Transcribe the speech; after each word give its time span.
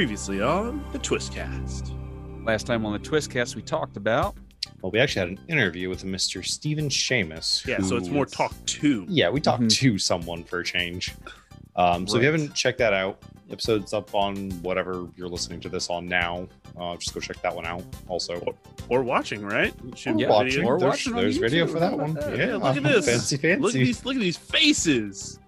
Previously 0.00 0.42
on 0.42 0.84
the 0.92 0.98
Twistcast. 0.98 1.90
Last 2.44 2.66
time 2.66 2.84
on 2.84 2.92
the 2.92 2.98
Twistcast, 2.98 3.56
we 3.56 3.62
talked 3.62 3.96
about 3.96 4.36
Well, 4.82 4.92
we 4.92 4.98
actually 4.98 5.20
had 5.20 5.28
an 5.30 5.38
interview 5.48 5.88
with 5.88 6.04
Mr. 6.04 6.44
Stephen 6.44 6.90
Seamus. 6.90 7.66
Yeah, 7.66 7.80
so 7.80 7.96
it's 7.96 8.10
more 8.10 8.26
talk 8.26 8.52
two. 8.66 9.06
Yeah, 9.08 9.30
we 9.30 9.40
talked 9.40 9.62
Mhm. 9.62 9.70
to 9.78 9.98
someone 9.98 10.44
for 10.44 10.58
a 10.60 10.64
change. 10.64 11.14
Um, 11.76 12.06
so 12.06 12.16
if 12.18 12.20
you 12.20 12.26
haven't 12.26 12.52
checked 12.52 12.76
that 12.76 12.92
out, 12.92 13.22
episode's 13.50 13.94
up 13.94 14.14
on 14.14 14.50
whatever 14.60 15.08
you're 15.16 15.30
listening 15.30 15.60
to 15.60 15.70
this 15.70 15.88
on 15.88 16.06
now. 16.06 16.46
Uh, 16.78 16.94
just 16.96 17.14
go 17.14 17.20
check 17.20 17.40
that 17.40 17.56
one 17.56 17.64
out. 17.64 17.82
Also, 18.06 18.54
Or 18.90 19.02
watching, 19.02 19.40
right? 19.46 19.72
Should 19.94 20.20
Yeah, 20.20 20.28
watching. 20.28 20.66
Or 20.66 20.78
there's 20.78 20.90
watching 20.90 21.14
there's 21.14 21.38
video 21.38 21.66
for 21.66 21.80
that 21.80 21.98
one. 21.98 22.16
Yeah, 22.20 22.28
Yeah, 22.34 22.46
yeah, 22.48 22.56
look 22.56 22.76
at 22.76 22.82
this. 22.82 23.06
Fancy, 23.06 23.38
fancy. 23.38 23.62
Look 23.62 23.74
at 23.74 23.78
these 23.78 24.04
look 24.04 24.14
at 24.16 24.20
these 24.20 24.36
faces. 24.36 25.38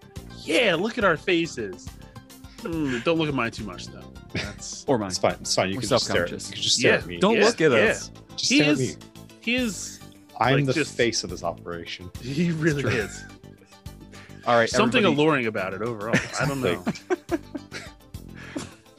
Yeah, 0.42 0.74
look 0.74 0.96
at 0.96 1.04
our 1.04 1.18
faces. 1.18 1.86
Hmm, 2.60 2.98
don't 3.04 3.18
look 3.18 3.28
at 3.28 3.34
mine 3.34 3.50
too 3.52 3.64
much 3.64 3.86
though. 3.86 4.02
That's 4.32 4.84
or 4.88 4.98
mine. 4.98 5.08
It's 5.08 5.18
fine. 5.18 5.36
It's 5.40 5.54
fine. 5.54 5.68
You 5.70 5.76
We're 5.76 5.80
can 5.82 5.88
just 5.90 6.04
stare. 6.06 6.24
At, 6.24 6.30
you 6.32 6.38
can 6.38 6.52
just 6.62 6.76
stare 6.76 6.92
Yeah, 6.92 6.98
at 6.98 7.06
me. 7.06 7.18
Don't 7.18 7.36
Yeah, 7.36 7.44
look 7.44 7.60
at 7.60 7.70
yeah. 7.72 7.78
us. 7.78 8.10
Just 8.36 8.50
he 8.50 8.58
stare 8.60 8.72
is 8.72 8.94
at 8.94 9.00
me. 9.00 9.06
he 9.40 9.54
is 9.54 10.00
I'm 10.40 10.56
like, 10.56 10.66
the 10.66 10.72
just- 10.72 10.96
face 10.96 11.24
of 11.24 11.30
this 11.30 11.42
operation. 11.44 12.10
he 12.20 12.50
really 12.52 12.84
is. 12.84 13.24
All 14.46 14.56
right, 14.56 14.68
Something 14.68 15.04
everybody- 15.04 15.22
alluring 15.22 15.46
about 15.46 15.74
it 15.74 15.82
overall. 15.82 16.16
I 16.40 16.46
don't 16.46 16.60
know. 16.62 16.82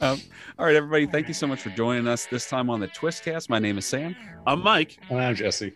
All 0.02 0.66
right, 0.66 0.76
everybody. 0.76 1.06
Thank 1.06 1.28
you 1.28 1.34
so 1.34 1.46
much 1.46 1.60
for 1.62 1.70
joining 1.70 2.06
us 2.06 2.26
this 2.26 2.48
time 2.48 2.70
on 2.70 2.80
the 2.80 2.88
Twistcast. 2.88 3.48
My 3.48 3.58
name 3.58 3.76
is 3.78 3.86
Sam. 3.86 4.14
I'm 4.46 4.62
Mike. 4.62 4.98
And 5.10 5.18
I'm 5.20 5.34
Jesse. 5.34 5.72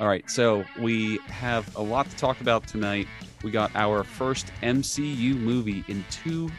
All 0.00 0.06
right, 0.08 0.28
so 0.30 0.64
we 0.78 1.18
have 1.28 1.74
a 1.76 1.82
lot 1.82 2.08
to 2.08 2.16
talk 2.16 2.40
about 2.40 2.66
tonight. 2.66 3.06
We 3.42 3.50
got 3.50 3.70
our 3.74 4.02
first 4.02 4.50
MCU 4.62 5.36
movie 5.36 5.84
in 5.88 6.04
two 6.10 6.50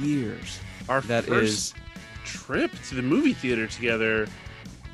years. 0.00 0.58
Our 0.88 1.00
That 1.02 1.24
first 1.24 1.44
is 1.44 1.74
trip 2.24 2.72
to 2.88 2.96
the 2.96 3.02
movie 3.02 3.34
theater 3.34 3.68
together 3.68 4.26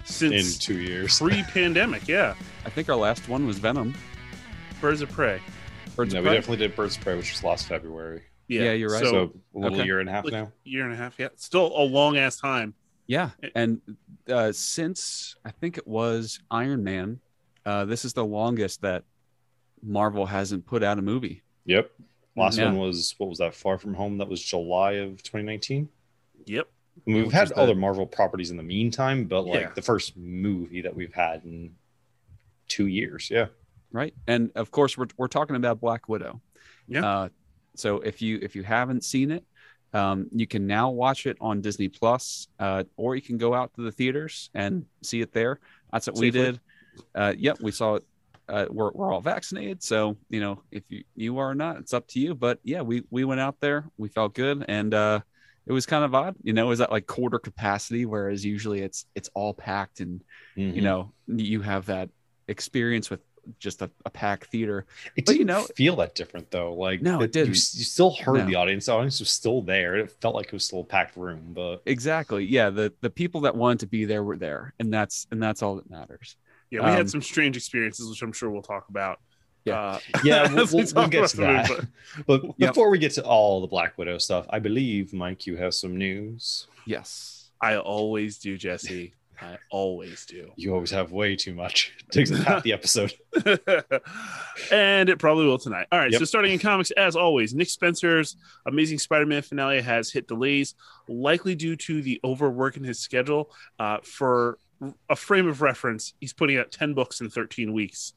since 0.05 0.55
In 0.55 0.61
two 0.61 0.81
years. 0.83 1.19
pre-pandemic. 1.19 2.07
Yeah, 2.07 2.35
I 2.67 2.71
think 2.71 2.91
our 2.91 2.97
last 2.97 3.29
one 3.31 3.47
was 3.47 3.59
Venom. 3.59 3.95
Birds 4.83 5.01
of 5.01 5.11
Prey. 5.11 5.41
Birds 5.97 6.13
No, 6.13 6.19
of 6.19 6.25
we 6.25 6.29
Prey. 6.29 6.37
definitely 6.37 6.57
did 6.69 6.77
Birds 6.77 6.97
of 6.99 7.03
Prey, 7.03 7.17
which 7.17 7.31
was 7.33 7.43
last 7.43 7.67
February. 7.69 8.23
Yeah, 8.49 8.65
Yeah, 8.65 8.73
you're 8.73 8.91
right. 8.91 9.03
So, 9.03 9.11
So, 9.11 9.33
a 9.55 9.59
little 9.59 9.79
okay. 9.79 9.87
year 9.87 10.01
and 10.01 10.11
a 10.11 10.13
half 10.13 10.25
like, 10.25 10.33
now. 10.35 10.53
year 10.65 10.85
and 10.85 10.93
a 10.93 10.97
half. 10.97 11.19
Yeah, 11.19 11.29
still 11.37 11.73
a 11.75 11.81
long 11.85 12.19
ass 12.19 12.37
time. 12.37 12.75
Yeah, 13.07 13.31
and 13.55 13.81
uh, 14.29 14.53
since 14.53 15.37
I 15.45 15.51
think 15.53 15.79
it 15.79 15.87
was 15.87 16.41
Iron 16.51 16.85
Man, 16.85 17.21
uh, 17.67 17.85
this 17.85 18.05
is 18.05 18.13
the 18.13 18.25
longest 18.25 18.83
that 18.83 19.05
Marvel 19.83 20.27
hasn't 20.27 20.67
put 20.67 20.83
out 20.83 20.99
a 20.99 21.03
movie. 21.03 21.43
Yep. 21.67 21.91
Last 22.37 22.59
Yeah. 22.59 22.67
one 22.67 22.79
was 22.79 23.15
what 23.19 23.29
was 23.29 23.39
that? 23.39 23.55
Far 23.55 23.79
from 23.79 23.95
Home. 23.95 24.19
That 24.19 24.29
was 24.29 24.43
July 24.43 24.93
of 24.93 25.23
2019. 25.23 25.89
Yep. 26.47 26.67
I 26.97 27.01
mean, 27.11 27.17
we've 27.17 27.27
Which 27.27 27.35
had 27.35 27.45
is 27.45 27.51
the- 27.51 27.59
other 27.59 27.75
Marvel 27.75 28.07
properties 28.07 28.51
in 28.51 28.57
the 28.57 28.63
meantime, 28.63 29.25
but 29.27 29.43
like 29.43 29.61
Yeah. 29.61 29.73
the 29.75 29.83
first 29.83 30.17
movie 30.17 30.81
that 30.83 30.95
we've 30.95 31.13
had 31.15 31.45
in 31.45 31.75
two 32.69 32.87
years. 32.87 33.31
Yeah. 33.31 33.47
right 33.93 34.13
and 34.27 34.51
of 34.57 34.73
course 34.73 34.99
we're, 34.99 35.07
we're 35.17 35.29
talking 35.29 35.55
about 35.55 35.79
black 35.81 36.09
widow 36.09 36.41
Yeah. 36.89 37.07
uh, 37.07 37.29
so 37.77 38.01
if 38.01 38.21
you 38.21 38.41
if 38.43 38.57
you 38.57 38.65
haven't 38.65 39.05
seen 39.05 39.31
it 39.31 39.45
um, 39.93 40.27
you 40.33 40.49
can 40.49 40.67
now 40.67 40.91
watch 40.91 41.27
it 41.27 41.37
on 41.41 41.61
disney 41.61 41.89
plus 41.89 42.49
uh, 42.59 42.83
or 42.97 43.15
you 43.15 43.23
can 43.23 43.39
go 43.39 43.55
out 43.55 43.73
to 43.75 43.83
the 43.83 43.93
theaters 43.93 44.51
and 44.55 44.87
see 45.03 45.21
it 45.21 45.33
there 45.33 45.61
that's 45.93 46.09
what 46.09 46.17
we 46.17 46.33
did 46.33 46.59
uh, 47.15 47.33
yep 47.37 47.59
we 47.61 47.71
saw 47.71 47.95
it 47.97 48.05
uh, 48.49 48.67
we're, 48.71 48.91
we're 48.93 49.13
all 49.13 49.21
vaccinated 49.23 49.83
so 49.83 50.17
you 50.29 50.41
know 50.41 50.63
if 50.71 50.83
you 50.91 51.03
you 51.17 51.39
are 51.39 51.55
not 51.55 51.79
it's 51.79 51.95
up 51.95 52.07
to 52.07 52.21
you 52.21 52.35
but 52.35 52.59
yeah 52.63 52.83
we 52.83 53.03
we 53.11 53.25
went 53.25 53.41
out 53.41 53.59
there 53.61 53.85
we 53.97 54.09
felt 54.09 54.35
good 54.35 54.65
and 54.69 54.93
uh 54.93 55.19
it 55.67 55.73
was 55.73 55.87
kind 55.87 56.05
of 56.05 56.15
odd 56.15 56.35
you 56.43 56.53
know 56.53 56.71
is 56.71 56.79
that 56.79 56.93
like 56.93 57.07
quarter 57.07 57.39
capacity 57.39 58.05
whereas 58.05 58.45
usually 58.45 58.81
it's 58.81 59.07
it's 59.15 59.31
all 59.35 59.55
packed 59.55 60.01
and 60.01 60.23
Mhm. 60.59 60.75
you 60.77 60.83
know 60.83 61.11
you 61.27 61.63
have 61.63 61.87
that 61.87 62.11
experience 62.49 63.09
with 63.11 63.21
just 63.59 63.83
a, 63.83 63.91
a 64.07 64.11
packed 64.11 64.47
theater 64.51 64.87
it 65.17 65.27
but 65.27 65.37
you 65.37 65.45
know- 65.45 65.65
feel 65.77 65.97
that 65.97 66.15
different 66.15 66.51
though. 66.51 66.73
Like 66.75 67.03
No, 67.03 67.19
it 67.21 67.23
you, 67.23 67.29
didn't. 67.29 67.49
you 67.49 67.55
still 67.85 68.13
heard 68.13 68.39
No. 68.39 68.47
the 68.47 68.55
audience. 68.55 68.87
The 68.87 68.93
audience 68.93 69.21
was 69.21 69.29
still 69.31 69.61
there. 69.61 69.97
It 69.97 70.11
felt 70.23 70.35
like 70.35 70.47
it 70.47 70.53
was 70.55 70.65
still 70.65 70.81
a 70.81 70.85
packed 70.85 71.15
room, 71.17 71.53
but 71.55 71.83
exactly 71.87 72.45
yeah 72.45 72.71
the 72.71 72.93
the 73.03 73.11
people 73.11 73.43
that 73.43 73.55
wanted 73.57 73.81
to 73.81 73.87
be 73.87 74.05
there 74.07 74.23
were 74.23 74.37
there 74.39 74.73
and 74.79 74.93
that's 74.93 75.27
and 75.31 75.43
that's 75.43 75.63
all 75.63 75.77
that 75.77 75.91
matters 75.91 76.37
Yeah, 76.75 76.81
we 76.81 76.91
Um, 76.91 76.97
had 76.97 77.09
some 77.11 77.23
strange 77.23 77.57
experiences, 77.57 78.09
which 78.11 78.21
I'm 78.23 78.33
sure 78.33 78.51
we'll 78.51 78.63
talk 78.63 78.89
about. 78.89 79.21
Yeah. 79.65 79.81
Uh, 79.81 79.99
yeah, 80.25 80.53
we'll, 80.53 80.67
we 80.73 80.83
we'll, 80.85 80.93
we'll 80.95 81.09
get 81.09 81.29
to 81.31 81.37
the 81.37 81.47
movie, 81.47 81.59
that. 81.69 81.69
but- 81.69 82.27
But 82.27 82.43
Yep. 82.59 82.71
before 82.71 82.91
we 82.91 82.99
get 82.99 83.13
to 83.13 83.25
all 83.25 83.61
the 83.61 83.67
Black 83.67 83.97
Widow 83.97 84.19
stuff, 84.19 84.47
I 84.51 84.59
believe 84.59 85.13
Mike, 85.15 85.47
you 85.47 85.57
have 85.57 85.73
some 85.73 85.97
news. 85.97 86.67
yes 86.87 87.51
I 87.61 87.77
always 87.79 88.39
do, 88.39 88.59
Jesse. 88.59 89.15
I 89.41 89.57
always 89.71 90.27
do. 90.27 90.51
You 90.57 90.75
always 90.75 90.91
have 90.91 91.13
way 91.13 91.35
too 91.35 91.55
much. 91.55 91.93
Takes 92.13 92.31
up 92.31 92.39
half 92.47 92.63
the 92.63 92.73
episode. 92.73 93.13
and 94.71 95.09
it 95.09 95.19
probably 95.19 95.47
will 95.47 95.59
tonight. 95.59 95.87
All 95.91 95.99
right. 95.99 96.11
Yep. 96.11 96.19
So 96.21 96.25
starting 96.25 96.53
in 96.53 96.59
comics, 96.59 96.91
as 96.93 97.17
always, 97.17 97.55
Nick 97.55 97.69
Spencer's 97.69 98.37
Amazing 98.67 98.99
Spider-Man 98.99 99.43
finale 99.43 99.81
has 99.81 100.11
hit 100.11 100.29
delays, 100.29 100.75
likely 101.09 101.55
due 101.55 101.77
to 101.77 102.03
the 102.03 102.21
overwork 102.25 102.77
in 102.77 102.85
his 102.85 102.99
schedule. 103.01 103.51
Uh, 103.79 103.99
for 104.03 104.59
a 105.09 105.17
frame 105.17 105.49
of 105.49 105.63
reference, 105.63 106.15
he's 106.21 106.33
putting 106.33 106.59
out 106.59 106.71
ten 106.71 106.95
books 106.95 107.21
in 107.21 107.31
thirteen 107.31 107.73
weeks. 107.73 108.13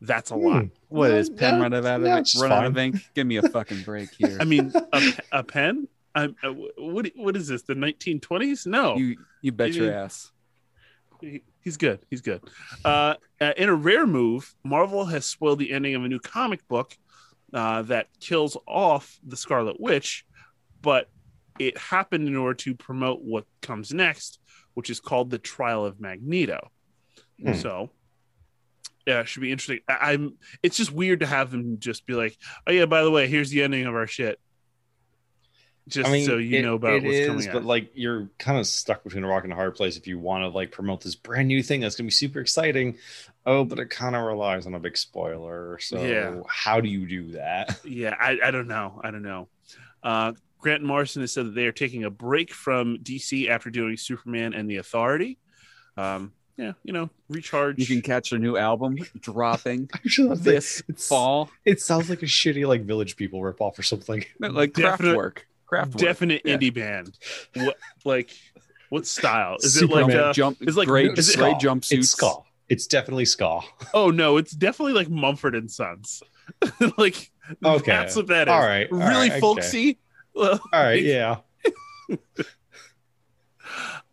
That's 0.00 0.30
a 0.30 0.36
lot. 0.36 0.66
What 0.88 1.10
is 1.10 1.28
pen 1.28 1.56
no, 1.56 1.62
run 1.62 1.74
out 1.74 1.84
of 1.84 2.02
no, 2.02 2.16
it, 2.16 2.20
it's 2.20 2.40
run 2.40 2.52
out 2.52 2.64
of 2.64 2.78
ink 2.78 2.96
give 3.14 3.26
me 3.26 3.36
a 3.36 3.42
fucking 3.42 3.82
break 3.82 4.10
here 4.18 4.38
I 4.40 4.44
mean, 4.44 4.72
a, 4.92 5.12
a 5.32 5.44
pen. 5.44 5.88
I'm, 6.14 6.36
uh, 6.42 6.52
what 6.78 7.10
what 7.16 7.36
is 7.36 7.48
this? 7.48 7.62
The 7.62 7.74
1920s? 7.74 8.66
No, 8.66 8.96
you 8.96 9.16
you 9.42 9.52
bet 9.52 9.72
your 9.72 9.92
ass 9.92 10.30
He- 11.20 11.42
he's 11.60 11.76
good. 11.76 12.00
He's 12.10 12.20
good. 12.20 12.42
Uh, 12.84 13.14
uh, 13.40 13.52
in 13.56 13.68
a 13.68 13.74
rare 13.74 14.06
move, 14.06 14.54
Marvel 14.64 15.04
has 15.06 15.26
spoiled 15.26 15.58
the 15.58 15.72
ending 15.72 15.94
of 15.94 16.04
a 16.04 16.08
new 16.08 16.20
comic 16.20 16.66
book 16.68 16.96
uh, 17.52 17.82
that 17.82 18.08
kills 18.20 18.56
off 18.66 19.18
the 19.24 19.36
Scarlet 19.36 19.80
Witch, 19.80 20.24
but 20.80 21.10
it 21.58 21.76
happened 21.76 22.28
in 22.28 22.36
order 22.36 22.54
to 22.54 22.74
promote 22.74 23.22
what 23.22 23.44
comes 23.62 23.92
next, 23.92 24.38
which 24.78 24.90
is 24.90 25.00
called 25.00 25.28
the 25.30 25.38
Trial 25.38 25.84
of 25.84 26.00
Magneto. 26.00 26.70
Hmm. 27.42 27.54
So. 27.54 27.90
Yeah, 29.06 29.20
it 29.20 29.28
should 29.28 29.40
be 29.42 29.50
interesting. 29.50 29.80
I, 29.88 30.12
I'm. 30.12 30.34
It's 30.62 30.76
just 30.76 30.92
weird 30.92 31.20
to 31.20 31.26
have 31.26 31.50
them 31.50 31.78
just 31.80 32.04
be 32.06 32.12
like, 32.14 32.36
"Oh 32.66 32.70
yeah, 32.72 32.84
by 32.84 33.02
the 33.02 33.10
way, 33.10 33.26
here's 33.26 33.48
the 33.50 33.62
ending 33.62 33.86
of 33.86 33.94
our 33.94 34.06
shit." 34.06 34.38
Just 35.88 36.06
I 36.08 36.12
mean, 36.12 36.26
so 36.26 36.36
you 36.36 36.58
it- 36.58 36.62
know 36.62 36.74
about 36.74 36.92
it 36.96 37.02
what's 37.04 37.16
is, 37.16 37.26
coming. 37.26 37.46
but 37.46 37.56
out. 37.60 37.64
like 37.64 37.90
you're 37.94 38.28
kind 38.38 38.58
of 38.58 38.66
stuck 38.66 39.02
between 39.04 39.24
a 39.24 39.26
rock 39.26 39.44
and 39.44 39.52
a 39.54 39.56
hard 39.56 39.74
place 39.76 39.96
if 39.96 40.06
you 40.06 40.18
want 40.18 40.42
to 40.44 40.48
like 40.48 40.70
promote 40.72 41.00
this 41.00 41.14
brand 41.14 41.48
new 41.48 41.62
thing 41.62 41.80
that's 41.80 41.96
gonna 41.96 42.08
be 42.08 42.10
super 42.10 42.38
exciting. 42.40 42.98
Oh, 43.46 43.64
but 43.64 43.78
it 43.78 43.88
kind 43.88 44.14
of 44.14 44.22
relies 44.24 44.66
on 44.66 44.74
a 44.74 44.78
big 44.78 44.98
spoiler. 44.98 45.78
So 45.80 46.04
Yeah. 46.04 46.40
how 46.46 46.82
do 46.82 46.88
you 46.90 47.06
do 47.06 47.32
that? 47.32 47.80
Yeah, 47.86 48.14
I, 48.20 48.38
I 48.44 48.50
don't 48.50 48.68
know. 48.68 49.00
I 49.02 49.10
don't 49.10 49.22
know. 49.22 49.48
Uh, 50.02 50.32
Grant 50.60 50.82
Morrison 50.82 51.22
has 51.22 51.32
said 51.32 51.46
that 51.46 51.54
they 51.54 51.66
are 51.66 51.72
taking 51.72 52.04
a 52.04 52.10
break 52.10 52.52
from 52.52 52.98
DC 52.98 53.48
after 53.48 53.70
doing 53.70 53.96
Superman 53.96 54.54
and 54.54 54.68
the 54.70 54.76
Authority. 54.76 55.38
Um, 55.96 56.32
yeah, 56.56 56.72
you 56.82 56.92
know, 56.92 57.08
recharge. 57.28 57.78
you 57.78 57.86
can 57.86 58.02
catch 58.02 58.30
their 58.30 58.38
new 58.40 58.56
album 58.56 58.96
dropping 59.20 59.88
this 60.04 60.80
it's- 60.88 61.06
fall 61.06 61.50
It 61.64 61.80
sounds 61.80 62.10
like 62.10 62.22
a 62.22 62.26
shitty 62.26 62.66
like 62.66 62.82
Village 62.82 63.16
People 63.16 63.40
ripoff 63.40 63.78
or 63.78 63.82
something. 63.84 64.24
like 64.40 64.72
Definite- 64.74 65.16
Kraftwerk 65.16 65.38
Kraftwerk 65.70 65.96
definite 65.96 66.42
Yeah. 66.44 66.56
indie 66.56 66.74
band. 66.74 67.16
What 67.54 67.76
like 68.04 68.30
what 68.88 69.06
style 69.06 69.56
is 69.60 69.76
it? 69.76 69.88
Like 69.88 70.00
Superman 70.06 70.18
uh, 70.24 70.32
jump 70.32 70.58
it's 70.62 70.76
like- 70.76 70.88
gray, 70.88 71.06
is 71.08 71.30
it- 71.30 71.36
gray 71.38 71.54
Ska. 71.56 71.66
jumpsuits 71.68 71.98
It's 71.98 72.10
ska. 72.10 72.32
It's 72.68 72.86
definitely 72.88 73.24
ska. 73.24 73.60
oh 73.94 74.10
no, 74.10 74.36
it's 74.36 74.50
definitely 74.52 74.94
like 74.94 75.08
Mumford 75.08 75.54
and 75.54 75.70
Sons. 75.70 76.22
like 76.98 77.30
Okay. 77.64 77.90
that's 77.92 78.16
what 78.16 78.26
that 78.28 78.48
is. 78.48 78.52
All 78.52 78.60
right. 78.60 78.88
all 78.90 78.98
really 78.98 79.30
right, 79.30 79.40
folksy. 79.40 79.86
Well, 79.86 79.94
All 80.38 80.58
right. 80.72 81.02
Yeah. 81.08 81.38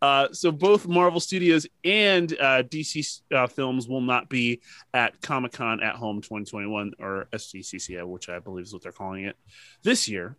Uh, 0.02 0.28
so 0.34 0.52
both 0.52 0.88
Marvel 0.88 1.20
Studios 1.20 1.66
and 1.84 2.32
uh, 2.34 2.62
DC 2.64 3.22
uh, 3.34 3.48
films 3.48 3.88
will 3.88 4.02
not 4.02 4.30
be 4.30 4.62
at 4.94 5.20
Comic 5.22 5.54
Con 5.54 5.82
at 5.82 5.96
Home 5.96 6.22
2021 6.22 6.94
or 7.00 7.28
SGCCA, 7.34 8.06
which 8.06 8.30
I 8.30 8.40
believe 8.40 8.66
is 8.66 8.74
what 8.74 8.84
they're 8.84 8.92
calling 8.92 9.24
it 9.24 9.36
this 9.82 10.08
year. 10.08 10.36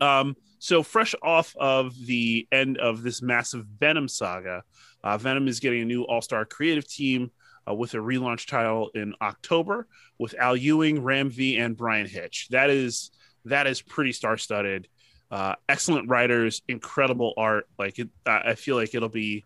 Um, 0.00 0.36
so 0.58 0.82
fresh 0.82 1.14
off 1.22 1.54
of 1.56 1.94
the 2.06 2.48
end 2.50 2.78
of 2.78 3.02
this 3.02 3.20
massive 3.20 3.66
Venom 3.66 4.08
saga, 4.08 4.64
uh, 5.04 5.18
Venom 5.18 5.46
is 5.46 5.60
getting 5.60 5.82
a 5.82 5.84
new 5.84 6.02
all-star 6.02 6.44
creative 6.44 6.88
team 6.88 7.30
uh, 7.68 7.74
with 7.74 7.94
a 7.94 7.98
relaunch 7.98 8.46
title 8.46 8.90
in 8.94 9.14
October 9.20 9.86
with 10.18 10.34
Al 10.38 10.56
Ewing, 10.56 11.02
Ram 11.02 11.30
V, 11.30 11.58
and 11.58 11.76
Bryan 11.76 12.06
Hitch. 12.06 12.48
That 12.50 12.70
is 12.70 13.10
that 13.46 13.66
is 13.66 13.82
pretty 13.82 14.12
star-studded 14.12 14.88
uh, 15.30 15.54
excellent 15.66 16.08
writers, 16.10 16.60
incredible 16.68 17.32
art. 17.38 17.66
Like 17.78 17.98
it, 17.98 18.10
I 18.26 18.50
I 18.50 18.54
feel 18.54 18.76
like 18.76 18.94
it'll 18.94 19.08
be, 19.08 19.44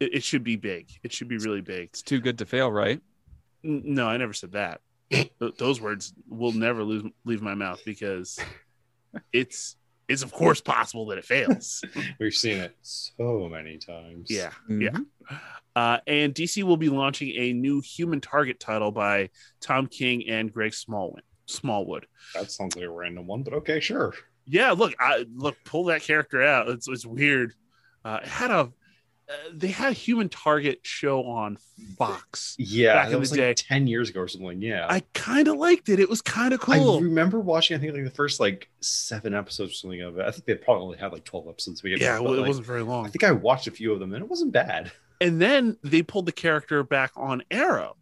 it, 0.00 0.14
it 0.14 0.24
should 0.24 0.42
be 0.42 0.56
big. 0.56 0.88
It 1.04 1.12
should 1.12 1.28
be 1.28 1.38
really 1.38 1.60
big. 1.60 1.90
it's 1.90 2.02
too 2.02 2.18
good 2.20 2.38
to 2.38 2.46
fail 2.46 2.70
right 2.72 3.00
No, 3.62 4.08
I 4.08 4.16
never 4.16 4.32
said 4.32 4.52
that. 4.52 4.80
Those 5.58 5.80
words 5.80 6.12
will 6.28 6.50
never 6.52 6.82
lose, 6.82 7.04
leave 7.24 7.42
my 7.42 7.54
mouth 7.54 7.80
because 7.84 8.38
it's 9.32 9.76
it's 10.08 10.22
of 10.24 10.32
course 10.32 10.60
possible 10.60 11.06
that 11.06 11.18
it 11.18 11.24
fails. 11.24 11.84
We've 12.18 12.34
seen 12.34 12.56
it 12.58 12.76
so 12.82 13.48
many 13.48 13.78
times. 13.78 14.26
yeah. 14.28 14.50
Mhm. 14.68 14.82
Yeah. 15.30 15.38
Uh, 15.76 15.98
and 16.08 16.34
DC 16.34 16.64
will 16.64 16.76
be 16.76 16.88
launching 16.88 17.30
a 17.36 17.52
new 17.52 17.80
Human 17.80 18.20
Target 18.20 18.58
title 18.58 18.90
by 18.90 19.30
Tom 19.60 19.86
King 19.86 20.28
and 20.28 20.52
Greg 20.52 20.74
Smallwood. 20.74 21.22
Smallwood. 21.50 22.06
That 22.34 22.50
sounds 22.50 22.76
like 22.76 22.84
a 22.84 22.90
random 22.90 23.26
one, 23.26 23.42
but 23.42 23.52
okay, 23.54 23.80
sure. 23.80 24.14
Yeah, 24.46 24.72
look, 24.72 24.94
I 24.98 25.26
look 25.34 25.56
pull 25.64 25.84
that 25.84 26.02
character 26.02 26.42
out. 26.42 26.68
It's 26.68 26.88
it's 26.88 27.06
weird. 27.06 27.54
Uh, 28.04 28.20
it 28.22 28.28
had 28.28 28.50
a 28.50 28.54
uh, 29.30 29.34
they 29.52 29.68
had 29.68 29.90
a 29.90 29.92
Human 29.94 30.28
Target 30.28 30.80
show 30.82 31.22
on 31.24 31.56
Fox. 31.96 32.56
Yeah, 32.58 32.94
Back 32.94 33.06
in 33.06 33.12
the 33.12 33.18
was 33.18 33.30
day. 33.30 33.48
like 33.48 33.56
ten 33.56 33.86
years 33.86 34.10
ago 34.10 34.20
or 34.20 34.28
something. 34.28 34.60
Yeah, 34.60 34.86
I 34.88 35.02
kind 35.14 35.46
of 35.46 35.56
liked 35.56 35.88
it. 35.88 36.00
It 36.00 36.08
was 36.08 36.20
kind 36.20 36.52
of 36.52 36.58
cool. 36.60 36.96
I 36.96 37.00
remember 37.00 37.38
watching. 37.38 37.76
I 37.76 37.80
think 37.80 37.94
like 37.94 38.04
the 38.04 38.10
first 38.10 38.40
like 38.40 38.68
seven 38.80 39.34
episodes 39.34 39.72
or 39.72 39.74
something 39.74 40.00
of 40.00 40.18
it. 40.18 40.26
I 40.26 40.30
think 40.32 40.46
they 40.46 40.54
probably 40.54 40.84
only 40.86 40.98
had 40.98 41.12
like 41.12 41.24
twelve 41.24 41.46
episodes. 41.48 41.80
To 41.80 41.84
begin 41.84 42.00
yeah, 42.00 42.18
well, 42.18 42.34
it 42.34 42.38
like, 42.38 42.48
wasn't 42.48 42.66
very 42.66 42.82
long. 42.82 43.06
I 43.06 43.10
think 43.10 43.22
I 43.22 43.32
watched 43.32 43.66
a 43.68 43.70
few 43.70 43.92
of 43.92 44.00
them 44.00 44.14
and 44.14 44.22
it 44.24 44.28
wasn't 44.28 44.52
bad. 44.52 44.90
And 45.20 45.40
then 45.40 45.76
they 45.84 46.02
pulled 46.02 46.26
the 46.26 46.32
character 46.32 46.82
back 46.82 47.12
on 47.14 47.42
Arrow, 47.50 47.96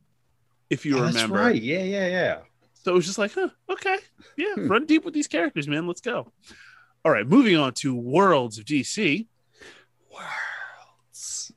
if 0.70 0.86
you 0.86 0.96
Oh, 0.96 1.02
that's 1.02 1.16
remember. 1.16 1.40
right. 1.40 1.60
Yeah, 1.60 1.82
yeah, 1.82 2.06
yeah. 2.06 2.38
So 2.84 2.92
it 2.92 2.94
was 2.94 3.06
just 3.06 3.18
like, 3.18 3.32
huh, 3.34 3.48
okay, 3.70 3.96
yeah, 4.36 4.54
Hmm. 4.54 4.68
run 4.68 4.86
deep 4.86 5.04
with 5.04 5.14
these 5.14 5.28
characters, 5.28 5.66
man. 5.68 5.86
Let's 5.86 6.00
go. 6.00 6.32
All 7.04 7.12
right, 7.12 7.26
moving 7.26 7.56
on 7.56 7.74
to 7.74 7.94
Worlds 7.94 8.58
of 8.58 8.64
DC. 8.64 9.26
Worlds. 10.10 11.52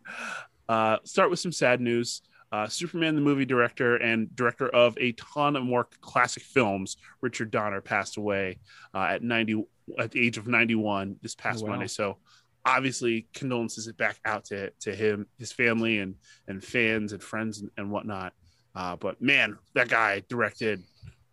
Uh, 0.67 0.97
start 1.03 1.29
with 1.29 1.39
some 1.39 1.51
sad 1.51 1.81
news. 1.81 2.21
Uh, 2.51 2.67
Superman, 2.67 3.15
the 3.15 3.21
movie 3.21 3.45
director 3.45 3.95
and 3.95 4.33
director 4.35 4.67
of 4.67 4.97
a 4.99 5.13
ton 5.13 5.55
of 5.55 5.63
more 5.63 5.87
classic 6.01 6.43
films, 6.43 6.97
Richard 7.21 7.49
Donner 7.49 7.79
passed 7.79 8.17
away 8.17 8.59
uh, 8.93 9.03
at 9.09 9.23
ninety 9.23 9.63
at 9.97 10.11
the 10.11 10.25
age 10.25 10.37
of 10.37 10.47
ninety 10.47 10.75
one 10.75 11.15
this 11.21 11.33
past 11.35 11.61
Oh, 11.61 11.65
wow. 11.65 11.71
Monday. 11.71 11.87
So 11.87 12.17
obviously 12.65 13.27
condolences 13.33 13.87
it 13.87 13.95
back 13.95 14.17
out 14.25 14.43
to 14.45 14.69
to 14.81 14.93
him, 14.93 15.27
his 15.39 15.53
family, 15.53 15.99
and 15.99 16.15
and 16.49 16.61
fans 16.61 17.13
and 17.13 17.23
friends 17.23 17.61
and, 17.61 17.69
and 17.77 17.89
whatnot. 17.89 18.33
Uh, 18.75 18.97
but 18.97 19.21
man, 19.21 19.57
that 19.73 19.87
guy 19.87 20.21
directed 20.27 20.83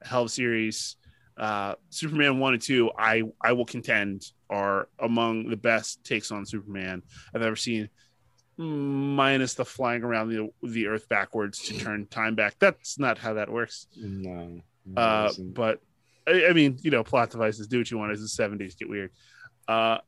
hell 0.02 0.22
of 0.24 0.30
series. 0.30 0.96
Uh, 1.36 1.74
Superman 1.90 2.38
one 2.40 2.54
and 2.54 2.62
two, 2.62 2.90
I 2.98 3.22
I 3.40 3.52
will 3.52 3.64
contend 3.64 4.24
are 4.50 4.88
among 4.98 5.48
the 5.50 5.56
best 5.56 6.02
takes 6.04 6.30
on 6.32 6.44
Superman 6.46 7.02
I've 7.34 7.42
ever 7.42 7.56
seen. 7.56 7.88
Minus 8.56 9.54
the 9.54 9.64
flying 9.64 10.02
around 10.02 10.30
the 10.30 10.48
the 10.64 10.88
Earth 10.88 11.08
backwards 11.08 11.60
to 11.60 11.78
turn 11.78 12.06
time 12.06 12.34
back. 12.34 12.56
That's 12.58 12.98
not 12.98 13.16
how 13.18 13.34
that 13.34 13.48
works. 13.48 13.86
No. 13.96 14.60
no, 14.84 15.00
Uh, 15.00 15.30
but 15.38 15.80
I, 16.26 16.46
I 16.46 16.52
mean, 16.52 16.76
you 16.82 16.90
know, 16.90 17.04
plot 17.04 17.30
devices 17.30 17.68
do 17.68 17.78
what 17.78 17.90
you 17.90 17.98
want. 17.98 18.10
As 18.10 18.20
the 18.20 18.26
seventies 18.28 18.74
get 18.74 18.88
weird. 18.88 19.12
Uh, 19.68 19.98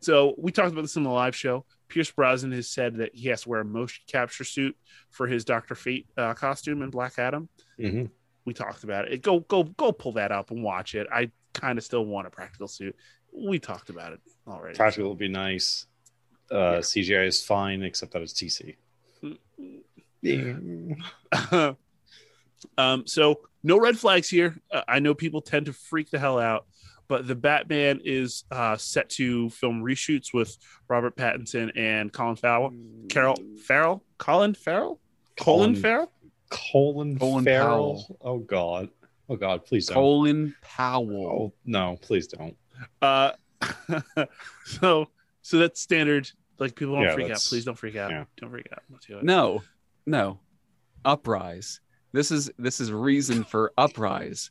so 0.00 0.34
we 0.38 0.50
talked 0.50 0.72
about 0.72 0.82
this 0.82 0.96
in 0.96 1.02
the 1.02 1.10
live 1.10 1.36
show. 1.36 1.66
Pierce 1.88 2.10
Brosnan 2.10 2.52
has 2.52 2.70
said 2.70 2.96
that 2.96 3.14
he 3.14 3.28
has 3.28 3.42
to 3.42 3.50
wear 3.50 3.60
a 3.60 3.64
motion 3.66 4.02
capture 4.06 4.44
suit 4.44 4.76
for 5.10 5.26
his 5.26 5.44
Doctor 5.44 5.74
Fate 5.74 6.06
uh, 6.16 6.32
costume 6.32 6.80
in 6.80 6.88
Black 6.88 7.18
Adam. 7.18 7.48
Mhm. 7.78 8.10
We 8.44 8.52
talked 8.52 8.84
about 8.84 9.08
it. 9.10 9.22
Go 9.22 9.40
go 9.40 9.64
go 9.64 9.92
pull 9.92 10.12
that 10.12 10.32
up 10.32 10.50
and 10.50 10.62
watch 10.62 10.94
it. 10.94 11.06
I 11.12 11.30
kind 11.52 11.78
of 11.78 11.84
still 11.84 12.04
want 12.04 12.26
a 12.26 12.30
practical 12.30 12.68
suit. 12.68 12.94
We 13.32 13.58
talked 13.58 13.90
about 13.90 14.12
it 14.12 14.20
already. 14.46 14.76
practical 14.76 15.08
would 15.10 15.18
be 15.18 15.28
nice. 15.28 15.86
Uh, 16.50 16.78
CGI 16.78 17.26
is 17.26 17.42
fine, 17.42 17.82
except 17.82 18.12
that 18.12 18.22
it's 18.22 18.34
TC. 18.34 18.76
um, 22.78 23.06
so 23.06 23.40
no 23.62 23.78
red 23.78 23.98
flags 23.98 24.28
here. 24.28 24.56
Uh, 24.70 24.82
I 24.86 24.98
know 24.98 25.14
people 25.14 25.40
tend 25.40 25.66
to 25.66 25.72
freak 25.72 26.10
the 26.10 26.18
hell 26.18 26.38
out, 26.38 26.66
but 27.08 27.26
the 27.26 27.34
Batman 27.34 28.00
is 28.04 28.44
uh, 28.50 28.76
set 28.76 29.08
to 29.10 29.50
film 29.50 29.82
reshoots 29.82 30.32
with 30.32 30.56
Robert 30.88 31.16
Pattinson 31.16 31.72
and 31.76 32.12
Colin 32.12 32.36
Farrell. 32.36 32.72
Carol 33.08 33.36
Farrell, 33.64 34.02
Colin 34.18 34.54
Farrell, 34.54 35.00
Colin 35.36 35.70
Colin- 35.70 35.82
Farrell. 35.82 36.10
Colin, 36.50 37.18
Colin 37.18 37.44
Farrell. 37.44 38.18
Oh 38.20 38.38
God. 38.38 38.88
Oh 39.28 39.36
God. 39.36 39.64
Please 39.64 39.86
don't. 39.86 39.94
Colin 39.94 40.54
Powell. 40.62 41.52
Oh 41.52 41.52
no, 41.64 41.98
please 42.00 42.26
don't. 42.26 42.56
Uh, 43.02 43.32
so 44.64 45.08
so 45.42 45.58
that's 45.58 45.80
standard. 45.80 46.30
Like 46.58 46.74
people 46.76 46.94
don't 46.94 47.04
Yeah, 47.04 47.14
freak 47.14 47.30
out. 47.32 47.38
Please 47.48 47.64
don't 47.64 47.76
freak 47.78 47.96
out. 47.96 48.10
yeah. 48.10 48.24
Don't 48.36 48.50
freak 48.50 48.68
out. 48.72 48.82
Don't 48.90 49.02
do 49.06 49.18
it. 49.18 49.24
No, 49.24 49.62
no. 50.06 50.38
Uprise. 51.04 51.80
This 52.12 52.30
is 52.30 52.50
this 52.58 52.80
is 52.80 52.92
reason 52.92 53.44
for 53.44 53.72
uprise. 53.76 54.50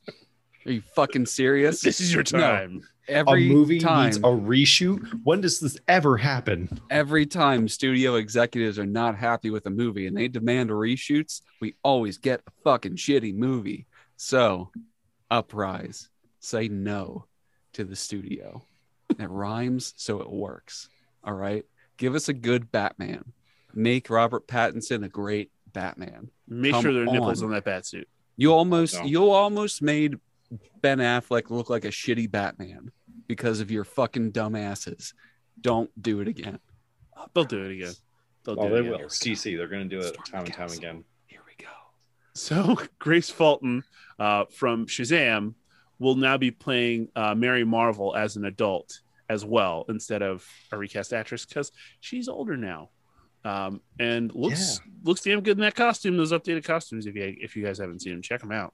Are 0.65 0.71
you 0.71 0.81
fucking 0.95 1.25
serious? 1.25 1.81
This 1.81 1.99
is 2.01 2.13
your 2.13 2.23
No. 2.33 2.39
time. 2.39 2.81
Every 3.07 3.49
a 3.49 3.53
movie 3.53 3.79
time, 3.79 4.05
needs 4.05 4.17
a 4.17 4.21
reshoot. 4.21 5.19
When 5.23 5.41
does 5.41 5.59
this 5.59 5.77
ever 5.87 6.17
happen? 6.17 6.79
every 6.89 7.25
time 7.25 7.67
studio 7.67 8.15
executives 8.15 8.79
are 8.79 8.85
not 8.85 9.15
happy 9.17 9.49
with 9.49 9.65
a 9.65 9.69
movie 9.69 10.07
and 10.07 10.15
they 10.15 10.27
demand 10.27 10.69
reshoots, 10.69 11.41
we 11.59 11.75
always 11.83 12.17
get 12.17 12.41
a 12.47 12.51
fucking 12.63 12.95
shitty 12.95 13.35
movie. 13.35 13.85
So, 14.15 14.71
uprise. 15.29 16.09
Say 16.39 16.67
no 16.67 17.25
to 17.73 17.83
the 17.83 17.95
studio. 17.95 18.63
It 19.19 19.29
rhymes, 19.29 19.93
so 19.97 20.21
it 20.21 20.29
works. 20.29 20.89
All 21.23 21.33
right. 21.33 21.65
Give 21.97 22.15
us 22.15 22.29
a 22.29 22.33
good 22.33 22.71
Batman. 22.71 23.33
Make 23.73 24.09
Robert 24.09 24.47
Pattinson 24.47 25.03
a 25.05 25.09
great 25.09 25.51
Batman. 25.71 26.29
Make 26.47 26.71
Come 26.73 26.81
sure 26.83 26.93
there 26.93 27.03
are 27.03 27.05
nipples 27.11 27.41
on. 27.41 27.47
on 27.49 27.53
that 27.55 27.65
bat 27.65 27.85
suit. 27.85 28.07
You 28.37 28.53
almost 28.53 28.95
No. 28.95 29.05
you 29.05 29.29
almost 29.29 29.81
made 29.81 30.15
Ben 30.81 30.99
Affleck 30.99 31.49
look 31.49 31.69
like 31.69 31.85
a 31.85 31.89
shitty 31.89 32.29
Batman 32.29 32.91
because 33.27 33.59
of 33.61 33.71
your 33.71 33.83
fucking 33.83 34.31
dumbasses. 34.31 35.13
Don't 35.61 35.89
do 36.01 36.19
it 36.21 36.27
again. 36.27 36.59
They'll 37.33 37.43
do 37.45 37.63
it 37.65 37.71
again. 37.71 37.93
They'll 38.43 38.59
Oh, 38.59 38.67
do 38.67 38.69
they 38.69 38.75
it 38.75 38.79
again. 38.81 38.91
will. 38.91 38.99
It's 39.05 39.19
DC. 39.19 39.55
They're 39.57 39.67
going 39.67 39.89
to 39.89 39.95
do 39.99 39.99
it 40.05 40.13
Storm 40.13 40.25
time 40.25 40.45
and 40.45 40.53
time 40.53 40.69
again. 40.71 41.03
Here 41.27 41.39
we 41.45 41.63
go. 41.63 41.71
So 42.33 42.77
Grace 42.99 43.29
Fulton 43.29 43.83
uh, 44.19 44.45
from 44.51 44.85
Shazam 44.87 45.53
will 45.99 46.15
now 46.15 46.37
be 46.37 46.51
playing 46.51 47.09
uh, 47.15 47.35
Mary 47.35 47.63
Marvel 47.63 48.15
as 48.15 48.35
an 48.35 48.45
adult 48.45 48.99
as 49.29 49.45
well 49.45 49.85
instead 49.87 50.21
of 50.21 50.45
a 50.71 50.77
recast 50.77 51.13
actress 51.13 51.45
because 51.45 51.71
she's 52.01 52.27
older 52.27 52.57
now. 52.57 52.89
Um, 53.45 53.81
and 53.99 54.33
looks 54.33 54.79
looks 55.03 55.21
damn 55.21 55.41
good 55.41 55.57
in 55.57 55.61
that 55.61 55.75
costume. 55.75 56.15
Those 56.17 56.31
updated 56.31 56.63
costumes, 56.63 57.05
if 57.07 57.15
you 57.15 57.35
if 57.41 57.55
you 57.57 57.63
guys 57.65 57.77
haven't 57.77 58.01
seen 58.01 58.13
them, 58.13 58.21
check 58.21 58.39
them 58.39 58.51
out. 58.53 58.73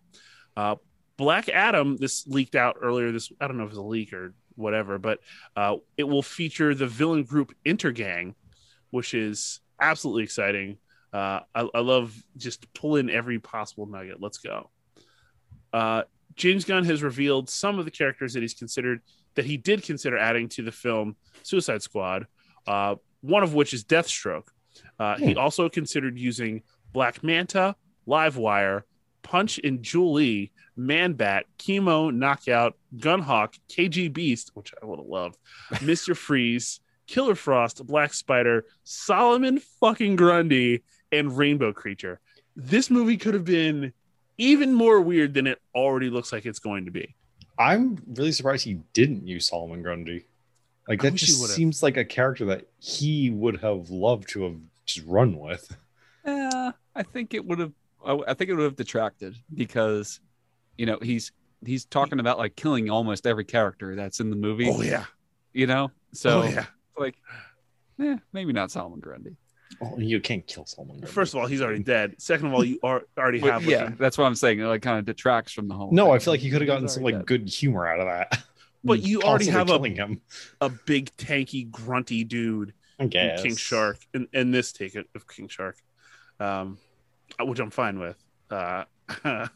Uh, 0.55 0.75
Black 1.19 1.49
Adam, 1.49 1.97
this 1.97 2.25
leaked 2.27 2.55
out 2.55 2.77
earlier. 2.81 3.11
This 3.11 3.29
I 3.41 3.47
don't 3.47 3.57
know 3.57 3.65
if 3.65 3.71
it's 3.71 3.77
a 3.77 3.81
leak 3.81 4.13
or 4.13 4.33
whatever, 4.55 4.97
but 4.97 5.19
uh, 5.53 5.75
it 5.97 6.05
will 6.05 6.23
feature 6.23 6.73
the 6.73 6.87
villain 6.87 7.23
group 7.25 7.53
Intergang, 7.65 8.35
which 8.91 9.13
is 9.13 9.59
absolutely 9.81 10.23
exciting. 10.23 10.77
Uh, 11.11 11.41
I, 11.53 11.67
I 11.73 11.79
love 11.79 12.15
just 12.37 12.73
pull 12.73 12.95
in 12.95 13.09
every 13.09 13.37
possible 13.37 13.85
nugget. 13.85 14.21
Let's 14.21 14.37
go. 14.37 14.69
Uh, 15.73 16.03
James 16.37 16.63
Gunn 16.63 16.85
has 16.85 17.03
revealed 17.03 17.49
some 17.49 17.79
of 17.79 17.83
the 17.83 17.91
characters 17.91 18.33
that 18.33 18.41
he's 18.41 18.53
considered 18.53 19.01
that 19.35 19.43
he 19.43 19.57
did 19.57 19.83
consider 19.83 20.17
adding 20.17 20.47
to 20.49 20.63
the 20.63 20.71
film 20.71 21.17
Suicide 21.43 21.81
Squad. 21.81 22.27
Uh, 22.65 22.95
one 23.19 23.43
of 23.43 23.53
which 23.53 23.73
is 23.73 23.83
Deathstroke. 23.83 24.47
Uh, 24.97 25.17
He 25.17 25.35
also 25.35 25.67
considered 25.67 26.17
using 26.17 26.63
Black 26.93 27.21
Manta, 27.23 27.75
Livewire, 28.07 28.83
Punch 29.21 29.59
and 29.63 29.83
Jewelee, 29.83 30.51
Man 30.79 31.13
Bat, 31.13 31.45
Chemo, 31.57 32.13
Knockout, 32.13 32.75
Gunhawk, 32.97 33.55
KG 33.69 34.11
Beast, 34.11 34.51
which 34.53 34.73
I 34.81 34.85
would 34.85 34.99
have 34.99 35.07
loved, 35.07 35.37
Mister 35.81 36.15
Freeze, 36.25 36.79
Killer 37.07 37.35
Frost, 37.35 37.85
Black 37.85 38.13
Spider, 38.13 38.65
Solomon 38.83 39.59
fucking 39.79 40.15
Grundy, 40.15 40.83
and 41.11 41.37
Rainbow 41.37 41.73
Creature. 41.73 42.19
This 42.55 42.89
movie 42.89 43.17
could 43.17 43.33
have 43.33 43.45
been 43.45 43.93
even 44.37 44.73
more 44.73 45.01
weird 45.01 45.33
than 45.33 45.47
it 45.47 45.59
already 45.75 46.09
looks 46.09 46.31
like 46.31 46.45
it's 46.45 46.59
going 46.59 46.85
to 46.85 46.91
be. 46.91 47.15
I'm 47.57 48.01
really 48.15 48.31
surprised 48.31 48.63
he 48.63 48.79
didn't 48.93 49.27
use 49.27 49.49
Solomon 49.49 49.83
Grundy. 49.83 50.25
Like 50.87 51.01
that 51.01 51.13
just 51.13 51.45
seems 51.49 51.83
like 51.83 51.97
a 51.97 52.05
character 52.05 52.45
that 52.45 52.65
he 52.79 53.29
would 53.29 53.61
have 53.61 53.89
loved 53.89 54.29
to 54.29 54.43
have 54.43 54.55
just 54.85 55.05
run 55.05 55.37
with. 55.37 55.77
Yeah, 56.25 56.71
I 56.95 57.03
think 57.03 57.33
it 57.33 57.45
would 57.45 57.59
have. 57.59 57.73
I 58.03 58.19
I 58.27 58.33
think 58.33 58.49
it 58.49 58.55
would 58.55 58.63
have 58.63 58.75
detracted 58.75 59.35
because, 59.53 60.19
you 60.79 60.85
know, 60.85 60.97
he's 61.01 61.33
he's 61.65 61.83
talking 61.85 62.19
about 62.21 62.37
like 62.37 62.55
killing 62.55 62.89
almost 62.89 63.27
every 63.27 63.43
character 63.43 63.95
that's 63.95 64.21
in 64.21 64.29
the 64.29 64.35
movie. 64.37 64.69
Oh 64.69 64.81
yeah, 64.81 65.03
You 65.51 65.67
know, 65.67 65.91
so 66.13 66.43
oh 66.43 66.45
yeah. 66.45 66.65
like, 66.97 67.15
eh, 68.01 68.15
maybe 68.31 68.53
not 68.53 68.71
Solomon 68.71 69.01
Grundy. 69.01 69.35
Oh, 69.81 69.99
you 69.99 70.21
can't 70.21 70.47
kill 70.47 70.65
Solomon 70.65 70.99
Grundy. 70.99 71.11
First 71.11 71.33
of 71.33 71.41
all, 71.41 71.47
he's 71.47 71.61
already 71.61 71.83
dead. 71.83 72.15
Second 72.17 72.47
of 72.47 72.53
all, 72.53 72.63
you 72.63 72.79
are 72.81 73.03
already 73.17 73.39
have 73.39 73.65
like, 73.65 73.69
yeah, 73.69 73.91
that's 73.99 74.17
what 74.17 74.23
I'm 74.23 74.35
saying. 74.35 74.61
It 74.61 74.65
like 74.67 74.81
kind 74.81 74.97
of 74.97 75.05
detracts 75.05 75.51
from 75.51 75.67
the 75.67 75.75
whole. 75.75 75.91
no, 75.91 76.05
thing. 76.05 76.13
I 76.13 76.19
feel 76.19 76.33
like 76.33 76.39
he 76.39 76.49
could 76.49 76.61
have 76.61 76.67
gotten 76.67 76.87
some 76.87 77.03
like 77.03 77.15
dead. 77.15 77.25
good 77.27 77.49
humor 77.49 77.85
out 77.85 77.99
of 77.99 78.07
that. 78.07 78.41
But 78.81 79.01
you 79.01 79.21
already 79.23 79.47
have 79.47 79.69
a, 79.69 79.89
him. 79.89 80.21
a 80.61 80.69
big 80.69 81.11
tanky 81.17 81.69
grunty 81.69 82.23
dude 82.23 82.73
I 82.97 83.03
in 83.03 83.09
guess. 83.09 83.41
King 83.41 83.57
Shark 83.57 83.97
in, 84.13 84.29
in 84.31 84.51
this 84.51 84.71
take 84.71 84.95
of 84.95 85.27
King 85.27 85.49
Shark, 85.49 85.75
um, 86.39 86.77
which 87.41 87.59
I'm 87.59 87.71
fine 87.71 87.99
with. 87.99 88.15
Uh, 88.49 88.85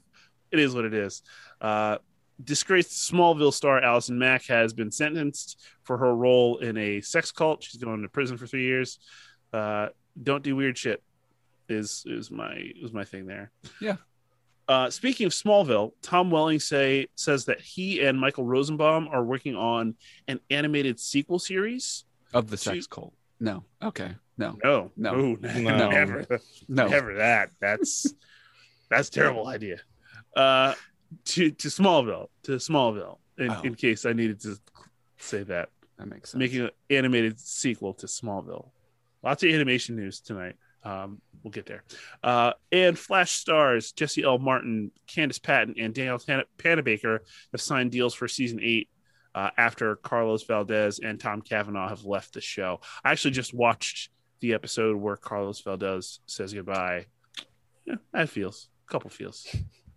it 0.54 0.60
is 0.60 0.74
what 0.74 0.86
it 0.86 0.94
is. 0.94 1.22
Uh, 1.60 1.98
disgraced 2.44 3.12
Smallville 3.12 3.54
star 3.54 3.82
Allison 3.82 4.18
Mack 4.18 4.46
has 4.46 4.74
been 4.74 4.92
sentenced 4.92 5.60
for 5.84 5.98
her 5.98 6.16
role 6.16 6.60
in 6.60 6.78
a 6.78 7.02
sex 7.02 7.32
cult. 7.32 7.64
She's 7.64 7.82
going 7.82 8.02
to 8.04 8.08
prison 8.10 8.38
for 8.38 8.48
three 8.48 8.64
years. 8.64 9.00
Uh, 9.52 9.90
don't 10.22 10.44
do 10.44 10.56
weird 10.56 10.78
shit. 10.78 11.02
Is 11.70 12.04
is 12.06 12.30
my 12.30 12.72
is 12.82 12.92
my 12.92 13.04
thing 13.04 13.26
there? 13.26 13.52
Yeah. 13.82 13.96
Uh, 14.68 14.90
speaking 14.90 15.26
of 15.26 15.34
Smallville, 15.34 15.92
Tom 16.02 16.30
Welling 16.32 16.60
say 16.60 17.08
says 17.16 17.46
that 17.46 17.60
he 17.62 18.02
and 18.02 18.20
Michael 18.20 18.46
Rosenbaum 18.46 19.08
are 19.10 19.24
working 19.24 19.56
on 19.56 19.96
an 20.28 20.40
animated 20.50 21.00
sequel 21.00 21.40
series. 21.40 22.06
Of 22.34 22.50
the 22.50 22.58
sex 22.58 22.88
cult. 22.88 23.14
No. 23.40 23.64
Okay. 23.82 24.12
No. 24.38 24.58
No, 24.64 24.92
No. 24.98 25.16
Ooh, 25.16 25.38
No. 25.42 25.90
never, 25.90 26.26
No. 26.68 26.88
never 26.88 27.16
that. 27.16 27.52
That's 27.60 28.14
that's 28.90 29.10
a 29.10 29.12
terrible 29.12 29.48
idea. 29.48 29.78
Uh, 30.36 30.74
to 31.26 31.52
to 31.52 31.68
Smallville, 31.68 32.28
to 32.44 32.54
Smallville. 32.54 33.18
In, 33.38 33.50
Oh. 33.52 33.62
in 33.64 33.74
case 33.76 34.06
I 34.06 34.14
needed 34.14 34.40
to 34.42 34.58
say 35.18 35.42
that, 35.44 35.70
That 35.98 36.08
makes 36.08 36.32
sense. 36.32 36.40
making 36.40 36.62
an 36.62 36.70
animated 36.90 37.40
sequel 37.40 37.94
to 37.96 38.06
Smallville. 38.06 38.70
Lots 39.24 39.42
of 39.44 39.50
animation 39.50 39.96
news 39.96 40.20
tonight. 40.20 40.56
Um, 40.84 41.22
we'll 41.42 41.52
get 41.52 41.66
there. 41.66 41.84
Uh, 42.22 42.54
and 42.72 42.98
Flash 43.00 43.32
stars 43.32 43.92
Jesse 43.94 44.24
L. 44.24 44.38
Martin, 44.38 44.92
Candice 45.08 45.42
Patton, 45.42 45.76
and 45.80 45.94
Danielle 45.96 46.20
Tan- 46.20 46.44
Panabaker 46.58 47.20
have 47.54 47.62
signed 47.62 47.92
deals 47.92 48.14
for 48.14 48.28
season 48.28 48.60
eight. 48.62 48.90
Uh, 49.36 49.50
after 49.58 49.96
Carlos 49.96 50.44
Valdes 50.44 51.00
and 51.00 51.20
Tom 51.20 51.42
Cavanagh 51.42 51.90
have 51.90 52.06
left 52.06 52.34
the 52.36 52.42
show, 52.42 52.82
I 53.04 53.12
actually 53.12 53.32
just 53.32 53.52
watched 53.52 54.10
the 54.42 54.54
episode 54.54 54.96
where 54.98 55.16
Carlos 55.18 55.60
Valdes 55.62 56.20
says 56.28 56.54
goodbye. 56.54 57.08
Yeah, 57.86 57.96
I 58.14 58.20
had 58.20 58.30
feels, 58.30 58.70
a 58.88 58.92
couple 58.92 59.10
feels, 59.10 59.48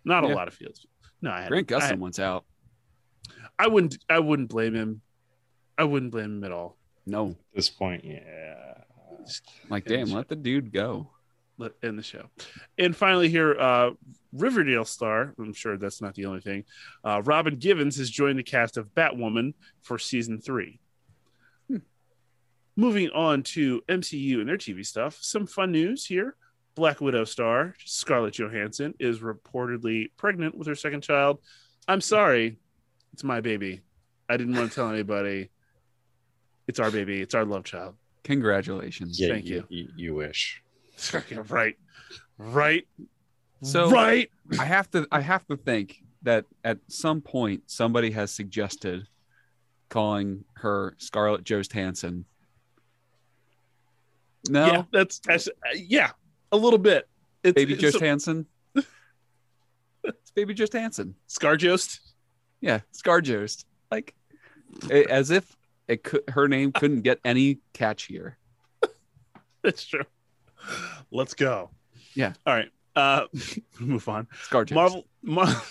not 0.07 0.25
a 0.25 0.29
lot 0.29 0.49
of 0.49 0.55
fields. 0.55 0.87
No, 1.21 1.31
I 1.31 1.41
had. 1.43 1.49
Grant 1.49 1.71
I, 1.73 1.77
Gustin 1.77 1.89
had- 1.89 2.01
wants 2.01 2.19
out. 2.19 2.45
I 3.59 3.69
wouldn't. 3.69 3.99
I 4.09 4.19
wouldn't 4.19 4.49
blame 4.49 4.75
him. 4.75 5.01
I 5.79 5.85
wouldn't 5.85 6.13
blame 6.13 6.39
him 6.39 6.45
at 6.45 6.53
all. 6.53 6.77
No. 7.07 7.31
At 7.31 7.37
this 7.55 7.69
point, 7.71 8.05
yeah. 8.05 8.75
Like, 9.69 9.85
damn, 9.85 10.07
sure. 10.09 10.17
let 10.17 10.29
the 10.29 10.37
dude 10.37 10.73
go. 10.73 11.11
let 11.59 11.73
end 11.83 11.99
the 11.99 12.03
show. 12.03 12.27
And 12.79 12.95
finally, 12.95 13.29
here, 13.29 13.59
uh, 13.59 13.91
Riverdale 14.33 14.85
star. 14.85 15.35
I'm 15.39 15.53
sure 15.53 15.77
that's 15.77 16.01
not 16.03 16.15
the 16.15 16.27
only 16.27 16.41
thing. 16.41 16.65
Uh, 17.05 17.23
Robin 17.25 17.57
Givens 17.57 17.97
has 17.97 18.11
joined 18.11 18.39
the 18.39 18.43
cast 18.43 18.77
of 18.77 18.95
Batwoman 18.95 19.55
for 19.83 19.99
season 19.99 20.41
three. 20.41 20.81
Hmm. 21.69 21.79
Moving 22.77 23.11
on 23.11 23.43
to 23.45 23.83
MCU 23.89 24.41
and 24.41 24.49
their 24.49 24.59
TV 24.59 24.85
stuff. 24.85 25.19
Some 25.21 25.47
fun 25.47 25.73
news 25.73 26.05
here. 26.07 26.37
Black 26.77 27.01
Widow 27.01 27.25
star 27.25 27.75
Scarlett 27.85 28.35
Johansson 28.39 28.95
is 29.01 29.19
reportedly 29.21 30.11
pregnant 30.17 30.57
with 30.57 30.69
her 30.69 30.75
second 30.77 31.01
child. 31.01 31.41
I'm 31.89 32.01
sorry, 32.01 32.59
it's 33.13 33.25
my 33.25 33.41
baby. 33.41 33.81
I 34.29 34.37
didn't 34.37 34.55
want 34.55 34.71
to 34.71 34.75
tell 34.75 34.91
anybody. 34.91 35.49
It's 36.69 36.79
our 36.79 36.91
baby. 36.91 37.21
It's 37.23 37.35
our 37.35 37.45
love 37.45 37.65
child. 37.65 37.95
Congratulations. 38.25 39.19
Yeah, 39.19 39.29
Thank 39.29 39.47
you. 39.47 39.65
You, 39.69 39.89
you 39.97 40.15
wish. 40.15 40.63
right, 41.49 41.77
right, 42.39 42.87
So- 43.63 43.91
right. 43.91 44.31
I 44.61 44.65
have 44.65 44.91
to 44.93 45.07
I 45.11 45.21
have 45.21 45.47
to 45.49 45.57
think 45.57 46.03
that 46.23 46.45
at 46.65 46.79
some 46.89 47.21
point 47.21 47.63
somebody 47.67 48.11
has 48.11 48.31
suggested 48.31 49.07
calling 49.89 50.45
her 50.55 50.95
Scarlett 50.99 51.45
Johansson. 51.45 52.25
No, 54.49 54.67
Yeah, 54.67 54.83
that's, 54.93 55.19
that's 55.21 55.49
uh, 55.49 55.53
yeah, 55.75 56.11
a 56.57 56.59
little 56.59 56.79
bit. 56.79 57.09
It's, 57.45 57.55
baby 57.55 57.75
it's 57.75 57.83
a- 57.83 57.99
Johansson. 57.99 58.47
it's 60.05 60.31
baby 60.35 60.55
Johansson. 60.55 61.15
Scarjost. 61.29 62.01
Yeah, 62.61 62.81
Scar 62.93 63.21
Scarjost. 63.21 63.65
Like 63.91 64.15
a- 64.91 65.11
as 65.11 65.31
if 65.31 65.57
it 65.87 66.03
could 66.03 66.23
her 66.29 66.49
name 66.49 66.73
couldn't 66.73 67.03
get 67.03 67.21
any 67.25 67.61
catchier. 67.75 68.35
That's 69.63 69.85
true. 69.85 70.05
Let's 71.11 71.35
go. 71.35 71.71
Yeah. 72.15 72.33
All 72.47 72.55
right. 72.55 72.71
Uh, 72.97 73.27
move 73.81 74.09
on. 74.09 74.27
Scarjost. 74.49 74.73
Marvel. 74.73 75.07
Mar- 75.23 75.63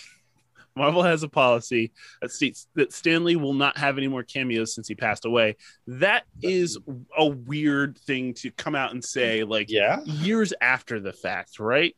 Marvel 0.75 1.03
has 1.03 1.23
a 1.23 1.29
policy 1.29 1.91
that 2.21 2.31
states 2.31 2.67
that 2.75 2.91
Stan 2.91 3.23
Lee 3.23 3.37
will 3.37 3.53
not 3.53 3.77
have 3.77 3.97
any 3.97 4.07
more 4.07 4.23
cameos 4.23 4.75
since 4.75 4.87
he 4.87 4.95
passed 4.95 5.25
away. 5.25 5.55
That 5.87 6.23
is 6.41 6.77
a 7.17 7.25
weird 7.25 7.97
thing 7.97 8.33
to 8.35 8.51
come 8.51 8.75
out 8.75 8.91
and 8.91 9.03
say, 9.03 9.43
like 9.43 9.69
Yeah. 9.69 10.03
years 10.03 10.53
after 10.59 10.99
the 10.99 11.13
fact, 11.13 11.59
right? 11.59 11.95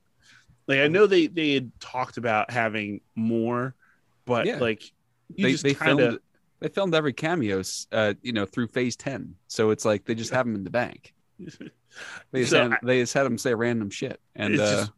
Like 0.68 0.80
I 0.80 0.88
know 0.90 1.08
they 1.08 1.28
they 1.28 1.54
had 1.54 1.72
talked 1.80 2.18
about 2.18 2.52
having 2.52 3.02
more, 3.16 3.74
but 4.26 4.46
Yeah. 4.46 4.60
like 4.60 4.84
you 5.36 5.44
they 5.46 5.52
just 5.54 5.64
they 5.64 5.74
kind 5.74 5.98
filmed 6.00 6.20
they 6.60 6.68
filmed 6.70 6.96
every 6.96 7.14
cameos 7.14 7.86
uh 7.92 8.14
you 8.22 8.32
know 8.32 8.46
through 8.46 8.68
phase 8.68 8.96
10 8.96 9.36
so 9.48 9.70
it's 9.72 9.84
like 9.86 10.06
they 10.06 10.16
just 10.16 10.32
have 10.34 10.46
them 10.46 10.56
in 10.56 10.64
the 10.64 10.70
bank 10.70 11.14
they 12.32 12.40
just, 12.42 12.50
So 12.52 12.64
had, 12.64 12.74
I- 12.74 12.78
they 12.82 13.02
just 13.02 13.14
had 13.14 13.24
them 13.24 13.38
say 13.38 13.54
random 13.54 13.90
shit 13.90 14.20
and 14.36 14.54
it's 14.54 14.62
uh 14.64 14.76
just 14.76 14.92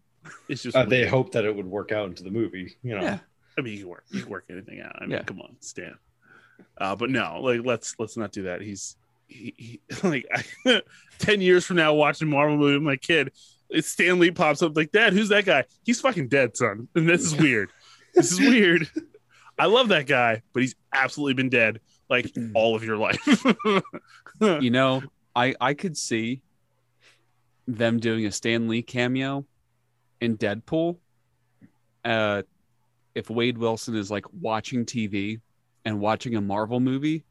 it's 0.49 0.63
just 0.63 0.77
Uh, 0.77 0.85
they 0.85 0.99
weird. 0.99 1.09
hoped 1.09 1.31
that 1.33 1.45
it 1.45 1.55
would 1.55 1.65
work 1.65 1.91
out 1.91 2.07
into 2.07 2.23
the 2.23 2.29
movie. 2.31 2.75
You 2.83 2.95
know. 2.95 3.01
yeah 3.01 3.19
I 3.59 3.61
mean, 3.61 3.73
you 3.73 3.79
can 3.81 3.89
work, 3.89 4.05
you 4.09 4.21
can 4.21 4.29
work 4.31 4.45
anything 4.49 4.81
out. 4.81 4.95
I 4.97 5.01
mean, 5.01 5.11
Yeah. 5.11 5.23
come 5.23 5.41
on, 5.41 5.55
Stan. 5.59 5.95
Uh, 6.77 6.95
but 6.95 7.09
no, 7.09 7.39
like 7.41 7.61
let's 7.63 7.95
let's 7.99 8.17
not 8.17 8.31
do 8.31 8.43
that. 8.43 8.61
He's 8.61 8.95
he, 9.27 9.53
he 9.57 9.79
like 10.07 10.25
I, 10.65 10.81
ten 11.19 11.41
years 11.41 11.65
from 11.65 11.77
now, 11.77 11.93
watching 11.93 12.29
Marvel 12.29 12.57
movie 12.57 12.73
with 12.73 12.83
my 12.83 12.95
kid, 12.95 13.31
it's 13.69 13.87
Stan 13.87 14.19
Lee 14.19 14.31
pops 14.31 14.61
up 14.61 14.75
like, 14.75 14.91
Dad, 14.91 15.13
who's 15.13 15.29
that 15.29 15.45
guy? 15.45 15.65
He's 15.85 16.01
fucking 16.01 16.27
dead, 16.29 16.57
son. 16.57 16.87
And 16.95 17.07
this 17.07 17.21
is 17.23 17.35
weird. 17.35 17.71
this 18.15 18.31
is 18.31 18.39
weird. 18.39 18.89
I 19.57 19.65
love 19.65 19.89
that 19.89 20.07
guy, 20.07 20.41
but 20.53 20.61
he's 20.63 20.75
absolutely 20.93 21.33
been 21.35 21.49
dead 21.49 21.79
like 22.09 22.33
all 22.55 22.75
of 22.75 22.83
your 22.83 22.97
life. 22.97 23.19
you 24.41 24.71
know 24.71 25.03
i 25.35 25.53
i 25.61 25.73
could 25.73 25.95
see 25.97 26.41
them 27.67 27.99
doing 27.99 28.25
a 28.25 28.31
stan 28.31 28.67
lee 28.67 28.81
cameo 28.81 29.45
in 30.21 30.37
deadpool 30.37 30.97
uh 32.05 32.41
if 33.19 33.29
wade 33.29 33.57
wilson 33.57 33.95
is 33.95 34.09
like 34.09 34.25
watching 34.33 34.85
tv 34.85 35.39
and 35.85 35.99
watching 35.99 36.35
a 36.35 36.41
marvel 36.41 36.79
movie 36.79 37.23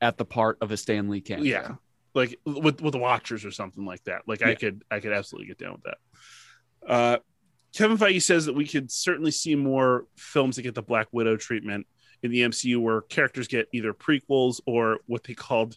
at 0.00 0.16
the 0.16 0.24
part 0.24 0.58
of 0.60 0.70
a 0.70 0.76
Stan 0.76 1.08
Lee 1.08 1.20
cameo 1.20 1.44
yeah, 1.44 1.74
like 2.14 2.38
with 2.44 2.80
with 2.80 2.92
the 2.92 2.98
Watchers 2.98 3.44
or 3.44 3.50
something 3.50 3.84
like 3.84 4.02
that. 4.04 4.22
Like 4.26 4.42
I 4.42 4.54
could 4.54 4.84
I 4.90 5.00
could 5.00 5.12
absolutely 5.12 5.48
get 5.48 5.58
down 5.58 5.72
with 5.72 5.82
that. 5.82 5.98
Uh, 6.86 7.18
Kevin 7.74 7.98
Feige 7.98 8.22
says 8.22 8.46
that 8.46 8.54
we 8.54 8.66
could 8.66 8.90
certainly 8.90 9.30
see 9.30 9.54
more 9.54 10.06
films 10.16 10.56
that 10.56 10.62
get 10.62 10.74
the 10.74 10.82
Black 10.82 11.08
Widow 11.12 11.36
treatment 11.36 11.86
in 12.22 12.30
the 12.30 12.40
MCU, 12.40 12.80
where 12.80 13.02
characters 13.02 13.46
get 13.46 13.68
either 13.72 13.92
prequels 13.92 14.60
or 14.66 14.98
what 15.06 15.24
they 15.24 15.34
called, 15.34 15.76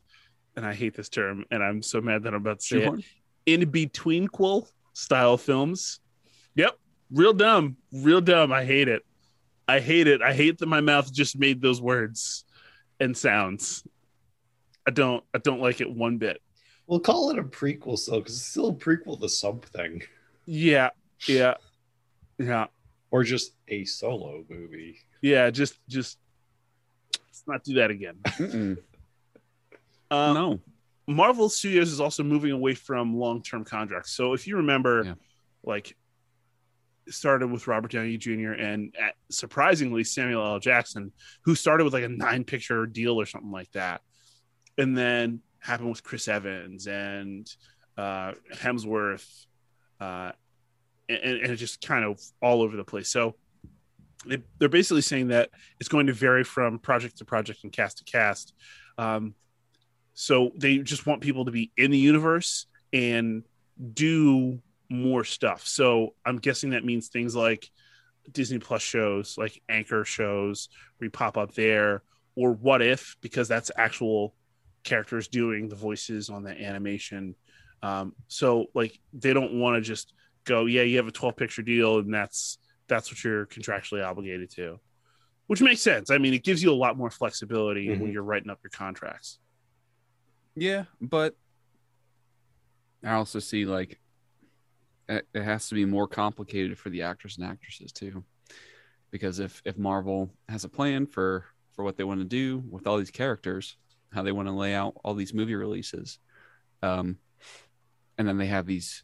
and 0.56 0.66
I 0.66 0.74
hate 0.74 0.96
this 0.96 1.10
term, 1.10 1.46
and 1.51 1.62
I'm 1.63 1.84
so 1.84 2.01
mad 2.01 2.24
that 2.24 2.34
I'm 2.34 2.42
about 2.42 2.60
to 2.60 2.66
say 2.66 2.84
it, 2.84 3.04
in 3.46 3.70
between 3.70 4.28
quel 4.28 4.68
style 4.94 5.38
films. 5.38 6.00
Yep, 6.56 6.78
real 7.12 7.34
dumb, 7.34 7.78
real 7.92 8.22
dumb. 8.22 8.51
I 8.51 8.66
hate 8.66 8.88
it. 8.88 9.04
I 9.72 9.80
hate 9.80 10.08
it. 10.08 10.22
I 10.22 10.34
hate 10.34 10.58
that 10.58 10.66
my 10.68 10.82
mouth 10.82 11.13
just 11.13 11.40
made 11.40 11.62
those 11.62 11.82
words 11.82 12.44
and 13.00 13.16
sounds. 13.16 13.88
I 14.86 14.92
don't. 14.92 15.24
I 15.34 15.38
don't 15.38 15.62
like 15.62 15.80
it 15.80 15.90
one 15.90 16.18
bit. 16.18 16.42
We'll 16.88 17.00
call 17.00 17.30
it 17.30 17.40
a 17.40 17.44
prequel 17.44 17.98
still, 17.98 18.20
because 18.20 18.36
it's 18.36 18.46
still 18.46 18.68
a 18.70 18.74
prequel 18.74 19.18
to 19.22 19.30
something, 19.30 20.01
Yeah, 20.46 20.90
yeah, 21.25 21.54
yeah, 22.38 22.66
or 23.12 23.24
just 23.24 23.54
a 23.70 23.86
solo 23.86 24.44
movie. 24.50 24.98
yeah. 25.22 25.50
Just, 25.51 25.80
just 25.88 26.18
let's 27.13 27.44
not 27.48 27.63
do 27.63 27.75
that 27.75 27.92
again. 27.92 28.18
Um, 28.40 28.78
no 30.34 30.60
Marvel 31.08 31.48
Studios 31.48 31.92
is 31.94 32.01
also 32.01 32.24
moving 32.24 32.51
away 32.51 32.74
from 32.74 33.16
long-term 33.16 33.63
contracts. 33.63 34.12
So 34.12 34.34
if 34.34 34.46
you 34.46 34.58
remember, 34.58 35.04
Yeah. 35.06 35.13
like 35.63 35.92
it 35.92 35.98
started 37.10 37.48
with 37.48 37.67
Robert 37.67 37.91
Downey 37.91 38.17
Jr. 38.17 38.51
and 38.51 38.93
uh, 39.01 39.10
surprisingly 39.29 40.03
Samuel 40.03 40.46
L. 40.46 40.60
Jackson, 40.60 41.12
who 41.43 41.55
started 41.55 41.84
with 41.84 41.93
like 41.93 42.03
a 42.03 42.10
nine-picture 42.10 42.86
deal 42.86 43.20
or 43.20 43.25
something 43.25 43.51
like 43.51 43.72
that, 43.72 44.01
and 44.77 44.98
then 44.98 45.41
happened 45.60 45.89
with 45.89 46.03
Chris 46.03 46.27
Evans 46.27 46.88
and 46.88 47.48
uh, 47.98 48.34
Hemsworth, 48.53 49.46
uh, 50.00 50.31
and, 51.10 51.20
and 51.20 51.51
it 51.51 51.58
just 51.58 51.86
kind 51.86 52.05
of 52.05 52.20
all 52.41 52.62
over 52.62 52.75
the 52.75 52.84
place. 52.84 53.10
So 53.10 53.36
they, 54.25 54.41
they're 54.60 54.70
basically 54.70 55.01
saying 55.01 55.29
that 55.29 55.50
it's 55.79 55.89
going 55.89 56.08
to 56.08 56.13
vary 56.13 56.43
from 56.43 56.79
project 56.79 57.17
to 57.17 57.25
project 57.25 57.63
and 57.63 57.72
cast 57.72 57.98
to 58.00 58.03
cast. 58.03 58.53
Um, 58.98 59.36
so 60.13 60.51
they 60.55 60.79
just 60.79 61.05
want 61.05 61.22
people 61.22 61.46
to 61.46 61.51
be 61.51 61.72
in 61.77 61.91
the 61.91 61.98
universe 61.98 62.67
and 62.93 63.43
do 63.93 64.60
more 64.92 65.24
stuff. 65.24 65.66
So 65.66 66.14
I'm 66.26 66.38
guessing 66.38 66.72
that 66.72 66.86
means 66.86 67.08
things 67.08 67.36
like 67.36 67.70
Disney 68.32 68.60
Plus 68.60 68.82
shows, 68.82 69.38
like 69.38 69.62
anchor 69.70 70.06
shows, 70.06 70.70
you 71.00 71.10
pop 71.10 71.38
up 71.38 71.54
there, 71.56 72.04
or 72.36 72.52
What 72.52 72.82
If, 72.82 73.16
because 73.22 73.48
that's 73.48 73.72
actual 73.76 74.36
characters 74.84 75.28
doing 75.28 75.70
the 75.70 75.76
voices 75.76 76.30
on 76.30 76.44
the 76.44 76.52
animation. 76.52 77.36
Um, 77.82 78.14
so 78.28 78.68
like 78.76 79.00
they 79.14 79.34
don't 79.34 79.60
want 79.60 79.76
to 79.76 79.82
just 79.82 80.14
go, 80.44 80.66
yeah, 80.66 80.84
you 80.84 80.98
have 80.98 81.08
a 81.08 81.12
12 81.12 81.36
picture 81.36 81.62
deal, 81.62 82.00
and 82.00 82.14
that's 82.14 82.60
that's 82.88 83.10
what 83.10 83.24
you're 83.24 83.46
contractually 83.46 84.06
obligated 84.06 84.52
to, 84.52 84.80
which 85.48 85.62
makes 85.62 85.82
sense. 85.82 86.12
I 86.12 86.18
mean, 86.18 86.34
it 86.34 86.44
gives 86.44 86.62
you 86.62 86.72
a 86.72 86.76
lot 86.76 86.98
more 86.98 87.10
flexibility 87.10 87.90
when 87.90 88.10
Mhm. 88.10 88.14
you're 88.14 88.24
writing 88.24 88.50
up 88.50 88.60
your 88.62 88.72
contracts. 88.72 89.40
Yeah, 90.56 90.86
but 91.00 91.36
I 93.04 93.14
also 93.14 93.40
see 93.40 93.66
like 93.66 94.00
it 95.12 95.44
has 95.44 95.68
to 95.70 95.75
be 95.75 95.86
more 95.86 96.08
complicated 96.08 96.77
for 96.77 96.89
the 96.89 97.01
actors 97.03 97.38
and 97.38 97.46
actresses 97.46 97.91
too, 97.91 98.24
because 99.12 99.39
if 99.39 99.62
if 99.65 99.77
Marvel 99.77 100.30
has 100.48 100.63
a 100.63 100.70
plan 100.70 101.06
for 101.06 101.46
for 101.74 101.84
what 101.84 101.98
they 101.98 102.03
want 102.03 102.20
to 102.20 102.25
do 102.25 102.63
with 102.70 102.88
all 102.88 102.98
these 102.98 103.12
characters, 103.12 103.77
how 104.13 104.24
they 104.24 104.32
want 104.32 104.48
to 104.48 104.53
lay 104.53 104.74
out 104.74 104.96
all 105.03 105.13
these 105.13 105.34
movie 105.34 105.56
releases, 105.56 106.20
um, 106.82 107.18
and 108.18 108.27
then 108.27 108.38
they 108.38 108.48
have 108.48 108.65
these 108.65 109.03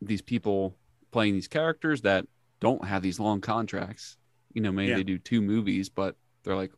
these 0.00 0.22
people 0.22 0.76
playing 1.10 1.34
these 1.34 1.48
characters 1.48 2.02
that 2.02 2.26
don't 2.60 2.84
have 2.84 3.02
these 3.02 3.20
long 3.20 3.40
contracts. 3.40 4.16
You 4.52 4.62
know, 4.62 4.72
maybe 4.72 4.90
Yeah. 4.90 4.96
they 4.96 5.04
do 5.04 5.18
two 5.18 5.40
movies, 5.40 5.88
but 5.88 6.16
they're 6.42 6.56
like 6.56 6.72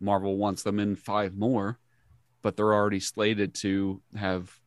Marvel 0.00 0.36
wants 0.36 0.62
them 0.62 0.78
in 0.80 0.96
five 0.96 1.36
more 1.36 1.78
but 2.42 2.56
they're 2.56 2.74
already 2.74 2.98
slated 2.98 3.54
to 3.54 4.02
have 4.16 4.60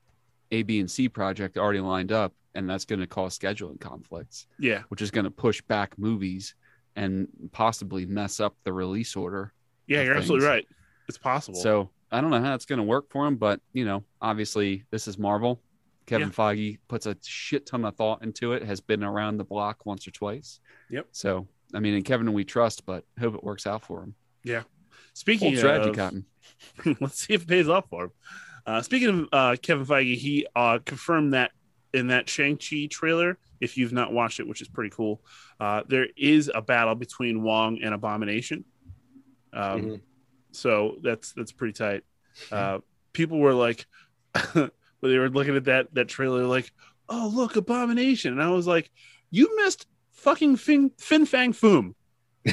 A, 0.59 0.63
B, 0.63 0.79
and 0.79 0.89
C 0.89 1.07
project 1.09 1.57
already 1.57 1.79
lined 1.79 2.11
up, 2.11 2.33
and 2.53 2.69
that's 2.69 2.85
going 2.85 2.99
to 3.01 3.07
cause 3.07 3.37
scheduling 3.37 3.79
conflicts, 3.79 4.47
Yeah, 4.59 4.83
which 4.89 5.01
is 5.01 5.11
going 5.11 5.25
to 5.25 5.31
push 5.31 5.61
back 5.61 5.97
movies 5.97 6.55
and 6.95 7.27
possibly 7.51 8.05
mess 8.05 8.39
up 8.39 8.55
the 8.63 8.71
release 8.73 9.15
order. 9.15 9.53
yeah, 9.87 10.01
you're 10.01 10.15
absolutely 10.15 10.47
right. 10.47 10.65
It's 11.07 11.17
possible. 11.17 11.59
So 11.59 11.89
I 12.11 12.21
don't 12.21 12.29
know 12.31 12.41
how 12.41 12.55
it's 12.55 12.65
going 12.65 12.77
to 12.77 12.83
work 12.83 13.09
for 13.11 13.25
them, 13.25 13.35
but 13.35 13.59
you 13.73 13.85
know, 13.85 14.03
obviously 14.21 14.85
this 14.91 15.07
is 15.07 15.17
Marvel. 15.17 15.61
Kevin 16.05 16.27
Yeah. 16.29 16.33
Feige 16.33 16.77
puts 16.87 17.05
a 17.07 17.17
shit 17.23 17.65
ton 17.65 17.83
of 17.83 17.95
thought 17.95 18.23
into 18.23 18.53
it. 18.53 18.63
Has 18.63 18.79
been 18.79 19.03
around 19.03 19.37
the 19.37 19.43
block 19.43 19.85
once 19.85 20.07
or 20.07 20.11
twice. 20.11 20.59
Yep. 20.89 21.07
So 21.11 21.47
I 21.73 21.79
mean, 21.79 21.95
and 21.95 22.05
Kevin 22.05 22.31
we 22.33 22.43
trust, 22.45 22.85
but 22.85 23.03
hope 23.19 23.35
it 23.35 23.43
works 23.43 23.67
out 23.67 23.83
for 23.83 24.01
him. 24.03 24.15
Yeah. 24.43 24.63
Speaking 25.13 25.55
Old 25.57 25.65
of, 25.65 25.95
Cotton. 25.95 26.25
let's 27.01 27.19
see 27.25 27.33
if 27.33 27.41
it 27.43 27.47
pays 27.47 27.67
off 27.67 27.85
for 27.89 28.05
him. 28.05 28.11
Uh, 28.65 28.81
speaking 28.81 29.09
of 29.09 29.29
uh, 29.31 29.55
Kevin 29.61 29.85
Feige, 29.85 30.15
he 30.17 30.47
uh, 30.55 30.79
confirmed 30.85 31.33
that 31.33 31.51
in 31.93 32.07
that 32.07 32.27
Shang 32.27 32.57
Chi 32.57 32.87
trailer. 32.89 33.37
If 33.61 33.77
you've 33.77 33.93
not 33.93 34.11
watched 34.11 34.39
it, 34.39 34.47
which 34.47 34.61
is 34.61 34.67
pretty 34.67 34.89
cool, 34.89 35.21
uh, 35.59 35.83
there 35.87 36.07
is 36.17 36.51
a 36.53 36.61
battle 36.61 36.95
between 36.95 37.41
Wong 37.43 37.79
and 37.81 37.93
Abomination. 37.93 38.65
Um, 39.53 39.81
Mhm. 39.81 40.01
So 40.51 40.97
that's 41.03 41.33
that's 41.33 41.51
pretty 41.51 41.73
tight. 41.73 42.03
Uh, 42.51 42.79
people 43.13 43.39
were 43.39 43.53
like, 43.53 43.85
when 44.53 44.71
they 45.01 45.17
were 45.17 45.29
looking 45.29 45.55
at 45.55 45.65
that 45.65 45.93
that 45.95 46.07
trailer, 46.07 46.45
like, 46.45 46.71
"Oh, 47.09 47.31
look, 47.33 47.55
Abomination," 47.57 48.31
and 48.33 48.41
I 48.41 48.49
was 48.49 48.65
like, 48.65 48.89
"You 49.31 49.53
missed 49.63 49.85
fucking 50.13 50.55
Fin, 50.57 50.91
fin 50.97 51.25
Fang 51.25 51.51
Foom, 51.53 51.93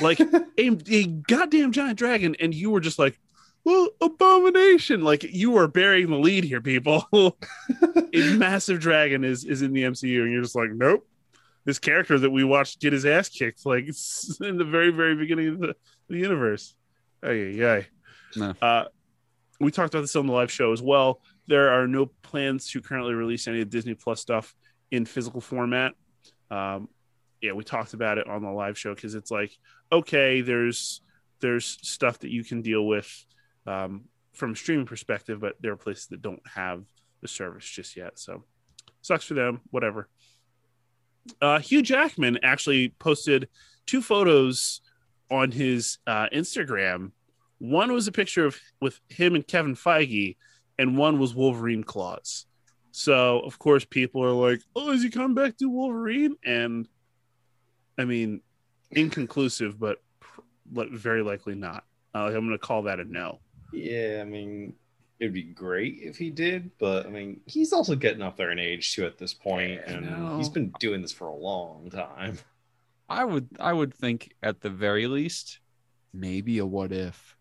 like 0.01 0.19
a, 0.59 0.79
a 0.91 1.07
goddamn 1.07 1.71
giant 1.73 1.97
dragon," 1.99 2.35
and 2.41 2.53
you 2.53 2.71
were 2.71 2.81
just 2.81 2.99
like, 2.99 3.19
"Well, 3.65 3.91
Abomination!" 4.01 5.03
Like 5.03 5.23
you 5.25 5.57
are 5.57 5.69
burying 5.69 6.11
the 6.11 6.19
lead 6.19 6.45
here, 6.45 6.61
people. 6.61 7.07
a 7.13 7.33
massive 8.37 8.81
dragon 8.81 9.25
is 9.25 9.45
is 9.45 9.63
in 9.63 9.73
the 9.73 9.85
MCU, 9.85 10.23
and 10.23 10.33
you're 10.33 10.43
just 10.43 10.57
like, 10.57 10.71
"Nope." 10.71 11.07
This 11.65 11.79
character 11.79 12.19
that 12.19 12.31
we 12.31 12.43
watched 12.43 12.81
get 12.81 12.93
his 12.93 13.07
ass 13.07 13.29
kicked, 13.29 13.65
like 13.65 13.85
in 14.41 14.57
the 14.57 14.65
very, 14.65 14.91
very 14.91 15.15
beginning 15.15 15.49
of 15.49 15.59
the, 15.61 15.77
the 16.09 16.17
universe. 16.17 16.75
Ay, 17.23 17.55
yeah. 17.55 17.83
No. 18.35 18.55
Uh, 18.61 18.85
we 19.61 19.71
talked 19.71 19.95
about 19.95 20.01
this 20.01 20.17
on 20.17 20.27
the 20.27 20.33
live 20.33 20.51
show 20.51 20.73
as 20.73 20.83
well. 20.83 21.21
There 21.47 21.71
are 21.71 21.87
no 21.87 22.07
plans 22.07 22.69
to 22.71 22.81
currently 22.81 23.15
release 23.15 23.47
any 23.47 23.61
of 23.61 23.71
Disney 23.71 23.95
Plus 23.95 24.21
stuff 24.21 24.55
in 24.91 25.05
physical 25.05 25.41
format. 25.41 25.93
Um, 26.51 26.89
yeah, 27.41 27.53
we 27.53 27.63
talked 27.65 27.95
about 27.95 28.19
it 28.19 28.29
on 28.29 28.43
the 28.43 28.51
live 28.51 28.77
show 28.79 28.95
because 28.95 29.15
it's 29.15 29.31
like, 29.31 29.57
okay, 29.91 30.41
there's 30.41 31.01
there's 31.41 31.79
stuff 31.83 32.21
that 32.21 32.31
you 32.31 32.45
can 32.45 32.63
deal 32.63 32.87
with 32.87 33.25
um, 33.67 34.05
from 34.33 34.53
a 34.53 34.57
streaming 34.57 34.87
perspective, 34.87 35.41
but 35.41 35.57
there 35.61 35.73
are 35.73 35.77
places 35.77 36.07
that 36.09 36.23
don't 36.23 36.43
have 36.55 36.85
the 37.21 37.29
service 37.29 37.65
just 37.65 37.97
yet. 37.97 38.19
So 38.19 38.45
sucks 39.03 39.25
for 39.25 39.35
them. 39.35 39.61
Whatever. 39.71 40.09
Uh, 41.41 41.61
Hugh 41.61 41.83
Jackman 41.83 42.39
actually 42.43 42.91
posted 42.99 43.49
two 43.87 44.03
photos 44.03 44.81
on 45.31 45.51
his 45.51 45.99
uh, 46.07 46.29
Instagram. 46.33 47.13
One 47.59 47.93
was 47.93 48.09
a 48.09 48.13
picture 48.13 48.45
of 48.47 48.59
with 48.81 49.01
him 49.09 49.35
and 49.35 49.47
Kevin 49.47 49.77
Feige, 49.77 50.37
and 50.79 50.99
one 50.99 51.19
was 51.19 51.35
Wolverine 51.35 51.85
claws. 51.85 52.47
So 52.91 53.41
of 53.41 53.59
course 53.59 53.85
people 53.85 54.25
are 54.25 54.33
like, 54.33 54.61
"Oh, 54.75 54.91
is 54.91 55.03
he 55.03 55.11
come 55.11 55.35
back 55.35 55.57
to 55.59 55.71
Wolverine?" 55.71 56.37
And 56.45 56.89
I 57.99 58.05
mean, 58.05 58.41
inconclusive, 58.91 59.79
but 59.79 59.99
but 60.67 60.91
very 60.91 61.23
likely 61.23 61.55
not. 61.55 61.85
Uh, 62.15 62.27
I'm 62.27 62.33
going 62.33 62.51
to 62.51 62.59
call 62.59 62.83
that 62.83 63.01
a 63.01 63.05
no. 63.05 63.41
Yeah, 63.73 64.19
I 64.23 64.25
mean, 64.25 64.75
it'd 65.19 65.33
be 65.33 65.43
great 65.43 65.99
if 66.03 66.17
he 66.17 66.31
did, 66.31 66.71
but 66.79 67.07
I 67.07 67.11
mean, 67.11 67.41
he's 67.47 67.73
also 67.73 67.95
getting 67.95 68.23
up 68.23 68.37
there 68.37 68.51
in 68.51 68.59
age 68.59 68.95
too 68.95 69.07
at 69.07 69.19
this 69.19 69.35
point, 69.35 69.81
Yeah, 69.87 69.93
I 69.93 69.93
and 69.93 70.11
know. 70.11 70.37
he's 70.39 70.49
been 70.49 70.73
doing 70.81 71.01
this 71.03 71.13
for 71.13 71.29
a 71.29 71.35
long 71.35 71.91
time. 71.91 72.39
I 73.09 73.25
would 73.25 73.49
I 73.61 73.73
would 73.73 73.93
think 73.95 74.33
at 74.43 74.61
the 74.61 74.71
very 74.71 75.07
least, 75.07 75.59
maybe 76.13 76.59
a 76.59 76.67
what 76.67 76.93
if. 76.93 77.37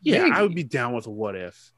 Yeah, 0.00 0.28
I 0.32 0.42
would 0.42 0.54
be 0.54 0.62
down 0.64 0.92
with 0.94 1.06
a 1.06 1.10
what 1.10 1.34
if. 1.34 1.72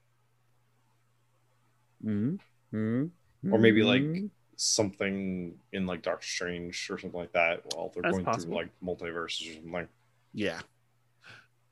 Mm-hmm. 2.05 3.07
Or 3.53 3.59
maybe, 3.59 3.83
like, 3.83 4.03
Mm-hmm. 4.03 4.27
Something 4.61 5.55
in 5.73 5.87
like 5.87 6.03
Doctor 6.03 6.27
Strange 6.27 6.89
or 6.91 6.99
something 6.99 7.21
like 7.21 7.33
that. 7.33 7.63
While 7.77 7.93
they're 7.95 8.03
That's 8.03 8.15
going 8.15 8.25
possible. 8.25 8.57
through 8.57 8.57
like 8.57 8.71
multiverses 8.85 9.53
or 9.53 9.55
something. 9.63 9.89
Yeah. 10.35 10.59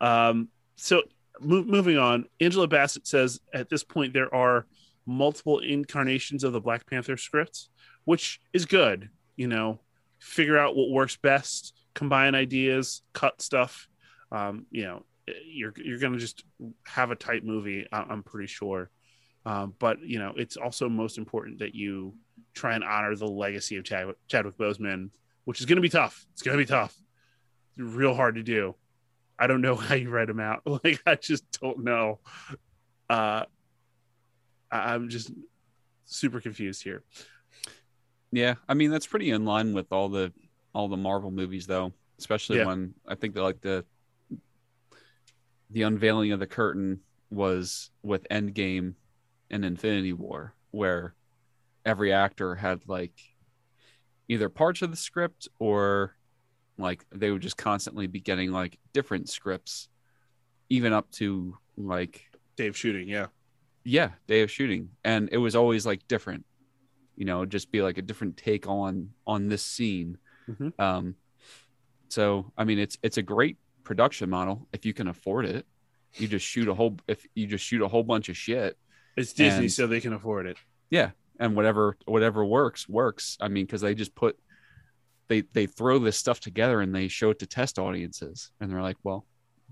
Um. 0.01 0.51
So 0.77 1.03
mo- 1.41 1.65
moving 1.65 1.99
on, 1.99 2.27
Angela 2.41 2.67
Bassett 2.67 3.07
says 3.07 3.41
at 3.53 3.69
this 3.69 3.85
point 3.85 4.13
there 4.13 4.33
are 4.35 4.67
multiple 5.07 5.61
incarnations 5.61 6.45
of 6.45 6.53
the 6.53 6.61
Black 6.61 6.87
Panther 6.89 7.17
script, 7.17 7.69
which 8.05 8.41
is 8.53 8.67
good. 8.67 9.09
You 9.37 9.49
know, 9.49 9.81
figure 10.19 10.59
out 10.59 10.77
what 10.77 10.91
works 10.91 11.17
best, 11.17 11.75
combine 11.95 12.35
ideas, 12.35 13.03
cut 13.13 13.41
stuff. 13.43 13.89
Um, 14.33 14.67
you 14.71 14.85
know, 14.85 15.05
you're 15.47 15.75
you're 15.77 15.99
gonna 15.99 16.19
just 16.19 16.45
have 16.85 17.11
a 17.11 17.17
tight 17.17 17.45
movie. 17.45 17.87
I- 17.93 18.07
I'm 18.09 18.23
pretty 18.23 18.47
sure. 18.49 18.91
Um, 19.45 19.75
but 19.79 20.01
you 20.03 20.19
know, 20.19 20.35
it's 20.37 20.57
also 20.57 20.89
most 20.89 21.19
important 21.19 21.61
that 21.61 21.75
you 21.75 22.15
try 22.55 22.75
and 22.75 22.83
honor 22.83 23.15
the 23.15 23.27
legacy 23.27 23.77
of 23.77 23.85
Chadwick, 23.85 24.17
Chadwick 24.29 24.57
Boseman, 24.59 25.11
which 25.45 25.61
is 25.61 25.67
going 25.67 25.77
to 25.77 25.83
be 25.83 25.89
tough. 25.89 26.27
It's 26.33 26.43
going 26.43 26.57
to 26.57 26.63
be 26.63 26.67
tough. 26.69 26.95
It's 27.77 27.95
real 27.95 28.15
hard 28.15 28.37
to 28.37 28.43
do. 28.43 28.75
I 29.39 29.47
don't 29.47 29.61
know 29.61 29.75
how 29.87 29.95
you 29.95 30.11
write 30.11 30.29
them 30.29 30.41
out. 30.41 30.63
Like 30.85 31.03
I 31.07 31.15
just 31.17 31.45
don't 31.61 31.85
know. 31.85 32.21
Uh, 33.09 33.45
I- 34.71 34.95
I'm 34.95 35.09
just 35.09 35.31
super 36.05 36.41
confused 36.41 36.83
here. 36.83 37.03
Yeah, 38.33 38.55
I 38.69 38.75
mean 38.75 38.91
that's 38.91 39.07
pretty 39.07 39.31
in 39.31 39.45
line 39.45 39.73
with 39.75 39.93
all 39.93 40.09
the 40.09 40.33
all 40.75 40.89
the 40.89 40.97
Marvel 40.97 41.31
movies 41.31 41.67
though, 41.67 41.93
especially 42.19 42.59
Yeah. 42.59 42.67
when 42.67 42.95
I 43.07 43.15
think 43.15 43.35
that 43.35 43.43
like 43.43 43.61
the 43.61 43.85
the 45.71 45.83
unveiling 45.83 46.33
of 46.33 46.41
the 46.41 46.47
curtain 46.47 47.01
was 47.31 47.91
with 48.03 48.27
Endgame 48.31 48.95
and 49.51 49.65
Infinity 49.65 50.13
War, 50.13 50.55
where 50.71 51.15
every 51.85 52.13
actor 52.13 52.55
had 52.55 52.81
like 52.87 53.13
either 54.29 54.49
parts 54.49 54.83
of 54.83 54.91
the 54.91 54.97
script 54.97 55.49
or 55.59 56.17
like 56.79 57.05
they 57.15 57.31
would 57.31 57.43
just 57.43 57.57
constantly 57.57 58.07
be 58.07 58.21
getting 58.21 58.53
like 58.53 58.79
different 58.93 59.29
scripts, 59.29 59.89
even 60.69 60.93
up 60.93 61.11
to 61.13 61.57
like 61.77 62.25
day 62.57 62.67
of 62.69 62.77
shooting, 62.77 63.09
yeah, 63.09 63.27
yeah 63.85 64.11
day 64.27 64.43
of 64.43 64.51
shooting. 64.51 64.91
And 65.05 65.29
it 65.33 65.39
was 65.39 65.55
always 65.57 65.87
like 65.87 66.07
different. 66.09 66.45
You 67.17 67.25
know 67.25 67.47
just 67.47 67.73
be 67.73 67.81
like 67.81 67.97
a 67.99 68.03
different 68.03 68.37
take 68.37 68.69
on 68.69 69.11
on 69.27 69.49
this 69.49 69.63
scene. 69.63 70.19
Mhm. 70.49 70.73
um 70.79 71.15
so 72.09 72.53
i 72.57 72.63
mean 72.63 72.79
it's 72.79 72.97
it's 73.03 73.17
a 73.19 73.23
great 73.23 73.57
production 73.83 74.31
model 74.31 74.69
if 74.73 74.85
you 74.87 74.93
can 74.95 75.09
afford 75.09 75.45
it. 75.47 75.67
You 76.15 76.29
just 76.29 76.47
shoot 76.47 76.69
a 76.69 76.75
whole 76.75 76.97
if 77.09 77.27
you 77.35 77.47
just 77.47 77.65
shoot 77.65 77.83
a 77.83 77.89
whole 77.89 78.03
bunch 78.05 78.29
of 78.29 78.37
shit 78.37 78.77
it's 79.17 79.33
Disney, 79.33 79.65
And- 79.65 79.73
so 79.73 79.87
they 79.87 80.01
can 80.01 80.13
afford 80.13 80.47
it. 80.47 80.57
yeah 80.91 81.11
and 81.41 81.57
whatever 81.57 81.97
whatever 82.05 82.45
works 82.45 82.89
works. 82.89 83.37
I 83.41 83.49
mean 83.49 83.65
because 83.67 83.81
they 83.81 83.95
just 83.95 84.15
put 84.15 84.39
they 85.29 85.43
they 85.53 85.67
throw 85.67 85.99
this 85.99 86.17
stuff 86.17 86.41
together 86.41 86.81
and 86.81 86.95
they 86.95 87.09
show 87.09 87.31
it 87.31 87.39
to 87.41 87.47
test 87.47 87.79
audiences 87.79 88.51
and 88.61 88.71
they're 88.71 88.83
like 88.83 88.97
well 89.03 89.27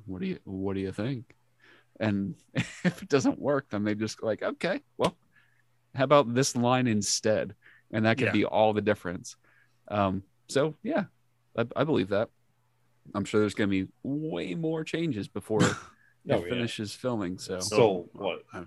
what 0.07 0.21
do 0.21 0.27
you 0.27 0.39
what 0.45 0.75
do 0.75 0.81
you 0.81 0.93
think 0.93 1.35
and 2.01 2.35
if 2.55 3.03
it 3.03 3.09
doesn't 3.09 3.39
work 3.39 3.67
then 3.71 3.85
they 3.85 3.95
just 3.95 4.23
like 4.23 4.43
okay 4.43 4.81
well 4.99 5.17
how 5.95 6.05
about 6.05 6.35
this 6.35 6.57
line 6.57 6.87
instead 6.87 7.55
and 7.93 8.05
that 8.07 8.19
could 8.19 8.27
Yeah. 8.27 8.33
be 8.33 8.45
all 8.45 8.73
the 8.73 8.83
difference 8.83 9.37
um 9.91 10.23
so 10.49 10.75
yeah 10.83 11.05
I, 11.57 11.65
I 11.77 11.85
believe 11.85 12.09
that 12.09 12.29
i'm 13.15 13.25
sure 13.25 13.41
there's 13.41 13.55
going 13.55 13.71
to 13.71 13.85
be 13.87 13.93
way 14.03 14.55
more 14.55 14.83
changes 14.85 15.29
before 15.29 15.63
it 15.63 15.77
Oh, 16.31 16.43
yeah. 16.43 16.49
finishes 16.49 16.95
filming 16.95 17.37
so 17.37 17.61
So 17.61 18.09
what? 18.15 18.45
Two 18.51 18.67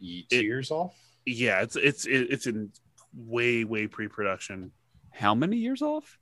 It- 0.00 0.42
years 0.44 0.70
off? 0.70 0.96
Yeah, 1.26 1.60
it's 1.60 1.76
it's 1.76 2.06
it's 2.06 2.46
in 2.46 2.70
way 3.14 3.64
way 3.64 3.86
pre-production. 3.86 4.72
how 5.12 5.34
many 5.34 5.58
years 5.58 5.82
off 5.82 6.18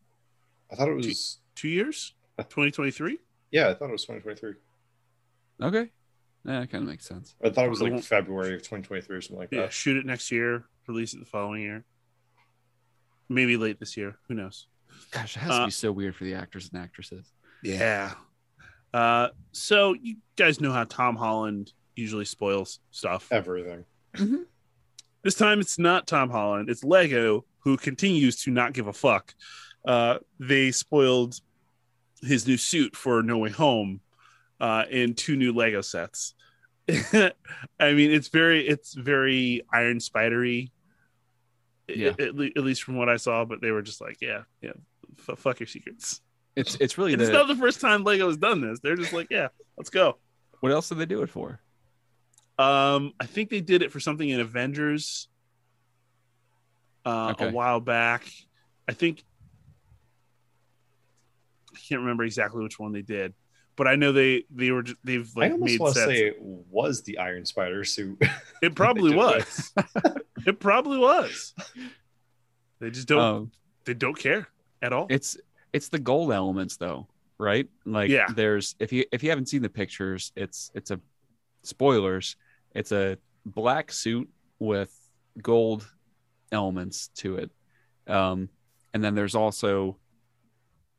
I 0.73 0.75
thought 0.77 0.89
it 0.89 0.95
was. 0.95 1.39
Two 1.55 1.69
years, 1.69 2.15
2023. 2.39 3.19
Yeah, 3.51 3.69
I 3.69 3.75
thought 3.75 3.91
it 3.91 3.93
was 3.93 4.05
2023. 4.07 4.55
Okay, 5.63 5.91
yeah, 6.47 6.61
that 6.61 6.71
kind 6.71 6.83
of 6.85 6.89
makes 6.89 7.07
sense. 7.07 7.35
I 7.45 7.51
thought 7.51 7.67
it 7.67 7.71
was 7.71 7.81
Cool. 7.81 7.91
like 7.91 8.03
February 8.03 8.55
of 8.55 8.63
2023 8.63 9.17
or 9.17 9.21
something 9.21 9.39
like 9.39 9.49
Yeah, 9.53 9.61
that. 9.63 9.73
shoot 9.73 9.97
it 9.99 10.07
next 10.07 10.33
year, 10.33 10.65
release 10.89 11.13
it 11.15 11.21
the 11.21 11.27
following 11.27 11.63
year. 11.63 11.85
Maybe 13.29 13.57
late 13.57 13.79
this 13.79 13.97
year. 13.97 14.17
Who 14.29 14.35
knows? 14.35 14.67
Gosh, 15.11 15.37
it 15.37 15.41
has 15.41 15.51
to 15.51 15.55
Uh, 15.63 15.65
be 15.67 15.71
so 15.71 15.93
weird 15.93 16.17
for 16.17 16.25
the 16.25 16.35
actors 16.35 16.71
and 16.73 16.83
actresses. 16.83 17.31
Yeah. 17.63 18.15
Uh, 18.93 19.29
so 19.53 19.95
you 19.95 20.17
guys 20.37 20.61
know 20.61 20.73
how 20.73 20.85
Tom 20.85 21.17
Holland 21.17 21.73
usually 21.97 22.25
spoils 22.25 22.81
stuff. 22.91 23.29
Everything. 23.31 23.85
This 25.23 25.35
time 25.35 25.61
it's 25.61 25.79
not 25.79 26.07
Tom 26.07 26.31
Holland, 26.31 26.69
it's 26.69 26.83
Lego 26.83 27.45
who 27.61 27.77
continues 27.77 28.43
to 28.43 28.51
not 28.51 28.73
give 28.73 28.87
a 28.89 28.93
fuck. 28.93 29.35
Uh, 29.85 30.19
they 30.39 30.71
spoiled 30.71 31.41
his 32.23 32.47
new 32.47 32.57
suit 32.57 32.95
for 32.97 33.23
No 33.23 33.39
Way 33.39 33.51
Home 33.51 34.01
uh, 34.61 34.85
in 34.91 35.15
two 35.15 35.37
new 35.37 35.53
Lego 35.53 35.81
sets. 35.81 36.35
I 36.89 37.33
mean, 37.81 38.11
it's 38.11 38.29
very, 38.29 38.67
it's 38.67 38.95
very 38.95 39.63
Iron 39.73 39.99
Spidery, 39.99 40.71
Yeah. 41.89 42.11
at, 42.11 42.21
at, 42.21 42.37
least 42.59 42.83
from 42.85 42.97
what 42.97 43.09
I 43.09 43.17
saw. 43.17 43.45
But 43.45 43.61
they 43.61 43.71
were 43.71 43.83
just 43.83 44.01
like, 44.01 44.19
yeah, 44.21 44.43
yeah, 44.61 44.73
f- 45.29 45.39
fuck 45.39 45.61
your 45.61 45.67
secrets. 45.67 46.21
It's 46.55 46.75
it's 46.77 46.99
really 46.99 47.15
It's 47.15 47.31
not 47.31 47.49
the 47.49 47.57
first 47.57 47.81
time 47.81 48.05
Lego 48.05 48.27
has 48.27 48.37
done 48.37 48.61
this. 48.61 48.79
They're 48.81 48.97
just 48.97 49.13
like, 49.13 49.29
yeah, 49.31 49.49
let's 49.79 49.89
go. 49.91 50.19
what 50.61 50.71
else 50.71 50.89
did 50.91 50.99
they 50.99 51.07
do 51.07 51.23
it 51.23 51.31
for? 51.31 51.61
Um, 52.59 53.15
I 53.19 53.25
think 53.27 53.49
they 53.49 53.63
did 53.63 53.83
it 53.83 53.91
for 53.91 54.01
something 54.01 54.29
in 54.29 54.39
Avengers 54.39 55.29
uh, 57.07 57.31
Okay. 57.31 57.49
a 57.49 57.51
while 57.51 57.81
back. 57.81 58.25
I 58.89 58.93
think 58.93 59.25
can't 61.93 62.01
remember 62.03 62.25
exactly 62.25 62.63
which 62.63 62.79
one 62.79 62.93
they 62.93 63.03
did, 63.03 63.35
but 63.77 63.87
I 63.87 63.97
know 63.97 64.13
they 64.13 64.45
they 64.51 64.71
were 64.71 64.85
they've 65.05 65.31
I 65.37 65.41
like 65.41 65.53
almost 65.53 65.71
made 65.73 65.81
want 65.81 65.95
to 65.95 66.01
say 66.01 66.27
it 66.27 66.37
was 66.41 67.03
the 67.03 67.19
Iron 67.19 67.45
Spider 67.45 67.85
suit. 67.85 68.21
it 68.63 68.75
probably 68.75 69.15
was. 69.15 69.73
it 70.47 70.61
probably 70.61 70.99
was. 70.99 71.55
They 72.81 72.91
just 72.91 73.09
don't. 73.09 73.21
Um, 73.21 73.51
they 73.85 73.95
don't 73.95 74.19
care 74.19 74.49
at 74.81 74.93
all. 74.93 75.07
it's 75.11 75.37
it's 75.73 75.89
the 75.89 75.99
gold 75.99 76.33
elements 76.33 76.77
though, 76.77 77.09
right? 77.39 77.69
Like 77.85 78.11
Yeah. 78.11 78.27
there's 78.35 78.75
if 78.79 78.93
you 78.93 79.05
if 79.13 79.23
you 79.23 79.31
haven't 79.31 79.49
seen 79.49 79.63
the 79.63 79.69
pictures, 79.69 80.33
it's 80.37 80.71
it's 80.75 80.91
a 80.91 81.01
spoilers. 81.63 82.37
It's 82.75 82.93
a 82.93 83.19
black 83.47 83.93
suit 83.93 84.29
with 84.59 84.93
gold 85.41 85.89
elements 86.51 87.09
to 87.17 87.37
it. 87.37 87.51
Um 88.07 88.49
and 88.95 89.03
then 89.03 89.15
there's 89.15 89.35
also 89.35 89.97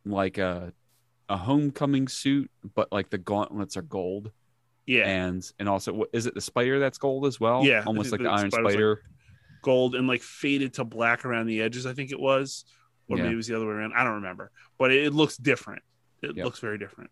like 0.05 0.37
a 0.37 0.73
a 1.33 1.37
homecoming 1.37 2.07
suit, 2.07 2.49
but 2.75 2.91
like 2.91 3.09
the 3.09 3.17
gauntlets 3.17 3.75
are 3.77 3.81
gold. 3.81 4.31
yeah, 4.85 5.07
And 5.07 5.41
and 5.59 5.67
also 5.67 5.91
what 5.93 6.09
is 6.13 6.25
it 6.27 6.33
the 6.35 6.41
spider 6.41 6.77
that's 6.79 6.97
gold 6.97 7.25
as 7.25 7.39
well? 7.39 7.63
Yeah, 7.65 7.79
I 7.81 7.83
Almost 7.85 8.11
like 8.11 8.21
the 8.21 8.29
Iron 8.29 8.51
spider's 8.51 8.65
like- 8.65 8.73
Spider. 8.73 9.01
gold 9.63 9.95
and 9.95 10.07
like 10.07 10.21
faded 10.21 10.73
to 10.75 10.83
black 10.83 11.23
around 11.25 11.47
the 11.47 11.61
edges. 11.61 11.85
I 11.85 11.93
think 11.93 12.11
it 12.11 12.19
was, 12.19 12.65
or 13.07 13.17
Yeah. 13.17 13.23
maybe 13.23 13.33
it 13.33 13.37
was 13.37 13.47
the 13.47 13.55
other 13.55 13.65
way 13.65 13.73
around. 13.73 13.93
I 13.93 14.03
don't 14.03 14.15
remember, 14.15 14.51
but 14.77 14.91
it, 14.91 15.05
it 15.05 15.13
looks 15.13 15.37
different. 15.37 15.81
It 16.21 16.35
Yep. 16.37 16.45
looks 16.45 16.59
very 16.59 16.77
different. 16.77 17.09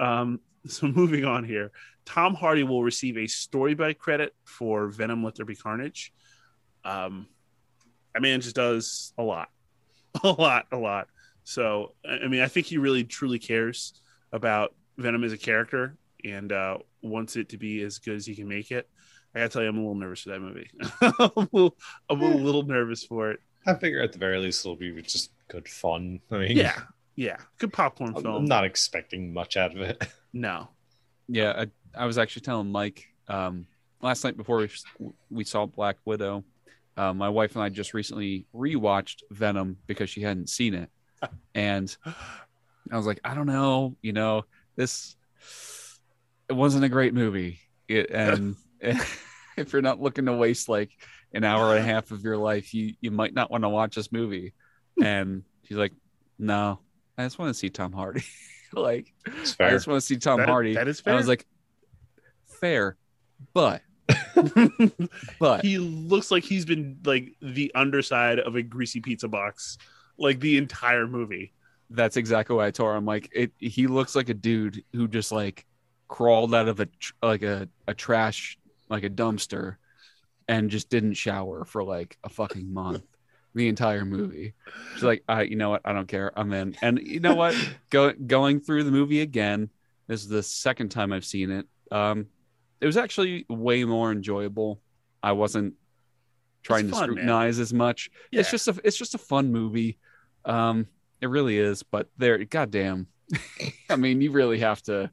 Um, 0.00 0.40
so 0.66 0.86
moving 0.86 1.24
on 1.24 1.44
here, 1.44 1.70
Tom 2.04 2.34
Hardy 2.34 2.62
will 2.62 2.82
receive 2.82 3.18
a 3.18 3.26
story 3.26 3.74
by 3.74 3.92
credit 3.92 4.34
for 4.44 4.88
Venom: 4.88 5.22
Let 5.24 5.34
There 5.34 5.44
Be 5.46 5.56
Carnage. 5.56 6.12
Um, 6.84 7.26
that 8.14 8.22
man 8.22 8.40
just 8.40 8.56
does 8.56 9.12
a 9.18 9.22
lot, 9.22 9.48
a 10.22 10.30
lot, 10.30 10.66
a 10.72 10.76
lot. 10.78 11.08
So 11.48 11.94
I 12.04 12.24
I 12.24 12.28
mean, 12.28 12.42
I 12.42 12.46
think 12.46 12.66
he 12.66 12.76
really 12.76 13.04
truly 13.04 13.38
cares 13.38 13.94
about 14.32 14.74
Venom 14.98 15.24
as 15.24 15.32
a 15.32 15.38
character 15.38 15.96
and 16.22 16.52
uh, 16.52 16.76
wants 17.02 17.36
it 17.36 17.48
to 17.48 17.56
be 17.56 17.80
as 17.82 17.98
good 17.98 18.16
as 18.16 18.26
he 18.26 18.34
can 18.34 18.46
make 18.46 18.70
it. 18.70 18.86
I 19.34 19.38
gotta 19.38 19.48
tell 19.48 19.62
you, 19.62 19.68
I'm 19.68 19.78
a 19.78 19.80
little 19.80 19.94
nervous 19.94 20.22
for 20.22 20.28
that 20.30 20.40
movie. 20.40 20.70
I'm, 21.00 21.12
a 21.18 21.48
little, 21.50 21.76
I'm 22.10 22.20
a 22.20 22.36
little 22.36 22.64
nervous 22.64 23.02
for 23.02 23.30
it. 23.30 23.40
I 23.66 23.74
figure 23.74 24.02
at 24.02 24.12
the 24.12 24.18
very 24.18 24.38
least 24.38 24.60
it'll 24.60 24.76
be 24.76 25.00
just 25.00 25.30
good 25.48 25.66
fun. 25.66 26.20
I 26.30 26.36
mean, 26.36 26.54
Yeah, 26.54 26.78
yeah, 27.16 27.38
good 27.56 27.72
popcorn 27.72 28.12
I'm, 28.14 28.22
film. 28.22 28.36
I'm 28.36 28.44
not 28.44 28.64
expecting 28.64 29.32
much 29.32 29.56
out 29.56 29.74
of 29.74 29.80
it. 29.80 30.06
no, 30.34 30.68
Yeah, 31.28 31.64
I, 31.96 32.02
I 32.02 32.04
was 32.04 32.18
actually 32.18 32.42
telling 32.42 32.70
Mike 32.70 33.06
um, 33.26 33.66
last 34.02 34.22
night 34.22 34.36
before 34.36 34.58
we, 34.58 34.68
we 35.30 35.44
saw 35.44 35.64
Black 35.64 35.96
Widow. 36.04 36.44
Uh, 36.94 37.14
my 37.14 37.28
wife 37.30 37.54
and 37.54 37.62
I 37.62 37.70
just 37.70 37.94
recently 37.94 38.44
rewatched 38.54 39.22
Venom 39.30 39.78
because 39.86 40.10
she 40.10 40.20
hadn't 40.20 40.50
seen 40.50 40.74
it, 40.74 40.90
and 41.54 41.96
I 42.90 42.96
was 42.96 43.06
like, 43.06 43.20
I 43.24 43.34
don't 43.34 43.46
know, 43.46 43.96
you 44.02 44.12
know, 44.12 44.44
this 44.76 45.16
it 46.48 46.54
wasn't 46.54 46.84
a 46.84 46.88
great 46.88 47.12
movie, 47.14 47.58
it, 47.88 48.10
and 48.10 48.56
if 48.80 49.72
you're 49.72 49.82
not 49.82 50.00
looking 50.00 50.26
to 50.26 50.32
waste 50.32 50.68
like 50.68 50.90
an 51.34 51.44
hour 51.44 51.76
and 51.76 51.84
a 51.84 51.86
half 51.86 52.10
of 52.10 52.22
your 52.22 52.36
life, 52.38 52.72
you 52.72 52.94
you 53.00 53.10
might 53.10 53.34
not 53.34 53.50
want 53.50 53.64
to 53.64 53.68
watch 53.68 53.94
this 53.96 54.10
movie. 54.12 54.54
Hmm. 54.98 55.04
And 55.04 55.42
she's 55.64 55.76
like, 55.76 55.92
No, 56.38 56.80
I 57.18 57.24
just 57.24 57.38
want 57.38 57.50
to 57.50 57.54
see 57.54 57.68
Tom 57.70 57.92
Hardy. 57.92 58.22
like, 58.72 59.12
I 59.26 59.70
just 59.70 59.86
want 59.86 60.00
to 60.00 60.06
see 60.06 60.16
Tom 60.16 60.38
That- 60.40 60.48
Hardy. 60.48 60.74
that 60.74 60.88
is 60.88 60.98
And 61.00 61.04
fair. 61.04 61.14
I 61.14 61.16
was 61.16 61.28
like, 61.28 61.46
fair, 62.60 62.96
but 63.52 63.82
but 65.38 65.64
he 65.64 65.78
looks 65.78 66.30
like 66.30 66.44
he's 66.44 66.64
been 66.64 66.98
like 67.04 67.34
the 67.42 67.70
underside 67.74 68.38
of 68.38 68.56
a 68.56 68.62
greasy 68.62 69.00
pizza 69.00 69.28
box, 69.28 69.76
like 70.18 70.40
the 70.40 70.56
entire 70.58 71.06
movie. 71.06 71.52
that's 71.90 72.16
exactly 72.16 72.54
why 72.56 72.66
I 72.66 72.72
her. 72.76 72.94
I'm 72.94 73.06
like, 73.06 73.30
it. 73.32 73.52
He 73.58 73.86
looks 73.86 74.14
like 74.14 74.28
a 74.28 74.34
dude 74.34 74.84
who 74.92 75.08
just 75.08 75.32
like 75.32 75.64
crawled 76.08 76.54
out 76.54 76.68
of 76.68 76.80
a 76.80 76.86
tr- 76.86 77.12
like 77.22 77.42
a 77.42 77.68
a 77.86 77.94
trash 77.94 78.58
like 78.90 79.04
a 79.04 79.10
dumpster, 79.10 79.76
and 80.48 80.70
just 80.70 80.88
didn't 80.90 81.14
shower 81.14 81.64
for 81.64 81.82
like 81.84 82.16
a 82.24 82.28
fucking 82.28 82.72
month. 82.72 83.02
The 83.54 83.66
entire 83.66 84.04
movie. 84.04 84.52
She's 84.94 85.02
like, 85.02 85.24
I, 85.28 85.42
you 85.42 85.56
know 85.56 85.70
what? 85.70 85.80
I 85.84 85.92
don't 85.92 86.06
care. 86.06 86.30
I'm 86.36 86.52
in. 86.52 86.76
And 86.82 87.00
you 87.02 87.18
know 87.18 87.34
what? 87.34 87.56
Go, 87.90 88.12
going 88.12 88.60
through 88.60 88.84
the 88.84 88.92
movie 88.92 89.22
again. 89.22 89.70
This 90.06 90.20
is 90.20 90.28
the 90.28 90.42
second 90.44 90.90
time 90.90 91.12
I've 91.12 91.24
seen 91.24 91.50
it. 91.50 91.66
Um, 91.90 92.26
it 92.80 92.86
was 92.86 92.96
actually 92.98 93.46
way 93.48 93.84
more 93.84 94.12
enjoyable. 94.12 94.80
I 95.22 95.32
wasn't 95.32 95.74
trying 96.62 96.84
It's 96.88 96.92
to 96.92 97.00
fun, 97.00 97.08
man. 97.08 97.14
scrutinize 97.16 97.58
as 97.58 97.72
much. 97.72 98.10
Yeah. 98.30 98.40
It's 98.40 98.50
just 98.50 98.68
a 98.68 98.78
it's 98.84 98.98
just 98.98 99.14
a 99.14 99.18
fun 99.18 99.50
movie. 99.50 99.98
Um, 100.44 100.86
it 101.20 101.26
really 101.28 101.58
is. 101.58 101.82
But 101.82 102.08
there, 102.16 102.38
goddamn, 102.44 103.06
I 103.90 103.96
mean, 103.96 104.20
you 104.20 104.30
really 104.32 104.58
have 104.60 104.82
to. 104.82 105.10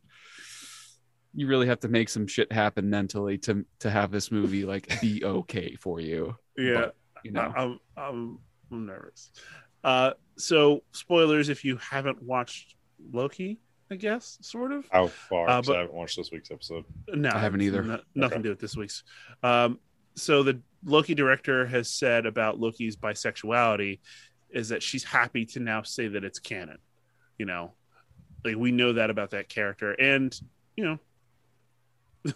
You 1.38 1.48
really 1.48 1.68
have 1.68 1.82
to 1.82 1.90
make 1.90 2.08
some 2.08 2.28
shit 2.28 2.50
happen 2.52 2.90
mentally 2.90 3.38
to 3.40 3.66
to 3.80 3.90
have 3.90 4.10
this 4.12 4.32
movie 4.32 4.64
like 4.64 5.02
be 5.02 5.22
okay 5.26 5.76
for 5.76 6.00
you. 6.00 6.36
Yeah, 6.58 6.74
But, 6.76 6.96
you 7.26 7.32
know, 7.32 7.42
I- 7.56 7.62
I'm, 7.64 7.80
I'm 7.98 8.40
I'm 8.72 8.86
nervous. 8.86 9.32
Uh, 9.84 10.12
so 10.38 10.82
spoilers 10.94 11.50
if 11.50 11.66
you 11.66 11.76
haven't 11.78 12.22
watched 12.24 12.76
Loki, 13.12 13.60
I 13.92 13.96
guess, 13.96 14.38
sort 14.42 14.72
of. 14.72 14.86
How 14.92 15.08
far? 15.08 15.50
Uh, 15.50 15.58
'Cause 15.58 15.68
but- 15.68 15.76
I 15.76 15.80
haven't 15.82 15.96
watched 15.96 16.16
this 16.18 16.32
week's 16.32 16.52
episode. 16.52 16.86
No, 17.10 17.30
I 17.34 17.40
haven't 17.40 17.62
either. 17.62 17.84
no- 17.84 18.00
nothing 18.16 18.36
Okay. 18.36 18.36
to 18.38 18.44
do 18.44 18.50
with 18.50 18.60
this 18.60 18.78
week's. 18.78 19.04
Um, 19.44 19.80
so 20.16 20.42
the 20.42 20.62
Loki 20.86 21.14
director 21.16 21.66
has 21.66 21.90
said 21.90 22.26
about 22.26 22.60
Loki's 22.62 22.96
bisexuality 22.96 24.00
is 24.56 24.70
that 24.70 24.82
she's 24.82 25.04
happy 25.04 25.46
to 25.46 25.60
now 25.60 25.84
say 25.84 26.08
that 26.08 26.24
it's 26.24 26.39
canon. 26.39 26.80
You 27.38 27.46
know, 27.46 27.74
like 28.44 28.56
we 28.56 28.72
know 28.72 28.94
that 28.94 29.12
about 29.12 29.32
that 29.32 29.50
character, 29.50 29.91
and 29.91 30.36
you 30.76 30.86
know, 30.86 31.00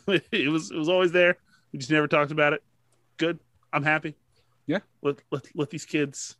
it 0.31 0.51
was 0.51 0.69
it 0.69 0.77
was 0.77 0.89
always 0.89 1.11
there. 1.11 1.37
We 1.71 1.79
just 1.79 1.89
never 1.89 2.07
talked 2.07 2.31
about 2.31 2.53
it. 2.53 2.61
Good. 3.17 3.39
I'm 3.71 3.83
happy. 3.83 4.15
Yeah. 4.67 4.79
Let 5.01 5.21
let 5.31 5.47
let 5.55 5.69
these 5.69 5.85
kids 5.85 6.35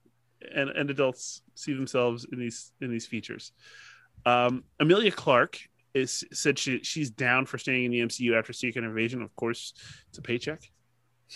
and, 0.53 0.69
and 0.69 0.89
adults 0.89 1.41
see 1.55 1.73
themselves 1.73 2.25
in 2.31 2.39
these 2.39 2.73
in 2.81 2.91
these 2.91 3.07
features. 3.07 3.53
Um, 4.25 4.65
Emilia 4.79 5.11
Clarke 5.11 5.59
is 5.93 6.25
said 6.33 6.59
she 6.59 6.83
she's 6.83 7.09
down 7.09 7.45
for 7.45 7.57
staying 7.57 7.85
in 7.85 7.91
the 7.91 8.01
MCU 8.01 8.37
after 8.37 8.51
Secret 8.51 8.83
Invasion. 8.83 9.21
Of 9.21 9.33
course, 9.37 9.73
it's 10.09 10.17
a 10.17 10.21
paycheck. 10.21 10.69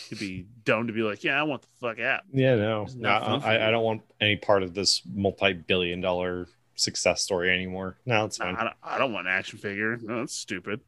It'd 0.07 0.19
be 0.19 0.47
dumb 0.63 0.87
to 0.87 0.93
be 0.93 1.01
like, 1.01 1.23
yeah, 1.23 1.39
I 1.39 1.43
want 1.43 1.61
the 1.61 1.67
fuck 1.79 1.99
out. 1.99 2.21
Yeah, 2.31 2.55
no, 2.55 2.85
no 2.95 3.19
not 3.19 3.43
I. 3.43 3.67
I 3.67 3.71
don't 3.71 3.83
want 3.83 4.01
any 4.19 4.37
part 4.37 4.63
of 4.63 4.73
this 4.73 5.01
multi-billion-dollar 5.13 6.47
success 6.75 7.21
story 7.21 7.51
anymore. 7.51 7.97
No, 8.05 8.25
it's 8.25 8.39
I, 8.39 8.45
fine. 8.45 8.55
I 8.55 8.63
don't, 8.63 8.75
I 8.83 8.97
don't 8.97 9.13
want 9.13 9.27
an 9.27 9.33
action 9.33 9.59
figure. 9.59 9.97
No, 10.01 10.19
that's 10.19 10.35
stupid. 10.35 10.81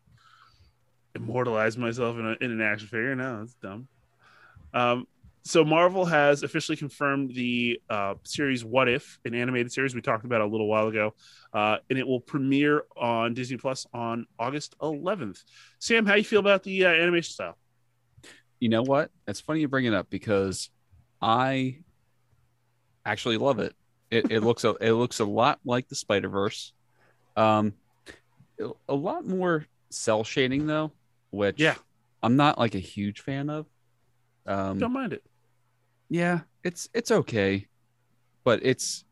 Immortalize 1.14 1.78
myself 1.78 2.18
in, 2.18 2.26
a, 2.26 2.36
in 2.42 2.52
an 2.52 2.62
action 2.62 2.88
figure. 2.88 3.16
No, 3.16 3.40
that's 3.40 3.54
dumb. 3.56 3.88
Um, 4.74 5.08
so 5.44 5.64
Marvel 5.64 6.06
has 6.06 6.42
officially 6.42 6.76
confirmed 6.76 7.36
the 7.36 7.80
uh, 7.88 8.16
series 8.24 8.66
What 8.66 8.90
If, 8.90 9.20
an 9.26 9.36
animated 9.36 9.72
series 9.72 9.94
we 9.94 10.02
talked 10.02 10.26
about 10.26 10.42
a 10.42 10.46
little 10.46 10.68
while 10.68 10.88
ago, 10.88 11.14
uh, 11.54 11.78
and 11.92 12.00
it 12.00 12.08
will 12.08 12.20
premiere 12.20 12.86
on 12.98 13.36
Disney 13.36 13.58
Plus 13.58 13.86
on 13.94 14.26
August 14.40 14.76
11th. 14.80 15.44
Sam, 15.78 16.08
how 16.08 16.16
you 16.16 16.24
feel 16.24 16.40
about 16.40 16.64
the 16.64 16.86
uh, 16.86 16.90
animation 16.90 17.32
style? 17.32 17.58
You 18.60 18.70
know 18.70 18.84
what? 18.84 19.12
It's 19.28 19.40
funny 19.42 19.62
you 19.62 19.68
bring 19.68 19.86
it 19.86 19.94
up 19.94 20.10
because 20.10 20.70
I 21.22 21.80
actually 23.06 23.38
love 23.38 23.60
it. 23.60 23.76
It, 24.12 24.32
it 24.32 24.40
looks 24.42 24.64
a, 24.64 24.72
it 24.82 24.94
looks 24.94 25.20
a 25.20 25.26
lot 25.26 25.60
like 25.66 25.88
the 25.88 25.96
Spider 25.96 26.30
Verse. 26.30 26.74
Um, 27.36 27.74
a 28.88 28.94
lot 28.96 29.26
more 29.28 29.66
cell 29.90 30.24
shading 30.24 30.68
though, 30.68 30.92
which 31.32 31.60
Yeah. 31.60 31.76
I'm 32.24 32.36
not 32.38 32.58
like 32.58 32.76
a 32.76 32.80
huge 32.80 33.22
fan 33.22 33.50
of. 33.50 33.66
Um, 34.46 34.80
Don't 34.80 34.94
mind 34.94 35.14
it. 35.14 35.24
yeah, 36.10 36.42
it's 36.64 36.88
it's 36.94 37.12
okay, 37.12 37.68
but 38.44 38.60
it's 38.64 39.04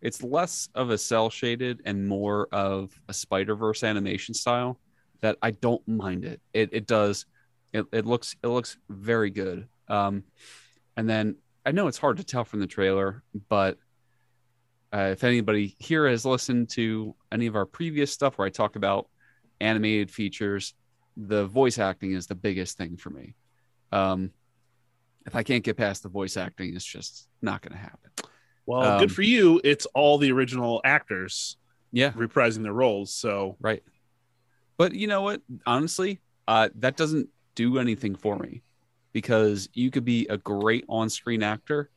it's 0.00 0.22
less 0.22 0.68
of 0.74 0.90
a 0.90 0.98
cell 0.98 1.30
shaded 1.30 1.80
and 1.84 2.06
more 2.08 2.48
of 2.52 2.92
a 3.08 3.14
Spider 3.14 3.54
Verse 3.56 3.82
animation 3.82 4.34
style 4.34 4.78
that 5.20 5.38
I 5.42 5.50
don't 5.52 5.86
mind 5.88 6.24
it. 6.24 6.40
It 6.52 6.70
it 6.72 6.86
does 6.86 7.26
it, 7.72 7.86
it 7.92 8.06
looks 8.06 8.36
it 8.42 8.48
looks 8.48 8.76
very 8.88 9.30
good. 9.30 9.68
Um, 9.88 10.24
and 10.96 11.08
then 11.08 11.36
I 11.64 11.72
know 11.72 11.86
it's 11.86 11.98
hard 11.98 12.18
to 12.18 12.24
tell 12.24 12.44
from 12.44 12.60
the 12.60 12.66
trailer, 12.66 13.22
but 13.48 13.78
uh, 14.94 15.08
if 15.12 15.24
anybody 15.24 15.74
here 15.78 16.08
has 16.08 16.24
listened 16.26 16.68
to 16.70 17.14
any 17.30 17.46
of 17.46 17.56
our 17.56 17.64
previous 17.64 18.12
stuff 18.12 18.36
where 18.36 18.46
I 18.46 18.50
talk 18.50 18.76
about 18.76 19.08
animated 19.60 20.10
features, 20.10 20.74
the 21.16 21.46
voice 21.46 21.78
acting 21.78 22.12
is 22.12 22.26
the 22.26 22.34
biggest 22.34 22.76
thing 22.76 22.96
for 22.96 23.10
me. 23.10 23.34
Um, 23.90 24.32
if 25.24 25.36
I 25.36 25.42
can't 25.42 25.64
get 25.64 25.76
past 25.76 26.02
the 26.02 26.08
voice 26.08 26.36
acting, 26.36 26.74
it's 26.74 26.84
just 26.84 27.28
not 27.40 27.62
going 27.62 27.72
to 27.72 27.78
happen. 27.78 28.10
Well, 28.66 28.82
Um, 28.82 28.98
good 28.98 29.12
for 29.12 29.22
you. 29.22 29.60
It's 29.64 29.86
all 29.86 30.18
the 30.18 30.32
original 30.32 30.80
actors 30.84 31.56
Yeah, 31.92 32.12
reprising 32.12 32.62
their 32.62 32.72
roles. 32.72 33.14
So 33.14 33.56
right. 33.60 33.82
But 34.78 34.94
you 34.94 35.06
know 35.06 35.22
what? 35.22 35.42
Honestly, 35.64 36.20
uh, 36.48 36.70
that 36.76 36.96
doesn't 36.96 37.28
do 37.54 37.78
anything 37.78 38.14
for 38.14 38.38
me 38.38 38.62
because 39.12 39.68
you 39.74 39.90
could 39.90 40.04
be 40.04 40.26
a 40.28 40.38
great 40.38 40.84
on-screen 40.88 41.42
actor 41.42 41.90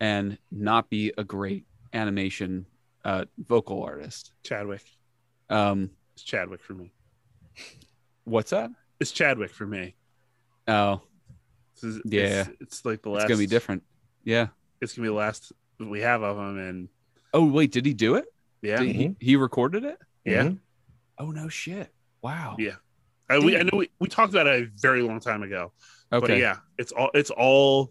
and 0.00 0.38
not 0.50 0.88
be 0.90 1.12
a 1.18 1.24
great 1.24 1.64
animation 1.92 2.66
uh, 3.04 3.24
vocal 3.46 3.82
artist. 3.82 4.32
Chadwick. 4.42 4.82
Um, 5.50 5.90
It's 6.14 6.22
Chadwick 6.22 6.62
for 6.62 6.74
me. 6.74 6.92
what's 8.24 8.50
that? 8.50 8.70
It's 9.00 9.10
Chadwick 9.12 9.52
for 9.52 9.66
me. 9.66 9.94
Oh, 10.68 11.02
This 11.74 11.84
is- 11.96 12.02
Yeah. 12.04 12.40
It's, 12.48 12.60
it's 12.60 12.84
like 12.84 13.02
the 13.02 13.10
last. 13.10 13.24
it's 13.24 13.28
gonna 13.28 13.38
be 13.38 13.46
different. 13.46 13.82
Yeah. 14.24 14.48
It's 14.80 14.94
gonna 14.94 15.06
be 15.06 15.10
the 15.10 15.14
last 15.18 15.52
we 15.78 16.00
have 16.00 16.22
of 16.22 16.38
him, 16.38 16.58
and 16.58 16.88
Oh 17.34 17.44
wait, 17.44 17.72
did 17.72 17.84
he 17.86 17.94
do 17.94 18.14
it? 18.14 18.26
yeah, 18.62 18.76
Did 18.78 18.94
he, 18.94 19.16
he 19.20 19.36
recorded 19.36 19.84
it? 19.84 19.98
yeah. 20.24 20.44
Mhm. 20.44 20.58
Oh 21.18 21.30
no 21.32 21.48
shit! 21.48 21.92
Wow. 22.22 22.56
Yeah. 22.58 22.76
I, 23.32 23.38
we, 23.38 23.56
I 23.56 23.62
know 23.62 23.78
we, 23.78 23.90
we 23.98 24.08
talked 24.08 24.32
about 24.32 24.46
it 24.46 24.62
a 24.62 24.70
very 24.80 25.02
long 25.02 25.20
time 25.20 25.42
ago. 25.42 25.72
Okay. 26.12 26.26
But 26.26 26.38
yeah, 26.38 26.56
it's 26.78 26.92
all 26.92 27.10
it's 27.14 27.30
all 27.30 27.90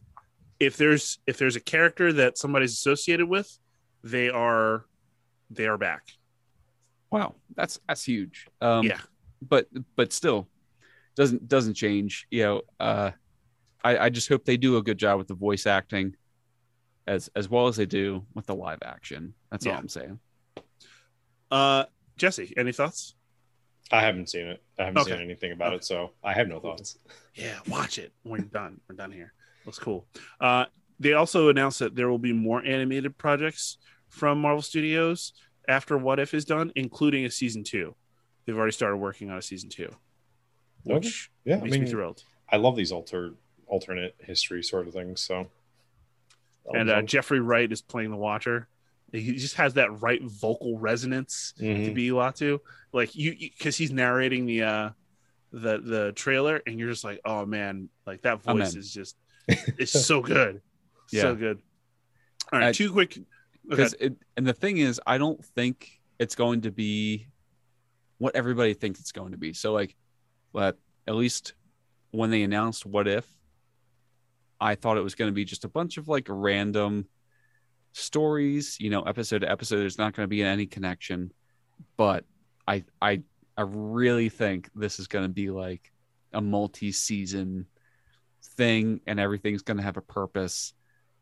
if 0.60 0.78
there's 0.78 1.20
if 1.26 1.38
there's 1.38 1.56
a 1.56 1.60
character 1.60 2.14
that 2.14 2.38
somebody's 2.38 2.74
associated 2.74 3.28
with, 3.28 3.58
they 4.04 4.30
are 4.30 4.86
they 5.50 5.66
are 5.66 5.78
back. 5.78 6.04
Wow, 7.10 7.36
that's 7.56 7.80
that's 7.88 8.04
huge. 8.04 8.48
Um, 8.62 8.86
Yeah. 8.86 9.00
But 9.42 9.68
but 9.96 10.14
still, 10.14 10.48
doesn't 11.16 11.48
doesn't 11.48 11.74
change. 11.74 12.28
You 12.30 12.44
know, 12.44 12.62
uh, 12.80 13.12
I 13.84 13.98
I 13.98 14.10
just 14.10 14.30
hope 14.30 14.46
they 14.46 14.58
do 14.58 14.78
a 14.78 14.84
good 14.84 15.00
job 15.00 15.18
with 15.18 15.28
the 15.28 15.34
voice 15.34 15.66
acting, 15.66 16.16
as 17.08 17.30
as 17.36 17.50
well 17.50 17.68
as 17.68 17.76
they 17.76 17.88
do 17.88 18.24
with 18.36 18.46
the 18.46 18.54
live 18.56 18.80
action. 18.86 19.34
That's 19.50 19.66
all 19.66 19.74
I'm 19.74 19.90
saying. 19.90 20.20
Uh 21.50 21.86
Jesse, 22.18 22.54
any 22.56 22.72
thoughts? 22.72 23.16
I 23.92 24.02
haven't 24.02 24.30
seen 24.30 24.48
it. 24.48 24.62
I 24.80 24.86
haven't 24.86 25.02
Okay. 25.02 25.12
seen 25.12 25.22
anything 25.22 25.52
about 25.52 25.74
it, 25.74 25.84
so 25.84 26.12
I 26.24 26.34
have 26.34 26.48
no 26.48 26.60
thoughts. 26.60 26.98
Yeah, 27.36 27.60
watch 27.68 27.98
it. 28.00 28.14
We're 28.24 28.40
done. 28.40 28.80
We're 28.88 28.96
done 28.96 29.12
here. 29.12 29.34
Looks 29.66 29.80
cool. 29.80 30.08
Uh 30.40 30.66
they 31.00 31.14
also 31.14 31.50
announced 31.50 31.80
that 31.80 31.96
there 31.96 32.10
will 32.10 32.20
be 32.20 32.32
more 32.32 32.64
animated 32.64 33.18
projects 33.18 33.78
from 34.10 34.40
Marvel 34.40 34.62
Studios 34.62 35.34
after 35.68 35.98
What 35.98 36.20
If 36.20 36.34
is 36.36 36.46
done, 36.46 36.72
including 36.76 37.26
a 37.26 37.32
season 37.32 37.64
two. 37.64 37.96
They've 38.46 38.56
already 38.58 38.72
started 38.74 38.98
working 38.98 39.30
on 39.32 39.38
a 39.38 39.42
season 39.42 39.70
two, 39.70 39.90
which 40.84 41.32
Yeah, 41.44 41.58
I 41.58 41.62
makes 41.62 41.78
me 41.80 41.88
thrilled. 41.88 42.24
I 42.50 42.58
love 42.58 42.76
these 42.76 42.92
alter 42.92 43.34
alternate 43.66 44.16
history 44.20 44.62
sort 44.62 44.88
of 44.88 44.94
things. 44.94 45.22
So, 45.22 45.50
And 46.74 46.90
uh, 46.90 47.02
Jeffrey 47.02 47.40
Wright 47.40 47.72
is 47.72 47.82
playing 47.82 48.12
the 48.12 48.18
Watcher. 48.18 48.68
He 49.12 49.34
just 49.34 49.56
has 49.56 49.74
that 49.74 50.02
right 50.02 50.22
vocal 50.24 50.80
resonance 50.80 51.54
to 51.58 51.64
Mhm. 51.64 51.94
be 51.94 52.10
Uatu. 52.10 52.60
Like 52.94 53.14
you, 53.16 53.36
because 53.38 53.76
he's 53.78 53.92
narrating 53.92 54.46
the 54.46 54.64
uh 54.64 54.90
the 55.52 55.80
the 55.80 56.12
trailer, 56.14 56.62
and 56.66 56.80
you're 56.80 56.90
just 56.90 57.04
like, 57.04 57.20
oh 57.26 57.46
man, 57.46 57.90
like 58.06 58.22
that 58.22 58.42
voice 58.42 58.76
is 58.76 58.94
just 58.94 59.18
it's 59.48 59.92
so 59.92 60.22
good, 60.22 60.62
Yeah. 61.12 61.22
so 61.24 61.36
good. 61.36 61.60
All 62.54 62.60
right, 62.60 62.70
I- 62.70 62.72
two 62.72 62.92
quick. 62.92 63.18
Because 63.68 63.94
and 63.94 64.48
the 64.48 64.54
thing 64.54 64.78
is, 64.78 65.00
I 65.06 65.18
don't 65.18 65.44
think 65.46 66.02
it's 66.20 66.36
going 66.36 66.62
to 66.62 66.72
be 66.72 67.28
what 68.18 68.36
everybody 68.36 68.74
thinks 68.74 69.00
it's 69.00 69.12
going 69.12 69.32
to 69.34 69.38
be. 69.38 69.54
So 69.54 69.72
like, 69.72 69.96
but 70.52 70.78
at 71.08 71.16
least 71.16 71.54
when 72.12 72.32
they 72.32 72.42
announced 72.44 72.86
what 72.86 73.08
if, 73.08 73.26
I 74.60 74.76
thought 74.76 74.98
it 74.98 75.02
was 75.02 75.16
going 75.16 75.30
to 75.30 75.34
be 75.34 75.46
just 75.46 75.64
a 75.64 75.70
bunch 75.70 75.98
of 75.98 76.08
like 76.08 76.26
random 76.30 77.08
stories, 77.94 78.78
you 78.80 78.90
know, 78.90 79.02
episode 79.04 79.40
to 79.40 79.52
episode. 79.52 79.78
There's 79.78 79.98
not 79.98 80.14
going 80.16 80.24
to 80.26 80.30
be 80.30 80.44
any 80.44 80.66
connection, 80.66 81.32
but 81.98 82.26
I 82.68 82.84
I 83.02 83.22
I 83.58 83.64
really 83.68 84.30
think 84.30 84.70
this 84.76 85.00
is 85.00 85.08
going 85.08 85.26
to 85.26 85.30
be 85.34 85.50
like 85.50 85.92
a 86.34 86.42
multi-season 86.42 87.66
thing, 88.56 89.02
and 89.08 89.20
everything's 89.20 89.62
going 89.62 89.78
to 89.78 89.84
have 89.84 89.98
a 89.98 90.02
purpose, 90.02 90.74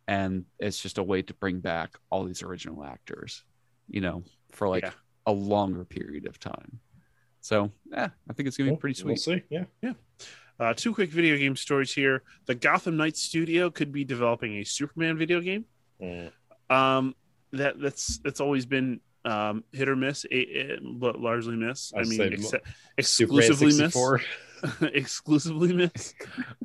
and 0.07 0.45
it's 0.59 0.79
just 0.81 0.97
a 0.97 1.03
way 1.03 1.21
to 1.23 1.33
bring 1.33 1.59
back 1.59 1.97
all 2.09 2.23
these 2.25 2.43
original 2.43 2.83
actors, 2.83 3.43
you 3.87 4.01
know, 4.01 4.23
for 4.51 4.67
like 4.69 4.83
Yeah. 4.83 4.91
a 5.25 5.31
longer 5.31 5.83
period 5.85 6.27
of 6.27 6.39
time. 6.39 6.79
So, 7.41 7.71
yeah, 7.91 8.09
I 8.29 8.33
think 8.33 8.47
it's 8.47 8.57
going 8.57 8.69
to 8.69 8.75
be 8.75 8.79
pretty 8.79 8.95
sweet. 8.95 9.05
We'll 9.07 9.17
sweet. 9.17 9.45
see. 9.49 9.65
Yeah. 9.81 9.93
Uh, 10.59 10.73
two 10.73 10.93
quick 10.93 11.09
video 11.09 11.37
game 11.37 11.55
stories 11.55 11.93
here. 11.93 12.21
The 12.45 12.55
Gotham 12.55 12.97
Knights 12.97 13.21
studio 13.21 13.69
could 13.69 13.91
be 13.93 14.03
developing 14.03 14.55
a 14.57 14.63
Superman 14.65 15.17
video 15.17 15.39
game. 15.39 15.65
Mm. 16.01 16.31
Um, 16.69 17.15
that 17.51 17.79
that's 17.79 18.19
that's 18.19 18.41
always 18.41 18.65
been 18.65 18.99
um, 19.25 19.63
hit 19.71 19.89
or 19.89 19.95
miss, 19.95 20.25
eh, 20.31 20.75
but 20.81 21.19
largely 21.19 21.55
miss. 21.55 21.91
I 21.95 22.01
I'd 22.01 22.07
mean, 22.07 22.19
exce- 22.19 22.61
exclusively 22.97 23.77
miss. 23.77 23.95
exclusively 24.81 25.73
miss. 25.73 26.13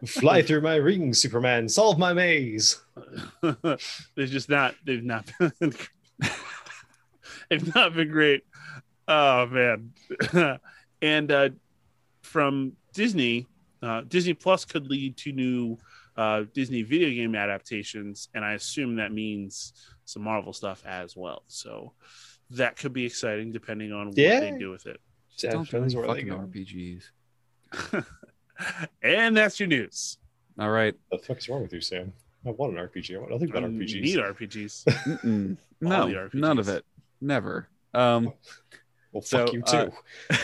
Fly 0.07 0.43
through 0.43 0.61
my 0.61 0.77
ring, 0.77 1.15
Superman. 1.15 1.69
Solve 1.69 1.99
my 1.99 2.13
maze. 2.13 2.83
they've 3.43 4.31
just 4.31 4.49
not. 4.49 4.75
They've 4.85 5.05
not. 5.05 5.31
Been, 5.39 5.53
they've 7.51 7.75
not 7.75 7.95
been 7.95 8.11
great. 8.11 8.45
Oh 9.09 9.47
man. 9.47 9.93
and 11.03 11.33
uh, 11.33 11.49
from 12.23 12.73
Disney, 12.93 13.47
uh, 13.83 14.03
Disney 14.07 14.35
Plus 14.35 14.65
could 14.65 14.87
lead 14.89 15.17
to 15.19 15.33
new 15.33 15.79
uh, 16.17 16.45
Disney 16.53 16.83
video 16.83 17.11
game 17.11 17.35
adaptations, 17.35 18.29
and 18.35 18.45
I 18.45 18.53
assume 18.53 18.97
that 18.97 19.13
means 19.13 19.73
some 20.05 20.23
Marvel 20.23 20.53
stuff 20.53 20.83
as 20.87 21.17
well. 21.17 21.43
So 21.49 21.93
that 22.51 22.77
could 22.77 22.93
be 22.93 23.05
exciting, 23.07 23.53
depending 23.53 23.93
on 23.93 24.09
what 24.09 24.19
Yeah. 24.19 24.41
they 24.41 24.53
do 24.59 24.71
with 24.71 24.87
it. 24.87 25.01
Yeah, 25.39 25.51
Don't 25.53 25.65
do 25.65 25.71
depends 25.71 25.95
any 25.95 26.07
fucking 26.07 26.29
go. 26.29 26.37
RPGs. 26.39 27.03
and 29.03 29.37
that's 29.37 29.59
your 29.59 29.67
news. 29.67 30.19
All 30.59 30.71
right. 30.71 30.95
What 31.09 31.21
the 31.23 31.27
fuck 31.27 31.39
is 31.39 31.49
wrong 31.49 31.63
with 31.63 31.73
you, 31.73 31.81
Sam? 31.81 32.13
I 32.47 32.51
want 32.51 32.77
an 32.77 32.87
RPG. 32.87 33.15
I 33.15 33.19
want 33.19 33.33
nothing 33.33 33.49
but 33.49 33.65
I 33.65 33.67
RPGs. 33.67 34.03
need 34.03 34.19
RPGs. 34.19 35.57
No, 35.81 36.07
the 36.09 36.31
none 36.33 36.59
of 36.59 36.69
it. 36.69 36.85
Never. 37.21 37.69
Um, 37.93 38.33
well, 39.13 39.23
So, 39.23 39.45
fuck 39.45 39.53
you 39.53 39.63
too. 39.63 39.77
uh, 39.77 39.91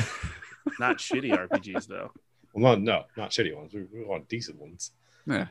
Not 0.78 0.98
shitty 0.98 1.30
RPGs 1.34 1.86
though. 1.86 2.10
well, 2.52 2.76
no, 2.76 2.82
no, 2.82 3.04
not 3.16 3.30
shitty 3.30 3.54
ones. 3.56 3.72
We, 3.72 3.84
we 3.84 4.04
want 4.04 4.28
decent 4.28 4.60
ones. 4.60 4.90
Yeah. 5.26 5.46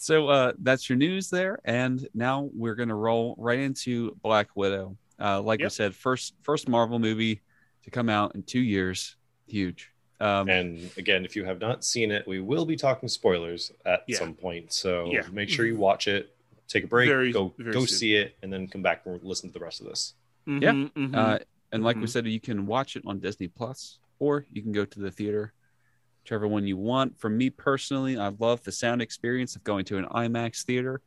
So 0.00 0.28
uh, 0.28 0.52
that's 0.60 0.88
your 0.88 0.96
news 0.96 1.28
there, 1.28 1.60
and 1.66 2.08
now 2.14 2.48
we're 2.54 2.74
gonna 2.74 2.94
roll 2.96 3.34
right 3.36 3.58
into 3.58 4.16
Black 4.22 4.48
Widow. 4.56 4.96
Uh, 5.20 5.42
like 5.42 5.58
we 5.58 5.64
Yep. 5.64 5.72
said, 5.72 5.94
first 5.94 6.32
first 6.42 6.70
Marvel 6.70 6.98
movie 6.98 7.42
to 7.84 7.90
come 7.90 8.08
out 8.08 8.34
in 8.34 8.42
two 8.42 8.60
years, 8.60 9.16
huge. 9.46 9.90
Um, 10.18 10.48
And 10.48 10.90
again, 10.96 11.26
if 11.26 11.36
you 11.36 11.44
have 11.44 11.60
not 11.60 11.84
seen 11.84 12.10
it, 12.10 12.26
we 12.26 12.40
will 12.40 12.64
be 12.64 12.76
talking 12.76 13.10
spoilers 13.10 13.72
at 13.84 14.04
Yeah. 14.08 14.16
some 14.18 14.34
point. 14.34 14.72
So 14.72 15.12
Yeah. 15.12 15.26
make 15.32 15.50
sure 15.50 15.66
you 15.66 15.76
watch 15.76 16.08
it, 16.08 16.34
take 16.66 16.84
a 16.84 16.86
break, 16.86 17.06
Very- 17.08 17.30
go 17.30 17.52
very 17.58 17.72
go 17.72 17.80
soon. 17.80 17.98
see 17.98 18.14
it, 18.14 18.36
and 18.42 18.50
then 18.50 18.68
come 18.68 18.80
back 18.80 19.04
and 19.04 19.22
listen 19.22 19.50
to 19.50 19.52
the 19.52 19.62
rest 19.62 19.82
of 19.82 19.86
this. 19.86 20.14
Yeah. 20.46 20.72
Mhm, 20.72 20.92
mhm. 20.94 21.14
uh, 21.14 21.38
and 21.72 21.84
like 21.84 21.96
we 21.96 22.04
Mhm. 22.04 22.08
said, 22.08 22.26
you 22.26 22.40
can 22.40 22.64
watch 22.66 22.96
it 22.96 23.02
on 23.04 23.18
Disney 23.20 23.48
Plus, 23.48 23.98
or 24.18 24.46
you 24.50 24.62
can 24.62 24.72
go 24.72 24.86
to 24.86 24.98
the 24.98 25.10
theater, 25.10 25.52
whichever 26.24 26.46
one 26.48 26.66
you 26.66 26.76
want. 26.76 27.18
For 27.18 27.28
me 27.28 27.50
personally, 27.50 28.18
I 28.18 28.32
love 28.38 28.62
the 28.62 28.72
sound 28.72 29.02
experience 29.02 29.56
of 29.56 29.64
going 29.64 29.84
to 29.86 29.98
an 29.98 30.06
IMAX 30.06 30.62
theater. 30.64 31.00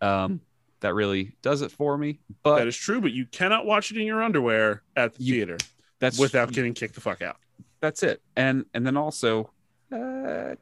Um, 0.00 0.40
that 0.80 0.94
really 0.94 1.36
does 1.42 1.60
it 1.62 1.70
for 1.70 1.98
me. 1.98 2.20
But 2.42 2.56
that 2.58 2.66
is 2.66 2.76
true, 2.76 3.00
but 3.02 3.12
you 3.12 3.26
cannot 3.26 3.66
watch 3.66 3.90
it 3.90 3.98
in 3.98 4.06
your 4.06 4.22
underwear 4.22 4.82
at 4.96 5.14
the 5.14 5.22
You- 5.24 5.34
theater 5.34 5.58
that's 5.98 6.18
without 6.18 6.52
getting 6.52 6.72
kicked 6.72 6.94
the 6.94 7.00
fuck 7.02 7.20
out. 7.20 7.36
that's 7.80 8.02
it 8.02 8.20
and 8.36 8.64
and 8.74 8.86
then 8.86 8.96
also 8.96 9.50
uh 9.92 10.54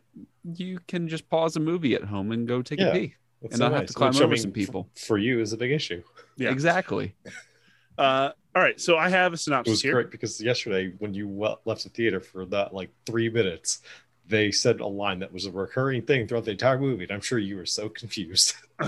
you 0.55 0.79
can 0.88 1.07
just 1.09 1.29
pause 1.29 1.57
a 1.57 1.61
movie 1.61 1.94
at 1.94 2.03
home 2.05 2.31
and 2.33 2.47
go 2.49 2.62
take 2.62 2.79
Yeah. 2.81 2.87
a 2.88 2.92
pee 2.92 3.14
That's 3.42 3.55
and 3.55 3.59
so 3.59 3.68
not 3.68 3.77
have 3.79 3.87
to 3.87 3.92
climb 3.92 4.09
which, 4.11 4.21
I 4.21 4.25
over 4.25 4.33
mean, 4.33 4.42
some 4.42 4.51
people 4.53 4.88
For 4.97 5.18
you 5.18 5.40
is 5.40 5.53
a 5.53 5.57
big 5.57 5.71
issue. 5.73 6.03
Yeah. 6.37 6.51
exactly 6.51 7.14
Uh, 7.99 8.31
all 8.59 8.62
All 8.62 8.66
right, 8.66 8.81
so 8.81 8.97
I 8.97 9.09
have 9.09 9.33
a 9.33 9.37
synopsis. 9.37 9.40
It 9.40 9.44
synopsis 9.44 9.71
was 9.71 9.83
here. 9.83 9.92
great 9.94 10.11
because 10.11 10.40
yesterday 10.40 10.92
when 10.99 11.14
you 11.14 11.29
left 11.64 11.85
the 11.85 11.90
theater 11.90 12.21
for 12.21 12.44
that 12.47 12.75
like 12.75 12.90
three 13.07 13.29
minutes, 13.29 13.81
they 14.27 14.51
said 14.51 14.81
a 14.81 14.87
line 14.87 15.21
that 15.21 15.33
was 15.33 15.47
a 15.47 15.51
recurring 15.53 16.03
thing 16.03 16.27
throughout 16.27 16.44
the 16.44 16.51
entire 16.51 16.79
movie, 16.79 17.05
and 17.05 17.12
I'm 17.12 17.21
sure 17.21 17.38
you 17.38 17.57
were 17.57 17.66
so 17.66 17.88
confused. 17.88 18.55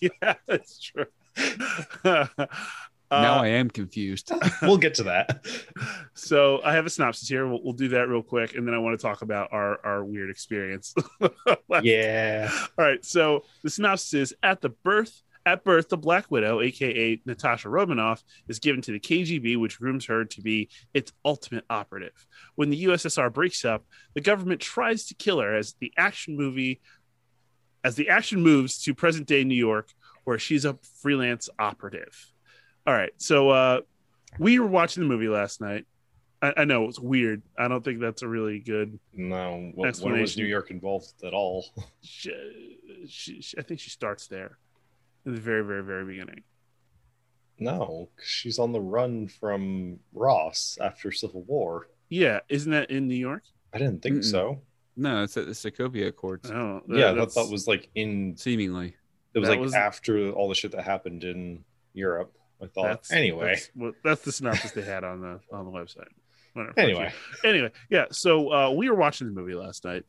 yeah, 0.00 0.34
that's 0.46 0.78
true. 0.80 1.06
now 2.04 2.28
Uh, 3.12 3.42
I 3.42 3.48
am 3.48 3.70
confused. 3.70 4.30
we'll 4.62 4.76
get 4.78 4.94
to 4.94 5.02
that. 5.04 5.44
so 6.14 6.60
I 6.62 6.74
have 6.74 6.86
a 6.86 6.90
synopsis 6.90 7.28
here. 7.28 7.46
We'll, 7.48 7.60
we'll 7.64 7.72
do 7.72 7.88
that 7.88 8.08
real 8.08 8.22
quick, 8.22 8.54
and 8.54 8.66
then 8.66 8.74
I 8.74 8.78
want 8.78 8.98
to 8.98 9.02
talk 9.02 9.22
about 9.22 9.48
our 9.52 9.84
our 9.84 10.04
weird 10.04 10.30
experience. 10.30 10.94
yeah. 11.82 12.50
All 12.78 12.84
right. 12.84 13.04
So 13.04 13.44
the 13.62 13.70
synopsis 13.70 14.14
is 14.14 14.34
at 14.42 14.60
the 14.60 14.68
birth. 14.68 15.22
At 15.46 15.64
birth, 15.64 15.88
the 15.88 15.96
Black 15.96 16.30
Widow, 16.30 16.60
aka 16.60 17.20
Natasha 17.24 17.68
Romanoff, 17.70 18.22
is 18.48 18.58
given 18.58 18.82
to 18.82 18.92
the 18.92 19.00
KGB, 19.00 19.58
which 19.58 19.78
grooms 19.78 20.04
her 20.06 20.24
to 20.26 20.40
be 20.42 20.68
its 20.92 21.12
ultimate 21.24 21.64
operative. 21.70 22.26
When 22.56 22.68
the 22.70 22.84
USSR 22.84 23.32
breaks 23.32 23.64
up, 23.64 23.84
the 24.14 24.20
government 24.20 24.60
tries 24.60 25.06
to 25.06 25.14
kill 25.14 25.40
her 25.40 25.56
as 25.56 25.74
the 25.80 25.92
action 25.96 26.36
movie, 26.36 26.80
as 27.82 27.94
the 27.94 28.10
action 28.10 28.42
moves 28.42 28.82
to 28.82 28.94
present 28.94 29.26
day 29.26 29.42
New 29.44 29.54
York, 29.54 29.88
where 30.24 30.38
she's 30.38 30.66
a 30.66 30.78
freelance 31.00 31.48
operative. 31.58 32.32
All 32.86 32.92
right. 32.94 33.12
So 33.16 33.48
uh, 33.48 33.80
we 34.38 34.58
were 34.58 34.66
watching 34.66 35.02
the 35.02 35.08
movie 35.08 35.28
last 35.28 35.60
night. 35.62 35.86
I, 36.42 36.52
I 36.58 36.64
know 36.64 36.84
it's 36.84 37.00
weird. 37.00 37.40
I 37.58 37.68
don't 37.68 37.82
think 37.82 38.00
that's 38.00 38.20
a 38.22 38.28
really 38.28 38.58
good. 38.58 38.98
No, 39.14 39.72
when, 39.74 39.88
when 40.02 40.20
was 40.20 40.36
New 40.36 40.44
York 40.44 40.70
involved 40.70 41.12
at 41.24 41.32
all? 41.32 41.64
She, 42.02 42.76
she, 43.08 43.40
she- 43.40 43.58
I 43.58 43.62
think 43.62 43.80
she 43.80 43.88
starts 43.90 44.26
there 44.26 44.58
in 45.26 45.34
the 45.34 45.40
very, 45.40 45.62
very, 45.64 45.82
very 45.82 46.04
beginning. 46.04 46.42
No, 47.58 48.08
she's 48.22 48.58
on 48.58 48.72
the 48.72 48.80
run 48.80 49.28
from 49.28 49.98
Ross 50.14 50.78
after 50.80 51.12
Civil 51.12 51.42
War. 51.42 51.88
Yeah, 52.08 52.40
isn't 52.48 52.72
that 52.72 52.90
in 52.90 53.06
New 53.06 53.14
York? 53.16 53.42
I 53.74 53.78
didn't 53.78 54.02
think 54.02 54.16
Mm-mm. 54.16 54.24
so. 54.24 54.62
No, 54.96 55.22
it's 55.22 55.36
at 55.36 55.46
the 55.46 55.52
Sokovia 55.52 56.08
Accords, 56.08 56.50
Oh, 56.50 56.80
yeah, 56.88 57.06
I 57.06 57.08
thought 57.08 57.14
that's- 57.16 57.34
that 57.34 57.48
was 57.52 57.66
like 57.68 57.88
in. 57.94 58.36
seemingly. 58.36 58.94
It 59.34 59.38
was 59.38 59.48
that 59.48 59.54
like 59.54 59.60
was- 59.60 59.74
after 59.74 60.30
all 60.32 60.48
the 60.48 60.54
shit 60.54 60.72
that 60.72 60.82
happened 60.84 61.22
in 61.24 61.64
Europe. 61.92 62.32
I 62.62 62.66
thought. 62.66 62.82
that's 62.88 63.12
anyway, 63.12 63.46
That's, 63.54 63.70
what, 63.74 63.94
that's 64.04 64.20
the 64.22 64.32
synopsis 64.32 64.72
they 64.72 64.82
had 64.82 65.02
on 65.02 65.22
the 65.22 65.40
on 65.50 65.64
the 65.64 65.70
website. 65.70 66.08
Whatever, 66.52 66.74
fuck 66.74 66.84
anyway, 66.84 67.12
you. 67.44 67.48
anyway, 67.48 67.70
yeah. 67.88 68.04
So 68.10 68.52
uh, 68.52 68.70
we 68.70 68.90
were 68.90 68.96
watching 68.96 69.26
the 69.28 69.32
movie 69.32 69.54
last 69.54 69.84
night 69.86 70.04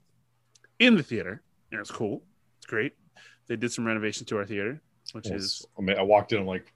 in 0.80 0.95
the 0.97 1.04
theater, 1.04 1.41
and 1.71 1.80
it's 1.80 1.91
cool. 1.91 2.24
It's 2.58 2.65
great. 2.65 2.93
They 3.47 3.56
did 3.56 3.71
some 3.71 3.86
renovations 3.88 4.28
to 4.30 4.38
our 4.38 4.45
theater, 4.45 4.82
which 5.13 5.28
is 5.28 5.65
I 5.78 5.82
mean, 5.82 5.97
I 5.97 6.02
walked 6.04 6.32
in. 6.34 6.39
I'm 6.39 6.45
like, 6.47 6.71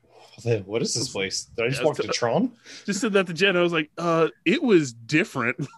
what 0.65 0.82
is 0.82 0.93
this 0.93 1.10
place? 1.10 1.45
Did 1.56 1.65
I 1.65 1.69
just 1.69 1.82
Yeah, 1.82 1.86
walk 1.88 1.95
to 1.98 2.08
Tron? 2.08 2.52
just 2.86 3.00
said 3.02 3.13
that 3.13 3.28
to 3.28 3.34
Jen. 3.34 3.56
I 3.56 3.62
was 3.62 3.71
like, 3.71 3.89
uh, 3.98 4.28
it 4.45 4.62
was 4.62 4.93
different. 4.93 5.56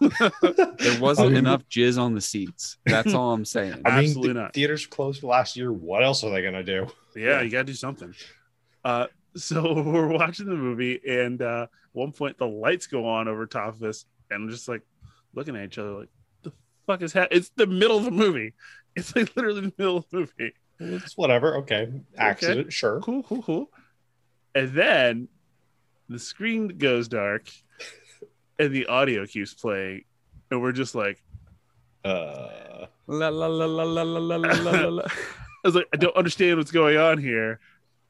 There 0.78 1.00
wasn't 1.00 1.26
I 1.26 1.28
mean- 1.30 1.36
enough 1.38 1.62
jizz 1.68 2.00
on 2.00 2.14
the 2.14 2.20
seats. 2.20 2.78
That's 2.86 3.14
all 3.14 3.32
I'm 3.32 3.44
saying. 3.44 3.72
I 3.84 4.00
mean, 4.00 4.04
Absolutely 4.08 4.32
the 4.34 4.40
not. 4.40 4.54
theaters 4.54 4.86
closed 4.86 5.22
last 5.22 5.56
year. 5.56 5.72
What 5.72 6.02
else 6.04 6.24
are 6.24 6.30
they 6.30 6.42
gonna 6.42 6.62
do? 6.64 6.86
yeah, 7.16 7.40
you 7.42 7.50
got 7.50 7.58
to 7.58 7.64
do 7.64 7.74
something. 7.74 8.14
Uh, 8.84 9.06
so 9.36 9.82
we're 9.82 10.06
watching 10.08 10.46
the 10.46 10.54
movie, 10.54 11.00
and 11.08 11.42
uh, 11.42 11.62
at 11.64 11.70
one 11.92 12.12
point 12.12 12.38
the 12.38 12.46
lights 12.46 12.86
go 12.86 13.06
on 13.08 13.28
over 13.28 13.46
top 13.46 13.74
of 13.74 13.82
us, 13.82 14.04
and 14.30 14.44
I'm 14.44 14.50
just 14.50 14.68
like 14.68 14.82
looking 15.34 15.56
at 15.56 15.64
each 15.64 15.78
other, 15.78 15.90
like, 15.92 16.08
the 16.42 16.52
fuck 16.86 17.02
is 17.02 17.12
that? 17.12 17.28
It's 17.32 17.50
the 17.56 17.66
middle 17.66 17.98
of 17.98 18.04
the 18.04 18.10
movie. 18.10 18.54
It's 18.96 19.14
like 19.14 19.34
literally 19.36 19.60
the 19.62 19.72
middle 19.78 19.98
of 19.98 20.06
the 20.10 20.18
movie. 20.18 20.54
It's 20.80 21.16
whatever. 21.16 21.56
Okay, 21.58 21.90
accident. 22.16 22.72
Sure. 22.72 23.00
Cool, 23.00 23.22
cool, 23.22 23.42
cool. 23.42 23.70
And 24.54 24.70
then 24.70 25.28
the 26.08 26.18
screen 26.18 26.68
goes 26.68 27.08
dark, 27.08 27.50
and 28.58 28.72
the 28.72 28.86
audio 28.86 29.26
keeps 29.26 29.54
playing, 29.54 30.04
and 30.50 30.62
we're 30.62 30.72
just 30.72 30.94
like, 30.94 31.22
Uh, 32.04 32.86
La 33.06 33.28
la 33.28 33.46
la 33.46 33.64
la 33.66 33.82
la 33.82 34.02
la 34.02 34.18
la 34.18 34.36
la 34.36 34.70
la 34.70 34.88
la. 34.88 35.02
I 35.04 35.68
was 35.68 35.74
like, 35.74 35.88
I 35.92 35.96
don't 35.96 36.16
understand 36.16 36.58
what's 36.58 36.70
going 36.70 36.96
on 36.96 37.18
here. 37.18 37.58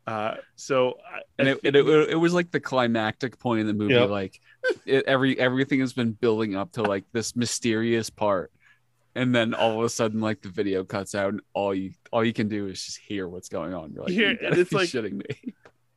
Uh, 0.07 0.35
so 0.57 0.99
I, 1.05 1.21
And 1.39 1.49
I 1.49 1.53
it, 1.53 1.61
it, 1.63 1.77
it, 1.77 2.11
it 2.11 2.15
was 2.17 2.35
like 2.35 2.51
the 2.51 2.61
climactic 2.61 3.39
point 3.39 3.61
in 3.61 3.67
the 3.67 3.73
movie. 3.75 3.95
Yep. 3.95 4.11
Like 4.11 4.41
it, 4.87 5.05
every 5.07 5.39
everything 5.39 5.81
has 5.81 5.93
been 5.93 6.13
building 6.13 6.57
up 6.57 6.73
to 6.73 6.83
like 6.83 7.05
this 7.13 7.37
mysterious 7.37 8.11
part, 8.11 8.53
and 9.15 9.35
then 9.35 9.55
all 9.55 9.79
of 9.79 9.85
a 9.85 9.89
sudden, 9.89 10.21
like 10.21 10.43
the 10.43 10.49
video 10.49 10.85
cuts 10.85 11.15
out, 11.15 11.31
and 11.31 11.41
all 11.55 11.75
you 11.75 11.93
all 12.13 12.25
you 12.25 12.33
can 12.33 12.49
do 12.49 12.67
is 12.69 12.85
just 12.85 12.99
hear 12.99 13.29
what's 13.29 13.49
going 13.49 13.75
on. 13.75 13.93
You're 13.93 14.05
like, 14.05 14.13
Hear- 14.13 14.31
you 14.33 14.39
and 14.43 14.57
it's 14.59 14.73
like- 14.73 14.89
shitting 14.89 15.13
me. 15.15 15.55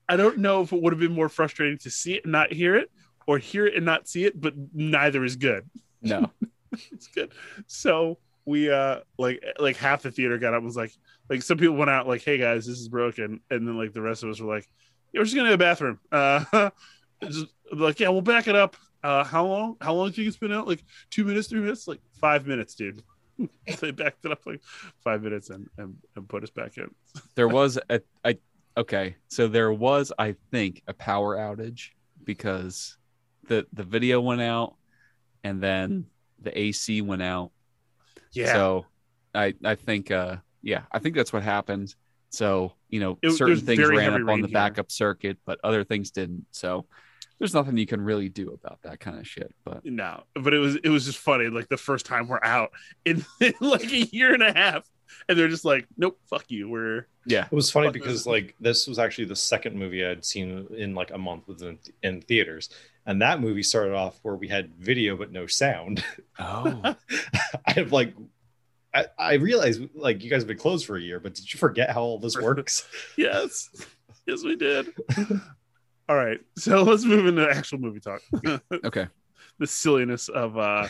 I 0.10 0.18
don't 0.18 0.40
know 0.40 0.62
if 0.62 0.74
it 0.74 0.82
would 0.82 0.92
have 0.92 1.00
been 1.00 1.14
more 1.14 1.30
frustrating 1.30 1.78
to 1.80 1.90
see 1.90 2.16
it 2.16 2.24
and 2.26 2.32
not 2.34 2.52
hear 2.52 2.76
it, 2.76 2.92
or 3.28 3.38
hear 3.38 3.66
it 3.66 3.76
and 3.76 3.86
not 3.86 4.08
see 4.10 4.26
it, 4.26 4.40
but 4.40 4.54
neither 4.74 5.24
is 5.24 5.36
good. 5.36 5.70
No, 6.04 6.32
It's 6.92 7.08
good. 7.08 7.32
So 7.68 8.18
we 8.46 8.72
uh 8.72 9.02
like 9.20 9.44
like 9.60 9.78
half 9.78 10.02
the 10.02 10.10
theater 10.10 10.38
got 10.40 10.54
up 10.56 10.58
and 10.58 10.66
was 10.66 10.76
like 10.76 10.92
like 11.30 11.44
some 11.44 11.58
people 11.60 11.76
went 11.76 11.92
out 11.92 12.08
like, 12.08 12.24
hey 12.24 12.40
guys, 12.40 12.66
this 12.66 12.80
is 12.80 12.90
broken, 12.90 13.40
and 13.52 13.68
then 13.68 13.78
like 13.78 13.94
the 13.94 14.02
rest 14.02 14.24
of 14.24 14.30
us 14.32 14.40
were 14.42 14.52
like, 14.54 14.68
yeah, 15.14 15.20
we're 15.20 15.26
just 15.26 15.36
gonna 15.36 15.50
go 15.50 15.52
to 15.52 15.58
the 15.58 15.64
bathroom. 15.64 16.00
Uh 16.12 16.70
just 17.24 17.46
like, 17.72 18.00
yeah, 18.00 18.10
we'll 18.10 18.22
back 18.22 18.48
it 18.48 18.56
up. 18.56 18.76
Uh 19.04 19.24
how 19.24 19.46
long 19.46 19.76
how 19.82 19.94
long 19.94 20.12
do 20.12 20.22
you 20.22 20.26
think 20.26 20.28
it's 20.28 20.38
been 20.38 20.52
out? 20.52 20.68
Like 20.68 20.84
two 21.10 21.24
minutes, 21.24 21.48
three 21.48 21.60
minutes, 21.62 21.88
like 21.88 22.02
five 22.20 22.46
minutes, 22.48 22.76
dude. 22.76 23.02
they 23.80 23.92
backed 23.92 24.24
it 24.26 24.32
up 24.32 24.46
like 24.46 24.62
five 25.04 25.24
minutes 25.24 25.50
and, 25.50 25.68
and, 25.78 25.96
and 26.16 26.30
put 26.30 26.44
us 26.44 26.52
back 26.52 26.78
in. 26.78 26.90
there 27.36 27.48
was 27.48 27.80
a 27.90 28.02
I 28.24 28.38
okay, 28.78 29.16
so 29.28 29.48
there 29.48 29.72
was 29.74 30.14
I 30.20 30.36
think 30.52 30.84
a 30.88 30.94
power 30.94 31.36
outage 31.38 31.90
because 32.24 32.98
the 33.48 33.66
the 33.74 33.84
video 33.84 34.22
went 34.22 34.42
out, 34.42 34.76
and 35.44 35.62
then 35.62 36.06
the 36.40 36.58
AC 36.58 37.02
went 37.02 37.24
out. 37.24 37.52
Yeah. 38.34 38.54
So 38.54 38.86
I 39.34 39.56
I 39.64 39.76
think 39.76 40.12
uh 40.12 40.38
yeah, 40.62 40.84
I 40.92 41.00
think 41.00 41.16
that's 41.16 41.34
what 41.34 41.42
happened. 41.42 41.96
So, 42.30 42.74
you 42.90 43.00
know, 43.00 43.18
It- 43.22 43.32
certain 43.32 43.58
things 43.60 43.80
ran 43.90 44.14
up 44.14 44.30
on 44.30 44.42
the 44.42 44.48
here. 44.48 44.54
backup 44.54 44.92
circuit, 44.92 45.40
but 45.46 45.60
other 45.64 45.84
things 45.84 46.12
didn't. 46.12 46.46
So 46.52 46.86
there's 47.42 47.56
nothing 47.56 47.76
you 47.76 47.88
can 47.88 48.02
really 48.02 48.30
do 48.30 48.52
about 48.52 48.84
that 48.84 49.00
kind 49.00 49.18
of 49.18 49.28
shit. 49.28 49.52
But 49.66 49.84
No, 49.84 50.26
but 50.36 50.54
it 50.54 50.60
was 50.60 50.76
it 50.76 50.90
was 50.90 51.06
just 51.06 51.18
funny. 51.18 51.48
Like 51.48 51.70
the 51.70 51.78
first 51.78 52.06
time 52.06 52.28
we're 52.28 52.40
out 52.44 52.72
in, 53.06 53.26
in 53.40 53.54
like 53.60 53.92
a 53.92 54.04
year 54.16 54.32
and 54.36 54.44
a 54.44 54.54
half, 54.54 54.88
and 55.28 55.38
they're 55.38 55.48
just 55.48 55.66
like, 55.66 55.88
"Nope, 55.98 56.20
fuck 56.30 56.46
you." 56.50 56.70
We're 56.70 57.08
yeah. 57.26 57.46
it 57.46 57.52
was 57.52 57.72
funny 57.72 57.90
because 57.90 58.28
like 58.28 58.56
this 58.60 58.86
was 58.86 59.00
actually 59.00 59.26
the 59.26 59.36
second 59.36 59.76
movie 59.76 60.06
I'd 60.06 60.24
seen 60.24 60.68
in 60.78 60.94
like 60.94 61.10
a 61.10 61.18
month 61.18 61.48
within 61.48 61.80
in 62.04 62.22
theaters, 62.22 62.70
and 63.08 63.20
that 63.24 63.42
movie 63.42 63.64
started 63.64 63.96
off 63.96 64.20
where 64.22 64.36
we 64.36 64.48
had 64.48 64.76
video 64.76 65.18
but 65.18 65.32
no 65.32 65.48
sound. 65.48 66.06
Oh. 66.38 66.80
I 67.66 67.72
have 67.72 67.92
like. 67.92 68.14
I, 68.94 69.06
I 69.18 69.34
realize 69.36 69.80
like 69.96 70.22
you 70.22 70.30
guys 70.30 70.42
have 70.42 70.48
been 70.48 70.58
closed 70.58 70.86
for 70.86 70.98
a 70.98 71.02
year, 71.02 71.20
but 71.20 71.34
did 71.34 71.52
you 71.52 71.58
forget 71.58 71.90
how 71.90 72.02
all 72.02 72.20
this 72.20 72.38
works? 72.42 72.88
yes, 73.18 73.70
yes, 74.28 74.44
we 74.44 74.58
did. 74.58 74.94
All 76.12 76.18
right, 76.18 76.42
so 76.58 76.84
let's 76.84 77.06
move 77.06 77.26
into 77.26 77.50
actual 77.50 77.80
movie 77.80 78.02
talk. 78.02 78.22
okay. 78.84 79.08
the 79.60 79.66
silliness 79.68 80.28
of 80.28 80.58
uh 80.58 80.90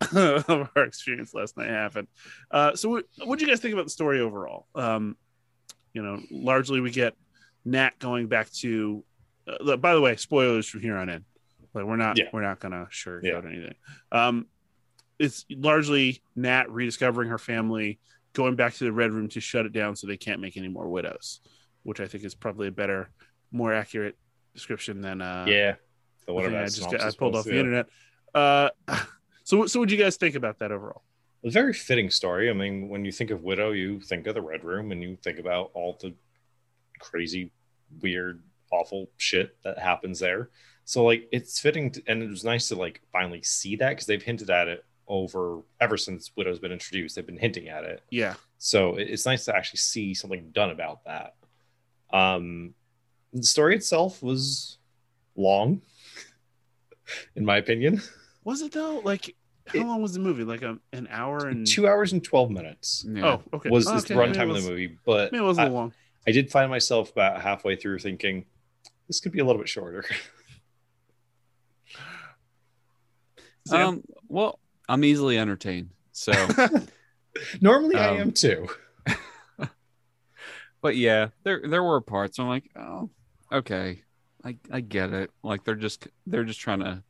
of 0.16 0.68
our 0.74 0.82
experience 0.82 1.32
last 1.32 1.56
night 1.56 1.68
happened. 1.68 2.08
Uh, 2.50 2.74
so 2.74 2.88
what 2.88 3.04
what 3.24 3.38
do 3.38 3.44
you 3.44 3.48
guys 3.48 3.60
think 3.60 3.72
about 3.72 3.84
the 3.84 3.90
story 3.90 4.18
overall? 4.18 4.66
Um, 4.74 5.16
you 5.94 6.02
know, 6.02 6.18
largely 6.32 6.80
we 6.80 6.90
get 6.90 7.14
Nat 7.64 7.90
going 8.00 8.26
back 8.26 8.50
to. 8.54 9.04
Uh, 9.46 9.76
by 9.76 9.94
the 9.94 10.00
way, 10.00 10.16
spoilers 10.16 10.66
from 10.68 10.80
here 10.80 10.96
on 10.96 11.08
in. 11.08 11.24
Like 11.72 11.84
we're 11.84 11.94
not 11.94 12.18
Yeah. 12.18 12.24
we're 12.32 12.42
not 12.42 12.58
gonna 12.58 12.88
sugarcoat 12.90 13.22
Yeah. 13.22 13.48
anything. 13.48 13.74
Um, 14.10 14.46
it's 15.20 15.46
largely 15.50 16.20
Nat 16.34 16.68
rediscovering 16.68 17.28
her 17.28 17.38
family, 17.38 18.00
going 18.32 18.56
back 18.56 18.74
to 18.74 18.84
the 18.84 18.92
red 18.92 19.12
room 19.12 19.28
to 19.28 19.40
shut 19.40 19.66
it 19.66 19.72
down 19.72 19.94
so 19.94 20.08
they 20.08 20.16
can't 20.16 20.40
make 20.40 20.56
any 20.56 20.66
more 20.66 20.88
widows, 20.88 21.40
which 21.84 22.00
I 22.00 22.06
think 22.08 22.24
is 22.24 22.34
probably 22.34 22.66
a 22.66 22.72
better, 22.72 23.08
more 23.52 23.72
accurate 23.72 24.16
description 24.54 25.00
than 25.00 25.20
uh, 25.20 25.44
yeah, 25.48 25.74
the 26.26 26.32
whatever 26.32 26.58
I 26.58 26.64
just 26.64 26.90
got, 26.90 27.00
I 27.00 27.10
pulled 27.10 27.36
off 27.36 27.44
the 27.44 27.54
yeah. 27.54 27.60
internet. 27.60 27.86
Uh, 28.34 28.70
so 29.44 29.66
so 29.66 29.80
what 29.80 29.88
do 29.88 29.94
you 29.94 30.02
guys 30.02 30.16
think 30.16 30.34
about 30.34 30.58
that 30.60 30.72
overall? 30.72 31.02
a 31.44 31.50
very 31.50 31.72
fitting 31.72 32.10
story. 32.10 32.48
I 32.48 32.52
mean, 32.52 32.88
when 32.88 33.04
you 33.04 33.12
think 33.12 33.30
of 33.30 33.42
Widow, 33.42 33.72
you 33.72 34.00
think 34.00 34.26
of 34.26 34.34
the 34.34 34.40
Red 34.42 34.62
Room 34.64 34.92
and 34.92 35.02
you 35.02 35.16
think 35.16 35.38
about 35.38 35.70
all 35.74 35.98
the 36.00 36.14
crazy, 37.00 37.50
weird, 38.00 38.40
awful 38.70 39.10
shit 39.16 39.56
that 39.64 39.78
happens 39.78 40.20
there. 40.20 40.50
So 40.84 41.04
like 41.04 41.28
it's 41.32 41.58
fitting 41.58 41.90
to, 41.92 42.02
and 42.06 42.22
it 42.22 42.30
was 42.30 42.44
nice 42.44 42.68
to 42.68 42.76
like 42.76 43.00
finally 43.12 43.42
see 43.42 43.76
that 43.76 43.90
because 43.90 44.06
they've 44.06 44.22
hinted 44.22 44.50
at 44.50 44.68
it 44.68 44.84
over 45.08 45.62
ever 45.80 45.96
since 45.96 46.30
Widow's 46.36 46.60
been 46.60 46.72
introduced. 46.72 47.16
They've 47.16 47.26
been 47.26 47.36
hinting 47.38 47.68
at 47.68 47.84
it. 47.84 48.02
Yeah, 48.10 48.34
So 48.58 48.94
it- 48.96 49.10
it's 49.10 49.26
nice 49.26 49.44
to 49.46 49.56
actually 49.56 49.78
see 49.78 50.14
something 50.14 50.50
done 50.52 50.70
about 50.70 51.04
that. 51.04 51.34
Um 52.12 52.74
the 53.32 53.42
story 53.42 53.76
itself 53.76 54.22
was 54.22 54.78
long, 55.36 55.82
in 57.36 57.44
my 57.44 57.56
opinion. 57.56 58.02
Was 58.44 58.62
it 58.62 58.72
though? 58.72 59.00
Like, 59.04 59.34
how 59.66 59.78
it, 59.78 59.86
long 59.86 60.02
was 60.02 60.14
the 60.14 60.20
movie? 60.20 60.44
Like 60.44 60.62
a, 60.62 60.78
an 60.92 61.08
hour 61.10 61.46
and 61.46 61.66
two 61.66 61.86
hours 61.86 62.12
and 62.12 62.22
twelve 62.22 62.50
minutes. 62.50 63.06
Yeah. 63.08 63.26
Oh, 63.26 63.42
okay. 63.54 63.70
Was 63.70 63.86
oh, 63.86 63.96
okay. 63.96 64.14
the 64.14 64.20
runtime 64.20 64.50
of 64.50 64.62
the 64.62 64.68
movie? 64.68 64.98
But 65.04 65.32
I 65.32 65.38
it 65.38 65.42
wasn't 65.42 65.68
I, 65.68 65.70
long. 65.70 65.92
I 66.26 66.32
did 66.32 66.50
find 66.50 66.70
myself 66.70 67.10
about 67.10 67.40
halfway 67.40 67.76
through 67.76 67.98
thinking 67.98 68.44
this 69.08 69.20
could 69.20 69.32
be 69.32 69.40
a 69.40 69.44
little 69.44 69.60
bit 69.60 69.68
shorter. 69.68 70.04
um. 73.72 74.02
Well, 74.28 74.58
I'm 74.88 75.04
easily 75.04 75.38
entertained, 75.38 75.90
so 76.12 76.32
normally 77.60 77.96
um, 77.96 78.02
I 78.02 78.20
am 78.20 78.32
too. 78.32 78.68
but 80.80 80.96
yeah, 80.96 81.28
there 81.44 81.62
there 81.66 81.82
were 81.82 82.00
parts 82.00 82.38
I'm 82.38 82.48
like, 82.48 82.70
oh, 82.76 83.10
okay, 83.52 84.02
I 84.44 84.56
I 84.70 84.80
get 84.80 85.12
it. 85.12 85.30
Like 85.42 85.64
they're 85.64 85.74
just 85.76 86.08
they're 86.26 86.44
just 86.44 86.60
trying 86.60 86.80
to 86.80 87.02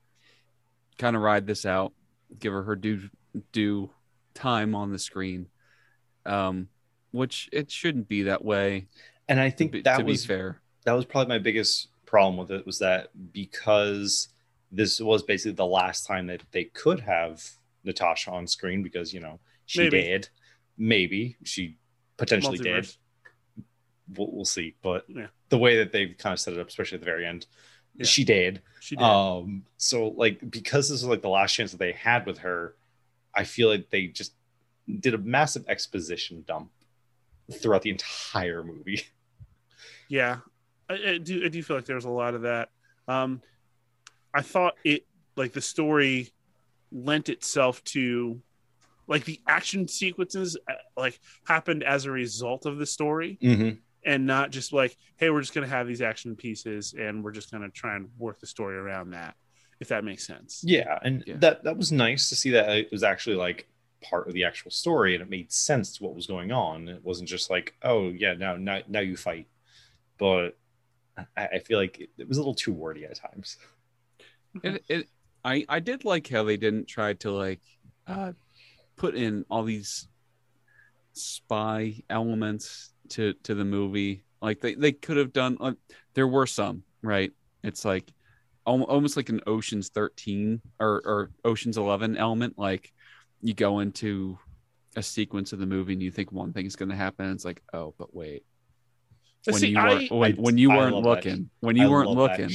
kind 0.99 1.17
of 1.17 1.23
ride 1.23 1.47
this 1.47 1.67
out, 1.67 1.93
give 2.39 2.53
her 2.53 2.63
her 2.65 2.77
due 2.77 3.11
due 3.53 3.91
time 4.35 4.75
on 4.75 4.93
the 4.93 4.99
screen. 4.99 5.49
Um, 6.27 6.69
which 7.13 7.49
it 7.53 7.71
shouldn't 7.71 8.09
be 8.09 8.25
that 8.25 8.45
way. 8.45 8.89
And 9.29 9.41
I 9.41 9.51
To 9.57 9.57
think 9.57 9.73
be, 9.73 9.83
that 9.83 9.99
to 9.99 10.05
was 10.05 10.23
be 10.25 10.27
fair. 10.27 10.63
that 10.85 10.93
was 10.93 11.05
probably 11.05 11.29
my 11.29 11.39
biggest 11.39 11.89
problem 12.07 12.37
with 12.37 12.51
it 12.51 12.67
was 12.67 12.79
that 12.81 13.09
because 13.33 14.29
this 14.71 15.01
was 15.01 15.23
basically 15.23 15.53
the 15.53 15.67
last 15.67 16.07
time 16.07 16.27
that 16.27 16.43
they 16.53 16.65
could 16.65 17.01
have 17.01 17.43
Natasha 17.85 18.31
on 18.31 18.47
screen 18.47 18.83
because 18.83 19.13
you 19.13 19.21
know 19.21 19.41
she 19.67 19.85
Maybe. 19.85 20.03
did, 20.03 20.29
maybe 20.77 21.37
she 21.45 21.77
potentially 22.17 22.59
did. 22.59 22.95
We'll, 24.17 24.31
we'll 24.33 24.45
see, 24.45 24.75
but 24.83 25.05
Yeah. 25.09 25.27
the 25.49 25.59
way 25.59 25.77
that 25.79 25.93
they've 25.93 26.15
kind 26.19 26.33
of 26.33 26.41
set 26.41 26.55
it 26.55 26.61
up, 26.61 26.69
especially 26.69 26.97
at 26.97 27.01
the 27.01 27.05
very 27.07 27.27
end, 27.27 27.47
Yeah. 27.97 28.05
she 28.07 28.25
did. 28.25 28.63
She 28.81 28.97
did. 28.97 29.05
Um, 29.05 29.65
so 29.77 30.09
like 30.09 30.39
because 30.51 30.89
this 30.89 31.03
was 31.03 31.09
like 31.09 31.23
the 31.23 31.29
last 31.29 31.53
chance 31.55 31.71
that 31.73 31.79
they 31.79 31.93
had 31.93 32.27
with 32.27 32.39
her, 32.39 32.75
I 33.35 33.45
feel 33.45 33.69
like 33.69 33.91
they 33.91 34.07
just 34.09 34.33
did 35.01 35.15
a 35.15 35.19
massive 35.19 35.65
exposition 35.69 36.45
dump 36.47 36.71
throughout 37.61 37.83
the 37.83 37.91
entire 37.91 38.63
movie. 38.63 39.03
Yeah, 40.09 40.39
I, 40.91 40.95
I 41.13 41.19
do. 41.19 41.43
I 41.45 41.49
do 41.49 41.63
feel 41.63 41.77
like 41.77 41.87
there's 41.87 42.05
a 42.05 42.11
lot 42.11 42.35
of 42.35 42.43
that. 42.43 42.69
Um, 43.09 43.41
I 44.35 44.43
thought 44.43 44.75
it 44.85 45.07
like 45.37 45.53
the 45.53 45.61
story 45.63 46.29
lent 46.91 47.31
itself 47.31 47.83
to 47.85 48.39
like 49.07 49.25
the 49.25 49.41
action 49.47 49.89
sequences 49.89 50.57
uh, 50.69 50.75
like 50.99 51.19
happened 51.47 51.83
as 51.83 52.05
a 52.05 52.11
result 52.11 52.67
of 52.67 52.77
the 52.79 52.85
story 52.87 53.39
Mm-hmm. 53.43 53.79
And 54.05 54.27
not 54.27 54.51
just 54.51 54.73
like 54.73 54.97
hey 55.17 55.31
we're 55.31 55.41
just 55.41 55.55
gonna 55.55 55.67
have 55.67 55.87
these 55.87 56.03
action 56.03 56.35
pieces 56.37 56.95
and 56.99 57.23
we're 57.23 57.33
just 57.33 57.51
gonna 57.53 57.69
try 57.71 57.97
and 57.97 58.09
work 58.19 58.41
the 58.41 58.47
story 58.47 58.77
around 58.77 59.11
that 59.11 59.35
if 59.81 59.89
that 59.89 60.05
makes 60.05 60.27
sense 60.27 60.63
Yeah, 60.65 60.99
and 61.03 61.25
Yeah. 61.27 61.37
that 61.39 61.65
that 61.65 61.77
was 61.77 61.91
nice 61.93 62.29
to 62.29 62.37
see 62.37 62.51
that 62.51 62.69
it 62.71 62.91
was 62.93 63.03
actually 63.03 63.37
like 63.37 63.69
part 64.03 64.27
of 64.29 64.35
the 64.35 64.45
actual 64.45 64.71
story 64.71 65.15
and 65.15 65.23
it 65.23 65.31
made 65.31 65.53
sense 65.53 65.97
to 65.97 66.03
what 66.05 66.15
was 66.15 66.27
going 66.27 66.51
on. 66.51 66.89
It 66.89 67.05
wasn't 67.05 67.29
just 67.29 67.51
like, 67.51 67.75
oh 67.83 68.09
yeah, 68.11 68.35
now 68.35 68.57
now 68.57 68.81
now 68.89 69.01
you 69.01 69.17
fight. 69.17 69.47
But 70.19 70.57
I, 71.37 71.47
I 71.55 71.59
feel 71.61 71.79
like 71.79 72.01
it, 72.01 72.11
it 72.19 72.29
was 72.29 72.37
a 72.39 72.41
little 72.41 72.55
too 72.55 72.73
wordy 72.73 73.05
at 73.05 73.17
times. 73.17 73.59
it, 74.63 74.85
it 74.89 75.09
I 75.45 75.65
I 75.69 75.81
did 75.81 76.05
like 76.05 76.29
how 76.29 76.43
they 76.45 76.57
didn't 76.57 76.87
try 76.89 77.15
to 77.15 77.31
like 77.33 77.61
uh 78.07 78.33
put 78.97 79.15
in 79.15 79.45
all 79.51 79.63
these 79.65 80.09
spy 81.13 82.03
elements 82.09 82.93
to 83.13 83.33
to 83.45 83.55
the 83.55 83.65
movie. 83.65 84.25
Like 84.41 84.61
they 84.61 84.75
they 84.75 84.93
could 84.93 85.17
have 85.17 85.33
done 85.33 85.57
uh, 85.61 85.73
there 86.15 86.27
were 86.29 86.47
some 86.47 86.83
right? 87.03 87.33
It's 87.63 87.85
like 87.85 88.11
almost 88.65 89.17
like 89.17 89.29
an 89.29 89.41
oceans 89.47 89.89
13 89.89 90.61
or 90.81 91.03
or 91.05 91.31
oceans 91.45 91.77
11 91.79 92.17
element. 92.17 92.59
Like 92.59 92.93
you 93.41 93.55
go 93.55 93.81
into 93.81 94.39
a 94.97 95.03
sequence 95.03 95.53
of 95.53 95.59
the 95.59 95.67
movie 95.67 95.95
and 95.95 96.03
you 96.03 96.11
think 96.11 96.31
one 96.33 96.53
thing's 96.53 96.77
going 96.77 96.91
to 96.91 96.95
happen 96.97 97.27
and 97.27 97.35
it's 97.35 97.45
like 97.45 97.63
oh 97.73 97.95
but 97.99 98.15
wait. 98.15 98.45
When 99.47 99.57
see, 99.57 99.69
you 99.71 99.79
I- 99.79 99.89
weren't 99.89 100.11
when, 100.13 100.33
I- 100.33 100.37
when 100.41 100.59
you 100.59 100.69
weren't 100.71 100.97
looking 100.97 101.51
when 101.61 101.77
you 101.77 101.87
I 101.87 101.91
weren't 101.91 102.11
looking 102.11 102.51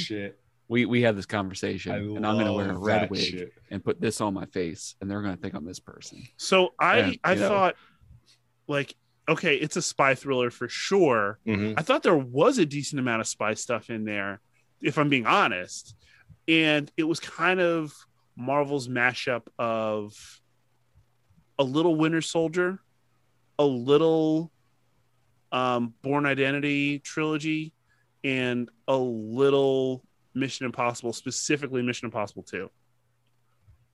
we 0.70 0.86
we 0.86 1.02
had 1.02 1.16
this 1.16 1.26
conversation 1.26 1.94
I 1.94 1.98
and 1.98 2.26
i'm 2.28 2.36
going 2.36 2.46
to 2.46 2.52
wear 2.54 2.72
a 2.72 2.78
red 2.78 3.10
wig 3.10 3.22
shit. 3.22 3.54
and 3.72 3.82
put 3.84 4.02
this 4.02 4.20
on 4.20 4.34
my 4.34 4.46
face 4.48 4.96
and 5.00 5.10
they're 5.10 5.22
going 5.22 5.34
to 5.36 5.42
think 5.42 5.54
i'm 5.54 5.64
this 5.66 5.80
person. 5.80 6.24
So 6.38 6.74
i 6.80 6.98
Yeah, 7.00 7.12
i 7.24 7.36
know. 7.36 7.48
thought 7.48 7.76
like 8.68 8.94
okay 9.28 9.56
it's 9.56 9.76
a 9.76 9.82
spy 9.82 10.16
thriller 10.16 10.50
for 10.50 10.68
sure 10.70 11.40
Mhm. 11.46 11.74
I 11.78 11.82
thought 11.82 12.04
there 12.04 12.18
was 12.18 12.58
a 12.58 12.66
decent 12.66 13.00
amount 13.00 13.22
of 13.22 13.28
spy 13.28 13.54
stuff 13.56 13.90
in 13.90 14.04
there, 14.06 14.40
if 14.82 14.98
I'm 14.98 15.10
being 15.10 15.26
honest. 15.26 15.96
And 16.48 16.90
it 16.96 17.04
was 17.04 17.20
kind 17.20 17.60
of 17.60 17.94
Marvel's 18.38 18.88
mashup 18.88 19.48
of 19.60 20.14
a 21.60 21.64
little 21.64 21.96
Winter 21.96 22.22
Soldier, 22.22 22.80
a 23.60 23.66
little 23.66 24.52
um, 25.52 25.94
Bourne 26.02 26.26
Identity 26.26 27.00
trilogy, 27.00 27.74
and 28.24 28.70
a 28.88 28.98
little 28.98 30.06
Mission 30.34 30.66
Impossible, 30.66 31.14
specifically 31.14 31.82
Mission 31.82 32.06
Impossible 32.06 32.44
2, 32.44 32.70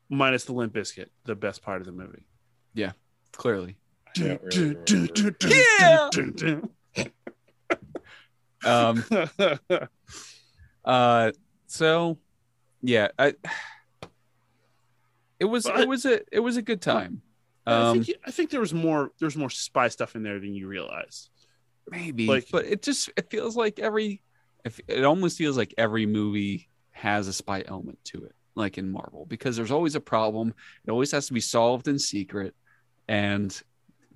minus 0.09 0.45
the 0.45 0.53
Limp 0.53 0.73
Bizkit, 0.73 1.07
the 1.25 1.35
best 1.35 1.61
part 1.61 1.79
of 1.81 1.85
the 1.85 1.91
movie. 1.93 2.25
Yeah, 2.73 2.91
clearly 3.31 3.77
I 4.15 4.19
don't 4.21 4.41
really 4.43 4.75
um 8.65 9.03
uh 10.85 11.31
so 11.67 12.17
yeah 12.81 13.09
i 13.19 13.33
it 15.39 15.45
was 15.45 15.65
But- 15.65 15.79
it 15.81 15.87
was 15.87 16.05
a 16.05 16.21
it 16.31 16.39
was 16.39 16.57
a 16.57 16.61
good 16.61 16.81
time. 16.81 17.21
I 17.65 17.89
um 17.91 18.03
think 18.03 18.17
I 18.25 18.31
think 18.31 18.49
there 18.49 18.59
was 18.61 18.73
more 18.73 19.11
there's 19.19 19.35
more 19.35 19.49
spy 19.49 19.89
stuff 19.89 20.15
in 20.15 20.23
there 20.23 20.39
than 20.39 20.53
you 20.53 20.67
realize. 20.67 21.29
maybe 21.89 22.27
like- 22.27 22.47
but 22.51 22.65
it 22.65 22.81
just 22.81 23.09
it 23.17 23.29
feels 23.29 23.57
like 23.57 23.79
every 23.79 24.21
if 24.63 24.79
it 24.87 25.03
almost 25.03 25.37
feels 25.37 25.57
like 25.57 25.73
every 25.77 26.05
movie 26.05 26.69
has 26.91 27.27
a 27.27 27.33
spy 27.33 27.63
element 27.67 27.99
to 28.05 28.23
it 28.23 28.33
like 28.55 28.77
in 28.77 28.89
marvel 28.89 29.25
because 29.25 29.57
there's 29.57 29.71
always 29.71 29.95
a 29.95 29.99
problem. 29.99 30.53
It 30.85 30.91
always 30.91 31.11
has 31.11 31.27
to 31.27 31.33
be 31.33 31.41
solved 31.41 31.87
in 31.89 31.99
secret 31.99 32.55
and 33.09 33.61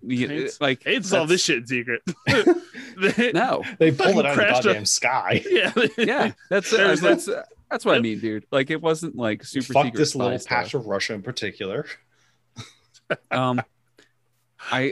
you- 0.07 0.27
Hates- 0.27 0.59
like 0.61 0.83
They'd 0.83 1.05
solve 1.05 1.29
this 1.29 1.43
shit 1.43 1.57
in 1.59 1.67
secret. 1.67 2.01
no 3.33 3.63
they 3.79 3.91
pulled 3.91 4.17
it 4.17 4.25
out 4.25 4.31
of 4.31 4.35
the 4.37 4.41
crashed 4.43 4.63
goddamn 4.63 4.85
sky. 4.85 5.43
yeah, 5.49 5.71
yeah 5.97 6.31
that's 6.49 6.73
uh, 6.73 6.77
There's 6.77 7.01
that's 7.01 7.27
uh, 7.27 7.43
that's 7.69 7.85
what 7.85 7.95
i 7.97 7.99
mean 7.99 8.19
dude 8.19 8.45
like 8.51 8.69
it 8.71 8.81
wasn't 8.81 9.15
like 9.15 9.43
super 9.43 9.73
Fuck 9.73 9.85
secret 9.87 9.99
this 9.99 10.15
little 10.15 10.39
stuff. 10.39 10.49
patch 10.49 10.73
of 10.73 10.87
Russia 10.87 11.13
in 11.13 11.21
particular. 11.21 11.85
um 13.31 13.61
i 14.71 14.91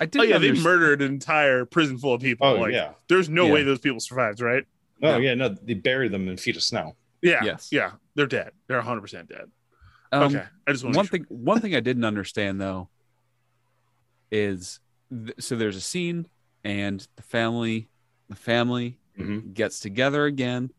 i 0.00 0.06
did 0.06 0.20
Oh 0.20 0.24
yeah, 0.24 0.38
they 0.38 0.52
murdered 0.52 1.02
an 1.02 1.12
entire 1.12 1.64
prison 1.66 1.98
full 1.98 2.14
of 2.14 2.22
people. 2.22 2.46
Oh 2.46 2.54
like, 2.54 2.72
yeah. 2.72 2.92
there's 3.08 3.28
no 3.28 3.46
Yeah. 3.46 3.52
way 3.52 3.62
those 3.64 3.80
people 3.80 4.00
survived, 4.00 4.40
right? 4.40 4.64
Oh 5.02 5.12
No. 5.12 5.18
yeah. 5.18 5.34
No, 5.34 5.48
they 5.50 5.74
buried 5.74 6.10
them 6.12 6.26
in 6.28 6.36
feet 6.38 6.56
of 6.56 6.62
snow. 6.62 6.96
Yeah, 7.22 7.44
Yes. 7.44 7.68
yeah, 7.70 7.92
they're 8.14 8.26
dead. 8.26 8.52
They're 8.66 8.78
100 8.78 9.00
percent 9.02 9.28
dead. 9.28 9.50
um, 10.12 10.22
okay, 10.34 10.44
I 10.66 10.72
just 10.72 10.84
want 10.84 10.96
one 10.96 11.06
thing 11.06 11.26
one 11.28 11.60
thing 11.60 11.74
i 11.76 11.80
didn't 11.80 12.04
understand 12.04 12.60
though 12.60 12.88
is 14.30 14.80
th- 15.10 15.34
so 15.40 15.56
there's 15.56 15.76
a 15.76 15.80
scene 15.80 16.26
and 16.64 17.06
the 17.16 17.22
family 17.22 17.88
the 18.28 18.36
family 18.36 18.98
Mhm. 19.18 19.52
gets 19.54 19.80
together 19.80 20.24
again 20.26 20.70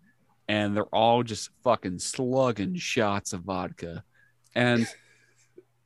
and 0.47 0.75
they're 0.75 0.85
all 0.95 1.21
just 1.23 1.49
fucking 1.63 1.99
slugging 1.99 2.75
shots 2.75 3.33
of 3.33 3.41
vodka. 3.41 4.03
And 4.55 4.87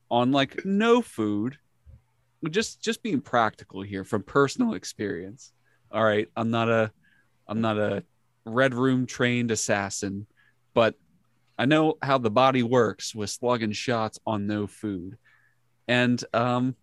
on 0.09 0.31
like 0.31 0.63
no 0.65 1.01
food 1.01 1.57
just 2.51 2.81
just 2.81 3.01
being 3.01 3.21
practical 3.21 3.81
here 3.81 4.03
from 4.03 4.21
personal 4.21 4.75
experience. 4.75 5.51
All 5.91 6.03
right 6.03 6.27
i'm 6.35 6.51
not 6.51 6.69
a 6.69 6.91
i'm 7.47 7.61
not 7.61 7.77
a 7.77 8.03
red 8.45 8.73
room 8.75 9.05
trained 9.07 9.49
assassin 9.49 10.27
but 10.75 10.93
i 11.57 11.65
know 11.65 11.97
how 12.03 12.17
the 12.19 12.29
body 12.29 12.61
works 12.61 13.15
with 13.15 13.29
slugging 13.31 13.71
shots 13.71 14.19
on 14.27 14.45
no 14.45 14.67
food. 14.67 15.17
And 15.87 16.23
um 16.33 16.75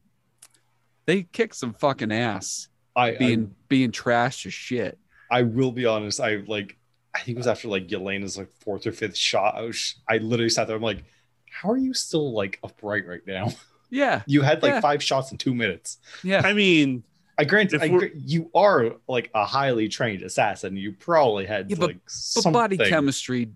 they 1.07 1.23
kick 1.25 1.55
some 1.55 1.73
fucking 1.73 2.13
ass 2.13 2.69
I, 2.95 3.13
being 3.13 3.55
being 3.69 3.91
trashed 3.93 4.47
as 4.47 4.55
shit 4.55 4.99
I 5.31 5.39
I 5.39 5.43
will 5.43 5.73
be 5.73 5.87
honest. 5.87 6.21
I 6.21 6.43
like. 6.47 6.77
I 7.15 7.21
think 7.21 7.37
it 7.37 7.39
was 7.39 7.47
after 7.47 7.69
like 7.69 7.89
Yelena's 7.89 8.37
like 8.37 8.51
fourth 8.61 8.87
or 8.87 8.93
fifth 8.93 9.17
shot. 9.17 9.55
I 9.57 9.63
was. 9.63 9.95
I 10.09 10.19
literally 10.19 10.51
sat 10.51 10.67
there. 10.67 10.77
I'm 10.77 10.83
like, 10.83 11.05
how 11.51 11.71
are 11.71 11.77
you 11.79 11.95
still 11.95 12.33
like 12.35 12.59
upright 12.63 13.07
right 13.07 13.27
now? 13.27 13.49
yeah 13.91 14.23
You 14.27 14.43
had 14.43 14.63
like 14.63 14.73
Yeah. 14.73 14.81
five 14.81 15.03
shots 15.03 15.33
in 15.33 15.39
two 15.39 15.55
minutes. 15.55 15.99
yeah 16.23 16.43
I 16.45 16.53
mean, 16.53 17.03
I 17.39 17.45
grant, 17.45 17.73
I, 17.75 18.11
you 18.15 18.51
are 18.55 18.93
like 19.09 19.31
a 19.35 19.45
highly 19.47 19.89
trained 19.89 20.23
assassin. 20.23 20.77
You 20.77 20.93
probably 20.93 21.47
had 21.47 21.71
Yeah, 21.71 21.77
but- 21.81 21.87
like 21.89 21.99
but 22.45 22.53
body 22.53 22.77
chemistry 22.77 23.51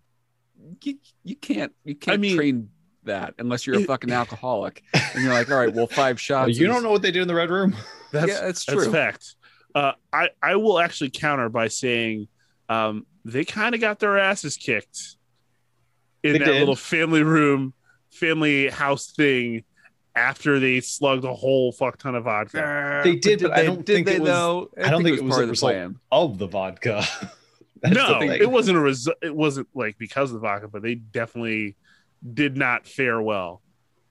you, 0.83 0.99
you 1.25 1.37
can't 1.37 1.73
you 1.85 1.95
can't 1.95 2.21
mean- 2.21 2.37
train 2.37 2.71
that 3.07 3.35
unless 3.39 3.67
you're 3.67 3.77
a 3.77 3.83
fucking 3.85 4.11
alcoholic 4.13 4.83
and 5.15 5.23
you're 5.25 5.33
like 5.33 5.51
all 5.51 5.57
right 5.59 5.73
well 5.75 5.87
five 5.87 6.21
shots 6.21 6.59
you 6.59 6.67
is- 6.67 6.73
don't 6.73 6.83
know 6.83 6.91
what 6.91 7.03
they 7.03 7.11
do 7.11 7.23
in 7.23 7.29
the 7.29 7.35
red 7.35 7.51
room. 7.51 7.75
that's 8.13 8.29
yeah 8.29 8.41
that's 8.41 8.65
that's 8.65 8.85
true 8.85 8.93
fact. 8.93 9.35
Uh, 9.75 9.93
I 10.13 10.31
I 10.43 10.57
will 10.57 10.79
actually 10.79 11.11
counter 11.11 11.49
by 11.49 11.69
saying 11.69 12.29
um, 12.69 13.07
they 13.25 13.45
kind 13.45 13.75
of 13.75 13.81
got 13.81 13.99
their 13.99 14.19
asses 14.19 14.57
kicked 14.57 15.17
in 16.23 16.33
They 16.33 16.39
that 16.39 16.45
did. 16.47 16.59
little 16.61 16.77
family 16.77 17.23
room, 17.23 17.75
family 18.11 18.69
house 18.69 19.13
thing 19.13 19.65
after 20.15 20.59
they 20.59 20.81
slugged 20.81 21.25
a 21.25 21.35
whole 21.35 21.73
fuck 21.73 21.99
ton 21.99 22.15
of 22.15 22.25
vodka. 22.25 23.03
They 23.05 23.17
did, 23.17 23.43
but 23.43 23.53
I 23.53 23.65
don't 23.65 23.85
did 23.85 23.95
think 23.97 24.07
they 24.07 24.15
it 24.17 24.21
was- 24.23 24.31
though 24.31 24.71
I 24.83 24.89
don't 24.91 25.03
think 25.05 25.19
it 25.19 25.25
was 25.25 25.31
part 25.35 25.41
a 25.41 25.43
of 25.43 25.49
the 25.49 25.51
result. 25.53 25.73
plan 25.73 25.99
Of 26.11 26.39
the 26.39 26.47
vodka. 26.47 27.05
That's 27.83 27.95
no, 27.95 28.19
the 28.21 28.41
it 28.41 28.51
wasn't 28.51 28.79
a 28.79 28.81
result. 28.81 29.19
It 29.23 29.37
wasn't 29.37 29.69
like 29.75 29.99
because 29.99 30.31
of 30.31 30.35
the 30.41 30.41
vodka, 30.41 30.69
but 30.69 30.81
they 30.81 30.95
definitely 30.95 31.77
did 32.35 32.57
not 32.57 32.87
fare 32.87 33.21
well. 33.21 33.63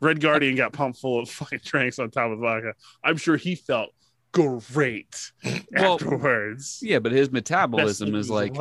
Red 0.01 0.20
Guardian 0.20 0.55
got 0.55 0.74
pumped 0.74 0.99
full 0.99 1.20
of 1.20 1.30
fucking 1.32 1.61
drinks 1.63 1.99
on 1.99 2.11
top 2.11 2.32
of 2.32 2.39
vodka. 2.39 2.74
I'm 3.03 3.18
sure 3.18 3.38
he 3.38 3.55
felt 3.55 3.89
great 4.32 5.32
Well, 5.72 5.93
afterwards. 5.95 6.80
Yeah, 6.82 6.99
but 6.99 7.11
his 7.11 7.32
metabolism 7.32 8.13
is 8.16 8.30
like 8.30 8.55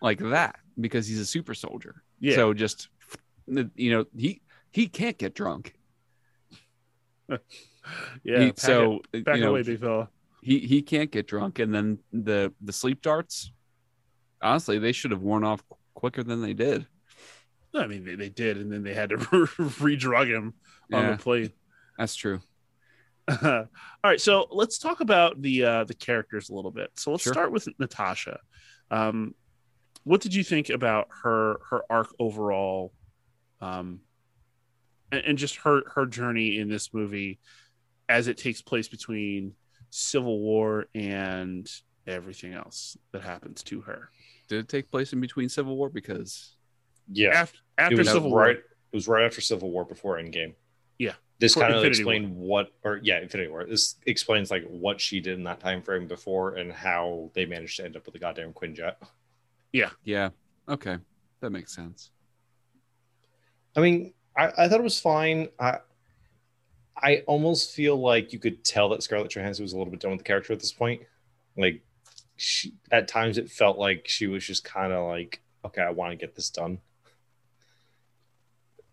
like 0.00 0.18
that 0.20 0.56
because 0.80 1.06
he's 1.08 1.18
a 1.20 1.26
super 1.26 1.54
soldier. 1.54 2.02
yeah. 2.20 2.36
So 2.36 2.54
just 2.54 2.88
you 3.46 3.90
know 3.90 4.04
he 4.16 4.40
he 4.70 4.86
can't 4.86 5.18
get 5.18 5.34
drunk. 5.34 5.74
yeah. 7.28 8.40
He- 8.40 8.52
so 8.56 9.00
it, 9.12 9.24
back 9.24 9.36
you 9.36 9.42
know 9.42 9.50
away, 9.50 9.62
big 9.62 9.80
fella. 9.80 10.08
he 10.42 10.58
he 10.60 10.82
can't 10.82 11.10
get 11.10 11.26
drunk, 11.26 11.58
and 11.58 11.74
then 11.74 11.98
the 12.12 12.52
the 12.60 12.72
sleep 12.72 13.02
darts. 13.02 13.50
Honestly, 14.40 14.78
they 14.78 14.92
should 14.92 15.10
have 15.10 15.20
worn 15.22 15.42
off 15.42 15.62
quicker 15.94 16.22
than 16.22 16.40
they 16.42 16.52
did. 16.54 16.86
I 17.80 17.86
mean, 17.86 18.04
they, 18.04 18.14
they 18.14 18.28
did, 18.28 18.56
and 18.58 18.70
then 18.72 18.82
they 18.82 18.94
had 18.94 19.10
to 19.10 19.48
re-drug 19.80 20.28
him 20.28 20.54
on 20.92 21.02
Yeah, 21.04 21.10
the 21.12 21.18
plane. 21.22 21.52
that's 21.96 22.14
true. 22.14 22.40
All 23.42 23.66
right, 24.04 24.20
so 24.20 24.46
let's 24.50 24.78
talk 24.78 25.00
about 25.00 25.40
the 25.42 25.64
uh, 25.64 25.84
the 25.84 25.94
characters 25.94 26.48
a 26.48 26.54
little 26.54 26.70
bit. 26.70 26.90
So 26.96 27.10
let's 27.10 27.22
Sure. 27.24 27.32
start 27.34 27.52
with 27.52 27.68
Natasha. 27.78 28.40
Um, 28.90 29.34
what 30.04 30.22
did 30.22 30.34
you 30.34 30.42
think 30.42 30.70
about 30.70 31.08
her 31.22 31.58
her 31.68 31.82
arc 31.90 32.08
overall, 32.18 32.94
um, 33.60 34.00
and, 35.12 35.22
and 35.26 35.38
just 35.38 35.56
her 35.56 35.82
her 35.94 36.06
journey 36.06 36.58
in 36.58 36.68
this 36.70 36.94
movie 36.94 37.38
as 38.08 38.28
it 38.28 38.38
takes 38.38 38.62
place 38.62 38.88
between 38.88 39.52
Civil 39.90 40.40
War 40.40 40.86
and 40.94 41.70
everything 42.06 42.54
else 42.54 42.96
that 43.12 43.20
happens 43.22 43.62
to 43.64 43.82
her 43.82 44.08
Did 44.48 44.60
it 44.60 44.68
take 44.68 44.90
place 44.90 45.12
in 45.12 45.20
between 45.20 45.50
Civil 45.50 45.76
War? 45.76 45.90
Because 45.90 46.56
Yeah. 47.10 47.30
after 47.30 47.58
after 47.76 47.96
was 47.96 48.08
Civil 48.08 48.34
right. 48.34 48.56
War? 48.56 48.64
It 48.92 48.96
was 48.96 49.08
right 49.08 49.24
after 49.24 49.40
Civil 49.40 49.70
War, 49.70 49.84
before 49.84 50.16
Endgame. 50.16 50.54
Yeah. 50.98 51.12
This 51.38 51.54
kind 51.54 51.72
of 51.72 51.76
Infinity 51.76 52.00
explained 52.00 52.36
what, 52.36 52.72
or 52.82 52.98
yeah, 53.02 53.20
Infinity 53.20 53.50
War. 53.50 53.64
This 53.64 53.96
explains 54.06 54.50
like 54.50 54.66
what 54.66 55.00
she 55.00 55.20
did 55.20 55.38
in 55.38 55.44
that 55.44 55.60
time 55.60 55.82
frame 55.82 56.08
before 56.08 56.56
and 56.56 56.72
how 56.72 57.30
they 57.34 57.46
managed 57.46 57.76
to 57.76 57.84
end 57.84 57.96
up 57.96 58.06
with 58.06 58.14
the 58.14 58.18
goddamn 58.18 58.52
Quinjet. 58.52 58.96
Yeah. 59.72 59.90
Yeah, 60.02 60.30
okay, 60.68 60.96
that 61.40 61.50
makes 61.50 61.74
sense. 61.74 62.10
I 63.76 63.80
mean, 63.80 64.14
I, 64.36 64.52
I 64.58 64.68
thought 64.68 64.80
it 64.80 64.84
was 64.84 64.98
fine. 64.98 65.48
I 65.60 65.78
I 67.00 67.22
almost 67.26 67.72
feel 67.72 67.96
like 67.96 68.32
you 68.32 68.38
could 68.38 68.64
tell 68.64 68.88
that 68.88 69.02
Scarlett 69.02 69.30
Johansson 69.30 69.62
was 69.62 69.72
a 69.72 69.78
little 69.78 69.90
bit 69.90 70.00
done 70.00 70.10
with 70.10 70.20
the 70.20 70.24
character 70.24 70.52
at 70.52 70.60
this 70.60 70.72
point. 70.72 71.02
Like, 71.56 71.82
she, 72.36 72.74
at 72.90 73.06
times 73.08 73.38
it 73.38 73.50
felt 73.50 73.78
like 73.78 74.08
she 74.08 74.26
was 74.26 74.44
just 74.44 74.64
kind 74.64 74.92
of 74.92 75.06
like, 75.06 75.40
okay, 75.64 75.82
I 75.82 75.90
want 75.90 76.10
to 76.10 76.16
get 76.16 76.34
this 76.34 76.50
done. 76.50 76.80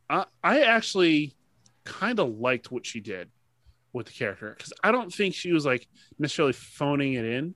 I, 0.10 0.26
I 0.44 0.62
actually 0.62 1.36
kind 1.84 2.20
of 2.20 2.38
liked 2.40 2.72
what 2.72 2.86
she 2.86 3.00
did 3.00 3.30
with 3.94 4.08
the 4.08 4.12
character 4.14 4.54
because 4.58 4.74
I 4.84 4.92
don't 4.92 5.14
think 5.14 5.36
she 5.36 5.52
was 5.54 5.66
like 5.66 5.88
necessarily 6.20 6.54
phoning 6.54 7.14
it 7.14 7.26
in. 7.26 7.56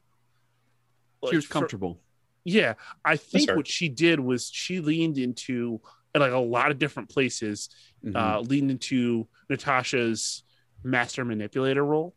She 1.29 1.35
was 1.35 1.43
Like, 1.45 1.47
for- 1.47 1.53
comfortable. 1.53 2.01
yeah, 2.45 2.75
I 3.03 3.17
think 3.17 3.51
what 3.51 3.67
she 3.67 3.89
did 3.89 4.19
was 4.19 4.49
she 4.51 4.79
leaned 4.79 5.17
into 5.17 5.81
like 6.15 6.31
a 6.31 6.37
lot 6.37 6.71
of 6.71 6.79
different 6.79 7.09
places, 7.09 7.69
Mhm. 8.03 8.15
uh, 8.15 8.39
leaned 8.41 8.71
into 8.71 9.27
Natasha's 9.49 10.43
master 10.83 11.23
manipulator 11.25 11.85
role, 11.85 12.15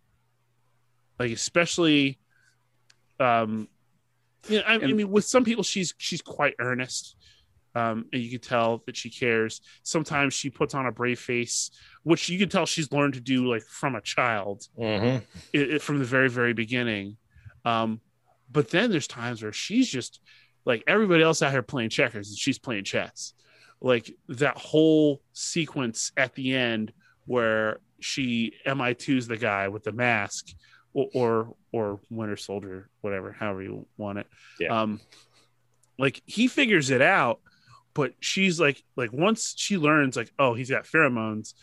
like 1.18 1.30
especially, 1.32 2.18
um, 3.20 3.68
you 4.48 4.58
know, 4.58 4.64
I, 4.66 4.74
I 4.74 4.78
mean, 4.78 5.10
with 5.10 5.24
some 5.24 5.44
people 5.44 5.62
she's 5.62 5.94
she's 5.98 6.22
quite 6.22 6.54
earnest, 6.58 7.16
um, 7.74 8.06
and 8.12 8.20
you 8.22 8.30
can 8.30 8.40
tell 8.40 8.82
that 8.86 8.96
she 8.96 9.08
cares. 9.10 9.60
Sometimes 9.82 10.34
she 10.34 10.50
puts 10.50 10.74
on 10.74 10.86
a 10.86 10.92
brave 10.92 11.18
face, 11.18 11.70
which 12.02 12.28
you 12.28 12.38
can 12.38 12.48
tell 12.48 12.66
she's 12.66 12.92
learned 12.92 13.14
to 13.14 13.20
do 13.20 13.46
like 13.46 13.62
from 13.62 13.94
a 13.94 14.00
child 14.00 14.66
Mm-hmm. 14.78 15.24
it, 15.52 15.70
it- 15.74 15.82
from 15.82 15.98
the 15.98 16.04
very 16.04 16.28
very 16.28 16.52
beginning 16.52 17.16
um 17.64 18.00
but 18.50 18.68
then 18.70 18.90
there's 18.90 19.06
times 19.06 19.42
where 19.42 19.52
she's 19.52 19.88
just 19.88 20.20
like 20.64 20.82
everybody 20.86 21.22
else 21.22 21.40
out 21.42 21.52
here 21.52 21.62
playing 21.62 21.90
checkers 21.90 22.28
and 22.28 22.36
she's 22.38 22.58
playing 22.58 22.82
chess 22.84 23.34
like 23.80 24.10
that 24.28 24.56
whole 24.58 25.22
sequence 25.32 26.10
at 26.16 26.34
the 26.34 26.54
end 26.54 26.92
where 27.26 27.78
she 28.00 28.52
mi2's 28.66 29.28
the 29.28 29.36
guy 29.36 29.68
with 29.68 29.84
the 29.84 29.92
mask 29.92 30.48
or 30.92 31.08
or, 31.14 31.54
or 31.72 32.00
winter 32.10 32.36
soldier 32.36 32.90
whatever 33.00 33.30
however 33.32 33.62
you 33.62 33.86
want 33.96 34.18
it 34.18 34.26
Yeah. 34.58 34.82
um 34.82 35.00
like 35.98 36.20
he 36.26 36.48
figures 36.48 36.90
it 36.90 37.00
out 37.02 37.40
but 37.94 38.12
she's 38.20 38.58
like 38.60 38.82
like 38.96 39.12
once 39.12 39.54
she 39.56 39.76
learns 39.78 40.16
like 40.16 40.32
oh 40.38 40.54
he's 40.54 40.70
got 40.70 40.84
pheromones 40.84 41.54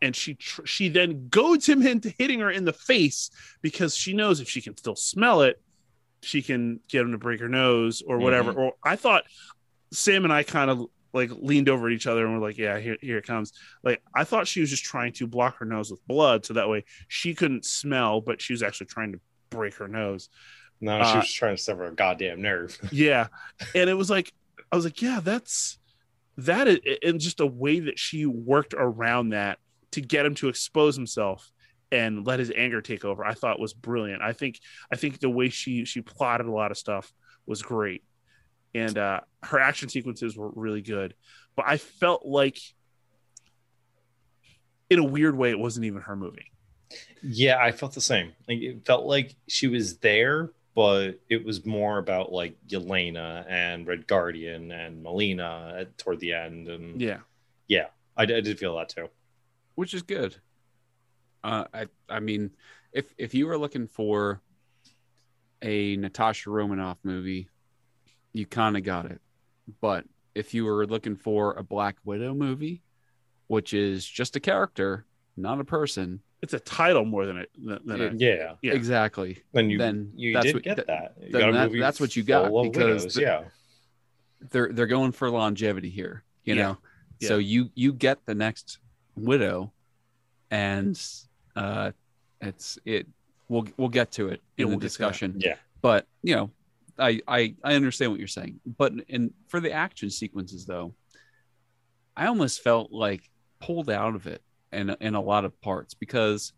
and 0.00 0.14
she 0.16 0.34
tr- 0.34 0.64
she 0.66 0.88
then 0.88 1.28
goads 1.28 1.68
him 1.68 1.86
into 1.86 2.12
hitting 2.18 2.40
her 2.40 2.50
in 2.50 2.64
the 2.64 2.72
face 2.72 3.30
because 3.62 3.96
she 3.96 4.12
knows 4.12 4.40
if 4.40 4.48
she 4.48 4.60
can 4.60 4.76
still 4.76 4.96
smell 4.96 5.42
it 5.42 5.60
she 6.22 6.40
can 6.42 6.78
get 6.88 7.02
him 7.02 7.12
to 7.12 7.18
break 7.18 7.40
her 7.40 7.48
nose 7.48 8.02
or 8.06 8.18
whatever. 8.18 8.52
Or 8.52 8.72
i 8.84 8.96
thought 8.96 9.24
sam 9.92 10.24
and 10.24 10.32
i 10.32 10.42
kind 10.42 10.70
of 10.70 10.86
like 11.12 11.30
leaned 11.30 11.68
over 11.68 11.88
at 11.88 11.92
each 11.92 12.06
other 12.06 12.24
and 12.24 12.34
we're 12.34 12.46
like 12.46 12.56
yeah 12.56 12.78
here, 12.78 12.96
here 13.00 13.18
it 13.18 13.26
comes. 13.26 13.52
Like 13.82 14.02
i 14.14 14.24
thought 14.24 14.46
she 14.48 14.60
was 14.60 14.70
just 14.70 14.84
trying 14.84 15.12
to 15.14 15.26
block 15.26 15.58
her 15.58 15.64
nose 15.66 15.90
with 15.90 16.06
blood 16.06 16.46
so 16.46 16.54
that 16.54 16.68
way 16.68 16.84
she 17.08 17.34
couldn't 17.34 17.64
smell 17.64 18.20
but 18.20 18.40
she 18.40 18.52
was 18.52 18.62
actually 18.62 18.86
trying 18.86 19.12
to 19.12 19.20
break 19.50 19.74
her 19.74 19.88
nose. 19.88 20.28
No, 20.80 21.00
she 21.04 21.10
Uh, 21.10 21.16
was 21.18 21.32
trying 21.32 21.56
to 21.56 21.62
sever 21.62 21.84
a 21.84 21.92
goddamn 21.94 22.42
nerve. 22.42 22.76
yeah. 22.90 23.28
And 23.74 23.88
it 23.88 23.94
was 23.94 24.10
like 24.10 24.32
i 24.72 24.76
was 24.76 24.84
like 24.84 25.00
yeah 25.00 25.20
that's 25.22 25.78
that 26.36 26.66
is 26.66 26.78
and 27.02 27.20
just 27.20 27.40
a 27.40 27.46
way 27.46 27.78
that 27.78 27.98
she 27.98 28.26
worked 28.26 28.74
around 28.76 29.28
that 29.30 29.58
to 29.92 30.00
get 30.00 30.26
him 30.26 30.34
to 30.34 30.48
expose 30.48 30.96
himself 30.96 31.52
and 31.92 32.26
let 32.26 32.38
his 32.40 32.50
anger 32.56 32.80
take 32.80 33.04
over 33.04 33.24
i 33.24 33.34
thought 33.34 33.60
was 33.60 33.74
brilliant. 33.74 34.22
I 34.22 34.32
think 34.32 34.58
i 34.90 34.96
think 34.96 35.20
the 35.20 35.30
way 35.30 35.50
she 35.50 35.84
she 35.84 36.00
plotted 36.00 36.46
a 36.46 36.52
lot 36.52 36.70
of 36.70 36.78
stuff 36.78 37.12
was 37.46 37.62
great. 37.62 38.02
And 38.74 38.96
uh 38.96 39.20
her 39.42 39.60
action 39.60 39.90
sequences 39.90 40.36
were 40.36 40.50
really 40.54 40.80
good 40.80 41.14
but 41.54 41.66
i 41.68 41.76
felt 41.76 42.24
like 42.24 42.58
in 44.92 44.98
a 44.98 45.04
weird 45.04 45.36
way 45.36 45.50
it 45.50 45.58
wasn't 45.58 45.86
even 45.86 46.02
her 46.02 46.14
movie. 46.14 46.50
Yeah, 47.22 47.56
I 47.58 47.72
felt 47.72 47.94
the 47.94 48.00
same. 48.00 48.32
Like 48.46 48.58
it 48.58 48.84
felt 48.84 49.06
like 49.06 49.34
she 49.48 49.66
was 49.66 49.98
there, 49.98 50.50
but 50.74 51.20
it 51.28 51.44
was 51.44 51.66
more 51.66 51.98
about 51.98 52.32
like 52.32 52.56
Yelena 52.68 53.44
and 53.48 53.86
Red 53.86 54.06
Guardian 54.06 54.72
and 54.72 55.02
Melina 55.02 55.74
at, 55.78 55.98
toward 55.98 56.20
the 56.20 56.32
end. 56.32 56.68
And 56.68 57.00
yeah 57.68 57.86
I, 58.16 58.22
I 58.22 58.26
did 58.26 58.58
feel 58.58 58.76
that 58.76 58.88
too. 58.88 59.08
which 59.74 59.94
is 59.94 60.02
good. 60.02 60.36
Uh, 61.44 61.64
I 61.72 61.86
I 62.08 62.20
mean, 62.20 62.50
if 62.92 63.12
if 63.18 63.34
you 63.34 63.46
were 63.46 63.58
looking 63.58 63.86
for 63.86 64.40
a 65.60 65.96
Natasha 65.96 66.50
Romanoff 66.50 66.98
movie, 67.02 67.48
you 68.32 68.46
kind 68.46 68.76
of 68.76 68.84
got 68.84 69.06
it. 69.06 69.20
But 69.80 70.04
if 70.34 70.54
you 70.54 70.64
were 70.64 70.86
looking 70.86 71.16
for 71.16 71.54
a 71.54 71.62
Black 71.62 71.96
Widow 72.04 72.34
movie, 72.34 72.82
which 73.46 73.74
is 73.74 74.06
just 74.06 74.36
a 74.36 74.40
character, 74.40 75.04
not 75.36 75.60
a 75.60 75.64
person, 75.64 76.20
it's 76.42 76.54
a 76.54 76.60
title 76.60 77.04
more 77.04 77.24
than 77.26 77.38
it 77.38 77.50
than, 77.56 77.78
than 77.84 78.00
a, 78.00 78.12
Yeah. 78.16 78.54
Yeah. 78.62 78.72
exactly. 78.74 79.42
Then 79.52 79.70
you 79.70 79.78
Then 79.78 80.12
you 80.16 80.32
that's 80.34 80.46
did 80.46 80.54
what- 80.56 80.64
get 80.64 80.74
th- 80.76 80.86
that. 80.88 81.14
You 81.20 81.30
got 81.32 81.52
that- 81.52 81.72
that's 81.78 82.00
what 82.00 82.14
you 82.16 82.22
got, 82.24 82.44
because 82.64 82.76
widows, 83.04 83.14
the- 83.14 83.20
yeah. 83.22 83.44
They're 84.50 84.72
they're 84.72 84.86
going 84.88 85.12
for 85.12 85.30
longevity 85.30 85.88
here, 85.90 86.24
you 86.44 86.54
Yeah. 86.56 86.62
know. 86.62 86.78
So 87.20 87.38
you 87.38 87.70
you 87.74 87.92
get 87.92 88.24
the 88.26 88.34
next 88.34 88.78
Widow, 89.14 89.72
and 90.50 91.00
uh, 91.54 91.92
it's 92.40 92.78
it. 92.84 93.06
We'll 93.48 93.66
we'll 93.76 93.88
get 93.90 94.10
to 94.12 94.28
it 94.28 94.40
Yeah, 94.56 94.64
in 94.64 94.70
we'll 94.70 94.78
the 94.78 94.86
get 94.86 94.92
to 94.92 94.98
that. 94.98 95.08
discussion. 95.10 95.34
Yeah. 95.38 95.56
but 95.82 96.06
you 96.22 96.34
know 96.34 96.50
I, 96.98 97.20
I 97.28 97.54
i 97.64 97.74
understand 97.74 98.10
what 98.10 98.18
you're 98.20 98.28
saying 98.28 98.60
but 98.78 98.92
in 99.08 99.32
for 99.48 99.58
the 99.60 99.72
action 99.72 100.08
sequences 100.10 100.64
though 100.64 100.94
i 102.16 102.26
almost 102.26 102.62
felt 102.62 102.92
like 102.92 103.28
pulled 103.60 103.90
out 103.90 104.14
of 104.14 104.26
it 104.26 104.42
in 104.72 104.90
in 105.00 105.14
a 105.14 105.20
lot 105.20 105.44
of 105.44 105.58
parts 105.60 105.94
because 105.94 106.52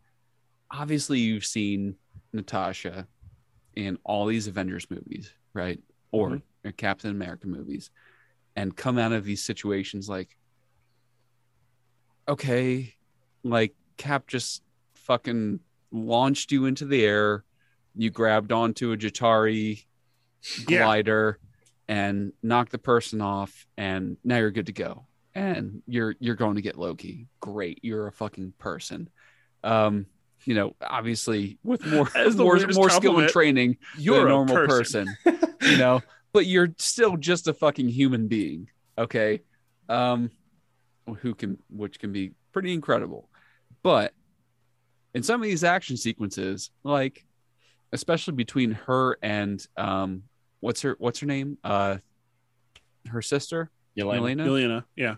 obviously 0.70 1.18
you've 1.18 1.44
seen 1.44 1.96
natasha 2.32 3.06
in 3.74 3.98
all 4.04 4.26
these 4.26 4.46
avengers 4.46 4.86
movies 4.90 5.32
right 5.52 5.80
or 6.12 6.30
Mhm. 6.30 6.42
or 6.64 6.72
captain 6.72 7.10
america 7.10 7.46
movies 7.46 7.90
and 8.56 8.76
come 8.76 8.98
out 8.98 9.12
of 9.12 9.24
these 9.24 9.42
situations 9.42 10.08
like 10.08 10.36
okay 12.28 12.94
like 13.42 13.74
cap 13.96 14.26
just 14.26 14.62
fucking 14.94 15.60
launched 15.90 16.50
you 16.52 16.66
into 16.66 16.84
the 16.86 17.04
air 17.04 17.44
you 17.96 18.10
grabbed 18.10 18.50
onto 18.52 18.92
a 18.92 18.96
Chitauri 18.96 19.84
Yeah. 20.68 20.82
glider 20.84 21.38
and 21.86 22.32
knocked 22.42 22.72
the 22.72 22.78
person 22.78 23.20
off, 23.20 23.66
and 23.76 24.16
now 24.24 24.38
you're 24.38 24.50
good 24.50 24.66
to 24.66 24.72
go. 24.72 25.06
And 25.35 25.82
you're 25.87 26.14
you're 26.20 26.37
going 26.37 26.57
to 26.57 26.62
get 26.62 26.78
Loki. 26.78 27.26
Great, 27.41 27.80
you're 27.82 28.07
a 28.07 28.12
fucking 28.12 28.55
person. 28.59 29.09
Um, 29.64 30.07
you 30.45 30.55
know, 30.55 30.74
obviously 30.80 31.59
with 31.64 31.85
more 31.87 32.09
more, 32.35 32.59
more 32.72 32.91
skill 32.91 33.18
and 33.18 33.28
training 33.28 33.78
you're 33.97 34.26
a 34.26 34.28
normal 34.28 34.55
person. 34.55 35.09
person. 35.24 35.55
you 35.62 35.78
know, 35.78 36.03
but 36.32 36.47
you're 36.47 36.74
still 36.78 37.16
just 37.16 37.49
a 37.49 37.55
fucking 37.55 37.89
human 37.89 38.28
being. 38.28 38.68
Okay. 38.99 39.41
Um, 39.89 40.30
who 41.20 41.35
can 41.35 41.59
which 41.68 41.99
can 41.99 42.12
be 42.12 42.32
pretty 42.53 42.72
incredible. 42.72 43.28
But 43.82 44.12
in 45.14 45.22
some 45.22 45.41
of 45.41 45.45
these 45.45 45.64
action 45.64 45.97
sequences, 45.97 46.70
like 46.82 47.26
especially 47.93 48.35
between 48.35 48.72
her 48.72 49.18
and 49.22 49.64
um 49.76 50.24
what's 50.61 50.82
her 50.82 50.97
what's 50.99 51.20
her 51.20 51.26
name? 51.26 51.59
Uh 51.62 51.99
her 53.09 53.22
sister, 53.22 53.70
Yelena. 53.99 54.16
Elena. 54.16 54.45
Yelena, 54.47 54.85
yeah. 54.97 55.16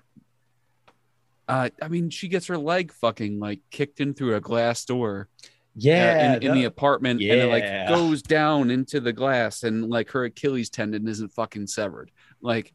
Uh 1.48 1.70
I 1.80 1.88
mean 1.88 2.10
she 2.10 2.28
gets 2.28 2.46
her 2.48 2.58
leg 2.58 2.92
fucking 2.92 3.38
like 3.38 3.60
kicked 3.70 4.00
in 4.00 4.14
through 4.14 4.34
a 4.36 4.40
glass 4.40 4.84
door 4.84 5.28
uh, 5.42 5.46
Yeah, 5.74 6.34
in, 6.36 6.42
in 6.42 6.54
the 6.54 6.64
apartment 6.64 7.20
and 7.20 7.30
it 7.30 7.46
like 7.46 7.88
goes 7.88 8.22
down 8.22 8.70
into 8.70 8.98
the 9.00 9.12
glass 9.12 9.62
and 9.62 9.88
like 9.88 10.10
her 10.10 10.24
Achilles 10.24 10.70
tendon 10.70 11.06
isn't 11.06 11.32
fucking 11.34 11.66
severed. 11.66 12.10
Like, 12.40 12.72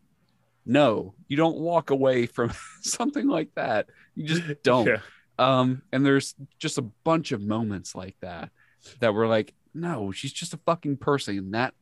no, 0.66 1.16
you 1.28 1.36
don't 1.38 1.58
walk 1.58 1.90
away 1.90 2.28
from 2.28 2.52
something 2.82 3.28
like 3.28 3.50
that. 3.56 3.88
You 4.16 4.28
just 4.28 4.44
don't. 4.64 4.88
Yeah. 4.88 5.00
Um, 5.40 5.82
and 5.92 6.06
there's 6.06 6.36
just 6.60 6.78
a 6.78 6.84
bunch 6.84 7.32
of 7.32 7.42
moments 7.42 7.96
like 7.96 8.16
that 8.22 8.52
that 9.00 9.14
were 9.16 9.26
like, 9.28 9.54
no, 9.74 10.12
she's 10.12 10.34
just 10.34 10.54
a 10.54 10.60
fucking 10.66 10.98
person. 10.98 11.38
And 11.40 11.54
that 11.56 11.74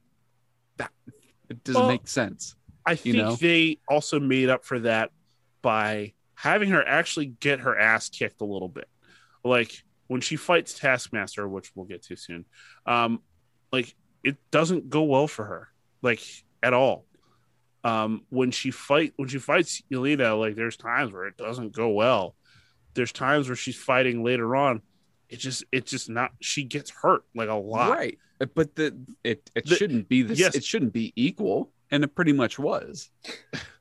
that 0.77 0.91
it 1.49 1.63
doesn't 1.65 1.81
Well, 1.81 1.89
make 1.89 2.07
sense. 2.07 2.55
I 2.85 2.95
think 2.95 3.17
know? 3.17 3.35
they 3.35 3.79
also 3.89 4.19
made 4.21 4.47
up 4.49 4.63
for 4.63 4.79
that 4.79 5.11
by 5.61 6.13
having 6.39 6.69
her 6.69 6.85
actually 6.87 7.25
get 7.25 7.59
her 7.59 7.77
ass 7.77 8.07
kicked 8.07 8.39
a 8.39 8.45
little 8.45 8.69
bit. 8.69 8.87
Like 9.43 9.83
when 10.07 10.21
she 10.21 10.37
fights 10.37 10.77
Taskmaster, 10.79 11.47
which 11.47 11.71
we'll 11.75 11.85
get 11.85 12.03
to 12.03 12.15
soon, 12.15 12.45
um, 12.85 13.21
like 13.73 13.93
it 14.23 14.37
doesn't 14.51 14.89
go 14.89 15.03
well 15.03 15.27
for 15.27 15.43
her, 15.45 15.67
like 16.01 16.21
at 16.63 16.73
all. 16.73 17.05
Um, 17.83 18.23
when 18.29 18.51
she 18.51 18.71
fight 18.71 19.13
when 19.17 19.27
she 19.29 19.37
fights 19.39 19.81
Yelena, 19.91 20.37
like 20.39 20.55
there's 20.55 20.77
times 20.77 21.11
where 21.11 21.27
it 21.27 21.37
doesn't 21.37 21.73
go 21.73 21.89
well. 21.89 22.35
There's 22.93 23.11
times 23.11 23.47
where 23.47 23.55
she's 23.55 23.77
fighting 23.77 24.23
later 24.23 24.55
on. 24.55 24.81
It 25.29 25.37
just 25.39 25.63
it 25.71 25.85
just 25.85 26.09
not 26.09 26.31
she 26.41 26.63
gets 26.63 26.89
hurt 26.89 27.23
like 27.35 27.49
a 27.49 27.53
lot. 27.53 27.91
Right. 27.91 28.17
But 28.55 28.75
the 28.75 28.97
it 29.23 29.49
it 29.55 29.65
The- 29.65 29.75
shouldn't 29.75 30.07
be 30.09 30.21
this 30.23 30.39
yes. 30.39 30.55
it 30.55 30.63
shouldn't 30.63 30.93
be 30.93 31.11
equal. 31.15 31.71
And 31.91 32.03
it 32.03 32.13
pretty 32.15 32.33
much 32.33 32.57
was. 32.59 33.09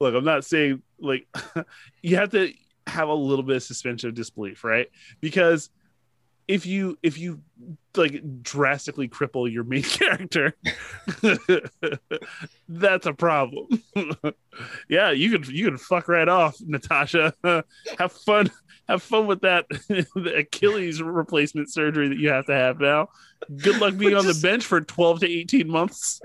look 0.00 0.14
i'm 0.14 0.24
not 0.24 0.44
saying 0.44 0.82
like 1.00 1.26
you 2.02 2.16
have 2.16 2.30
to 2.30 2.52
have 2.90 3.08
a 3.08 3.14
little 3.14 3.44
bit 3.44 3.56
of 3.56 3.62
suspension 3.62 4.08
of 4.08 4.14
disbelief 4.14 4.64
right? 4.64 4.88
Because 5.20 5.70
if 6.48 6.66
you 6.66 6.98
if 7.02 7.16
you 7.16 7.40
like 7.96 8.42
drastically 8.42 9.08
cripple 9.08 9.50
your 9.50 9.62
main 9.62 9.82
character 9.84 10.56
that's 12.68 13.06
a 13.06 13.12
problem. 13.12 13.68
Yeah 14.88 15.12
you 15.12 15.30
could 15.30 15.46
you 15.48 15.70
could 15.70 15.80
fuck 15.80 16.08
right 16.08 16.28
off 16.28 16.56
natasha. 16.60 17.34
Have 17.98 18.12
fun 18.12 18.50
have 18.88 19.02
fun 19.02 19.28
with 19.28 19.42
that 19.42 19.68
the 19.68 20.34
achilles 20.36 21.00
replacement 21.00 21.70
surgery 21.70 22.08
that 22.08 22.18
you 22.18 22.30
have 22.30 22.46
to 22.46 22.54
have 22.54 22.80
now. 22.80 23.08
Good 23.56 23.80
luck 23.80 23.96
being 23.96 24.16
on 24.16 24.26
the 24.26 24.38
bench 24.42 24.64
for 24.64 24.80
12 24.80 25.20
to 25.20 25.30
18 25.30 25.68
months 25.68 26.20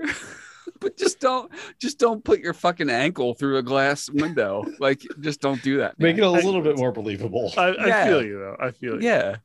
but 0.80 0.96
just 0.96 1.20
don't 1.20 1.50
just 1.78 1.98
don't 1.98 2.22
put 2.24 2.40
your 2.40 2.52
fucking 2.54 2.90
ankle 2.90 3.34
through 3.34 3.56
a 3.58 3.62
glass 3.62 4.08
window. 4.10 4.64
Like 4.78 5.02
just 5.20 5.40
don't 5.40 5.62
do 5.62 5.78
that. 5.78 5.98
Make 5.98 6.18
it 6.18 6.22
a 6.22 6.30
little 6.30 6.60
bit 6.62 6.76
more 6.76 6.92
believable. 6.92 7.52
I, 7.56 7.68
I 7.68 7.86
Yeah. 7.86 8.06
feel 8.06 8.24
you 8.24 8.38
though 8.38 8.56
i 8.60 8.70
feel 8.70 9.02
you 9.02 9.08
yeah. 9.08 9.36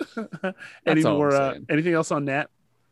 any 0.16 0.54
That's 0.84 1.04
all 1.04 1.16
more 1.16 1.34
uh, 1.34 1.54
anything 1.68 1.94
else 1.94 2.10
on 2.10 2.24
Nat? 2.24 2.46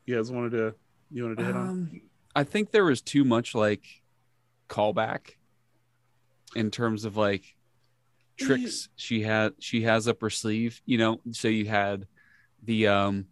You 0.07 0.17
guys 0.17 0.31
wanted 0.31 0.53
to 0.53 0.75
you 1.11 1.23
wanted 1.23 1.39
to 1.39 1.45
hit 1.45 1.57
on? 1.57 1.69
Um, 1.69 2.01
I 2.37 2.45
think 2.45 2.71
there 2.71 2.85
was 2.85 3.01
too 3.01 3.25
much 3.25 3.55
like 3.55 3.85
callback 4.69 5.37
in 6.55 6.71
terms 6.71 7.05
of 7.05 7.17
like 7.17 7.55
tricks 8.39 8.89
she 8.95 9.23
had 9.23 9.55
she 9.59 9.83
has 9.83 10.07
up 10.07 10.21
her 10.21 10.31
sleeve, 10.31 10.81
you 10.87 10.99
know. 10.99 11.21
So 11.33 11.49
you 11.49 11.67
had 11.67 12.07
the 12.63 12.89
um 12.89 13.27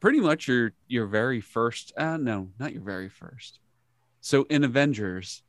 pretty 0.00 0.20
much 0.20 0.48
your 0.48 0.72
your 0.88 1.06
very 1.06 1.40
first 1.40 1.92
uh 1.96 2.16
no, 2.16 2.50
not 2.58 2.72
your 2.72 2.82
very 2.82 3.08
first. 3.08 3.60
So 4.20 4.44
in 4.50 4.64
Avengers, 4.64 5.42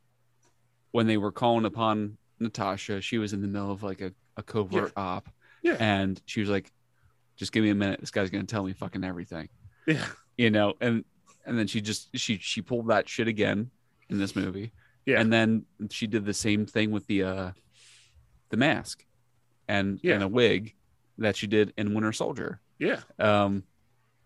when 0.92 1.06
they 1.06 1.16
were 1.16 1.32
calling 1.32 1.64
upon 1.64 2.16
Natasha, 2.38 3.00
she 3.00 3.18
was 3.18 3.32
in 3.32 3.42
the 3.42 3.48
middle 3.48 3.70
of 3.70 3.82
like 3.82 4.00
a, 4.00 4.12
a 4.36 4.42
covert 4.42 4.92
op. 4.96 5.28
Yeah. 5.62 5.76
And 5.78 6.20
she 6.26 6.40
was 6.40 6.48
like, 6.48 6.72
just 7.36 7.52
give 7.52 7.62
me 7.64 7.70
a 7.70 7.74
minute. 7.74 8.00
This 8.00 8.10
guy's 8.10 8.30
gonna 8.30 8.44
tell 8.44 8.64
me 8.64 8.72
fucking 8.72 9.04
everything 9.04 9.48
Yeah, 9.86 10.04
you 10.36 10.50
know 10.50 10.74
and 10.80 11.04
and 11.44 11.58
then 11.58 11.66
she 11.66 11.80
just 11.80 12.08
she 12.16 12.38
she 12.38 12.62
pulled 12.62 12.88
that 12.88 13.08
shit 13.08 13.28
again 13.28 13.70
in 14.08 14.18
this 14.18 14.34
movie 14.36 14.72
Yeah. 15.06 15.20
and 15.20 15.32
then 15.32 15.64
she 15.90 16.06
did 16.06 16.24
the 16.24 16.34
same 16.34 16.66
thing 16.66 16.90
with 16.90 17.06
the 17.06 17.22
uh 17.24 17.50
the 18.50 18.56
mask 18.56 19.04
and 19.68 19.98
Yeah. 20.02 20.14
and 20.14 20.22
a 20.22 20.28
wig 20.28 20.74
that 21.18 21.36
she 21.36 21.46
did 21.46 21.72
in 21.76 21.94
winter 21.94 22.12
soldier 22.12 22.60
yeah. 22.78 23.00
um 23.18 23.62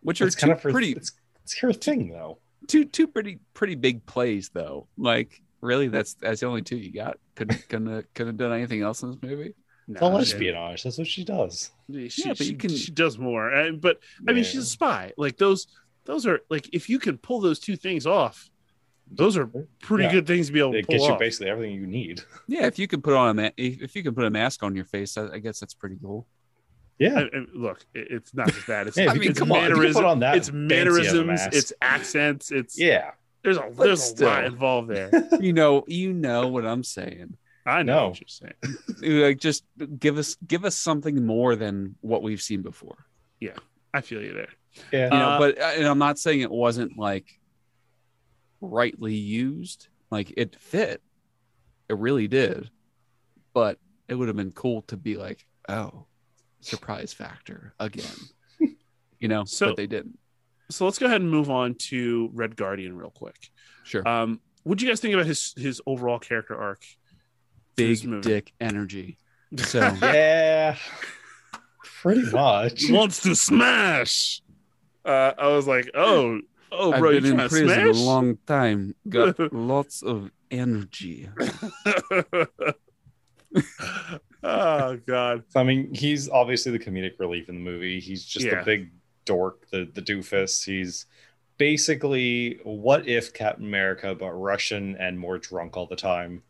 which 0.06 0.20
are 0.20 0.26
It's 0.26 0.36
two 0.36 0.40
kind 0.46 0.52
of 0.52 0.62
her, 0.62 0.70
pretty 0.70 0.92
It's, 0.92 1.12
it's 1.44 1.58
her 1.58 1.72
thing, 1.72 2.10
though. 2.10 2.38
two 2.68 2.84
two 2.84 3.06
pretty 3.06 3.38
pretty 3.54 3.74
big 3.74 4.04
plays 4.06 4.48
though 4.50 4.86
like 4.96 5.42
really 5.60 5.88
that's 5.88 6.14
that's 6.14 6.40
the 6.40 6.46
only 6.46 6.62
two 6.62 6.76
you 6.76 6.92
got 6.92 7.18
couldn't 7.34 7.68
couldn't 7.68 7.88
have, 7.94 8.14
couldn't 8.14 8.32
have 8.34 8.36
done 8.38 8.52
anything 8.52 8.82
else 8.82 9.02
in 9.02 9.10
this 9.10 9.18
movie 9.22 9.54
It's 9.88 10.02
all 10.02 10.12
Nah, 10.12 10.18
espionage. 10.18 10.82
That's 10.82 10.98
what 10.98 11.06
she 11.06 11.24
does. 11.24 11.70
She, 11.92 12.08
she, 12.08 12.22
Yeah, 12.22 12.28
but 12.30 12.40
you 12.40 12.46
she- 12.46 12.54
can- 12.56 12.76
she 12.76 12.90
does 12.92 13.18
more. 13.18 13.52
Uh, 13.54 13.70
but 13.72 14.00
I 14.28 14.32
mean, 14.32 14.42
she's 14.44 14.62
a 14.62 14.72
spy. 14.78 15.12
Like 15.16 15.36
those, 15.36 15.68
those 16.06 16.26
are 16.26 16.40
like 16.50 16.68
if 16.72 16.88
you 16.90 16.98
can 16.98 17.18
pull 17.18 17.40
those 17.40 17.60
two 17.60 17.76
things 17.76 18.04
off, 18.06 18.50
those 19.08 19.36
are 19.36 19.48
pretty 19.80 20.04
Yeah. 20.04 20.12
good 20.12 20.26
things 20.26 20.48
to 20.48 20.52
be 20.52 20.58
able 20.58 20.72
to 20.72 20.78
It 20.78 20.86
pull 20.88 20.94
gets 20.96 21.06
you 21.06 21.12
off. 21.12 21.18
basically 21.20 21.48
everything 21.50 21.74
you 21.80 21.86
need. 21.86 22.22
yeah 22.48 22.66
if 22.66 22.76
you 22.80 22.88
can 22.88 23.00
put 23.00 23.14
on 23.14 23.28
a 23.30 23.34
ma- 23.34 23.50
if 23.56 23.80
if 23.80 23.94
you 23.96 24.02
can 24.02 24.14
put 24.14 24.24
a 24.24 24.30
mask 24.30 24.62
on 24.64 24.74
your 24.74 24.84
face 24.86 25.16
I, 25.16 25.28
I 25.34 25.38
guess 25.38 25.60
that's 25.60 25.74
pretty 25.74 25.96
cool 26.02 26.26
Yeah. 26.98 27.18
I, 27.18 27.22
I- 27.36 27.44
look, 27.54 27.84
it, 27.94 28.08
it's 28.10 28.34
not 28.34 28.48
just 28.52 28.66
that. 28.68 28.86
It's, 28.86 28.96
Yeah, 28.98 29.10
I 29.10 29.14
mean, 29.14 29.30
it's 29.30 29.38
can- 29.38 29.48
come 29.48 29.52
on, 29.56 29.64
if 29.64 29.68
you 29.68 29.74
can 29.74 29.78
mannerism- 29.82 30.02
put 30.02 30.08
on 30.08 30.18
that 30.20 30.36
it's 30.36 30.48
fancy 30.48 30.56
of 30.66 30.70
a 30.70 30.74
mannerisms, 31.24 31.40
it's 31.52 31.72
accents, 31.82 32.50
it's 32.52 32.78
yeah. 32.78 33.10
There's 33.42 33.58
a 33.58 33.60
But 33.60 33.84
there's 33.84 34.20
a 34.20 34.24
lot 34.24 34.44
involved 34.44 34.90
there. 34.90 35.10
you 35.40 35.52
know 35.52 35.84
you 35.86 36.12
know 36.12 36.48
what 36.48 36.66
i'm 36.66 36.82
saying 36.82 37.36
I 37.64 37.82
know 37.82 37.94
No. 37.96 38.08
what 38.08 38.20
you're 38.20 38.28
saying. 38.28 39.22
like 39.22 39.38
just 39.38 39.64
give 39.98 40.18
us 40.18 40.36
give 40.46 40.64
us 40.64 40.76
something 40.76 41.24
more 41.24 41.54
than 41.54 41.94
what 42.00 42.22
we've 42.22 42.40
seen 42.42 42.62
before 42.62 43.06
Yeah. 43.40 43.56
I 43.94 44.00
feel 44.00 44.20
you 44.22 44.32
there. 44.34 44.48
Yeah. 44.92 45.04
you 45.04 45.10
know 45.10 45.28
Uh, 45.30 45.38
but 45.38 45.60
uh, 45.60 45.72
and 45.76 45.86
i'm 45.86 45.98
not 45.98 46.18
saying 46.18 46.40
it 46.40 46.50
wasn't 46.50 46.98
like 46.98 47.26
rightly 48.60 49.14
used 49.14 49.88
like 50.10 50.32
it 50.36 50.56
fit 50.56 51.02
it 51.88 51.96
really 51.98 52.26
did 52.26 52.70
but 53.54 53.78
it 54.08 54.14
would 54.14 54.28
have 54.28 54.36
been 54.36 54.50
cool 54.52 54.82
to 54.82 54.96
be 54.96 55.16
like 55.16 55.46
oh 55.68 56.06
surprise 56.66 57.12
factor 57.12 57.72
again 57.80 58.04
you 59.20 59.28
know 59.28 59.44
So- 59.44 59.66
but 59.68 59.76
they 59.76 59.86
didn't 59.86 60.18
So 60.70 60.84
let's 60.84 60.98
go 60.98 61.06
ahead 61.06 61.20
and 61.20 61.30
move 61.30 61.48
on 61.50 61.74
to 61.90 62.30
Red 62.34 62.56
Guardian 62.56 62.96
real 62.96 63.10
quick. 63.10 63.50
sure 63.84 64.06
Um, 64.06 64.40
what 64.64 64.78
do 64.78 64.84
you 64.84 64.90
guys 64.90 65.00
think 65.00 65.14
about 65.14 65.26
his 65.26 65.54
his 65.56 65.80
overall 65.86 66.18
character 66.18 66.56
arc? 66.56 66.82
through 67.76 67.88
this 67.88 68.02
big 68.02 68.22
dick 68.22 68.52
energy 68.60 69.18
so 69.56 69.78
yeah. 70.02 70.76
Pretty 72.02 72.22
much. 72.30 72.84
wants 72.90 73.20
to 73.22 73.34
smash. 73.34 74.40
Uh, 75.04 75.32
I 75.38 75.48
was 75.48 75.66
like, 75.66 75.88
oh, 75.94 76.40
oh, 76.72 76.92
i've 76.92 76.98
bro, 77.00 77.10
you 77.10 77.20
been 77.20 77.38
in 77.40 77.48
prison 77.48 77.68
smash? 77.68 77.96
a 77.96 78.00
long 78.00 78.38
time 78.46 78.94
got 79.08 79.38
lots 79.52 80.02
of 80.02 80.30
energy 80.50 81.28
oh 84.48 85.00
God, 85.06 85.44
I 85.54 85.62
mean, 85.64 85.92
he's 85.94 86.28
obviously 86.28 86.72
the 86.72 86.78
comedic 86.78 87.18
relief 87.18 87.48
in 87.48 87.56
the 87.56 87.60
movie. 87.70 88.00
He's 88.00 88.24
just 88.24 88.44
Yeah. 88.46 88.60
the 88.60 88.64
big 88.64 88.90
dork, 89.24 89.68
the 89.70 89.88
the 89.92 90.02
doofus. 90.02 90.64
He's 90.64 91.06
basically 91.58 92.60
what 92.64 93.06
if 93.08 93.32
Captain 93.32 93.66
America, 93.66 94.14
but 94.14 94.30
Russian 94.32 94.96
and 94.96 95.18
more 95.18 95.38
drunk 95.38 95.76
all 95.76 95.86
the 95.86 95.96
time. 95.96 96.42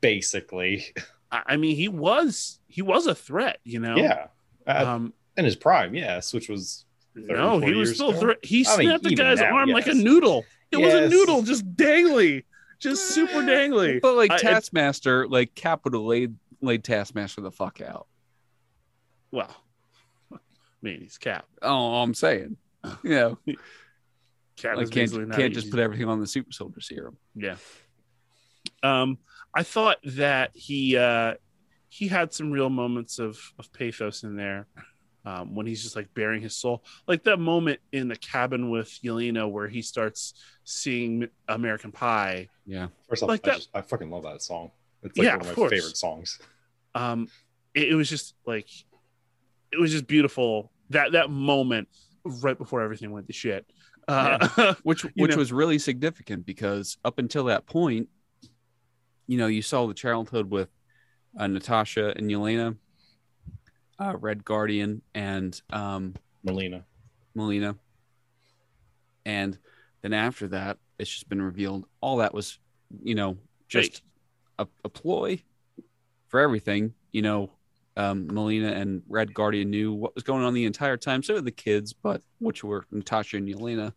Basically, 0.00 0.86
I, 1.30 1.42
I 1.46 1.56
mean, 1.56 1.76
he 1.76 1.88
was 1.88 2.58
he 2.66 2.82
was 2.82 3.06
a 3.06 3.14
threat, 3.14 3.58
you 3.64 3.78
know. 3.78 3.96
yeah. 3.96 4.26
Uh, 4.66 4.84
Um, 4.86 5.12
in 5.36 5.44
his 5.44 5.56
prime, 5.56 5.94
yes, 5.94 6.34
which 6.34 6.48
was 6.48 6.84
no, 7.14 7.58
he 7.60 7.72
was 7.74 7.94
still 7.94 8.10
ago? 8.10 8.20
threat. 8.20 8.38
He 8.44 8.66
I 8.66 8.76
mean, 8.78 8.88
snapped 8.88 9.04
the 9.04 9.14
guy's 9.14 9.38
now, 9.40 9.54
arm 9.56 9.68
like 9.70 9.86
a 9.86 9.94
noodle. 9.94 10.44
It 10.72 10.78
was 10.78 10.92
a 10.94 11.08
noodle, 11.08 11.42
just 11.42 11.64
dangly, 11.76 12.44
just 12.80 13.08
super 13.10 13.42
dangly. 13.42 14.00
but 14.00 14.16
like 14.16 14.30
I- 14.32 14.36
it- 14.36 14.40
taskmaster 14.40 15.28
like 15.28 15.54
capital 15.54 16.04
would 16.06 16.22
have 16.22 16.32
laid 16.62 16.66
laid 16.68 16.84
taskmaster 16.84 17.40
the 17.40 17.50
fuck 17.50 17.80
out 17.80 18.06
well, 19.30 19.54
I 20.32 20.36
mean, 20.82 21.00
he's 21.00 21.18
Cap. 21.18 21.46
oh 21.62 22.02
i'm 22.02 22.14
saying 22.14 22.56
you 23.02 23.10
know 23.10 23.38
Cap 24.56 24.76
like 24.76 24.84
is 24.84 24.90
can't 24.90 24.94
basically 24.94 25.24
not 25.26 25.38
can't 25.38 25.54
just 25.54 25.70
put 25.70 25.80
everything 25.80 26.08
on 26.08 26.20
the 26.20 26.26
super 26.26 26.52
soldier 26.52 26.80
serum. 26.80 27.16
Yeah. 27.34 27.56
Um, 28.82 29.18
I 29.54 29.62
thought 29.62 29.96
that 30.04 30.50
he 30.54 30.96
uh 30.96 31.34
he 31.88 32.06
had 32.08 32.32
some 32.34 32.50
real 32.50 32.68
moments 32.68 33.18
of 33.18 33.40
of 33.58 33.72
pathos 33.72 34.22
in 34.24 34.36
there. 34.36 34.66
Um, 35.24 35.54
when 35.54 35.66
he's 35.66 35.82
just 35.82 35.94
like 35.96 36.12
baring 36.14 36.42
his 36.42 36.56
soul, 36.56 36.84
like 37.06 37.22
that 37.24 37.38
moment 37.38 37.78
in 37.92 38.08
the 38.08 38.16
cabin 38.16 38.70
with 38.70 38.88
Yelena 39.02 39.50
where 39.50 39.68
he 39.68 39.80
starts 39.80 40.34
seeing 40.64 41.28
American 41.48 41.92
Pie. 41.92 42.48
Yeah. 42.66 42.88
First 43.08 43.22
off, 43.22 43.28
Like 43.30 43.46
I, 43.46 43.50
that- 43.52 43.56
just, 43.56 43.70
I 43.72 43.80
fucking 43.82 44.10
love 44.10 44.24
that 44.24 44.42
song. 44.42 44.70
It's 45.02 45.16
like 45.18 45.24
Yeah, 45.24 45.32
one 45.32 45.40
of 45.40 45.46
of 45.46 45.52
my 45.52 45.54
course. 45.54 45.70
favorite 45.70 45.96
songs. 45.96 46.38
um 46.94 47.28
it, 47.74 47.88
it 47.90 47.94
was 47.94 48.08
just 48.08 48.34
like 48.46 48.68
it 49.72 49.80
was 49.80 49.90
just 49.90 50.06
beautiful 50.06 50.70
that 50.90 51.12
that 51.12 51.30
moment 51.30 51.88
right 52.24 52.56
before 52.58 52.82
everything 52.82 53.10
went 53.10 53.26
to 53.26 53.32
shit 53.32 53.64
uh 54.08 54.74
which 54.82 55.02
which 55.16 55.30
know- 55.32 55.36
was 55.36 55.52
really 55.52 55.78
significant 55.78 56.44
because 56.44 56.98
up 57.04 57.18
until 57.18 57.44
that 57.44 57.66
point, 57.66 58.08
you 59.26 59.38
know, 59.38 59.46
you 59.46 59.62
saw 59.62 59.86
the 59.86 59.94
childhood 59.94 60.50
with 60.50 60.68
uh, 61.38 61.46
Natasha 61.46 62.12
and 62.16 62.28
Yelena, 62.30 62.76
uh, 63.98 64.14
Red 64.18 64.44
Guardian, 64.44 65.00
and 65.14 65.58
um, 65.70 66.14
Melina. 66.42 66.84
Melina, 67.34 67.76
and 69.24 69.56
then 70.02 70.12
after 70.12 70.48
that, 70.48 70.78
it's 70.98 71.08
just 71.10 71.28
been 71.28 71.40
revealed 71.40 71.86
all 72.00 72.16
that 72.18 72.34
was, 72.34 72.58
you 73.02 73.14
know, 73.14 73.38
just 73.68 74.02
a, 74.62 74.68
a 74.84 74.88
ploy 74.88 75.42
for 76.28 76.40
everything. 76.40 76.94
You 77.12 77.22
know, 77.22 77.50
um, 77.96 78.26
Melina 78.28 78.68
and 78.72 79.02
Red 79.08 79.34
Guardian 79.34 79.70
knew 79.70 79.92
what 79.92 80.14
was 80.14 80.24
going 80.24 80.42
on 80.44 80.54
the 80.54 80.64
entire 80.64 80.96
time. 80.96 81.22
So 81.22 81.34
did 81.34 81.44
the 81.44 81.50
kids, 81.50 81.92
but 81.92 82.22
which 82.38 82.64
were 82.64 82.86
Natasha 82.90 83.36
and 83.36 83.48
Yelena. 83.48 83.92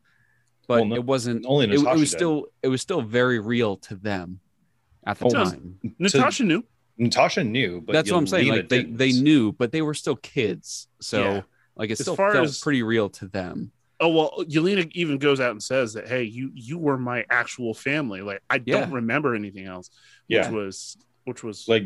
But 0.67 0.75
Well, 0.77 0.85
no- 0.85 0.95
it 0.95 1.03
wasn't. 1.05 1.45
Only 1.47 1.65
It, 1.65 1.69
Natasha 1.69 1.89
it 1.95 1.99
was 1.99 2.09
did. 2.11 2.17
still. 2.17 2.45
It 2.63 2.67
was 2.67 2.81
still 2.81 3.01
very 3.01 3.39
real 3.39 3.77
to 3.77 3.95
them 3.95 4.39
at 5.05 5.19
the 5.19 5.25
Oh, 5.25 5.29
time. 5.29 5.79
natasha 5.99 6.43
knew 6.43 6.63
Natasha 6.97 7.43
knew, 7.43 7.81
but 7.81 7.93
That's 7.93 8.09
what 8.11 8.17
I'm 8.17 8.25
saying. 8.27 8.47
Like 8.47 8.69
they 8.69 8.83
didn't. 8.83 8.97
they 8.97 9.11
knew, 9.11 9.51
but 9.51 9.71
they 9.71 9.81
were 9.81 9.93
still 9.93 10.15
kids. 10.15 10.87
So 11.01 11.19
Yeah. 11.21 11.41
like 11.75 11.89
it 11.89 11.93
As 11.93 11.99
still 12.01 12.15
far 12.15 12.31
felt 12.33 12.45
as- 12.45 12.59
pretty 12.59 12.83
real 12.83 13.09
to 13.09 13.27
them. 13.27 13.71
Oh 13.99 14.09
well 14.09 14.31
yelena 14.49 14.89
even 14.93 15.17
goes 15.17 15.39
out 15.39 15.51
and 15.51 15.63
says 15.63 15.93
that 15.93 16.07
hey 16.07 16.23
you 16.23 16.51
you 16.53 16.77
were 16.77 16.97
my 16.97 17.23
actual 17.29 17.73
family 17.73 18.21
like 18.21 18.41
i 18.49 18.55
Yeah. 18.65 18.79
don't 18.81 18.91
remember 18.91 19.35
anything 19.35 19.65
else 19.65 19.89
which 20.27 20.37
Yeah. 20.37 20.49
was 20.51 20.97
which 21.25 21.43
was 21.43 21.67
like 21.67 21.85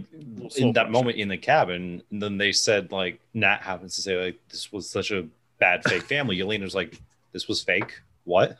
in 0.57 0.74
that 0.74 0.91
moment 0.91 1.16
in 1.18 1.30
the 1.30 1.38
cabin. 1.38 2.03
And 2.12 2.22
then 2.22 2.38
they 2.38 2.51
said 2.51 2.91
like 2.91 3.22
Nat 3.34 3.62
happens 3.62 3.95
to 3.95 4.01
say 4.01 4.22
like 4.22 4.38
this 4.49 4.70
was 4.70 4.89
such 4.89 5.12
a 5.12 5.26
bad 5.60 5.82
fake 5.86 6.03
family. 6.03 6.38
Yelena's 6.38 6.76
like 6.76 6.99
this 7.32 7.47
was 7.47 7.64
fake. 7.64 8.01
What? 8.26 8.57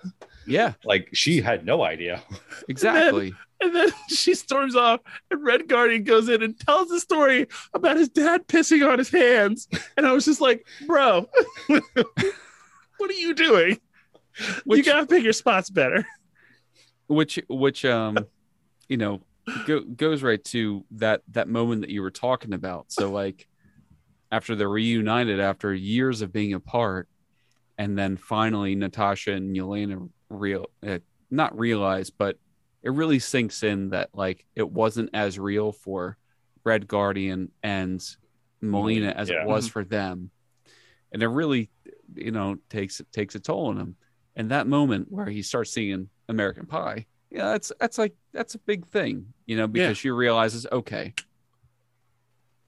Yeah, 0.48 0.74
Like 0.86 1.10
she 1.12 1.42
had 1.42 1.66
no 1.66 1.84
idea. 1.84 2.24
exactly. 2.70 3.34
and 3.60 3.76
then 3.76 3.90
she 4.08 4.34
storms 4.36 4.78
off 4.78 5.02
and 5.30 5.44
red 5.44 5.68
guardian 5.68 6.06
goes 6.06 6.30
in 6.30 6.42
and 6.42 6.58
tells 6.58 6.88
the 6.88 7.00
story 7.02 7.46
about 7.74 7.98
his 7.98 8.08
dad 8.08 8.48
pissing 8.48 8.90
on 8.90 8.98
his 9.00 9.10
hands 9.10 9.68
and 9.98 10.08
i 10.08 10.14
was 10.14 10.24
just 10.24 10.40
like 10.40 10.66
bro 10.88 11.28
what 13.00 13.10
are 13.10 13.14
you 13.14 13.34
doing? 13.34 13.80
You 14.66 14.84
gotta 14.84 15.08
pick 15.08 15.24
your 15.24 15.34
spots 15.34 15.70
better. 15.70 16.06
Which 17.08 17.40
which 17.50 17.84
um 17.86 18.18
you 18.88 18.98
know 18.98 19.22
go, 19.66 19.80
goes 19.82 20.22
right 20.22 20.44
to 20.46 20.86
that 20.92 21.22
that 21.32 21.48
moment 21.48 21.82
that 21.82 21.90
you 21.90 22.02
were 22.04 22.12
talking 22.12 22.54
about. 22.54 22.92
So 22.92 23.12
like 23.12 23.48
after 24.32 24.56
they're 24.56 24.70
reunited 24.70 25.40
after 25.40 25.74
years 25.74 26.22
of 26.22 26.32
being 26.32 26.54
apart 26.54 27.08
and 27.80 27.98
then 27.98 28.16
finally 28.16 28.76
natasha 28.76 29.32
and 29.32 29.56
yelena 29.56 30.08
real 30.30 30.68
uh, 30.86 31.00
not 31.32 31.58
realize 31.58 32.12
but 32.12 32.38
it 32.84 32.92
really 32.92 33.18
sinks 33.18 33.64
in 33.64 33.90
that 33.90 34.10
like 34.14 34.46
it 34.56 34.70
wasn't 34.70 35.10
as 35.16 35.40
real 35.40 35.72
for 35.72 36.16
red 36.64 36.88
guardian 36.88 37.50
and 37.64 38.06
Melina 38.62 39.08
as 39.10 39.30
Yeah. 39.30 39.42
it 39.42 39.48
was 39.48 39.68
for 39.68 39.84
them. 39.84 40.30
And 41.12 41.24
it 41.24 41.28
really 41.28 41.70
you 42.16 42.32
know 42.32 42.58
takes 42.70 43.02
takes 43.12 43.36
a 43.36 43.40
toll 43.40 43.68
on 43.68 43.78
him. 43.78 43.96
And 44.36 44.52
that 44.52 44.68
moment 44.68 45.12
where 45.12 45.26
he 45.26 45.42
starts 45.42 45.72
seeing 45.72 46.10
American 46.30 46.66
Pie, 46.66 47.08
yeah, 47.30 47.52
that's 47.52 47.72
that's 47.80 47.98
like 47.98 48.14
that's 48.32 48.56
a 48.56 48.60
big 48.60 48.88
thing, 48.88 49.34
you 49.46 49.58
know, 49.58 49.68
because 49.68 49.98
she 49.98 50.10
realizes, 50.12 50.66
okay, 50.72 51.14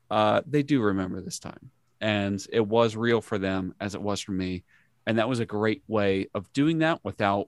uh, 0.10 0.42
they 0.46 0.64
do 0.64 0.82
remember 0.82 1.22
this 1.22 1.40
time, 1.40 1.72
and 2.02 2.46
it 2.52 2.66
was 2.66 2.96
real 2.96 3.22
for 3.22 3.38
them 3.38 3.74
as 3.80 3.96
it 3.96 4.02
was 4.02 4.20
for 4.20 4.34
me, 4.34 4.64
and 5.08 5.18
that 5.18 5.30
was 5.30 5.40
a 5.40 5.46
great 5.46 5.84
way 5.88 6.28
of 6.34 6.52
doing 6.52 6.80
that 6.80 7.00
without, 7.04 7.48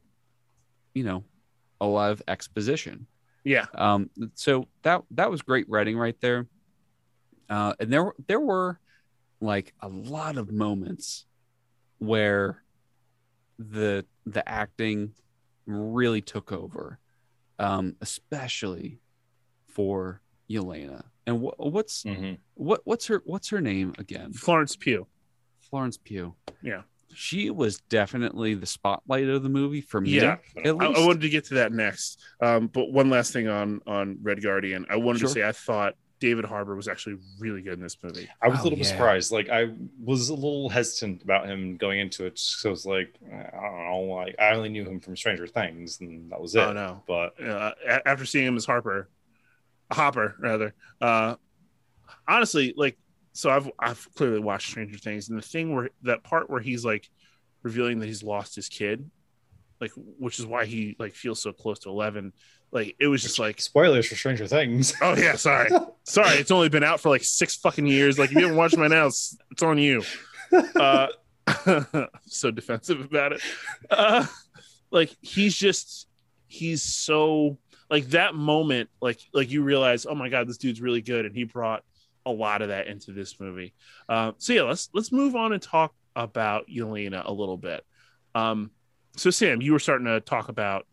you 0.93 1.03
know, 1.03 1.23
a 1.81 1.85
lot 1.85 2.11
of 2.11 2.23
exposition. 2.27 3.07
yeah. 3.43 3.65
Um, 3.75 4.09
so 4.35 4.67
that 4.83 5.03
that 5.11 5.29
was 5.29 5.41
great 5.41 5.67
writing 5.69 5.97
right 5.97 6.19
there. 6.21 6.47
Uh, 7.49 7.73
and 7.79 7.91
there 7.91 8.13
there 8.27 8.39
were 8.39 8.79
like 9.41 9.73
a 9.81 9.89
lot 9.89 10.37
of 10.37 10.51
moments 10.51 11.25
where 12.07 12.63
the 13.59 14.05
the 14.25 14.47
acting 14.47 15.13
really 15.65 16.21
took 16.21 16.51
over, 16.51 16.99
um, 17.59 17.95
especially 18.01 18.99
for 19.67 20.21
Yelena. 20.49 21.03
And 21.25 21.37
wh- 21.41 21.59
what's 21.59 22.03
Mhm. 22.03 22.37
what 22.55 22.81
what's 22.85 23.07
her 23.07 23.21
what's 23.25 23.49
her 23.49 23.61
name 23.61 23.93
again? 23.97 24.33
florence 24.33 24.75
pugh 24.75 25.07
Florence 25.59 25.97
Pugh. 25.97 26.35
Yeah. 26.61 26.83
she 27.15 27.49
was 27.49 27.77
definitely 27.89 28.53
the 28.55 28.65
spotlight 28.65 29.27
of 29.29 29.43
the 29.43 29.49
movie 29.49 29.81
for 29.81 30.01
me. 30.01 30.11
Yeah. 30.11 30.37
at 30.57 30.65
I. 30.65 30.69
I 30.69 31.05
wanted 31.05 31.21
to 31.21 31.29
get 31.29 31.45
to 31.45 31.53
that 31.55 31.71
next 31.71 32.19
um 32.41 32.67
but 32.67 32.91
one 32.91 33.09
last 33.09 33.31
thing 33.33 33.47
on 33.47 33.79
on 33.87 34.17
red 34.21 34.41
guardian 34.43 34.85
i 34.89 34.95
wanted 34.95 35.19
Sure. 35.19 35.27
to 35.29 35.33
say 35.33 35.47
i 35.47 35.51
thought 35.51 35.95
david 36.23 36.45
harbour 36.45 36.75
was 36.75 36.87
actually 36.87 37.17
really 37.39 37.61
good 37.61 37.73
in 37.73 37.81
this 37.81 37.97
movie 38.01 38.29
I 38.41 38.47
was 38.47 38.59
a 38.59 38.61
Oh, 38.61 38.63
little 38.63 38.77
bit 38.77 38.85
yeah. 38.87 38.91
surprised. 38.93 39.31
Like 39.31 39.49
I 39.49 39.71
was 40.01 40.29
a 40.29 40.33
little 40.33 40.69
hesitant 40.69 41.21
about 41.23 41.47
him 41.47 41.75
going 41.77 41.99
into 41.99 42.25
it. 42.25 42.39
So 42.39 42.69
I 42.69 42.71
was 42.71 42.85
like, 42.85 43.13
I 43.29 43.51
don't 43.61 44.07
know. 44.07 44.13
Like 44.15 44.35
I 44.39 44.51
only 44.55 44.69
knew 44.69 44.85
him 44.85 44.99
from 45.01 45.17
Stranger 45.17 45.47
Things, 45.47 45.99
and 46.01 46.31
that 46.31 46.39
was 46.39 46.55
it. 46.55 46.59
oh 46.61 46.71
no 46.73 47.03
But 47.07 47.41
uh, 47.43 47.71
after 48.05 48.25
seeing 48.25 48.45
him 48.47 48.55
as 48.55 48.65
Harper, 48.65 49.09
Hopper 49.91 50.35
rather. 50.39 50.73
Uh, 51.01 51.35
honestly, 52.27 52.73
like, 52.77 52.97
so 53.33 53.49
I've 53.49 53.69
I've 53.79 54.07
clearly 54.15 54.39
watched 54.39 54.69
Stranger 54.69 54.97
Things, 54.97 55.29
and 55.29 55.37
the 55.37 55.41
thing 55.41 55.75
where 55.75 55.89
that 56.03 56.23
part 56.23 56.49
where 56.49 56.61
he's 56.61 56.85
like 56.85 57.09
revealing 57.63 57.99
that 57.99 58.07
he's 58.07 58.23
lost 58.23 58.55
his 58.55 58.69
kid, 58.69 59.09
like, 59.81 59.91
which 59.95 60.39
is 60.39 60.45
why 60.45 60.65
he 60.65 60.95
like 60.99 61.13
feels 61.15 61.41
so 61.41 61.51
close 61.51 61.79
to 61.79 61.89
Eleven. 61.89 62.33
Like, 62.73 62.95
it 62.99 63.07
was 63.07 63.21
just 63.21 63.39
like, 63.39 63.61
spoilers 63.61 64.07
for 64.07 64.15
Stranger 64.15 64.47
Things. 64.47 64.93
oh 65.01 65.15
yeah, 65.15 65.35
sorry, 65.35 65.69
sorry, 66.03 66.37
it's 66.37 66.51
only 66.51 66.67
been 66.67 66.83
out 66.83 66.99
for 66.99 67.09
like 67.09 67.23
six 67.23 67.55
fucking 67.55 67.85
years. 67.85 68.19
Like, 68.19 68.31
if 68.31 68.35
you 68.35 68.41
haven't 68.41 68.57
watched 68.57 68.77
my 68.77 68.87
now, 68.87 69.07
it's, 69.07 69.37
it's 69.51 69.63
on 69.63 69.77
you. 69.77 70.03
Uh, 70.75 71.07
so 72.25 72.51
defensive 72.51 72.99
about 72.99 73.33
it. 73.33 73.41
Uh, 73.89 74.25
like 74.93 75.13
he's 75.21 75.55
just 75.55 76.07
he's 76.47 76.83
so 76.83 77.57
like 77.89 78.05
that 78.11 78.35
moment 78.35 78.89
like 79.01 79.19
like 79.33 79.49
you 79.49 79.63
realize 79.63 80.05
oh 80.05 80.15
my 80.15 80.29
god 80.29 80.47
this 80.47 80.57
dude's 80.57 80.79
really 80.79 81.01
good 81.01 81.25
and 81.25 81.35
he 81.35 81.43
brought 81.43 81.83
a 82.25 82.31
lot 82.31 82.61
of 82.61 82.69
that 82.69 82.87
into 82.87 83.11
this 83.11 83.39
movie 83.39 83.73
uh, 84.07 84.31
so 84.37 84.53
yeah 84.53 84.61
let's 84.61 84.89
let's 84.93 85.11
move 85.11 85.35
on 85.35 85.51
and 85.51 85.61
talk 85.61 85.93
about 86.15 86.67
Yelena 86.67 87.23
a 87.25 87.33
little 87.33 87.57
bit 87.57 87.83
um 88.35 88.69
so 89.17 89.31
sam 89.31 89.61
you 89.61 89.73
were 89.73 89.79
starting 89.79 90.05
to 90.05 90.21
talk 90.21 90.47
about 90.47 90.85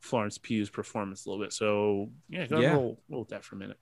florence 0.00 0.38
pugh's 0.38 0.70
performance 0.70 1.24
a 1.26 1.30
little 1.30 1.44
bit 1.44 1.52
so 1.52 2.10
yeah 2.28 2.46
go 2.46 2.60
Yeah. 2.60 2.72
roll, 2.74 3.02
roll 3.08 3.20
with 3.20 3.30
that 3.30 3.44
for 3.44 3.56
a 3.56 3.58
minute 3.58 3.78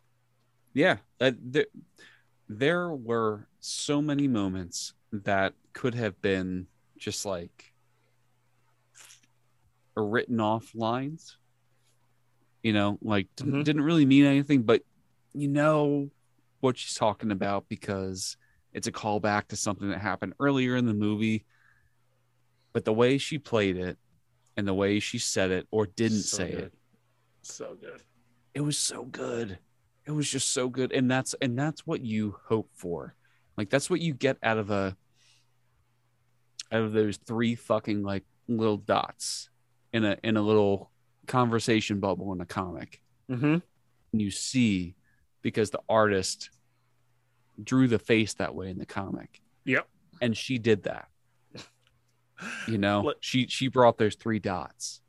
yeah 0.73 0.99
uh, 1.21 1.33
there, 1.43 1.67
there 2.49 2.91
were 2.91 3.49
so 3.61 4.01
many 4.03 4.29
moments 4.29 4.95
that 5.13 5.55
could 5.73 5.95
have 5.95 6.21
been 6.23 6.67
just 6.99 7.25
like 7.27 7.73
written 9.97 10.41
off 10.41 10.71
lines 10.75 11.39
you 12.63 12.73
know 12.73 12.99
like 13.03 13.29
Mhm. 13.37 13.65
didn't 13.65 13.83
really 13.83 14.05
mean 14.07 14.25
anything 14.25 14.63
but 14.63 14.83
you 15.33 15.49
know 15.49 16.11
what 16.61 16.77
she's 16.79 16.95
talking 16.95 17.31
about 17.31 17.69
because 17.69 18.37
it's 18.73 18.87
a 18.89 18.93
callback 18.93 19.47
to 19.49 19.57
something 19.57 19.89
that 19.91 20.01
happened 20.01 20.33
earlier 20.41 20.75
in 20.77 20.87
the 20.87 20.95
movie 20.95 21.45
but 22.73 22.85
the 22.85 22.93
way 22.93 23.19
she 23.19 23.39
played 23.39 23.77
it 23.77 23.99
and 24.57 24.67
the 24.69 24.75
way 24.75 25.01
she 25.01 25.19
said 25.19 25.51
it 25.51 25.67
or 25.71 25.87
didn't 25.87 26.23
So 26.23 26.37
say 26.39 26.51
good. 26.53 26.61
it 26.65 26.73
so 27.43 27.77
good. 27.81 28.03
It 28.55 28.61
was 28.61 28.79
so 28.79 29.05
good. 29.05 29.59
It 30.07 30.11
was 30.13 30.31
just 30.31 30.51
so 30.51 30.69
good. 30.69 30.93
And 30.93 31.11
that's 31.11 31.35
and 31.43 31.59
that's 31.59 31.87
what 31.87 32.05
you 32.05 32.37
hope 32.47 32.71
for. 32.75 33.15
Like 33.57 33.71
that's 33.71 33.89
what 33.91 34.01
you 34.01 34.15
get 34.15 34.37
out 34.43 34.59
of 34.59 34.71
a 34.71 34.97
out 36.73 36.83
of 36.83 36.93
those 36.93 37.17
three 37.19 37.55
fucking 37.55 38.03
like 38.03 38.25
little 38.49 38.77
dots 38.77 39.49
in 39.93 40.05
a 40.05 40.17
in 40.23 40.37
a 40.37 40.43
little 40.43 40.91
conversation 41.27 42.01
bubble 42.01 42.33
in 42.33 42.41
a 42.41 42.47
comic. 42.47 43.01
Mm-hmm. 43.31 43.55
and 44.13 44.23
you 44.23 44.31
see 44.31 44.95
because 45.41 45.71
the 45.71 45.81
artist 45.89 46.51
drew 47.63 47.89
the 47.89 47.99
face 47.99 48.35
that 48.35 48.55
way 48.55 48.69
in 48.69 48.77
the 48.79 48.85
comic. 48.87 49.41
Yep. 49.65 49.89
and 50.21 50.37
she 50.37 50.59
did 50.59 50.83
that 50.85 51.09
you 52.69 52.79
know 52.79 53.01
Let- 53.03 53.17
she 53.21 53.47
she 53.47 53.69
brought 53.69 53.99
those 53.99 54.15
three 54.17 54.39
dots. 54.39 55.01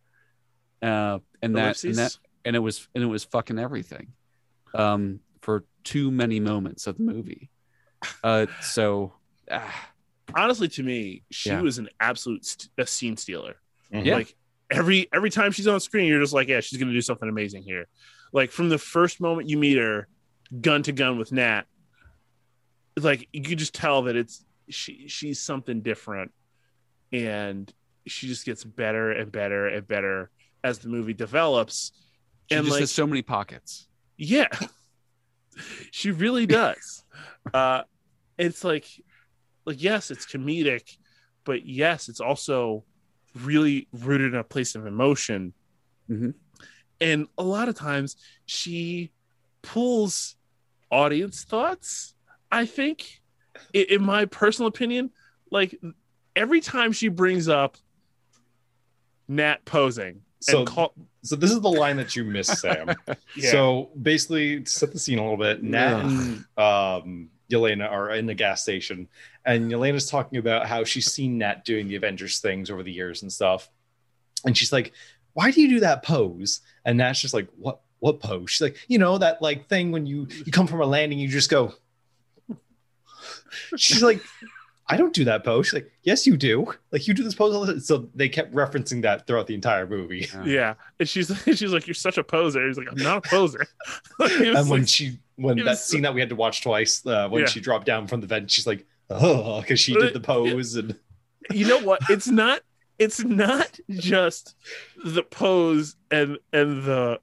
Uh 0.82 1.20
and 1.42 1.56
that 1.56 1.84
and 1.84 1.96
that 1.96 2.18
and 2.44 2.56
it 2.56 2.60
was 2.60 2.88
and 2.94 3.04
it 3.04 3.08
was 3.08 3.24
fucking 3.24 3.58
everything 3.60 4.14
um 4.74 5.20
for 5.42 5.64
too 5.84 6.12
many 6.12 6.40
moments 6.40 6.86
of 6.88 6.98
the 6.98 7.04
movie. 7.04 7.50
Uh 8.24 8.46
so 8.62 9.14
ah, 9.50 9.90
honestly 10.36 10.68
to 10.68 10.84
me 10.84 11.24
she 11.32 11.50
Yeah. 11.50 11.62
was 11.62 11.78
an 11.78 11.90
absolute 12.00 12.46
st- 12.46 12.70
a 12.78 12.86
scene 12.86 13.18
stealer. 13.18 13.56
Mhm. 13.94 14.06
Yeah. 14.06 14.16
like 14.16 14.36
every 14.70 15.08
every 15.14 15.30
time 15.30 15.52
she's 15.52 15.68
on 15.68 15.80
screen 15.80 16.08
you're 16.08 16.20
just 16.22 16.34
like 16.34 16.48
yeah 16.48 16.60
she's 16.60 16.78
gonna 16.80 16.92
do 16.94 17.02
something 17.02 17.30
amazing 17.30 17.64
here. 17.64 17.88
Like 18.34 18.52
from 18.52 18.70
the 18.70 18.78
first 18.78 19.22
moment 19.22 19.50
you 19.50 19.58
meet 19.58 19.78
her, 19.78 20.08
gun 20.62 20.84
to 20.84 20.92
gun 20.92 21.18
with 21.18 21.32
Nat, 21.32 21.64
like 22.98 23.28
you 23.32 23.42
could 23.44 23.60
just 23.60 23.74
tell 23.74 24.04
that 24.04 24.16
it's 24.16 24.44
she 24.70 25.08
she's 25.08 25.40
something 25.40 25.82
different, 25.82 26.32
and 27.16 27.74
she 28.08 28.28
just 28.28 28.46
gets 28.46 28.64
better 28.64 29.12
and 29.12 29.32
better 29.32 29.68
and 29.68 29.88
better 29.88 30.30
as 30.64 30.80
the 30.80 30.90
movie 30.90 31.14
develops. 31.14 31.92
She 32.50 32.58
and 32.58 32.66
just 32.66 32.74
like 32.74 32.80
has 32.82 32.92
so 32.92 33.08
many 33.08 33.22
pockets. 33.22 33.88
yeah, 34.18 34.48
she 35.92 36.12
really 36.12 36.46
does. 36.46 37.04
uh, 37.54 37.84
it's 38.38 38.64
like, 38.64 38.86
like 39.66 39.82
yes, 39.82 40.12
it's 40.12 40.26
comedic, 40.26 40.98
but 41.46 41.66
yes, 41.66 42.10
it's 42.10 42.20
also 42.20 42.84
really 43.34 43.88
rooted 43.94 44.34
in 44.34 44.40
a 44.40 44.44
place 44.44 44.76
of 44.76 44.86
emotion. 44.86 45.54
Mhm. 46.10 46.34
And 47.02 47.28
a 47.38 47.44
lot 47.44 47.68
of 47.68 47.76
times, 47.76 48.16
she 48.46 49.12
pulls 49.62 50.36
audience 50.92 51.44
thoughts. 51.44 52.14
I 52.52 52.66
think, 52.66 53.22
in, 53.74 53.86
in 53.90 54.04
my 54.04 54.26
personal 54.26 54.68
opinion, 54.68 55.10
like 55.52 55.80
every 56.36 56.62
time 56.62 56.92
she 56.92 57.08
brings 57.08 57.48
up 57.48 57.78
Nat 59.28 59.66
posing 59.66 60.22
So, 60.40 60.60
and 60.60 60.68
call, 60.68 60.94
so 61.24 61.36
this 61.36 61.52
is 61.52 61.62
the 61.62 61.70
line 61.70 61.98
that 61.98 62.16
you 62.16 62.24
missed, 62.24 62.58
Sam. 62.58 62.96
yeah. 63.36 63.52
So 63.52 63.90
basically, 64.02 64.62
to 64.62 64.70
set 64.70 64.92
the 64.92 65.00
scene 65.00 65.18
a 65.18 65.22
little 65.22 65.38
bit, 65.38 65.64
Nat 65.64 66.02
and 66.02 66.46
um, 66.58 67.30
Yelena 67.50 67.90
are 67.90 68.12
in 68.12 68.26
the 68.26 68.36
gas 68.36 68.62
station, 68.62 69.08
and 69.46 69.72
Yelena's 69.72 70.10
talking 70.10 70.38
about 70.38 70.68
how 70.68 70.84
she's 70.84 71.12
seen 71.12 71.40
Nat 71.40 71.66
doing 71.66 71.88
the 71.88 71.96
Avengers 71.96 72.40
things 72.40 72.70
over 72.70 72.84
the 72.84 72.92
years 72.92 73.22
and 73.22 73.32
stuff. 73.32 73.70
And 74.46 74.56
she's 74.56 74.72
like, 74.72 74.94
"Why 75.34 75.50
do 75.52 75.62
you 75.62 75.70
do 75.70 75.80
that 75.80 76.04
pose?" 76.04 76.62
And 76.86 76.98
Nat's 76.98 77.22
just 77.22 77.34
like, 77.34 77.48
"What? 77.58 77.82
What 78.00 78.20
pose?" 78.20 78.52
She's 78.52 78.62
like, 78.62 78.78
"You 78.88 79.00
know 79.00 79.18
that 79.18 79.42
like 79.42 79.68
thing 79.68 79.92
when 79.92 80.06
you 80.06 80.28
you 80.46 80.52
come 80.52 80.68
from 80.68 80.82
a 80.82 80.86
landing, 80.86 81.18
you 81.18 81.28
just 81.28 81.50
go." 81.50 81.74
She's 83.78 84.04
like, 84.04 84.22
"I 84.88 84.98
don't 84.98 85.14
do 85.14 85.24
that 85.26 85.44
pose." 85.44 85.68
She's 85.68 85.74
like, 85.76 85.92
"Yes, 86.04 86.26
you 86.28 86.38
do. 86.38 86.74
Like 86.92 87.08
you 87.08 87.14
do 87.14 87.24
this 87.24 87.36
pose." 87.36 87.54
All 87.56 87.66
the 87.66 87.74
time. 87.74 87.80
So 87.82 88.10
they 88.16 88.30
kept 88.30 88.54
referencing 88.54 89.02
that 89.04 89.28
throughout 89.28 89.48
the 89.48 89.54
entire 89.56 89.88
movie. 89.88 90.28
Yeah, 90.44 90.76
and 91.00 91.08
she's 91.10 91.32
she's 91.46 91.72
like, 91.74 91.88
"You're 91.88 91.94
such 91.94 92.18
a 92.18 92.24
poser." 92.24 92.66
He's 92.68 92.78
like, 92.78 92.88
"I'm 92.92 92.98
not 92.98 93.26
a 93.26 93.30
poser." 93.30 93.66
It 94.20 94.50
was 94.50 94.60
and 94.60 94.70
when 94.70 94.80
like- 94.82 94.90
she 94.90 95.20
when 95.38 95.58
that 95.58 95.66
was 95.66 95.84
scene 95.84 96.04
that 96.04 96.14
we 96.14 96.22
had 96.22 96.30
to 96.30 96.36
watch 96.36 96.62
twice 96.62 97.06
uh, 97.06 97.28
when 97.30 97.42
Yeah. 97.42 97.48
she 97.48 97.60
dropped 97.60 97.86
down 97.86 98.08
from 98.08 98.22
the 98.22 98.28
vent 98.28 98.50
she's 98.50 98.66
like 98.66 98.86
oh 99.10 99.60
because 99.60 99.82
she 99.82 99.94
did 99.94 100.14
the 100.14 100.20
pose 100.22 100.76
and 100.76 100.98
you 101.52 101.68
know 101.68 101.80
what? 101.80 102.00
It's 102.10 102.28
not. 102.28 102.62
It's 102.98 103.24
not 103.24 103.78
just 103.90 104.56
the 105.04 105.22
pose 105.24 105.96
and 106.10 106.38
and 106.54 106.84
the 106.84 107.20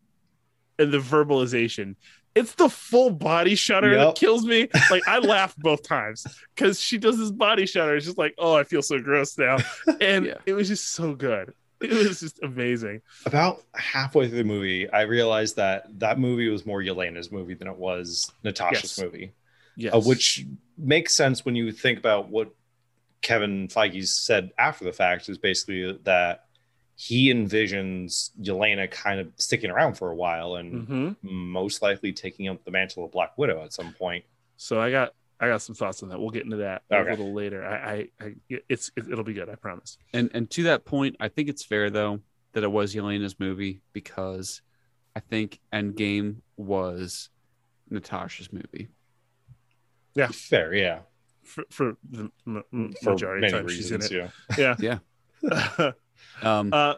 and 0.78 0.92
the 0.92 0.98
verbalization. 0.98 1.96
It's 2.34 2.54
the 2.54 2.68
full 2.68 3.10
body 3.10 3.54
shudder 3.54 3.90
Yep. 3.92 3.98
that 3.98 4.14
kills 4.16 4.44
me. 4.44 4.68
Like 4.90 5.06
I 5.06 5.18
laughed 5.18 5.58
both 5.58 5.82
times 5.82 6.26
because 6.54 6.80
she 6.80 6.98
does 6.98 7.18
this 7.18 7.30
body 7.30 7.66
shudder. 7.66 7.96
It's 7.96 8.06
just 8.06 8.18
like, 8.18 8.34
oh, 8.38 8.54
I 8.54 8.64
feel 8.64 8.82
so 8.82 8.98
gross 8.98 9.36
now, 9.38 9.58
and 10.00 10.26
Yeah. 10.26 10.34
it 10.46 10.54
was 10.54 10.68
just 10.68 10.90
so 10.92 11.14
good. 11.14 11.52
It 11.80 11.90
was 11.90 12.20
just 12.20 12.38
amazing. 12.42 13.02
about 13.26 13.62
halfway 13.74 14.28
through 14.28 14.38
the 14.38 14.44
movie 14.44 14.88
i 14.90 15.00
realized 15.02 15.56
that 15.56 15.86
that 15.98 16.16
movie 16.16 16.48
was 16.48 16.64
more 16.64 16.80
yelena's 16.80 17.32
movie 17.32 17.54
than 17.54 17.66
it 17.66 17.76
was 17.76 18.30
natasha's 18.44 18.96
Yes. 18.96 19.04
movie 19.04 19.32
Yes, 19.74 19.92
uh, 19.94 19.98
which 20.00 20.46
makes 20.78 21.16
sense 21.16 21.44
when 21.44 21.56
you 21.56 21.72
think 21.72 21.98
about 21.98 22.28
what 22.28 22.54
kevin 23.20 23.66
feige 23.66 24.06
said 24.06 24.50
after 24.58 24.84
the 24.84 24.92
fact 24.92 25.28
is 25.28 25.38
basically 25.38 25.98
that 26.04 26.44
he 27.04 27.32
envisions 27.34 28.30
yelena 28.40 28.88
kind 28.88 29.18
of 29.18 29.26
sticking 29.36 29.70
around 29.70 29.94
for 29.94 30.10
a 30.10 30.14
while 30.14 30.54
and 30.54 30.86
hmm 30.86 31.08
most 31.22 31.82
likely 31.82 32.12
taking 32.12 32.48
up 32.48 32.64
the 32.64 32.70
mantle 32.70 33.04
of 33.04 33.10
black 33.10 33.36
widow 33.36 33.64
at 33.64 33.72
some 33.72 33.92
point 33.92 34.24
So 34.56 34.80
I 34.80 34.90
got 34.92 35.12
I 35.40 35.48
got 35.48 35.60
some 35.62 35.74
thoughts 35.74 36.04
on 36.04 36.08
that. 36.10 36.20
We'll 36.20 36.30
get 36.30 36.44
into 36.44 36.58
that 36.58 36.82
a 36.92 37.02
little 37.02 37.34
later. 37.34 37.64
I, 37.64 37.74
I, 38.20 38.24
I 38.24 38.34
it's 38.68 38.92
it, 38.96 39.08
it'll 39.10 39.24
be 39.24 39.32
good. 39.32 39.48
I 39.48 39.56
promise. 39.56 39.98
And 40.14 40.30
and 40.32 40.48
to 40.50 40.62
that 40.64 40.84
point, 40.84 41.16
I 41.18 41.26
think 41.26 41.48
it's 41.48 41.64
fair 41.64 41.90
though 41.90 42.20
that 42.52 42.62
it 42.62 42.70
was 42.70 42.94
Yelena's 42.94 43.40
movie 43.40 43.80
because 43.92 44.62
I 45.16 45.20
think 45.20 45.58
Endgame 45.72 46.36
was 46.56 47.30
Natasha's 47.90 48.52
movie. 48.52 48.88
Yeah, 50.14 50.28
fair 50.28 50.72
yeah 50.74 51.00
For, 51.42 51.64
for 51.70 51.96
the 52.08 52.30
m- 52.46 52.62
m- 52.72 52.92
for 53.02 53.10
majority 53.14 53.38
of 53.46 53.50
many 53.52 53.52
time 53.64 53.68
she's 53.68 53.90
in 53.90 54.00
reasons 54.00 54.30
it. 54.58 54.58
yeah 54.58 54.76
Yeah. 54.80 54.98
Um, 56.42 56.70
uh, 56.72 56.94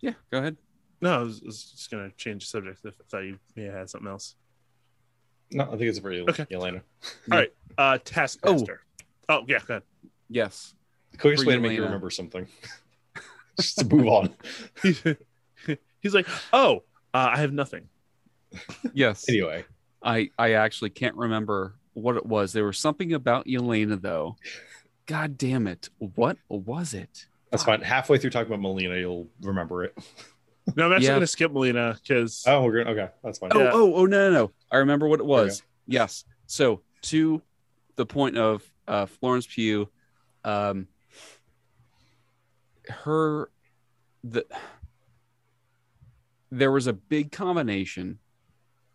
yeah, 0.00 0.12
go 0.30 0.38
ahead. 0.38 0.56
no, 1.00 1.20
I 1.20 1.22
was, 1.22 1.40
I 1.42 1.46
was 1.46 1.64
just 1.64 1.90
gonna 1.90 2.10
change 2.16 2.44
the 2.44 2.48
subject. 2.48 2.80
If 2.84 2.94
I 3.00 3.04
thought 3.08 3.24
you 3.24 3.38
may 3.56 3.64
have 3.64 3.74
had 3.74 3.90
something 3.90 4.08
else. 4.10 4.34
no 5.52 5.64
i 5.64 5.68
think 5.76 5.82
it's 5.82 5.98
for 5.98 6.12
Okay. 6.12 6.44
yelena 6.50 6.82
Uh, 7.76 7.98
Taskmaster. 8.04 8.80
Oh, 9.28 9.42
yeah, 9.48 9.58
go 9.66 9.74
ahead. 9.74 9.82
Yes. 10.28 10.74
The 11.12 11.18
quickest 11.18 11.44
For 11.44 11.48
way 11.48 11.54
to 11.56 11.60
make 11.60 11.72
you 11.72 11.82
remember 11.84 12.10
something. 12.10 12.46
Just 13.60 13.78
to 13.78 13.84
move 13.86 14.06
on. 14.06 14.34
He's 16.00 16.14
like, 16.14 16.26
oh, 16.52 16.82
uh, 17.14 17.30
I 17.32 17.38
have 17.38 17.52
nothing. 17.52 17.88
Yes. 18.92 19.24
Anyway, 19.28 19.64
I 20.02 20.30
I 20.38 20.52
actually 20.52 20.90
can't 20.90 21.16
remember 21.16 21.74
what 21.94 22.16
it 22.16 22.26
was. 22.26 22.52
There 22.52 22.64
was 22.66 22.78
something 22.78 23.12
about 23.12 23.46
Yelena 23.46 24.00
though. 24.00 24.36
God 25.06 25.38
damn 25.38 25.66
it. 25.66 25.88
What 25.98 26.36
was 26.48 26.92
it? 26.94 27.26
That's 27.54 27.64
fine. 27.64 27.80
Halfway 27.80 28.18
through 28.18 28.30
talking 28.30 28.48
about 28.52 28.60
Melina, 28.60 28.96
you'll 28.96 29.28
remember 29.40 29.84
it. 29.84 29.96
No, 30.76 30.86
I'm 30.86 30.92
actually 30.92 31.08
Yeah. 31.08 31.12
gonna 31.16 31.26
skip 31.26 31.52
Melina 31.52 31.98
because 32.02 32.42
Oh, 32.46 32.64
we're 32.64 32.82
going. 32.82 32.98
Okay, 32.98 33.12
that's 33.22 33.38
fine. 33.38 33.50
Oh, 33.52 33.60
Yeah. 33.60 33.70
oh, 33.74 33.94
oh, 33.96 34.06
no, 34.06 34.30
no, 34.30 34.38
no. 34.46 34.52
I 34.72 34.78
remember 34.78 35.06
what 35.06 35.20
it 35.20 35.24
you 35.24 35.28
was. 35.28 35.62
Yes. 35.86 36.24
So 36.46 36.80
to 37.02 37.42
the 37.96 38.06
point 38.06 38.38
of 38.38 38.62
uh, 38.88 39.04
Florence 39.04 39.46
Pugh, 39.46 39.90
um, 40.42 40.88
her, 42.88 43.50
the 44.24 44.46
there 46.50 46.72
was 46.72 46.86
a 46.86 46.94
big 46.94 47.30
combination 47.30 48.18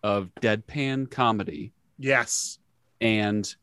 of 0.02 0.32
deadpan 0.42 1.12
comedy 1.12 1.74
yes, 2.00 2.58
and 3.00 3.54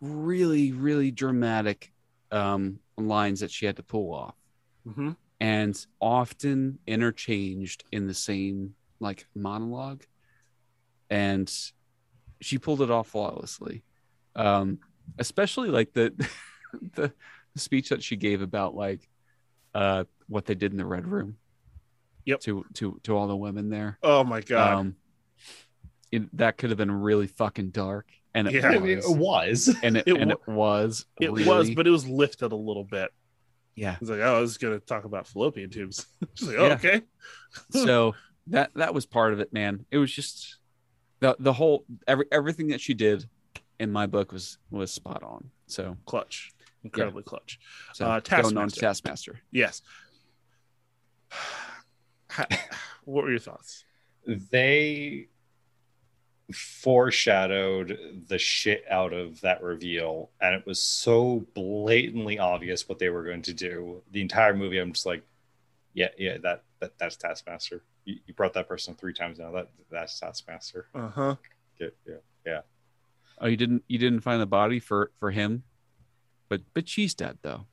really, 0.00 0.70
really 0.70 1.10
dramatic 1.10 1.92
um, 2.30 2.78
lines 2.96 3.40
that 3.40 3.50
she 3.50 3.66
had 3.66 3.76
to 3.76 3.82
pull 3.82 4.14
off, 4.14 4.34
hmm 4.84 5.12
and 5.42 5.86
often 6.00 6.78
interchanged 6.86 7.82
in 7.92 8.06
the 8.06 8.12
same 8.12 8.74
like 9.00 9.26
monologue, 9.34 10.02
and 11.08 11.50
she 12.42 12.58
pulled 12.58 12.82
it 12.82 12.90
off 12.90 13.08
flawlessly. 13.08 13.82
Um, 14.36 14.78
especially 15.18 15.70
like 15.70 15.92
the 15.92 16.12
the 16.94 17.12
speech 17.56 17.88
that 17.88 18.02
she 18.02 18.16
gave 18.16 18.42
about 18.42 18.74
like 18.74 19.08
uh, 19.74 20.04
what 20.28 20.46
they 20.46 20.54
did 20.54 20.72
in 20.72 20.78
the 20.78 20.86
red 20.86 21.06
room. 21.06 21.36
Yep. 22.26 22.40
To 22.40 22.64
to 22.74 23.00
to 23.04 23.16
all 23.16 23.26
the 23.26 23.36
women 23.36 23.70
there. 23.70 23.98
Oh 24.02 24.24
my 24.24 24.40
god. 24.40 24.74
Um, 24.74 24.96
it, 26.12 26.36
that 26.36 26.58
could 26.58 26.70
have 26.70 26.76
been 26.76 26.92
really 26.92 27.26
fucking 27.28 27.70
dark, 27.70 28.10
and 28.34 28.46
it 28.48 28.54
Yeah. 28.54 28.68
I 28.68 28.78
mean, 28.78 28.96
was, 28.96 29.06
it 29.10 29.16
was. 29.16 29.76
and 29.82 29.96
it, 29.96 30.04
It 30.06 30.16
and 30.20 30.30
it 30.30 30.46
was. 30.46 31.04
it 31.20 31.30
really- 31.30 31.44
was, 31.44 31.70
but 31.70 31.86
it 31.86 31.90
was 31.90 32.06
lifted 32.06 32.52
a 32.52 32.56
little 32.56 32.84
bit. 32.84 33.10
yeah. 33.74 33.96
He's 33.98 34.10
like, 34.10 34.20
oh, 34.20 34.36
I 34.38 34.40
was 34.40 34.58
gonna 34.58 34.78
talk 34.80 35.04
about 35.04 35.26
fallopian 35.26 35.70
tubes. 35.70 36.06
She's 36.34 36.48
like, 36.48 36.56
oh, 36.58 36.66
Yeah. 36.68 36.74
okay. 36.74 37.02
So 37.70 38.14
that 38.48 38.70
that 38.74 38.94
was 38.94 39.06
part 39.06 39.32
of 39.32 39.40
it, 39.40 39.52
man. 39.52 39.84
It 39.90 39.98
was 39.98 40.12
just 40.12 40.56
the 41.20 41.36
the 41.38 41.52
whole 41.52 41.84
every 42.06 42.26
everything 42.32 42.68
that 42.68 42.80
she 42.80 42.94
did 42.94 43.28
in 43.78 43.90
my 43.90 44.06
book 44.06 44.32
was 44.32 44.58
was 44.70 44.92
spot 44.92 45.22
on. 45.22 45.50
So 45.66 45.96
Clutch, 46.06 46.52
incredibly 46.84 47.22
clutch. 47.22 47.58
so 47.94 48.06
Uh, 48.06 48.20
going 48.20 48.56
on 48.56 48.68
to 48.68 48.74
Taskmaster. 48.76 48.80
Taskmaster. 48.80 49.40
Yes. 49.50 49.82
What 53.04 53.24
were 53.24 53.30
your 53.30 53.40
thoughts? 53.40 53.84
They 54.26 55.28
foreshadowed 56.52 58.24
the 58.28 58.38
shit 58.38 58.84
out 58.90 59.12
of 59.12 59.40
that 59.40 59.62
reveal, 59.62 60.30
and 60.40 60.54
it 60.54 60.66
was 60.66 60.82
so 60.82 61.46
blatantly 61.54 62.38
obvious 62.38 62.88
what 62.88 62.98
they 62.98 63.08
were 63.08 63.24
going 63.24 63.42
to 63.42 63.52
do. 63.52 64.02
The 64.12 64.20
entire 64.20 64.54
movie, 64.54 64.78
I'm 64.78 64.92
just 64.92 65.06
like, 65.06 65.22
yeah, 65.94 66.08
yeah, 66.18 66.38
that, 66.42 66.64
that 66.80 66.98
that's 66.98 67.16
Taskmaster. 67.16 67.82
You, 68.04 68.16
you 68.26 68.34
brought 68.34 68.54
that 68.54 68.68
person 68.68 68.94
three 68.94 69.14
times 69.14 69.38
now. 69.38 69.50
That 69.52 69.70
that's 69.90 70.18
Taskmaster. 70.18 70.86
Uh 70.94 71.08
huh. 71.08 71.36
Get, 71.78 71.96
yeah. 72.06 72.60
Oh, 73.40 73.46
you 73.46 73.56
didn't 73.56 73.84
you 73.88 73.98
didn't 73.98 74.20
find 74.20 74.40
the 74.40 74.46
body 74.46 74.80
for 74.80 75.10
for 75.18 75.30
him, 75.30 75.62
but 76.48 76.60
but 76.74 76.88
she's 76.88 77.14
dead 77.14 77.38
though. 77.42 77.66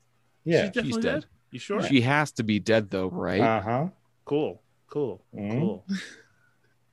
Yeah. 0.46 0.64
She's 0.64 0.72
definitely 0.72 1.02
dead. 1.02 1.22
dead. 1.22 1.26
You 1.52 1.60
sure? 1.60 1.82
She 1.82 2.02
has 2.02 2.32
to 2.34 2.44
be 2.44 2.60
dead 2.60 2.90
though, 2.90 3.10
right? 3.10 3.42
Uh 3.42 3.62
huh. 3.62 3.88
cool. 4.24 4.62
Cool. 4.88 5.22
Mhm. 5.36 5.60
Cool. 5.60 5.86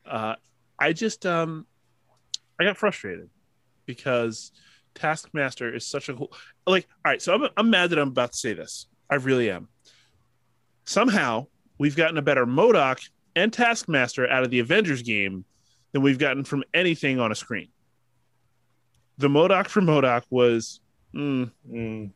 Uh, 0.05 0.35
I 0.79 0.93
just 0.93 1.25
um, 1.25 1.67
I 2.61 2.65
got 2.65 2.77
frustrated 2.77 3.29
because 3.87 4.53
Taskmaster 4.95 5.75
is 5.75 5.87
such 5.87 6.09
a 6.09 6.15
cool. 6.15 6.33
Like, 6.67 6.87
all 7.05 7.11
right, 7.11 7.21
so 7.21 7.35
I'm 7.35 7.49
I'm 7.57 7.71
mad 7.71 7.91
that 7.91 7.99
I'm 7.99 8.09
about 8.09 8.33
to 8.33 8.39
say 8.39 8.55
this. 8.55 8.87
I 9.11 9.17
really 9.17 9.51
am. 9.51 9.69
Somehow 10.85 11.47
we've 11.79 11.97
gotten 11.97 12.19
a 12.19 12.23
better 12.23 12.47
MODOK 12.47 13.09
and 13.37 13.53
Taskmaster 13.53 14.29
out 14.29 14.45
of 14.45 14.51
the 14.51 14.61
Avengers 14.61 15.03
game 15.03 15.45
than 15.93 16.03
we've 16.03 16.19
gotten 16.19 16.45
from 16.45 16.65
anything 16.73 17.21
on 17.21 17.33
a 17.33 17.35
screen. 17.35 17.69
The 19.19 19.29
MODOK 19.29 19.69
from 19.69 19.87
MODOK 19.87 20.25
was, 20.31 20.81
mm, 21.15 21.51
Mm, 21.71 22.11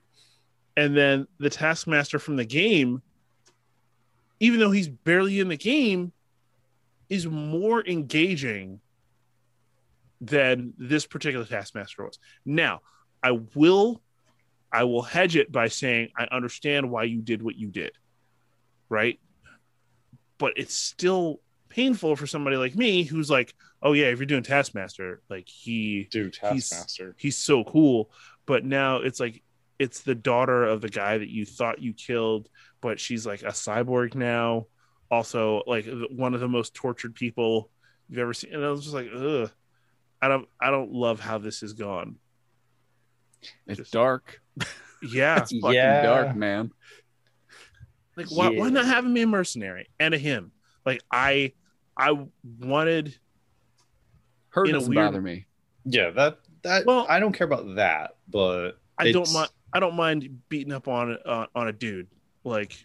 and 0.76 0.96
then 0.96 1.26
the 1.38 1.50
Taskmaster 1.50 2.18
from 2.18 2.36
the 2.36 2.44
game, 2.44 3.02
even 4.40 4.60
though 4.60 4.70
he's 4.70 4.88
barely 4.88 5.40
in 5.40 5.48
the 5.48 5.56
game, 5.56 6.12
is 7.08 7.26
more 7.26 7.84
engaging 7.86 8.80
than 10.20 10.74
this 10.78 11.06
particular 11.06 11.44
Taskmaster 11.44 12.04
was. 12.04 12.18
Now, 12.44 12.80
I 13.22 13.32
will, 13.54 14.00
I 14.72 14.84
will 14.84 15.02
hedge 15.02 15.36
it 15.36 15.50
by 15.52 15.68
saying 15.68 16.08
I 16.16 16.24
understand 16.30 16.90
why 16.90 17.04
you 17.04 17.20
did 17.20 17.42
what 17.42 17.56
you 17.56 17.68
did, 17.68 17.92
right? 18.88 19.18
But 20.38 20.54
it's 20.56 20.74
still 20.74 21.40
painful 21.68 22.16
for 22.16 22.26
somebody 22.26 22.56
like 22.56 22.74
me 22.74 23.02
who's 23.02 23.30
like, 23.30 23.54
oh 23.82 23.92
yeah, 23.92 24.06
if 24.06 24.18
you're 24.18 24.26
doing 24.26 24.42
Taskmaster, 24.42 25.20
like 25.28 25.48
he 25.48 26.08
dude, 26.10 26.36
He's- 26.40 26.68
Taskmaster. 26.70 27.14
he's 27.18 27.36
so 27.36 27.64
cool 27.64 28.10
but 28.46 28.64
now 28.64 28.96
it's 29.02 29.20
like 29.20 29.42
it's 29.78 30.00
the 30.00 30.14
daughter 30.14 30.64
of 30.64 30.80
the 30.80 30.88
guy 30.88 31.18
that 31.18 31.28
you 31.28 31.44
thought 31.44 31.82
you 31.82 31.92
killed 31.92 32.48
but 32.80 32.98
she's 32.98 33.26
like 33.26 33.42
a 33.42 33.48
cyborg 33.48 34.14
now 34.14 34.66
also 35.10 35.62
like 35.66 35.86
one 36.10 36.32
of 36.32 36.40
the 36.40 36.48
most 36.48 36.72
tortured 36.72 37.14
people 37.14 37.70
you've 38.08 38.18
ever 38.20 38.32
seen 38.32 38.54
and 38.54 38.64
i 38.64 38.70
was 38.70 38.80
just 38.82 38.94
like 38.94 39.08
ugh 39.14 39.50
i 40.22 40.28
don't 40.28 40.48
i 40.60 40.70
don't 40.70 40.92
love 40.92 41.20
how 41.20 41.38
this 41.38 41.62
is 41.62 41.72
gone 41.72 42.16
It's 43.66 43.78
Just- 43.78 43.92
dark. 43.92 44.40
yeah 45.02 45.40
It's 45.42 45.52
fucking 45.58 45.74
Yeah. 45.74 46.02
dark, 46.02 46.36
man. 46.36 46.72
like 48.16 48.30
why, 48.30 48.48
why 48.50 48.68
not 48.70 48.84
have 48.86 49.04
me 49.04 49.22
a 49.22 49.26
mercenary 49.26 49.88
and 50.00 50.12
a 50.14 50.18
him 50.18 50.52
like 50.84 51.00
i 51.10 51.52
i 51.96 52.16
wanted 52.60 53.14
her 54.50 54.64
In 54.64 54.70
a 54.70 54.72
doesn't 54.74 54.94
weird- 54.94 55.06
bother 55.06 55.20
me. 55.22 55.46
Yeah, 55.84 56.10
that 56.10 56.38
that. 56.62 56.84
Well- 56.86 57.06
I 57.08 57.20
don't 57.20 57.32
care 57.32 57.46
about 57.46 57.76
that, 57.76 58.16
but 58.28 58.72
I 58.98 59.12
don't 59.12 59.32
mind. 59.32 59.50
I 59.72 59.80
don't 59.80 59.94
mind 59.94 60.40
beating 60.48 60.72
up 60.72 60.88
on 60.88 61.16
uh, 61.24 61.46
on 61.54 61.68
a 61.68 61.72
dude 61.72 62.08
like 62.44 62.84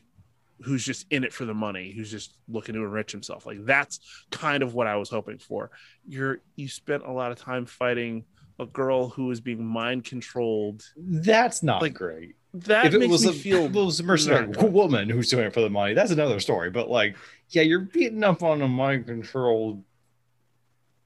who's 0.61 0.85
just 0.85 1.05
in 1.09 1.23
it 1.23 1.33
for 1.33 1.45
the 1.45 1.53
money, 1.53 1.91
who's 1.91 2.09
just 2.11 2.37
looking 2.47 2.75
to 2.75 2.81
enrich 2.81 3.11
himself. 3.11 3.45
Like 3.45 3.65
that's 3.65 3.99
kind 4.31 4.63
of 4.63 4.73
what 4.73 4.87
I 4.87 4.95
was 4.95 5.09
hoping 5.09 5.37
for. 5.37 5.71
You're 6.07 6.39
you 6.55 6.67
spent 6.67 7.03
a 7.05 7.11
lot 7.11 7.31
of 7.31 7.39
time 7.39 7.65
fighting 7.65 8.23
a 8.59 8.65
girl 8.65 9.09
who 9.09 9.31
is 9.31 9.41
being 9.41 9.65
mind 9.65 10.05
controlled. 10.05 10.83
That's 10.95 11.63
not 11.63 11.81
Like, 11.81 11.95
great. 11.95 12.35
That 12.53 12.85
if 12.85 12.93
it 12.93 13.09
was 13.09 13.25
me 13.25 13.31
a, 13.31 13.33
feel 13.33 13.65
it 13.65 13.71
was 13.73 13.99
a 13.99 14.03
mercenary 14.03 14.45
good. 14.47 14.71
woman 14.71 15.09
who's 15.09 15.27
doing 15.29 15.45
it 15.47 15.53
for 15.55 15.61
the 15.61 15.71
money, 15.71 15.95
that's 15.95 16.11
another 16.11 16.39
story. 16.39 16.69
But 16.69 16.87
like, 16.87 17.15
yeah, 17.49 17.63
you're 17.63 17.79
beating 17.79 18.23
up 18.23 18.43
on 18.43 18.61
a 18.61 18.67
mind 18.67 19.07
controlled, 19.07 19.83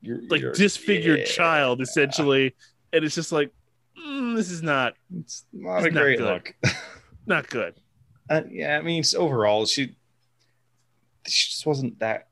you're, 0.01 0.19
like 0.29 0.41
you're- 0.41 0.53
disfigured 0.53 1.19
yeah, 1.19 1.25
child 1.25 1.81
essentially, 1.81 2.53
and 2.91 3.05
it's 3.05 3.15
just 3.15 3.31
like 3.31 3.51
mm, 3.97 4.35
this 4.35 4.51
is 4.51 4.61
not 4.61 4.93
It's 5.17 5.45
not 5.53 5.77
It's 5.77 5.87
a 5.87 5.91
not 5.91 6.01
great 6.01 6.17
good. 6.19 6.25
look. 6.25 6.55
not 7.25 7.49
good. 7.49 7.75
Uh, 8.29 8.41
yeah, 8.49 8.77
I 8.77 8.81
mean, 8.81 9.03
overall, 9.17 9.65
she 9.65 9.95
she 11.27 11.49
just 11.49 11.65
wasn't 11.65 11.99
that 11.99 12.27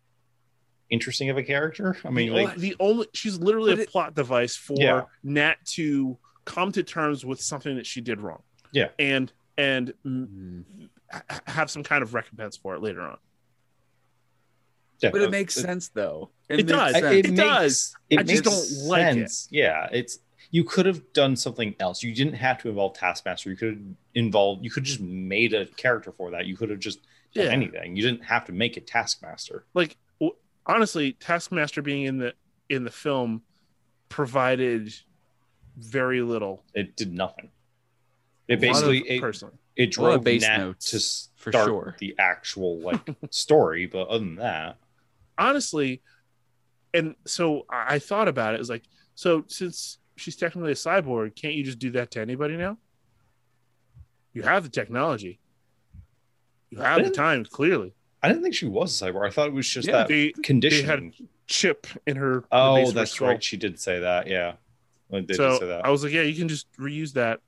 interesting 0.90 1.30
of 1.30 1.38
a 1.38 1.44
character. 1.44 1.98
I 2.06 2.10
mean, 2.10 2.30
the, 2.34 2.44
like, 2.44 2.56
o- 2.58 2.60
the 2.60 2.76
only 2.80 3.08
she's 3.14 3.38
literally 3.40 3.74
a 3.74 3.78
it- 3.78 3.90
plot 3.90 4.14
device 4.16 4.56
for 4.56 4.76
Yeah. 4.78 5.04
Nat 5.24 5.56
to 5.74 6.18
come 6.46 6.72
to 6.74 6.84
terms 6.84 7.26
with 7.26 7.42
something 7.42 7.76
that 7.78 7.86
she 7.86 8.02
did 8.02 8.22
wrong. 8.22 8.42
Yeah. 8.72 8.90
and 9.00 9.32
and 9.58 9.94
mm, 10.06 10.28
Mm. 10.28 10.90
ha- 11.12 11.40
have 11.48 11.72
some 11.72 11.82
kind 11.84 12.04
of 12.04 12.14
recompense 12.14 12.58
for 12.58 12.76
it 12.76 12.82
later 12.82 13.02
on. 13.02 13.18
yeah, 15.02 15.12
But 15.12 15.22
uh, 15.22 15.26
it 15.26 15.32
makes 15.32 15.54
sense 15.56 15.90
though. 15.90 16.32
It 16.50 16.58
makes 16.58 16.72
does. 16.72 16.94
sense. 16.94 17.16
It 17.28 17.36
does. 17.36 17.96
It 18.10 18.20
I 18.20 18.24
just 18.24 18.44
don't 18.44 18.88
like 18.90 19.16
it. 19.18 19.32
Yeah, 19.50 19.88
it's 19.92 20.20
you 20.56 20.64
could 20.64 20.86
have 20.86 21.02
done 21.12 21.36
something 21.36 21.76
else. 21.82 22.02
You 22.02 22.16
didn't 22.16 22.36
have 22.36 22.58
to 22.62 22.70
involve 22.70 22.94
Taskmaster. 22.94 23.50
You 23.50 23.58
could 23.58 23.70
have 23.74 23.82
involved. 24.14 24.64
You 24.64 24.72
could 24.72 24.86
just 24.86 25.02
made 25.02 25.54
a 25.54 25.66
character 25.66 26.14
for 26.14 26.32
that. 26.32 26.46
You 26.46 26.56
could 26.56 26.70
have 26.70 26.80
just 26.80 27.00
done 27.34 27.48
Yeah. 27.48 27.52
anything. 27.52 27.98
You 27.98 28.04
didn't 28.04 28.24
have 28.24 28.46
to 28.46 28.54
make 28.54 28.78
it 28.78 28.88
Taskmaster. 28.88 29.66
Like 29.74 29.98
w- 30.22 30.38
honestly, 30.66 31.12
Taskmaster 31.12 31.82
being 31.82 32.04
in 32.06 32.20
the 32.20 32.34
in 32.70 32.86
the 32.86 32.90
film 32.92 33.42
provided 34.08 34.94
very 35.78 36.22
little. 36.22 36.64
It 36.74 36.96
did 36.96 37.12
nothing. 37.14 37.52
It 38.48 38.54
A 38.54 38.56
lot 38.56 38.56
of- 38.56 38.62
basically 38.62 39.10
it, 39.18 39.20
personally, 39.20 39.56
it 39.76 39.98
A 39.98 40.02
lot 40.02 40.08
of 40.08 40.14
drove 40.16 40.24
base 40.24 40.42
Nat 40.44 40.58
notes, 40.60 40.92
to 40.92 41.42
for 41.42 41.52
sure. 41.52 41.96
the 42.00 42.16
actual 42.18 42.80
like 42.80 43.02
story. 43.30 43.88
But 43.88 44.08
other 44.08 44.20
than 44.24 44.36
that, 44.36 44.78
honestly, 45.38 46.02
and 46.94 47.16
so 47.26 47.66
I 47.70 47.96
I 47.96 48.00
thought 48.00 48.30
about 48.30 48.54
it. 48.54 48.56
It 48.56 48.60
was 48.60 48.70
like, 48.70 48.84
so 49.16 49.44
since 49.48 49.98
she's 50.16 50.36
technically 50.36 50.72
a 50.72 50.76
cyborg, 50.76 51.36
can't 51.36 51.54
you 51.56 51.64
just 51.64 51.80
do 51.80 51.92
that 51.92 52.12
to 52.12 52.22
anybody 52.22 52.58
now? 52.58 52.78
You 54.34 54.44
have 54.44 54.64
the 54.64 54.70
technology. 54.70 55.40
You 56.70 56.80
have 56.80 57.04
the 57.04 57.12
time, 57.12 57.46
clearly. 57.46 57.94
I 58.22 58.28
didn't 58.28 58.44
think 58.44 58.56
she 58.56 58.66
was 58.66 59.02
a 59.02 59.06
cyborg. 59.06 59.28
I 59.28 59.30
thought 59.30 59.48
it 59.48 59.54
was 59.54 59.70
just 59.70 59.88
Yeah, 59.88 59.98
that 59.98 60.08
They 60.08 60.32
conditioning. 60.44 61.14
chip 61.48 61.88
in 62.08 62.18
her. 62.18 62.44
oh, 62.52 62.82
of 62.82 62.88
her 62.88 62.92
that's 62.94 63.22
right. 63.22 63.42
She 63.44 63.56
did 63.56 63.80
say 63.80 64.00
that. 64.00 64.28
Yeah, 64.28 64.54
so 65.34 65.60
that. 65.60 65.86
I 65.86 65.90
was 65.90 66.04
like, 66.04 66.12
yeah, 66.12 66.24
you 66.24 66.36
can 66.36 66.48
just 66.48 66.68
reuse 66.74 67.14
that 67.14 67.40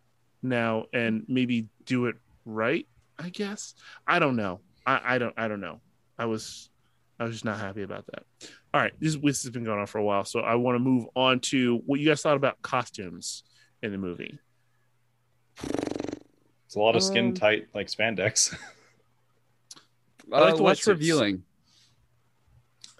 now 0.44 0.86
and 0.94 1.26
maybe 1.28 1.68
do 1.86 2.06
it 2.06 2.16
right. 2.46 2.88
I 3.20 3.30
guess 3.30 3.74
I 4.06 4.20
don't 4.20 4.36
know. 4.36 4.60
I, 4.86 5.16
I 5.16 5.18
don't. 5.18 5.34
I 5.36 5.48
don't 5.48 5.62
know. 5.62 5.82
I 6.20 6.26
was 6.26 6.70
I 7.20 7.24
was 7.24 7.34
just 7.34 7.46
not 7.46 7.60
happy 7.60 7.82
about 7.82 8.06
that. 8.14 8.24
All 8.74 8.82
right, 8.82 8.94
this 9.00 9.16
this 9.16 9.44
has 9.44 9.52
been 9.52 9.64
going 9.64 9.80
on 9.80 9.88
for 9.88 9.98
a 9.98 10.04
while, 10.04 10.24
so 10.26 10.42
I 10.42 10.56
want 10.56 10.76
to 10.76 10.80
move 10.80 11.06
on 11.16 11.40
to 11.52 11.82
what 11.86 12.00
you 12.00 12.08
guys 12.08 12.22
thought 12.22 12.36
about 12.36 12.62
costumes 12.62 13.44
in 13.82 13.92
the 13.92 13.98
movie. 13.98 14.38
It's 15.64 16.76
a 16.76 16.80
lot 16.80 16.96
of 16.96 17.02
skin 17.04 17.28
Um, 17.28 17.34
tight 17.34 17.68
like 17.74 17.88
spandex. 17.88 18.54
I 20.34 20.40
like 20.42 20.54
Uh, 20.54 20.58
the 20.58 20.64
less 20.64 20.86
revealing. 20.86 21.44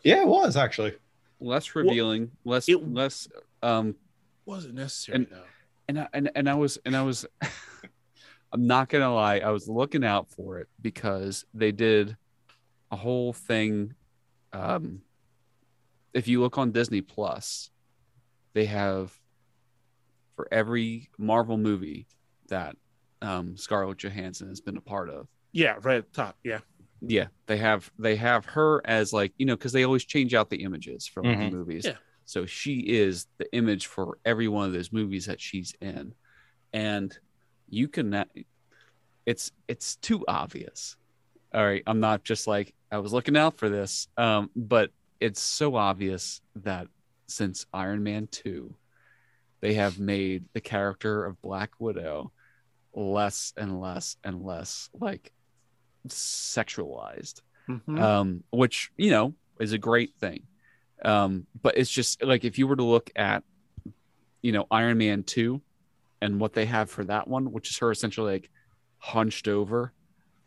yeah, 0.04 0.22
it 0.22 0.28
was 0.28 0.56
actually. 0.56 0.94
Less 1.40 1.76
revealing. 1.76 2.32
less 2.46 2.68
it- 2.70 2.88
less 2.94 3.28
um 3.62 3.96
Wasn't 4.46 4.74
necessary 4.76 5.18
And- 5.18 5.28
though. 5.30 5.44
and 5.90 6.00
I, 6.00 6.08
and 6.14 6.32
and 6.36 6.50
I 6.50 6.54
was 6.56 6.80
and 6.86 6.96
I 6.96 7.04
was 7.04 7.26
I'm 8.54 8.66
not 8.66 8.88
gonna 8.88 9.14
lie, 9.14 9.40
I 9.40 9.50
was 9.52 9.68
looking 9.68 10.06
out 10.06 10.30
for 10.30 10.60
it 10.60 10.70
because 10.82 11.46
they 11.54 11.74
did 11.74 12.16
a 12.90 12.96
whole 12.96 13.34
thing. 13.34 13.94
Um, 14.54 15.02
if 16.14 16.28
you 16.28 16.42
look 16.42 16.58
on 16.58 16.72
Disney 16.72 17.02
Plus, 17.02 17.70
they 18.54 18.66
have 18.66 19.18
for 20.36 20.48
every 20.52 21.10
Marvel 21.18 21.58
movie 21.58 22.08
that 22.50 22.76
um, 23.22 23.58
Scarlett 23.58 23.98
Johansson 23.98 24.50
has 24.50 24.62
been 24.62 24.78
a 24.78 24.82
part 24.82 25.10
of. 25.10 25.28
Yeah, 25.52 25.76
right 25.82 25.98
at 25.98 26.12
the 26.12 26.16
top. 26.16 26.38
Yeah, 26.44 26.60
Yeah, 27.02 27.28
they 27.48 27.58
have 27.58 27.92
they 27.98 28.16
have 28.16 28.46
her 28.46 28.82
as 28.86 29.12
like 29.14 29.34
you 29.38 29.46
know 29.46 29.56
because 29.56 29.72
they 29.74 29.84
always 29.84 30.06
change 30.06 30.34
out 30.34 30.50
the 30.50 30.64
images 30.64 31.08
from 31.08 31.26
Mhm. 31.26 31.50
the 31.52 31.58
movies. 31.58 31.86
Yeah. 31.86 31.96
So 32.26 32.46
she 32.46 32.80
is 32.80 33.28
the 33.38 33.52
image 33.54 33.88
for 33.88 34.18
every 34.26 34.48
one 34.48 34.68
of 34.68 34.74
those 34.74 34.92
movies 34.92 35.26
that 35.28 35.40
she's 35.42 35.74
in, 35.82 36.14
and 36.74 37.18
you 37.70 37.88
can. 37.88 38.26
It's 39.26 39.52
it's 39.68 39.96
too 39.98 40.24
obvious. 40.28 40.96
All 41.54 41.66
right, 41.66 41.84
I'm 41.88 42.00
not 42.00 42.24
just 42.24 42.46
like 42.48 42.74
I 42.92 42.98
was 43.00 43.14
looking 43.14 43.38
out 43.38 43.58
for 43.58 43.70
this, 43.70 44.08
um, 44.18 44.50
but 44.56 44.92
it's 45.20 45.42
so 45.42 45.76
obvious 45.76 46.42
that 46.56 46.88
since 47.28 47.66
Iron 47.74 48.04
Man 48.04 48.28
two, 48.28 48.76
they 49.62 49.74
have 49.76 50.00
made 50.00 50.46
the 50.54 50.62
character 50.62 51.26
of 51.26 51.42
Black 51.42 51.72
Widow 51.80 52.32
less 52.94 53.54
and 53.58 53.80
less 53.82 54.18
and 54.24 54.44
less 54.44 54.90
like 55.00 55.32
sexualized 56.08 57.42
Mhm. 57.68 58.00
um, 58.02 58.44
which 58.52 58.92
you 58.98 59.12
know 59.12 59.34
is 59.60 59.74
a 59.74 59.78
great 59.78 60.14
thing. 60.20 60.44
Um, 61.04 61.46
but 61.62 61.78
it's 61.78 61.92
just 61.92 62.24
like 62.24 62.46
if 62.46 62.58
you 62.58 62.66
were 62.68 62.76
to 62.78 62.84
look 62.84 63.12
at, 63.16 63.44
you 64.42 64.52
know, 64.52 64.66
Iron 64.72 64.98
Man 64.98 65.24
two, 65.24 65.62
and 66.22 66.40
what 66.40 66.54
they 66.54 66.66
have 66.66 66.90
for 66.90 67.04
that 67.04 67.28
one, 67.28 67.52
which 67.52 67.70
is 67.70 67.78
her 67.80 67.92
essentially 67.92 68.34
like 68.34 68.50
hunched 69.00 69.48
over, 69.48 69.92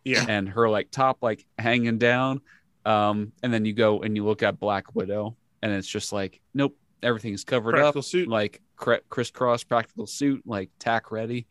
yeah. 0.04 0.24
and 0.28 0.48
her 0.48 0.68
like 0.70 0.90
top 0.90 1.18
like 1.22 1.44
hanging 1.58 1.98
down, 1.98 2.40
um, 2.86 3.32
and 3.42 3.52
then 3.52 3.64
you 3.64 3.72
go 3.72 4.00
and 4.02 4.16
you 4.16 4.24
look 4.24 4.42
at 4.42 4.58
Black 4.58 4.94
Widow, 4.94 5.36
and 5.62 5.72
it's 5.72 5.88
just 5.88 6.12
like 6.12 6.40
nope, 6.54 6.76
everything's 7.02 7.44
covered 7.44 7.72
Practical 7.72 7.98
up, 8.00 8.04
suit. 8.04 8.28
like 8.28 8.60
cr- 8.76 8.94
crisscross 9.08 9.64
practical 9.64 10.06
suit, 10.06 10.42
like 10.46 10.70
tack 10.78 11.10
ready. 11.12 11.46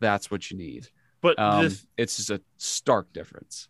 That's 0.00 0.30
what 0.30 0.50
you 0.50 0.56
need. 0.56 0.88
But 1.20 1.38
Um, 1.38 1.64
the, 1.68 1.82
it's 1.96 2.16
just 2.16 2.30
a 2.30 2.40
stark 2.56 3.12
difference, 3.12 3.68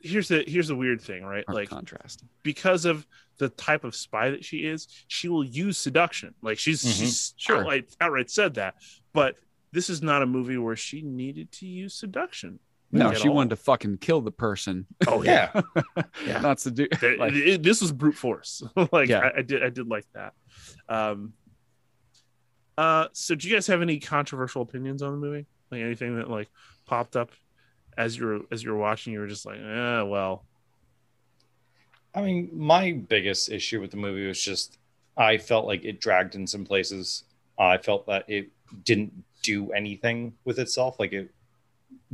here's 0.00 0.28
the 0.28 0.44
here's 0.46 0.68
the 0.68 0.76
weird 0.76 1.00
thing, 1.00 1.24
right? 1.24 1.44
or 1.48 1.54
Like 1.54 1.68
contrast. 1.68 2.24
because 2.42 2.84
of 2.84 3.06
the 3.38 3.48
type 3.48 3.82
of 3.82 3.94
spy 3.96 4.30
that 4.30 4.44
she 4.44 4.58
is, 4.58 4.86
she 5.08 5.28
will 5.28 5.42
use 5.44 5.76
seduction. 5.78 6.34
Like 6.42 6.58
she's 6.58 6.84
Mhm. 6.84 6.98
she's 6.98 7.34
Sure. 7.36 7.58
outright 7.60 7.96
outright 8.00 8.30
said 8.30 8.54
that. 8.54 8.74
But 9.12 9.36
this 9.72 9.90
is 9.90 10.02
not 10.02 10.22
a 10.22 10.26
movie 10.26 10.58
where 10.58 10.76
she 10.76 11.02
needed 11.02 11.50
to 11.52 11.66
use 11.66 11.94
seduction. 11.94 12.60
No, 12.94 13.14
she 13.14 13.28
all. 13.28 13.34
wanted 13.36 13.50
to 13.50 13.56
fucking 13.56 13.98
kill 13.98 14.20
the 14.20 14.30
person. 14.30 14.86
Oh 15.08 15.22
yeah, 15.22 15.50
Yeah. 15.96 16.02
Yeah. 16.26 16.40
Not 16.40 16.58
to 16.58 16.70
do. 16.70 16.86
Like, 17.18 17.32
it- 17.32 17.62
this 17.62 17.80
was 17.80 17.90
brute 17.90 18.14
force. 18.16 18.62
like 18.92 19.08
Yeah. 19.08 19.20
I, 19.34 19.38
I 19.38 19.42
did, 19.42 19.62
I 19.64 19.70
did 19.70 19.88
like 19.88 20.04
that. 20.12 20.34
Um, 20.88 21.32
uh, 22.76 23.06
so 23.12 23.34
do 23.34 23.48
you 23.48 23.54
guys 23.54 23.66
have 23.66 23.82
any 23.82 23.98
controversial 23.98 24.62
opinions 24.62 25.02
on 25.02 25.12
the 25.12 25.18
movie? 25.18 25.46
Like 25.70 25.80
anything 25.82 26.16
that 26.16 26.28
like 26.30 26.50
popped 26.86 27.16
up 27.16 27.30
as 27.96 28.16
you're 28.16 28.40
as 28.50 28.62
you're 28.62 28.76
watching? 28.76 29.12
You 29.14 29.20
were 29.20 29.26
just 29.26 29.46
like, 29.46 29.58
eh, 29.58 30.02
well, 30.02 30.44
I 32.14 32.22
mean, 32.22 32.50
my 32.52 32.92
biggest 32.92 33.50
issue 33.50 33.80
with 33.80 33.90
the 33.90 33.96
movie 33.96 34.26
was 34.26 34.40
just 34.40 34.78
I 35.16 35.38
felt 35.38 35.66
like 35.66 35.84
it 35.84 36.00
dragged 36.00 36.34
in 36.34 36.46
some 36.46 36.64
places. 36.64 37.24
I 37.58 37.78
felt 37.78 38.06
that 38.06 38.24
it 38.28 38.48
didn't 38.84 39.12
do 39.42 39.72
anything 39.72 40.34
with 40.44 40.58
itself. 40.58 40.98
Like 40.98 41.12
it 41.12 41.30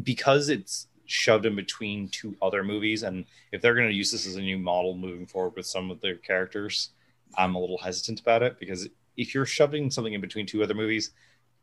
because 0.03 0.49
it's 0.49 0.87
shoved 1.07 1.47
in 1.47 1.57
between 1.57 2.09
two 2.09 2.37
other 2.43 2.63
movies, 2.63 3.03
and 3.03 3.25
if 3.53 3.63
they're 3.63 3.75
going 3.75 3.89
to 3.89 3.95
use 3.95 4.11
this 4.11 4.27
as 4.27 4.37
a 4.37 4.41
new 4.41 4.59
model 4.59 4.97
moving 4.97 5.27
forward 5.27 5.55
with 5.57 5.67
some 5.67 5.91
of 5.91 6.01
their 6.01 6.17
characters, 6.17 6.91
I'm 7.37 7.55
a 7.55 7.61
little 7.61 7.79
hesitant 7.79 8.21
about 8.21 8.43
it 8.43 8.59
because 8.59 8.89
if 9.17 9.35
you're 9.35 9.47
shoving 9.47 9.91
something 9.91 10.13
in 10.13 10.21
between 10.21 10.47
two 10.47 10.63
other 10.63 10.75
movies, 10.75 11.11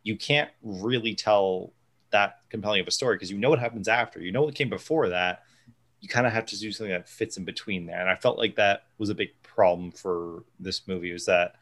you 0.04 0.18
can't 0.18 0.50
really 0.62 1.16
tell 1.16 1.74
that 2.12 2.40
compelling 2.50 2.82
of 2.82 2.88
a 2.88 2.92
story 2.92 3.16
because 3.16 3.32
you 3.32 3.38
know 3.38 3.50
what 3.50 3.60
happens 3.60 3.88
after. 3.88 4.20
You 4.20 4.32
know 4.32 4.44
what 4.44 4.56
came 4.56 4.70
before 4.70 5.10
that 5.10 5.44
you 6.06 6.10
kind 6.10 6.28
of 6.28 6.34
have 6.34 6.46
to 6.46 6.60
do 6.60 6.72
something 6.72 6.92
that 6.92 7.10
fits 7.10 7.38
in 7.38 7.46
between 7.46 7.88
there. 7.88 8.00
And 8.00 8.08
I 8.08 8.16
felt 8.16 8.38
like 8.38 8.56
that 8.58 8.84
was 9.00 9.10
a 9.10 9.16
big 9.16 9.30
problem 9.42 9.92
for 9.92 10.44
this 10.60 10.88
movie 10.88 11.10
is 11.10 11.26
that 11.26 11.56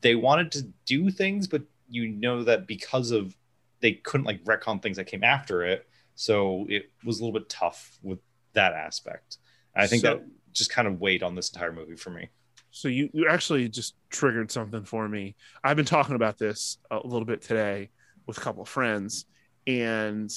they 0.00 0.14
wanted 0.14 0.50
to 0.52 0.62
do 0.86 1.10
things, 1.10 1.46
but 1.46 1.60
you 1.86 2.08
know 2.08 2.44
that 2.44 2.66
because 2.66 3.10
of 3.10 3.36
they 3.82 3.92
couldn't 3.92 4.24
like 4.26 4.42
retcon 4.44 4.80
things 4.80 4.96
that 4.96 5.04
came 5.06 5.22
after 5.24 5.62
it, 5.64 5.86
so 6.14 6.64
it 6.68 6.90
was 7.04 7.20
a 7.20 7.24
little 7.24 7.38
bit 7.38 7.48
tough 7.50 7.98
with 8.02 8.20
that 8.54 8.72
aspect. 8.72 9.36
And 9.74 9.84
I 9.84 9.86
think 9.86 10.02
So- 10.02 10.14
that 10.16 10.26
just 10.54 10.70
kind 10.70 10.86
of 10.88 11.00
weighed 11.00 11.22
on 11.22 11.34
this 11.34 11.50
entire 11.52 11.72
movie 11.72 11.96
for 11.96 12.10
me. 12.10 12.28
So 12.70 12.88
you 12.88 13.10
you 13.12 13.28
actually 13.28 13.68
just 13.68 13.96
triggered 14.08 14.50
something 14.50 14.84
for 14.84 15.06
me. 15.08 15.34
I've 15.62 15.76
been 15.76 15.84
talking 15.84 16.14
about 16.14 16.38
this 16.38 16.78
a 16.90 16.96
little 16.96 17.26
bit 17.26 17.42
today 17.42 17.90
with 18.26 18.38
a 18.38 18.40
couple 18.40 18.62
of 18.62 18.68
friends, 18.68 19.26
and 19.66 20.30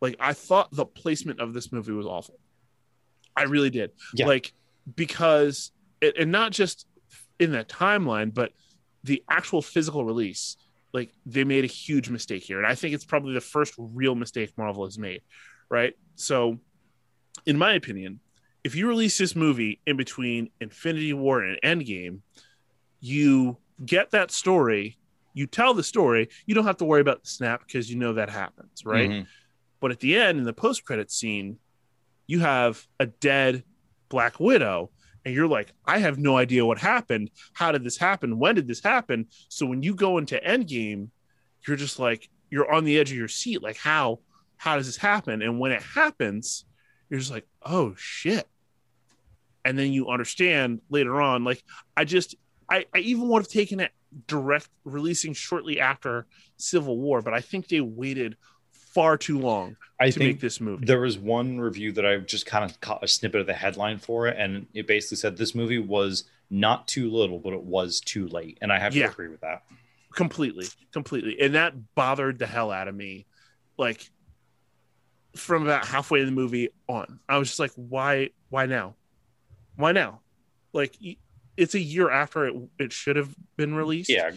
like 0.00 0.16
I 0.18 0.32
thought 0.32 0.70
the 0.72 0.86
placement 0.86 1.40
of 1.40 1.54
this 1.54 1.70
movie 1.72 1.92
was 1.92 2.06
awful. 2.06 2.38
I 3.36 3.44
really 3.44 3.70
did. 3.70 3.92
Yeah. 4.14 4.26
Like 4.26 4.52
because 4.96 5.70
it, 6.00 6.16
and 6.18 6.32
not 6.32 6.50
just 6.52 6.86
in 7.38 7.52
that 7.52 7.68
timeline, 7.68 8.32
but 8.34 8.52
the 9.04 9.22
actual 9.30 9.62
physical 9.62 10.04
release. 10.04 10.56
Like 10.98 11.12
they 11.24 11.44
made 11.44 11.64
a 11.64 11.68
huge 11.68 12.10
mistake 12.10 12.42
here, 12.42 12.58
and 12.58 12.66
I 12.66 12.74
think 12.74 12.94
it's 12.94 13.04
probably 13.04 13.34
the 13.34 13.40
first 13.40 13.74
real 13.78 14.14
mistake 14.14 14.52
Marvel 14.56 14.84
has 14.84 14.98
made. 14.98 15.22
Right. 15.70 15.94
So, 16.16 16.58
in 17.46 17.56
my 17.56 17.74
opinion, 17.74 18.20
if 18.64 18.74
you 18.74 18.88
release 18.88 19.16
this 19.16 19.36
movie 19.36 19.80
in 19.86 19.96
between 19.96 20.50
Infinity 20.60 21.12
War 21.12 21.42
and 21.42 21.58
Endgame, 21.62 22.20
you 23.00 23.58
get 23.84 24.10
that 24.10 24.30
story, 24.32 24.98
you 25.34 25.46
tell 25.46 25.72
the 25.72 25.84
story, 25.84 26.30
you 26.46 26.54
don't 26.54 26.64
have 26.66 26.78
to 26.78 26.84
worry 26.84 27.00
about 27.00 27.22
the 27.22 27.28
snap 27.28 27.62
because 27.66 27.88
you 27.88 27.96
know 27.96 28.14
that 28.14 28.28
happens, 28.28 28.84
right? 28.84 29.10
Mhm. 29.10 29.26
But 29.80 29.92
at 29.92 30.00
the 30.00 30.16
end, 30.16 30.38
in 30.38 30.44
the 30.44 30.52
post 30.52 30.84
credit 30.84 31.12
scene, 31.12 31.58
you 32.26 32.40
have 32.40 32.84
a 32.98 33.06
dead 33.06 33.62
Black 34.08 34.40
Widow, 34.40 34.90
and 35.24 35.34
you're 35.34 35.48
like, 35.48 35.72
I 35.84 35.98
have 35.98 36.18
no 36.18 36.36
idea 36.36 36.64
what 36.64 36.78
happened. 36.78 37.30
How 37.52 37.72
did 37.72 37.84
this 37.84 37.98
happen? 37.98 38.38
When 38.38 38.54
did 38.54 38.68
this 38.68 38.82
happen? 38.82 39.26
So 39.48 39.66
when 39.66 39.82
you 39.82 39.94
go 39.94 40.18
into 40.18 40.40
Endgame, 40.44 41.08
you're 41.66 41.76
just 41.76 41.98
like, 41.98 42.28
you're 42.50 42.70
on 42.72 42.84
the 42.84 42.98
edge 42.98 43.10
of 43.10 43.16
your 43.16 43.28
seat. 43.28 43.62
Like, 43.62 43.76
how 43.76 44.20
how 44.56 44.76
does 44.76 44.86
this 44.86 44.96
happen? 44.96 45.42
And 45.42 45.60
when 45.60 45.70
it 45.70 45.82
happens, 45.82 46.64
you're 47.08 47.20
just 47.20 47.30
like, 47.30 47.46
oh 47.62 47.94
shit. 47.96 48.46
And 49.64 49.78
then 49.78 49.92
you 49.92 50.08
understand 50.08 50.80
later 50.88 51.20
on, 51.20 51.44
like, 51.44 51.62
I 51.96 52.04
just 52.04 52.34
I, 52.70 52.86
I 52.94 52.98
even 52.98 53.28
would 53.28 53.42
have 53.42 53.48
taken 53.48 53.80
it 53.80 53.92
direct 54.26 54.68
releasing 54.84 55.32
shortly 55.32 55.80
after 55.80 56.26
Civil 56.56 56.98
War, 56.98 57.22
but 57.22 57.34
I 57.34 57.40
think 57.40 57.68
they 57.68 57.80
waited 57.80 58.36
far 58.98 59.16
too 59.16 59.38
long 59.38 59.76
I 60.00 60.10
to 60.10 60.18
make 60.18 60.40
this 60.40 60.60
movie. 60.60 60.84
there 60.86 61.00
was 61.00 61.16
one 61.18 61.60
review 61.60 61.92
that 61.92 62.04
I 62.06 62.16
just 62.18 62.46
kind 62.46 62.64
of 62.68 62.80
caught 62.80 63.02
a 63.04 63.08
snippet 63.08 63.40
of 63.40 63.46
the 63.46 63.54
headline 63.54 63.98
for 63.98 64.26
it, 64.28 64.36
and 64.38 64.66
it 64.74 64.86
basically 64.86 65.16
said 65.18 65.36
this 65.36 65.54
movie 65.54 65.78
was 65.78 66.24
not 66.50 66.88
too 66.88 67.10
little, 67.10 67.38
but 67.38 67.52
it 67.52 67.62
was 67.62 68.00
too 68.00 68.26
late. 68.28 68.58
And 68.62 68.72
I 68.72 68.78
have 68.78 68.94
Yeah. 68.96 69.06
to 69.06 69.12
agree 69.12 69.28
with 69.28 69.40
that. 69.42 69.62
completely 70.14 70.66
completely 70.92 71.38
and 71.40 71.54
that 71.54 71.74
bothered 71.94 72.38
the 72.38 72.46
hell 72.46 72.70
out 72.72 72.88
of 72.88 72.94
me 72.94 73.26
like 73.76 74.10
from 75.36 75.62
about 75.62 75.86
halfway 75.86 76.18
in 76.20 76.26
the 76.26 76.32
movie 76.32 76.70
on 76.88 77.20
i 77.28 77.36
was 77.38 77.48
just 77.48 77.60
like 77.60 77.70
why 77.76 78.30
why 78.48 78.64
now 78.66 78.94
why 79.76 79.92
now 79.92 80.20
like 80.72 80.96
it's 81.58 81.74
a 81.74 81.78
year 81.80 82.10
after 82.10 82.46
it, 82.46 82.54
it 82.78 82.92
should 82.92 83.16
have 83.16 83.32
been 83.58 83.74
released 83.74 84.08
Yeah, 84.10 84.30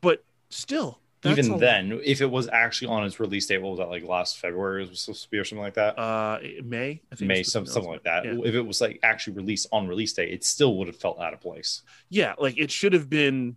but 0.00 0.24
still 0.48 1.00
that's 1.22 1.38
even 1.38 1.54
a- 1.54 1.58
then, 1.58 2.00
if 2.04 2.20
it 2.20 2.30
was 2.30 2.48
actually 2.48 2.88
on 2.88 3.04
its 3.04 3.20
release 3.20 3.46
date, 3.46 3.60
what 3.60 3.70
was 3.70 3.78
that 3.78 3.88
like 3.88 4.04
last 4.04 4.38
February? 4.38 4.84
It 4.84 4.90
was 4.90 5.00
supposed 5.00 5.22
to 5.24 5.30
be 5.30 5.38
or 5.38 5.44
something 5.44 5.62
like 5.62 5.74
that. 5.74 5.98
uh 5.98 6.38
may 6.64 7.00
i 7.12 7.14
think 7.14 7.28
May, 7.28 7.42
some, 7.42 7.64
be 7.64 7.70
something 7.70 7.90
like 7.90 8.04
that. 8.04 8.24
yeah. 8.24 8.36
If 8.44 8.54
it 8.54 8.62
was 8.66 8.80
like 8.80 8.98
actually 9.02 9.34
released 9.34 9.66
on 9.72 9.86
release 9.88 10.12
day, 10.14 10.30
it 10.30 10.44
still 10.44 10.76
would 10.78 10.86
have 10.86 10.96
felt 10.96 11.20
out 11.20 11.32
of 11.34 11.40
place. 11.40 11.82
yeah 12.08 12.34
like 12.38 12.56
it 12.58 12.70
should 12.70 12.92
have 12.94 13.08
been 13.10 13.56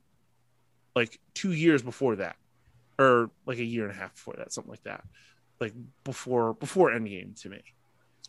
like 0.96 1.20
two 1.34 1.52
years 1.54 1.82
before 1.82 2.16
that 2.18 2.36
or 3.00 3.32
like 3.46 3.58
a 3.58 3.64
year 3.64 3.84
and 3.84 3.92
a 3.92 3.96
half 3.96 4.14
before 4.14 4.36
that 4.38 4.52
something 4.54 4.70
like 4.72 4.84
that 4.84 5.04
like 5.60 5.74
before 6.04 6.54
before 6.56 6.92
endgame 6.92 7.40
to 7.42 7.50
me 7.50 7.62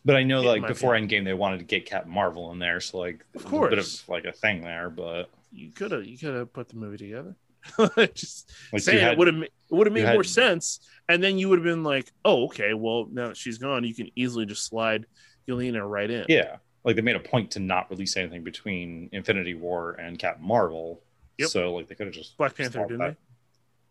But 0.05 0.15
I 0.15 0.23
know 0.23 0.39
In 0.39 0.45
like 0.45 0.67
before 0.67 0.93
Endgame, 0.93 1.25
they 1.25 1.33
wanted 1.33 1.59
to 1.59 1.65
get 1.65 1.85
Captain 1.85 2.11
Marvel 2.11 2.51
in 2.51 2.59
there, 2.59 2.79
so 2.79 2.99
like 2.99 3.25
Of 3.35 3.41
there's 3.41 3.43
a 3.43 3.49
bit 3.49 3.49
course. 3.77 4.01
of 4.03 4.09
like 4.09 4.25
a 4.25 4.31
thing 4.31 4.61
there. 4.61 4.89
But 4.89 5.29
you 5.51 5.71
could 5.71 5.91
have 5.91 6.05
you 6.05 6.17
could 6.17 6.33
have 6.35 6.53
put 6.53 6.69
the 6.69 6.75
movie 6.75 6.97
together 6.97 7.35
just 8.13 8.51
like 8.71 8.81
saying 8.81 8.99
had, 8.99 9.13
it 9.13 9.17
would 9.17 9.27
have 9.27 9.41
it 9.41 9.51
would 9.71 9.87
have 9.87 9.93
made 9.93 10.01
you 10.01 10.07
more 10.07 10.17
had- 10.17 10.25
sense 10.25 10.79
and 11.09 11.23
then 11.23 11.37
you 11.37 11.49
would 11.49 11.59
have 11.59 11.63
been 11.65 11.83
like 11.83 12.11
oh 12.23 12.45
okay 12.45 12.73
well 12.73 13.07
now 13.11 13.27
that 13.29 13.37
she's 13.37 13.57
gone 13.57 13.83
you 13.83 13.93
can 13.95 14.09
easily 14.15 14.45
just 14.45 14.65
slide 14.65 15.05
Yelena 15.47 15.87
right 15.87 16.09
in 16.09 16.25
yeah, 16.27 16.57
like 16.83 16.95
they 16.95 17.01
made 17.01 17.15
a 17.15 17.19
point 17.19 17.51
to 17.51 17.59
not 17.59 17.89
release 17.89 18.17
anything 18.17 18.43
between 18.43 19.09
Infinity 19.11 19.53
War 19.53 19.93
and 19.93 20.17
Captain 20.17 20.45
Marvel. 20.45 21.01
Yep. 21.37 21.49
So 21.49 21.73
like 21.73 21.87
they 21.87 21.95
could 21.95 22.07
have 22.07 22.15
just 22.15 22.37
Black 22.37 22.55
Panther 22.55 22.79
didn't 22.87 22.99
that. 22.99 23.17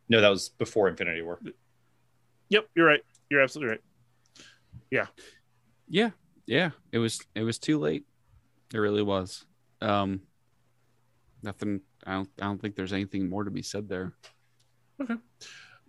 No, 0.08 0.20
that 0.20 0.28
was 0.28 0.48
before 0.50 0.88
Infinity 0.88 1.22
War. 1.22 1.40
yep 2.48 2.68
you're 2.74 2.86
right 2.86 3.02
you're 3.30 3.40
absolutely 3.40 3.70
right 3.70 3.80
Yeah. 4.90 5.06
yeah, 5.88 6.10
yeah. 6.46 6.70
It 6.92 6.98
was 6.98 7.20
it 7.34 7.42
was 7.42 7.58
too 7.58 7.78
late. 7.78 8.04
It 8.72 8.78
really 8.78 9.02
was. 9.02 9.44
Um, 9.80 10.22
nothing. 11.42 11.80
I 12.06 12.14
don't. 12.14 12.28
I 12.40 12.44
don't 12.44 12.60
think 12.60 12.76
there's 12.76 12.92
anything 12.92 13.28
more 13.28 13.44
to 13.44 13.50
be 13.50 13.62
said 13.62 13.88
there. 13.88 14.12
Okay. 15.00 15.16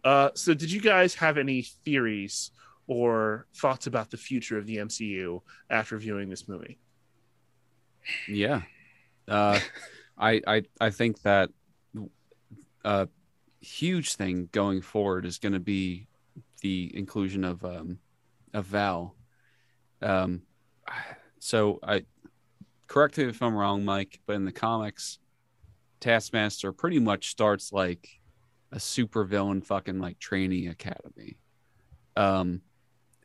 Uh 0.03 0.29
so 0.35 0.53
did 0.53 0.71
you 0.71 0.81
guys 0.81 1.15
have 1.15 1.37
any 1.37 1.61
theories 1.61 2.51
or 2.87 3.47
thoughts 3.55 3.87
about 3.87 4.11
the 4.11 4.17
future 4.17 4.57
of 4.57 4.65
the 4.65 4.77
MCU 4.77 5.41
after 5.69 5.97
viewing 5.97 6.29
this 6.29 6.47
movie 6.47 6.79
Yeah. 8.27 8.61
Uh, 9.27 9.59
I 10.17 10.41
I 10.47 10.63
I 10.79 10.89
think 10.91 11.21
that 11.23 11.49
a 12.83 13.07
huge 13.61 14.15
thing 14.15 14.47
going 14.51 14.81
forward 14.81 15.25
is 15.25 15.39
going 15.39 15.53
to 15.53 15.59
be 15.59 16.07
the 16.61 16.91
inclusion 16.95 17.43
of 17.43 17.63
um 17.65 17.99
of 18.53 18.65
Val. 18.65 19.15
Um, 20.01 20.43
so 21.39 21.79
I 21.83 22.05
correct 22.87 23.17
me 23.17 23.25
if 23.25 23.41
I'm 23.41 23.55
wrong, 23.55 23.83
Mike, 23.85 24.19
but 24.25 24.33
in 24.33 24.45
the 24.45 24.51
comics, 24.51 25.17
Taskmaster 26.05 26.71
pretty 26.71 26.99
much 26.99 27.29
starts 27.29 27.73
like 27.73 28.07
a 28.71 28.79
super 28.79 29.23
villain 29.23 29.59
fucking 29.59 29.97
like 29.97 30.19
training 30.19 30.67
academy. 30.67 31.35
Um, 32.15 32.61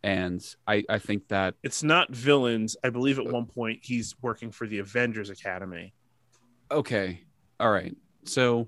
and 0.03 0.43
I 0.67 0.83
I 0.89 0.99
think 0.99 1.29
that 1.29 1.57
it's 1.63 1.83
not 1.83 2.09
villains. 2.11 2.79
I 2.83 2.89
believe 2.89 3.19
at 3.19 3.27
one 3.27 3.45
point 3.45 3.81
he's 3.83 4.15
working 4.23 4.51
for 4.51 4.67
the 4.67 4.79
Avengers 4.79 5.29
Academy. 5.29 5.93
Okay. 6.71 7.21
All 7.59 7.71
right. 7.71 7.95
So 8.25 8.67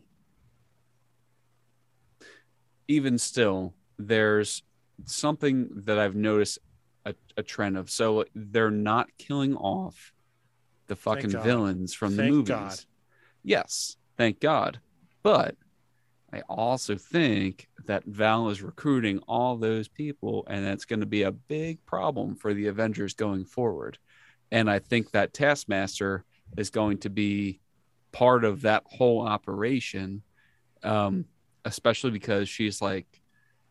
even 2.89 3.17
still 3.17 3.73
there's 3.99 4.63
something 5.05 5.71
that 5.73 5.99
i've 5.99 6.17
noticed 6.17 6.59
a, 7.07 7.15
a 7.39 7.43
trend 7.43 7.79
of. 7.79 7.89
So 7.89 8.27
they're 8.35 8.71
not 8.71 9.09
killing 9.17 9.57
off 9.57 10.13
the 10.89 10.97
fucking 10.97 11.31
villains 11.31 11.95
from 11.95 12.15
the 12.17 12.25
Thank 12.25 12.35
movies. 12.35 12.49
God. 12.49 12.79
yes 13.43 13.97
thank 14.17 14.41
god 14.41 14.79
but 15.23 15.57
i 16.33 16.41
also 16.49 16.97
think 16.97 17.69
that 17.87 18.05
val 18.05 18.49
is 18.49 18.63
recruiting 18.63 19.19
all 19.29 19.57
those 19.57 19.89
people 19.89 20.45
and 20.49 20.65
that's 20.65 20.85
going 20.85 21.01
to 21.01 21.07
be 21.07 21.23
a 21.23 21.33
big 21.33 21.85
problem 21.87 22.35
for 22.35 22.55
the 22.55 22.67
avengers 22.67 23.15
going 23.15 23.45
forward 23.45 23.99
and 24.51 24.71
i 24.71 24.79
think 24.79 25.11
that 25.11 25.33
taskmaster 25.33 26.25
is 26.57 26.71
going 26.71 26.99
to 26.99 27.11
be 27.11 27.61
part 28.13 28.45
of 28.45 28.63
that 28.63 28.83
whole 28.87 29.27
operation 29.27 30.23
um 30.83 31.25
especially 31.65 32.11
because 32.11 32.49
she's 32.49 32.83
like 32.83 33.21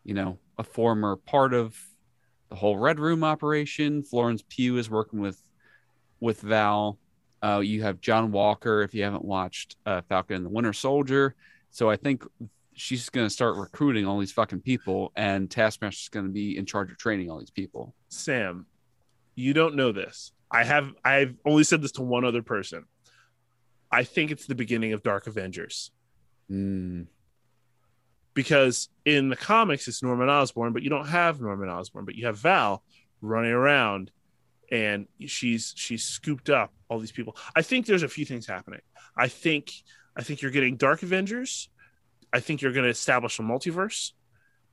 you 0.04 0.14
know 0.14 0.38
a 0.58 0.64
former 0.64 1.16
part 1.16 1.54
of 1.54 1.76
the 2.52 2.56
whole 2.56 2.76
Red 2.76 3.00
Room 3.00 3.24
operation. 3.24 4.02
Florence 4.02 4.44
Pugh 4.46 4.76
is 4.76 4.90
working 4.90 5.20
with 5.20 5.40
with 6.20 6.42
Val. 6.42 6.98
Uh, 7.42 7.60
you 7.60 7.82
have 7.82 8.00
John 8.00 8.30
Walker. 8.30 8.82
If 8.82 8.94
you 8.94 9.02
haven't 9.02 9.24
watched 9.24 9.76
uh, 9.84 10.02
Falcon 10.08 10.36
and 10.36 10.46
the 10.46 10.50
Winter 10.50 10.72
Soldier, 10.72 11.34
so 11.70 11.90
I 11.90 11.96
think 11.96 12.24
she's 12.74 13.08
going 13.10 13.26
to 13.26 13.30
start 13.30 13.56
recruiting 13.56 14.06
all 14.06 14.18
these 14.18 14.32
fucking 14.32 14.60
people, 14.60 15.12
and 15.16 15.50
Taskmaster's 15.50 16.08
going 16.08 16.26
to 16.26 16.32
be 16.32 16.56
in 16.56 16.66
charge 16.66 16.90
of 16.90 16.98
training 16.98 17.30
all 17.30 17.38
these 17.38 17.50
people. 17.50 17.94
Sam, 18.08 18.66
you 19.34 19.52
don't 19.54 19.74
know 19.74 19.92
this. 19.92 20.32
I 20.50 20.64
have 20.64 20.92
I've 21.04 21.34
only 21.44 21.64
said 21.64 21.82
this 21.82 21.92
to 21.92 22.02
one 22.02 22.24
other 22.24 22.42
person. 22.42 22.84
I 23.90 24.04
think 24.04 24.30
it's 24.30 24.46
the 24.46 24.54
beginning 24.54 24.92
of 24.92 25.02
Dark 25.02 25.26
Avengers 25.26 25.90
Mm, 26.52 27.06
because 28.34 28.88
in 29.04 29.28
the 29.28 29.36
comics 29.36 29.88
it's 29.88 30.02
Norman 30.02 30.28
Osborn, 30.28 30.72
but 30.72 30.82
you 30.82 30.90
don't 30.90 31.08
have 31.08 31.40
Norman 31.40 31.68
Osborn, 31.68 32.04
but 32.04 32.14
you 32.14 32.26
have 32.26 32.36
Val 32.38 32.82
running 33.20 33.52
around 33.52 34.10
and 34.72 35.06
she's 35.26 35.74
she's 35.76 36.02
scooped 36.02 36.48
up 36.48 36.72
all 36.88 36.98
these 36.98 37.12
people. 37.12 37.36
I 37.54 37.60
think 37.62 37.84
there's 37.84 38.02
a 38.02 38.08
few 38.08 38.24
things 38.24 38.46
happening. 38.46 38.80
I 39.16 39.28
think 39.28 39.70
I 40.16 40.22
think 40.22 40.40
you're 40.40 40.50
getting 40.50 40.76
Dark 40.76 41.02
Avengers. 41.02 41.68
I 42.32 42.40
think 42.40 42.62
you're 42.62 42.72
going 42.72 42.84
to 42.84 42.90
establish 42.90 43.38
a 43.38 43.42
multiverse 43.42 44.12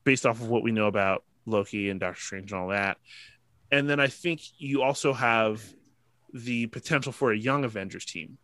based 0.02 0.24
off 0.24 0.40
of 0.40 0.48
what 0.48 0.62
we 0.62 0.72
know 0.72 0.86
about 0.86 1.22
Loki 1.44 1.90
and 1.90 2.00
Doctor 2.00 2.20
Strange 2.20 2.50
and 2.50 2.60
all 2.60 2.68
that. 2.68 2.96
And 3.70 3.88
then 3.88 4.00
I 4.00 4.06
think 4.06 4.40
you 4.56 4.82
also 4.82 5.12
have 5.12 5.62
the 6.32 6.66
potential 6.68 7.12
for 7.12 7.32
a 7.32 7.38
young 7.38 7.64
Avengers 7.64 8.06
team 8.06 8.38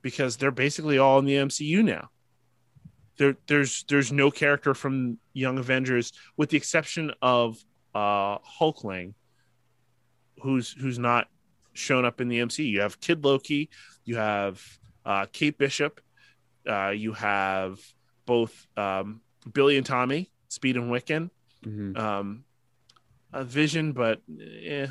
because 0.00 0.38
they're 0.38 0.50
basically 0.50 0.96
all 0.96 1.18
in 1.18 1.26
the 1.26 1.34
MCU 1.34 1.84
now. 1.84 2.08
There, 3.18 3.36
there's 3.46 3.84
there's 3.88 4.10
no 4.10 4.30
character 4.30 4.72
from 4.72 5.18
Young 5.34 5.58
Avengers 5.58 6.12
with 6.38 6.48
the 6.48 6.56
exception 6.56 7.12
of 7.20 7.62
uh, 7.94 8.38
Hulkling, 8.38 9.12
who's 10.42 10.72
who's 10.72 10.98
not 10.98 11.28
shown 11.72 12.04
up 12.04 12.20
in 12.20 12.28
the 12.28 12.40
MCU. 12.40 12.68
You 12.68 12.80
have 12.80 13.00
Kid 13.00 13.24
Loki, 13.24 13.70
you 14.04 14.16
have 14.16 14.62
uh, 15.04 15.26
Kate 15.32 15.56
Bishop, 15.56 16.00
uh, 16.68 16.90
you 16.90 17.12
have 17.12 17.78
both 18.26 18.66
um, 18.76 19.20
Billy 19.52 19.76
and 19.76 19.86
Tommy, 19.86 20.30
Speed 20.48 20.76
and 20.76 20.90
Wiccan, 20.90 21.30
mhm. 21.64 21.98
um, 21.98 22.44
a 23.32 23.44
Vision, 23.44 23.92
but 23.92 24.20
eh, 24.64 24.86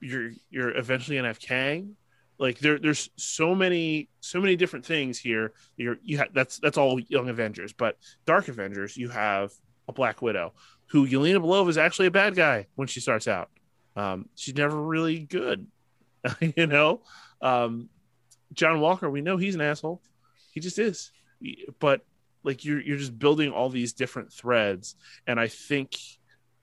you're 0.00 0.30
you're 0.50 0.76
eventually 0.76 1.16
gonna 1.16 1.28
have 1.28 1.40
Kang. 1.40 1.96
Like 2.38 2.58
there, 2.58 2.78
there's 2.78 3.10
so 3.16 3.54
many, 3.54 4.08
so 4.20 4.40
many 4.40 4.56
different 4.56 4.86
things 4.86 5.18
here. 5.18 5.52
You're 5.76 5.98
you 6.02 6.18
have 6.18 6.28
that's 6.32 6.58
that's 6.58 6.78
all 6.78 6.98
Young 7.00 7.28
Avengers, 7.28 7.72
but 7.72 7.96
Dark 8.24 8.48
Avengers, 8.48 8.96
you 8.96 9.08
have 9.10 9.52
a 9.88 9.92
Black 9.92 10.22
Widow, 10.22 10.54
who 10.86 11.06
Yelena 11.06 11.36
Belova 11.36 11.68
is 11.68 11.78
actually 11.78 12.06
a 12.06 12.10
bad 12.10 12.34
guy 12.34 12.66
when 12.76 12.88
she 12.88 13.00
starts 13.00 13.28
out. 13.28 13.50
Um, 13.96 14.28
she's 14.36 14.54
never 14.54 14.80
really 14.80 15.18
good, 15.18 15.66
you 16.56 16.66
know. 16.66 17.02
Um, 17.42 17.88
John 18.52 18.80
Walker, 18.80 19.08
we 19.08 19.20
know 19.20 19.36
he's 19.36 19.54
an 19.54 19.60
asshole. 19.60 20.02
He 20.52 20.60
just 20.60 20.78
is. 20.78 21.12
But 21.78 22.02
like 22.42 22.64
you're 22.64 22.80
you're 22.80 22.96
just 22.96 23.18
building 23.18 23.50
all 23.50 23.68
these 23.68 23.92
different 23.92 24.32
threads, 24.32 24.96
and 25.26 25.38
I 25.38 25.48
think 25.48 25.96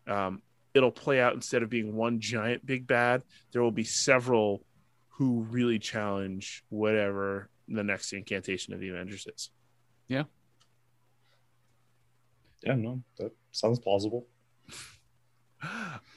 um, 0.08 0.42
it'll 0.74 0.92
play 0.92 1.20
out 1.20 1.34
instead 1.34 1.64
of 1.64 1.70
being 1.70 1.96
one 1.96 2.20
giant 2.20 2.66
big 2.66 2.88
bad. 2.88 3.24
There 3.52 3.62
will 3.62 3.72
be 3.72 3.84
several 3.84 4.64
who 5.10 5.42
really 5.50 5.80
challenge 5.80 6.64
whatever 6.70 7.50
the 7.68 7.84
next 7.84 8.14
incantation 8.14 8.74
of 8.74 8.80
the 8.80 8.90
Avengers 8.90 9.28
is. 9.34 9.50
Yeah, 10.08 10.24
Yeah, 12.64 12.76
no, 12.76 13.02
that 13.18 13.32
sounds 13.52 13.80
plausible. 13.80 14.28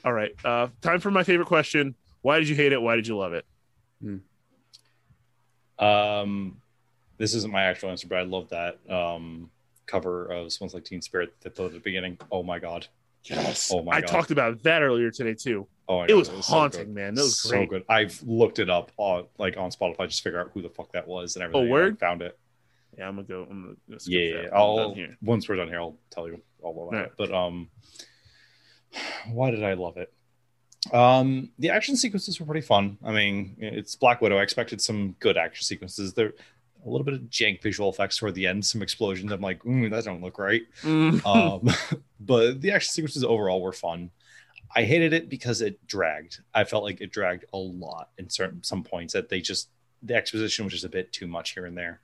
All 0.04 0.12
right, 0.12 0.32
uh, 0.44 0.68
time 0.80 1.00
for 1.00 1.10
my 1.10 1.22
favorite 1.24 1.48
question. 1.48 1.94
Why 2.22 2.38
did 2.38 2.48
you 2.48 2.54
hate 2.56 2.72
it? 2.72 2.80
Why 2.80 2.96
did 2.96 3.06
you 3.06 3.16
love 3.16 3.32
it? 3.32 3.44
Um, 5.78 6.60
this 7.18 7.34
isn't 7.34 7.50
my 7.52 7.62
actual 7.64 7.90
answer, 7.90 8.06
but 8.06 8.18
I 8.18 8.22
love 8.22 8.48
that 8.50 8.78
um 8.90 9.50
cover 9.86 10.26
of 10.26 10.52
Smells 10.52 10.74
Like 10.74 10.84
Teen 10.84 11.02
Spirit 11.02 11.32
that 11.40 11.54
put 11.54 11.66
at 11.66 11.72
the 11.72 11.80
beginning. 11.80 12.18
Oh 12.30 12.42
my 12.42 12.58
god. 12.58 12.86
Yes, 13.24 13.70
Oh 13.72 13.82
my 13.82 13.92
god. 13.92 13.96
I 13.96 14.00
God. 14.02 14.06
talked 14.08 14.30
about 14.30 14.62
that 14.62 14.82
earlier 14.82 15.10
today 15.10 15.34
too. 15.34 15.66
Oh 15.88 16.00
my 16.00 16.06
It 16.08 16.14
was 16.14 16.28
haunting, 16.46 16.86
good. 16.86 16.94
man. 16.94 17.14
That 17.14 17.22
was 17.22 17.40
so 17.40 17.50
great. 17.50 17.68
good. 17.70 17.84
I've 17.88 18.22
looked 18.22 18.58
it 18.58 18.70
up 18.70 18.92
on 18.96 19.24
like 19.38 19.56
on 19.56 19.70
Spotify 19.70 20.06
just 20.06 20.18
to 20.18 20.22
figure 20.24 20.40
out 20.40 20.50
who 20.54 20.62
the 20.62 20.68
fuck 20.70 20.92
that 20.92 21.06
was 21.08 21.36
and 21.36 21.42
everything. 21.42 21.62
and 21.64 21.70
I 21.70 21.72
word? 21.72 21.98
found 21.98 22.22
it. 22.22 22.38
Yeah, 22.96 23.08
I'm 23.08 23.16
gonna 23.16 23.26
go. 23.26 23.46
I'm 23.50 23.76
gonna 23.88 24.00
skip 24.00 24.34
Yeah. 24.34 24.48
I'm 24.48 24.54
I'll 24.54 24.96
once 25.22 25.48
we're 25.48 25.56
done 25.56 25.68
here, 25.68 25.80
I'll 25.80 25.96
tell 26.10 26.28
you 26.28 26.40
all 26.62 26.72
about 26.88 26.92
Right. 26.96 27.06
it. 27.06 27.12
But 27.18 27.32
um, 27.32 27.68
why 29.30 29.50
did 29.50 29.62
I 29.62 29.74
love 29.74 29.96
it? 29.96 30.12
Um, 30.92 31.50
the 31.58 31.70
action 31.70 31.96
sequences 31.96 32.40
were 32.40 32.46
pretty 32.46 32.66
fun. 32.66 32.96
I 33.04 33.12
mean, 33.12 33.56
it's 33.58 33.94
Black 33.96 34.20
Widow. 34.20 34.38
I 34.38 34.42
expected 34.42 34.80
some 34.80 35.14
good 35.20 35.36
action 35.36 35.64
sequences. 35.64 36.14
There, 36.14 36.32
a 36.84 36.88
little 36.88 37.04
bit 37.04 37.14
of 37.14 37.20
jank 37.22 37.60
visual 37.62 37.90
effects 37.90 38.16
toward 38.16 38.34
the 38.34 38.46
end, 38.46 38.64
some 38.64 38.80
explosions. 38.82 39.30
I'm 39.30 39.40
like, 39.40 39.62
mm, 39.62 39.90
that 39.90 40.04
don't 40.04 40.22
look 40.22 40.38
right. 40.38 40.62
Mm. 40.82 41.20
Um, 41.26 41.74
but 42.18 42.60
the 42.60 42.72
action 42.72 42.92
sequences 42.92 43.24
overall 43.24 43.60
were 43.60 43.72
fun. 43.72 44.10
I 44.74 44.84
hated 44.84 45.12
it 45.12 45.28
because 45.28 45.60
it 45.60 45.84
dragged. 45.86 46.40
I 46.54 46.64
felt 46.64 46.84
like 46.84 47.00
it 47.00 47.12
dragged 47.12 47.44
a 47.52 47.58
lot 47.58 48.10
in 48.18 48.30
certain 48.30 48.62
some 48.62 48.84
points 48.84 49.12
that 49.14 49.28
they 49.28 49.40
just 49.40 49.68
the 50.02 50.14
exposition 50.14 50.64
was 50.64 50.72
just 50.72 50.84
a 50.84 50.88
bit 50.88 51.12
too 51.12 51.26
much 51.26 51.50
here 51.50 51.66
and 51.66 51.76
there. 51.76 52.00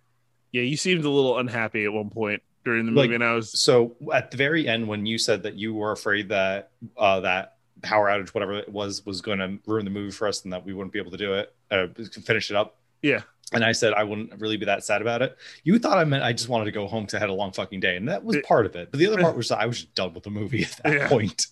yeah, 0.53 0.63
you 0.63 0.77
seemed 0.77 1.05
a 1.05 1.11
little 1.11 1.39
unhappy 1.39 1.85
at 1.85 1.93
one 1.93 2.11
point 2.11 2.43
during 2.67 2.85
the 2.85 2.93
Like- 2.93 3.05
movie, 3.11 3.15
and 3.15 3.25
I 3.25 3.33
was 3.35 3.59
So 3.59 3.95
at 4.13 4.31
the 4.33 4.37
very 4.37 4.67
end, 4.69 4.89
when 4.89 5.07
you 5.07 5.19
said 5.19 5.45
that 5.45 5.55
you 5.55 5.73
were 5.73 5.93
afraid 5.93 6.29
that 6.31 6.73
uh, 6.99 7.21
that 7.21 7.55
power 7.83 8.09
outage, 8.09 8.31
whatever 8.31 8.55
it 8.59 8.69
was, 8.69 9.07
was 9.07 9.21
going 9.21 9.39
to 9.39 9.59
ruin 9.67 9.85
the 9.85 9.91
movie 9.91 10.11
for 10.11 10.27
us, 10.27 10.43
and 10.45 10.53
that 10.53 10.65
we 10.67 10.73
wouldn't 10.75 10.93
be 10.93 10.99
able 10.99 11.13
to 11.13 11.17
do 11.17 11.35
it, 11.35 11.55
uh, 11.71 11.87
finish 12.25 12.51
it 12.51 12.57
up. 12.57 12.77
yeah. 13.03 13.23
And 13.53 13.63
I 13.65 13.71
said 13.71 13.93
I 13.93 14.03
wouldn't 14.03 14.33
really 14.41 14.57
be 14.57 14.65
that 14.67 14.83
sad 14.83 15.01
about 15.01 15.23
it. 15.23 15.39
You 15.63 15.79
thought 15.79 15.99
I 15.99 16.05
meant 16.05 16.25
I 16.25 16.33
just 16.33 16.49
wanted 16.49 16.65
to 16.65 16.73
go 16.73 16.89
home 16.89 17.05
because 17.05 17.15
I 17.15 17.21
had 17.21 17.29
a 17.29 17.33
long 17.33 17.53
fucking 17.53 17.79
day, 17.79 17.97
and 17.97 18.09
that 18.09 18.25
was 18.25 18.35
It- 18.37 18.45
part 18.45 18.67
of 18.67 18.75
it. 18.75 18.91
But 18.91 18.99
the 18.99 19.07
other 19.07 19.23
part 19.23 19.37
was 19.41 19.53
I 19.53 19.67
was 19.67 19.83
just 19.83 19.95
done 19.95 20.13
with 20.15 20.25
the 20.25 20.31
movie 20.31 20.65
at 20.65 20.81
that 20.83 20.93
Yeah. 20.93 21.09
point. 21.09 21.47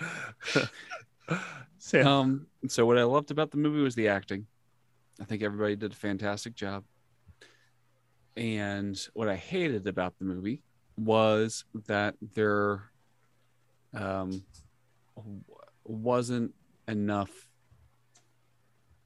Sam, 1.78 2.06
Um, 2.06 2.46
so 2.66 2.84
what 2.84 2.98
I 2.98 3.04
loved 3.04 3.30
about 3.30 3.52
the 3.52 3.56
movie 3.58 3.80
was 3.80 3.94
the 3.94 4.08
acting. 4.08 4.46
I 5.20 5.24
think 5.24 5.42
everybody 5.44 5.76
did 5.76 5.92
a 5.92 5.96
fantastic 5.96 6.54
job. 6.56 6.82
And 8.36 8.98
what 9.14 9.28
I 9.28 9.36
hated 9.36 9.86
about 9.86 10.14
the 10.18 10.24
movie 10.26 10.62
was 10.98 11.64
that 11.86 12.14
there 12.34 12.90
um, 13.94 14.42
wasn't 15.84 16.52
enough 16.86 17.30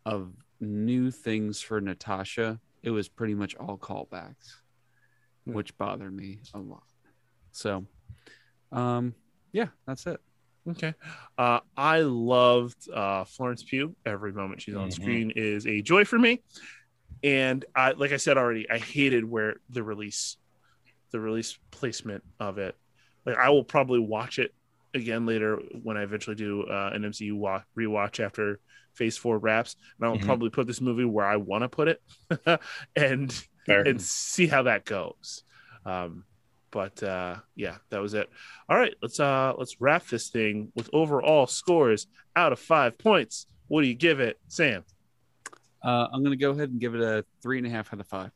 of 0.04 0.32
new 0.60 1.10
things 1.10 1.60
for 1.60 1.80
Natasha. 1.80 2.58
It 2.82 2.90
was 2.90 3.08
pretty 3.08 3.34
much 3.34 3.54
all 3.56 3.78
callbacks, 3.78 4.60
Hmm. 5.44 5.52
which 5.54 5.76
bothered 5.78 6.12
me 6.14 6.40
a 6.54 6.58
lot. 6.58 6.82
So, 7.52 7.86
um, 8.72 9.14
yeah, 9.52 9.68
that's 9.86 10.06
it. 10.06 10.20
Okay. 10.68 10.94
Uh, 11.38 11.60
I 11.76 12.00
loved 12.00 12.88
uh, 12.90 13.24
Florence 13.24 13.62
Pugh. 13.62 13.96
Every 14.04 14.32
moment 14.32 14.60
she's 14.62 14.74
on 14.76 14.88
Mhm. 14.88 14.92
screen 14.92 15.32
is 15.34 15.66
a 15.66 15.80
joy 15.82 16.04
for 16.04 16.18
me. 16.18 16.42
And 17.22 17.64
I, 17.74 17.92
like 17.92 18.12
I 18.12 18.16
said 18.16 18.38
already, 18.38 18.68
I 18.70 18.78
hated 18.78 19.24
where 19.24 19.56
the 19.68 19.82
release, 19.82 20.36
the 21.12 21.20
release 21.20 21.58
placement 21.70 22.24
of 22.38 22.58
it. 22.58 22.76
Like 23.26 23.36
I 23.36 23.50
will 23.50 23.64
probably 23.64 23.98
watch 23.98 24.38
it 24.38 24.54
again 24.94 25.26
later 25.26 25.56
when 25.82 25.96
I 25.96 26.02
eventually 26.02 26.36
do 26.36 26.62
uh, 26.64 26.90
an 26.94 27.02
MCU 27.02 27.36
wa- 27.36 27.62
rewatch 27.78 28.18
after 28.24 28.58
Phase 28.94 29.16
Four 29.16 29.38
wraps, 29.38 29.76
and 29.98 30.06
I 30.06 30.10
will 30.10 30.18
Mhm. 30.18 30.24
probably 30.24 30.50
put 30.50 30.66
this 30.66 30.80
movie 30.80 31.04
where 31.04 31.26
I 31.26 31.36
want 31.36 31.62
to 31.62 31.68
put 31.68 31.88
it, 31.88 32.02
and 32.96 33.32
Fair. 33.66 33.82
and 33.82 34.00
see 34.00 34.46
how 34.46 34.62
that 34.64 34.84
goes. 34.84 35.44
Um, 35.84 36.24
but 36.72 37.02
uh, 37.02 37.36
yeah, 37.54 37.76
that 37.90 38.00
was 38.00 38.14
it. 38.14 38.28
All 38.68 38.76
right, 38.78 38.94
let's 39.02 39.20
uh 39.20 39.52
let's 39.58 39.80
wrap 39.80 40.06
this 40.06 40.28
thing 40.30 40.72
with 40.74 40.88
overall 40.92 41.46
scores 41.46 42.06
out 42.34 42.52
of 42.52 42.58
five 42.58 42.98
points. 42.98 43.46
What 43.68 43.82
do 43.82 43.86
you 43.88 43.94
give 43.94 44.18
it, 44.20 44.38
Sam? 44.48 44.84
Uh, 45.82 46.08
I'm 46.12 46.22
going 46.22 46.32
to 46.32 46.42
go 46.42 46.50
ahead 46.50 46.70
and 46.70 46.78
give 46.80 46.94
it 46.94 47.00
a 47.00 47.24
three 47.42 47.58
and 47.58 47.66
a 47.66 47.70
half 47.70 47.92
out 47.92 48.00
of 48.00 48.06
five. 48.06 48.30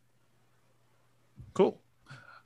Cool, 1.53 1.81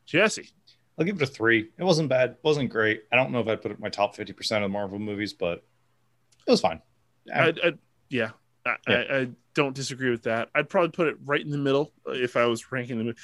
Jesse. 0.07 0.51
I'll 0.99 1.05
give 1.05 1.17
it 1.17 1.23
a 1.23 1.27
three. 1.27 1.71
It 1.79 1.85
wasn't 1.85 2.09
bad. 2.09 2.31
It 2.31 2.39
wasn't 2.43 2.71
great. 2.71 3.05
I 3.13 3.17
don't 3.17 3.31
know 3.31 3.41
if 3.41 3.47
I'd 3.49 3.63
put 3.63 3.71
it 3.71 3.77
in 3.77 3.81
my 3.81 3.89
top 3.89 4.17
fifty 4.17 4.33
percent 4.33 4.65
of 4.65 4.71
Marvel 4.71 4.99
movies, 4.99 5.33
but 5.33 5.63
it 6.47 6.51
was 6.51 6.61
fine. 6.61 6.81
I, 7.33 7.49
I, 7.63 7.73
yeah, 8.09 8.31
I, 8.67 8.77
Yeah. 8.89 8.95
I, 9.11 9.17
I 9.21 9.29
don't 9.55 9.75
disagree 9.75 10.11
with 10.11 10.23
that. 10.25 10.49
I'd 10.55 10.69
probably 10.69 10.91
put 10.91 11.09
it 11.09 11.17
right 11.25 11.41
in 11.41 11.51
the 11.51 11.59
middle 11.59 11.93
if 12.07 12.37
I 12.37 12.47
was 12.47 12.73
ranking 12.73 12.99
the 12.99 13.05
movie. 13.05 13.19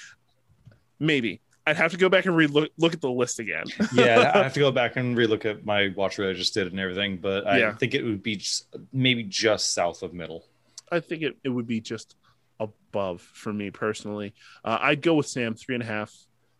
Maybe 1.01 1.41
I'd 1.67 1.77
have 1.77 1.91
to 1.93 1.97
go 1.97 2.09
back 2.09 2.27
and 2.27 2.37
re 2.37 2.47
look 2.47 2.71
look 2.79 2.93
at 2.95 3.01
the 3.01 3.11
list 3.11 3.41
again. 3.41 3.65
yeah, 3.93 4.31
I 4.35 4.43
have 4.45 4.53
to 4.55 4.61
go 4.61 4.71
back 4.81 4.97
and 4.97 5.17
relook 5.17 5.45
at 5.45 5.65
my 5.65 5.89
watch 5.97 6.17
that 6.17 6.29
I 6.31 6.33
just 6.35 6.55
did 6.55 6.69
and 6.69 6.79
everything, 6.79 7.17
but 7.17 7.47
I 7.47 7.59
Yeah. 7.59 7.75
think 7.75 7.95
it 7.95 8.03
would 8.05 8.23
be 8.23 8.37
just, 8.37 8.75
maybe 8.93 9.25
just 9.25 9.75
south 9.75 10.03
of 10.03 10.13
middle. 10.15 10.45
I 10.91 11.01
think 11.01 11.23
it, 11.23 11.37
it 11.45 11.49
would 11.49 11.67
be 11.67 11.81
just 11.81 12.17
above 12.61 13.21
for 13.21 13.53
me 13.53 13.71
personally. 13.71 14.35
Uh, 14.65 14.79
I'd 14.81 15.03
go 15.03 15.15
with 15.15 15.27
Sam 15.27 15.55
three 15.55 15.75
and 15.75 15.83
a 15.83 15.87
half. 15.87 16.13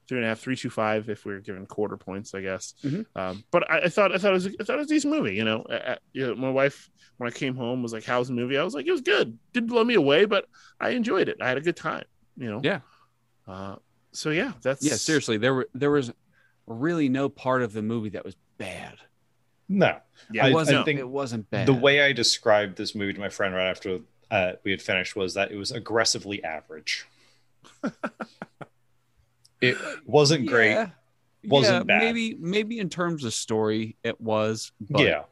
three 0.07 0.19
and 0.19 0.25
a 0.27 0.29
half, 0.29 0.41
three 0.41 0.55
two 0.57 0.69
five 0.71 1.09
if 1.09 1.25
we 1.25 1.33
are 1.33 1.41
given 1.41 1.65
quarter 1.67 1.97
points, 1.97 2.35
I 2.35 2.41
guess. 2.43 2.75
Mhm. 2.85 3.07
Um, 3.17 3.45
but 3.51 3.71
I, 3.71 3.79
I 3.85 3.89
thought 3.89 4.13
I 4.15 4.19
thought 4.19 4.31
it 4.31 4.35
was 4.35 4.47
I 4.47 4.65
thought 4.65 4.75
it 4.77 4.79
was 4.83 4.91
a 4.91 4.95
decent 4.95 5.15
movie. 5.15 5.35
You 5.35 5.45
know, 5.45 5.63
uh, 5.63 5.97
you 6.13 6.27
know, 6.27 6.35
my 6.35 6.51
wife 6.51 6.91
when 7.17 7.31
I 7.31 7.33
came 7.35 7.55
home 7.55 7.83
was 7.83 7.93
like, 7.93 8.05
"How's 8.05 8.29
the 8.29 8.35
movie?" 8.35 8.59
I 8.59 8.65
was 8.65 8.75
like, 8.75 8.87
"It 8.87 8.93
was 8.93 9.01
good. 9.01 9.39
Didn't 9.55 9.69
blow 9.71 9.83
me 9.85 9.95
away, 9.95 10.25
but 10.27 10.45
I 10.81 10.91
enjoyed 10.91 11.29
it. 11.29 11.39
I 11.41 11.49
had 11.49 11.57
a 11.57 11.63
good 11.63 11.77
time." 11.77 12.05
You 12.37 12.51
know. 12.51 12.61
Yeah. 12.63 12.81
Uh, 13.49 13.77
so 14.13 14.31
yeah, 14.31 14.53
that's 14.63 14.85
Yeah, 14.85 14.95
seriously, 14.97 15.39
there 15.39 15.55
were 15.55 15.69
there 15.75 15.91
was 15.91 16.13
really 16.67 17.09
no 17.09 17.29
part 17.29 17.63
of 17.63 17.73
the 17.73 17.83
movie 17.83 18.11
that 18.11 18.25
was 18.25 18.37
bad. 18.59 18.97
No, 19.69 19.99
Yeah, 20.31 20.47
it 20.49 20.53
wasn't. 20.53 20.85
think 20.85 21.01
it 21.01 21.09
wasn't 21.09 21.49
bad. 21.51 21.67
the 21.67 21.73
way 21.73 22.03
I 22.03 22.13
described 22.13 22.77
this 22.77 22.95
movie 22.95 23.15
to 23.15 23.21
my 23.21 23.31
friend 23.31 23.55
right 23.55 23.71
after 23.71 24.01
uh, 24.35 24.57
we 24.65 24.73
had 24.73 24.83
finished 24.83 25.15
was 25.15 25.35
that 25.35 25.53
it 25.53 25.57
was 25.57 25.71
aggressively 25.71 26.43
average. 26.43 27.07
it 29.61 29.77
wasn't 30.05 30.47
great. 30.47 30.71
Yeah. 30.73 30.89
Wasn't 31.45 31.77
yeah, 31.77 31.83
bad. 31.85 32.03
Maybe 32.03 32.37
maybe 32.41 32.81
in 32.81 32.89
terms 32.89 33.25
of 33.25 33.33
story 33.33 33.97
it 34.03 34.21
was. 34.21 34.73
But 34.81 35.03
yeah, 35.03 35.23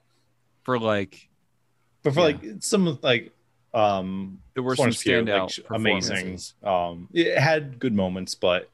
For 0.63 0.79
like 0.79 1.29
but 2.05 2.15
for 2.15 2.21
Yeah. 2.21 2.27
like 2.27 2.43
some 2.61 2.87
of 2.87 3.03
like 3.03 3.33
um 3.75 4.39
there 4.55 4.63
were 4.63 4.77
some 4.77 4.93
Florence 4.93 5.03
Pugh, 5.03 5.25
standout 5.25 5.59
like, 5.59 5.81
amazing. 5.81 6.39
Um, 6.63 7.09
it 7.13 7.37
had 7.37 7.81
good 7.81 7.95
moments, 7.95 8.37
but 8.37 8.71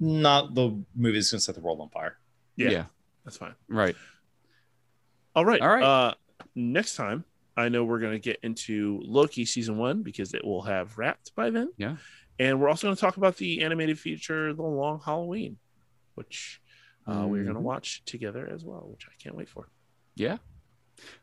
not 0.00 0.54
the 0.54 0.82
movie 0.96 1.18
that's 1.18 1.30
gonna 1.30 1.40
set 1.40 1.54
the 1.54 1.60
world 1.60 1.80
on 1.80 1.90
fire. 1.90 2.16
Yeah. 2.56 2.70
yeah. 2.70 2.84
that's 3.24 3.36
fine. 3.36 3.54
Right. 3.68 3.94
All 5.36 5.44
right. 5.44 5.60
All 5.60 5.68
right. 5.68 5.82
Uh, 5.84 6.14
next 6.56 6.96
time, 6.96 7.24
I 7.56 7.68
know 7.68 7.84
we're 7.84 8.00
going 8.00 8.12
to 8.14 8.18
get 8.18 8.38
into 8.42 9.00
Loki 9.04 9.44
season 9.44 9.76
one 9.78 10.02
because 10.02 10.34
it 10.34 10.44
will 10.44 10.62
have 10.62 10.98
wrapped 10.98 11.34
by 11.36 11.50
then. 11.50 11.70
Yeah. 11.76 11.96
And 12.38 12.60
we're 12.60 12.68
also 12.68 12.86
going 12.88 12.96
to 12.96 13.00
talk 13.00 13.16
about 13.16 13.36
the 13.36 13.62
animated 13.62 13.98
feature, 13.98 14.52
The 14.52 14.62
Long 14.62 15.00
Halloween, 15.04 15.56
which 16.16 16.60
uh, 17.06 17.24
we're 17.28 17.44
going 17.44 17.54
to 17.54 17.60
watch 17.60 18.02
together 18.06 18.48
as 18.52 18.64
well, 18.64 18.88
which 18.90 19.06
I 19.08 19.12
can't 19.22 19.36
wait 19.36 19.48
for. 19.48 19.68
Yeah. 20.16 20.38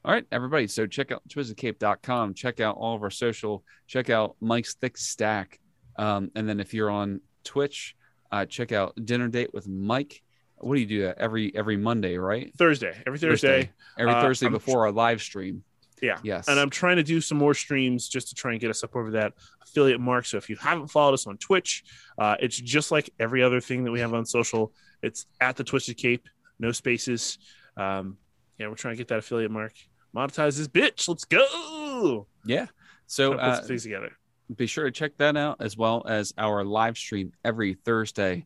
All 0.05 0.13
right, 0.13 0.25
everybody. 0.31 0.67
So 0.67 0.85
check 0.87 1.11
out 1.11 1.21
twistedcape.com. 1.29 2.33
Check 2.33 2.59
out 2.59 2.77
all 2.77 2.95
of 2.95 3.03
our 3.03 3.09
social. 3.09 3.63
Check 3.87 4.09
out 4.09 4.35
Mike's 4.41 4.75
Thick 4.75 4.97
Stack. 4.97 5.59
Um, 5.97 6.31
and 6.35 6.47
then 6.47 6.59
if 6.59 6.73
you're 6.73 6.89
on 6.89 7.19
Twitch, 7.43 7.95
uh, 8.31 8.45
check 8.45 8.71
out 8.71 8.93
Dinner 9.03 9.27
Date 9.27 9.53
with 9.53 9.67
Mike. 9.67 10.21
What 10.57 10.75
do 10.75 10.81
you 10.81 10.87
do 10.87 11.01
that 11.03 11.17
every 11.17 11.53
every 11.55 11.75
Monday, 11.75 12.17
right? 12.17 12.53
Thursday, 12.55 12.95
every 13.07 13.17
Thursday. 13.17 13.71
Every 13.97 14.13
Uh, 14.13 14.21
Thursday 14.21 14.45
I'm- 14.45 14.53
before 14.53 14.85
our 14.85 14.91
live 14.91 15.21
stream. 15.21 15.63
Yeah. 16.01 16.17
Yes. 16.23 16.47
And 16.47 16.59
I'm 16.59 16.69
trying 16.69 16.95
to 16.97 17.03
do 17.03 17.21
some 17.21 17.37
more 17.37 17.53
streams 17.53 18.09
just 18.09 18.29
to 18.29 18.35
try 18.35 18.51
and 18.51 18.59
get 18.59 18.69
us 18.71 18.83
up 18.83 18.95
over 18.95 19.11
that 19.11 19.33
affiliate 19.61 19.99
mark. 19.99 20.25
So 20.25 20.37
if 20.37 20.49
you 20.49 20.55
haven't 20.55 20.87
followed 20.87 21.13
us 21.13 21.27
on 21.27 21.37
Twitch, 21.37 21.83
uh, 22.17 22.35
it's 22.39 22.57
just 22.57 22.91
like 22.91 23.09
every 23.19 23.43
other 23.43 23.61
thing 23.61 23.83
that 23.83 23.91
we 23.91 23.99
have 23.99 24.13
on 24.13 24.25
social. 24.25 24.73
It's 25.03 25.27
at 25.39 25.55
the 25.55 25.63
Twisted 25.63 25.97
Cape, 25.97 26.27
no 26.59 26.71
spaces. 26.71 27.37
Um, 27.77 28.17
yeah, 28.57 28.67
we're 28.67 28.75
trying 28.75 28.93
to 28.95 28.97
get 28.97 29.07
that 29.09 29.19
affiliate 29.19 29.51
mark. 29.51 29.73
Monetize 30.15 30.57
this 30.57 30.67
bitch. 30.67 31.07
Let's 31.07 31.23
go. 31.25 32.27
yeah. 32.45 32.65
So 33.07 33.31
put 33.31 33.39
uh, 33.39 33.55
some 33.57 33.65
things 33.65 33.83
together. 33.83 34.11
be 34.55 34.65
sure 34.67 34.85
to 34.85 34.91
check 34.91 35.17
that 35.17 35.37
out 35.37 35.57
as 35.59 35.77
well 35.77 36.03
as 36.07 36.33
our 36.37 36.63
live 36.63 36.97
stream 36.97 37.31
every 37.45 37.75
Thursday 37.75 38.45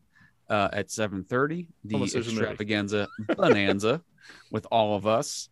uh, 0.50 0.68
at 0.72 0.88
7:30. 0.88 1.68
The 1.84 1.94
Almost 1.94 2.12
there's 2.14 2.28
a 2.28 2.30
movie. 2.32 2.42
extravaganza 2.46 3.08
bonanza 3.36 4.02
with 4.50 4.66
all 4.70 4.94
of 4.96 5.06
us. 5.06 5.48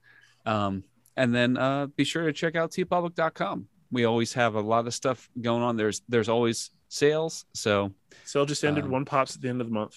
Um, 0.47 0.85
and 1.17 1.35
then 1.35 1.57
uh, 1.57 1.87
be 1.87 2.05
sure 2.05 2.25
to 2.25 2.33
check 2.33 2.57
out 2.57 2.71
teepublic.com. 2.73 3.69
We 3.91 4.05
always 4.05 4.33
have 4.33 4.55
a 4.55 4.61
lot 4.61 4.87
of 4.87 4.95
stuff 4.95 5.29
going 5.41 5.63
on. 5.63 5.77
There's 5.77 6.03
there's 6.09 6.29
always 6.29 6.71
sales. 6.89 7.45
So 7.55 7.93
Sale 8.25 8.47
just 8.47 8.65
ended. 8.65 8.85
um, 8.85 8.91
one 8.91 9.05
pops 9.05 9.37
at 9.37 9.43
the 9.43 9.49
end 9.49 9.61
of 9.61 9.67
the 9.69 9.73
month. 9.73 9.97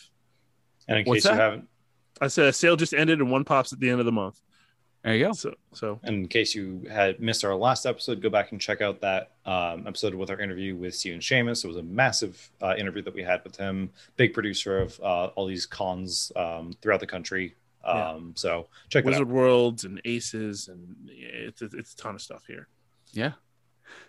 And 0.87 0.99
in 0.99 1.05
What's 1.05 1.23
case 1.23 1.31
you 1.31 1.37
that? 1.37 1.41
haven't, 1.41 1.67
I 2.21 2.27
said 2.27 2.45
a 2.45 2.53
sale 2.53 2.75
just 2.75 2.93
ended 2.93 3.19
and 3.19 3.31
one 3.31 3.43
pops 3.43 3.73
at 3.73 3.79
the 3.79 3.89
end 3.89 3.99
of 3.99 4.05
the 4.05 4.11
month. 4.11 4.39
there 5.03 5.15
you 5.15 5.25
go. 5.25 5.33
So, 5.33 5.53
so 5.73 5.99
and 6.03 6.15
in 6.15 6.27
case 6.27 6.55
you 6.55 6.83
had 6.89 7.19
missed 7.19 7.43
our 7.45 7.55
last 7.55 7.85
episode, 7.85 8.21
go 8.21 8.29
back 8.29 8.51
and 8.51 8.61
check 8.61 8.81
out 8.81 9.01
that 9.01 9.31
um, 9.45 9.85
episode 9.87 10.13
with 10.15 10.29
our 10.29 10.39
interview 10.39 10.75
with 10.75 10.95
Steven 10.95 11.19
Shamus. 11.19 11.63
It 11.63 11.67
was 11.67 11.77
a 11.77 11.83
massive 11.83 12.49
uh, 12.61 12.75
interview 12.77 13.01
that 13.03 13.13
we 13.13 13.23
had 13.23 13.43
with 13.43 13.55
him, 13.55 13.89
big 14.15 14.33
producer 14.33 14.79
of 14.79 14.99
uh, 15.01 15.25
all 15.35 15.45
these 15.45 15.65
cons 15.65 16.31
um, 16.35 16.73
throughout 16.81 16.99
the 16.99 17.07
country. 17.07 17.55
Um, 17.87 17.95
Yeah. 17.95 18.31
So 18.35 18.69
check. 18.89 19.05
Wizard 19.05 19.29
Worlds 19.29 19.83
and 19.85 20.01
Aces 20.05 20.67
and 20.67 20.95
it's 21.07 21.61
it's 21.61 21.93
a 21.93 21.97
ton 21.97 22.15
of 22.15 22.21
stuff 22.21 22.43
here. 22.47 22.67
Yeah. 23.13 23.33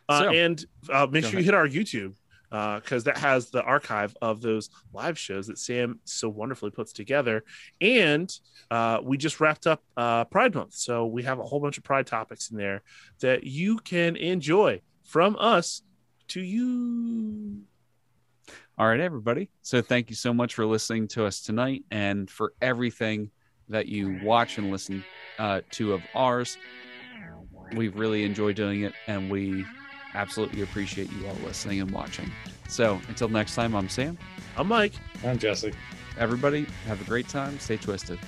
Uh, 0.08 0.22
So- 0.24 0.30
and 0.30 0.64
uh, 0.90 1.06
make 1.10 1.24
sure 1.24 1.38
you 1.38 1.44
hit 1.44 1.54
our 1.54 1.68
YouTube 1.68 2.14
because 2.50 3.04
that 3.04 3.18
has 3.18 3.50
the 3.50 3.62
archive 3.62 4.16
of 4.22 4.40
those 4.40 4.70
live 4.94 5.18
shows 5.18 5.48
that 5.48 5.58
Sam 5.58 6.00
so 6.04 6.28
wonderfully 6.30 6.70
puts 6.70 6.92
together. 6.94 7.44
And 7.80 8.34
uh, 8.70 9.00
we 9.02 9.18
just 9.18 9.38
wrapped 9.38 9.66
up 9.66 9.82
uh, 9.98 10.24
Pride 10.24 10.54
Month, 10.54 10.72
so 10.74 11.06
we 11.06 11.22
have 11.24 11.38
a 11.38 11.42
whole 11.44 11.60
bunch 11.60 11.76
of 11.76 11.84
Pride 11.84 12.06
topics 12.06 12.50
in 12.50 12.56
there 12.56 12.82
that 13.20 13.44
you 13.44 13.76
can 13.78 14.16
enjoy 14.16 14.80
from 15.04 15.36
us 15.38 15.82
to 16.28 16.40
you. 16.40 17.62
All 18.78 18.86
right, 18.88 19.00
everybody. 19.00 19.50
So 19.62 19.82
thank 19.82 20.08
you 20.08 20.16
so 20.16 20.32
much 20.32 20.54
for 20.54 20.64
listening 20.64 21.08
to 21.08 21.24
us 21.26 21.42
tonight 21.42 21.84
and 21.90 22.30
for 22.30 22.52
everything 22.62 23.30
that 23.68 23.86
you 23.86 24.18
watch 24.22 24.58
and 24.58 24.70
listen 24.70 25.04
uh, 25.38 25.60
to 25.72 25.92
of 25.92 26.02
ours. 26.14 26.56
We've 27.74 27.96
really 27.96 28.24
enjoyed 28.24 28.56
doing 28.56 28.82
it 28.82 28.94
and 29.06 29.30
we 29.30 29.64
absolutely 30.14 30.62
appreciate 30.62 31.10
you 31.12 31.26
all 31.26 31.36
listening 31.44 31.80
and 31.80 31.90
watching. 31.90 32.30
So 32.68 33.00
until 33.08 33.28
next 33.28 33.54
time, 33.54 33.74
I'm 33.74 33.88
Sam. 33.88 34.18
I'm 34.56 34.68
Mike. 34.68 34.94
I'm 35.24 35.38
Jesse. 35.38 35.72
Everybody, 36.18 36.66
have 36.86 37.00
a 37.00 37.04
great 37.04 37.28
time. 37.28 37.58
Stay 37.58 37.76
twisted. 37.76 38.18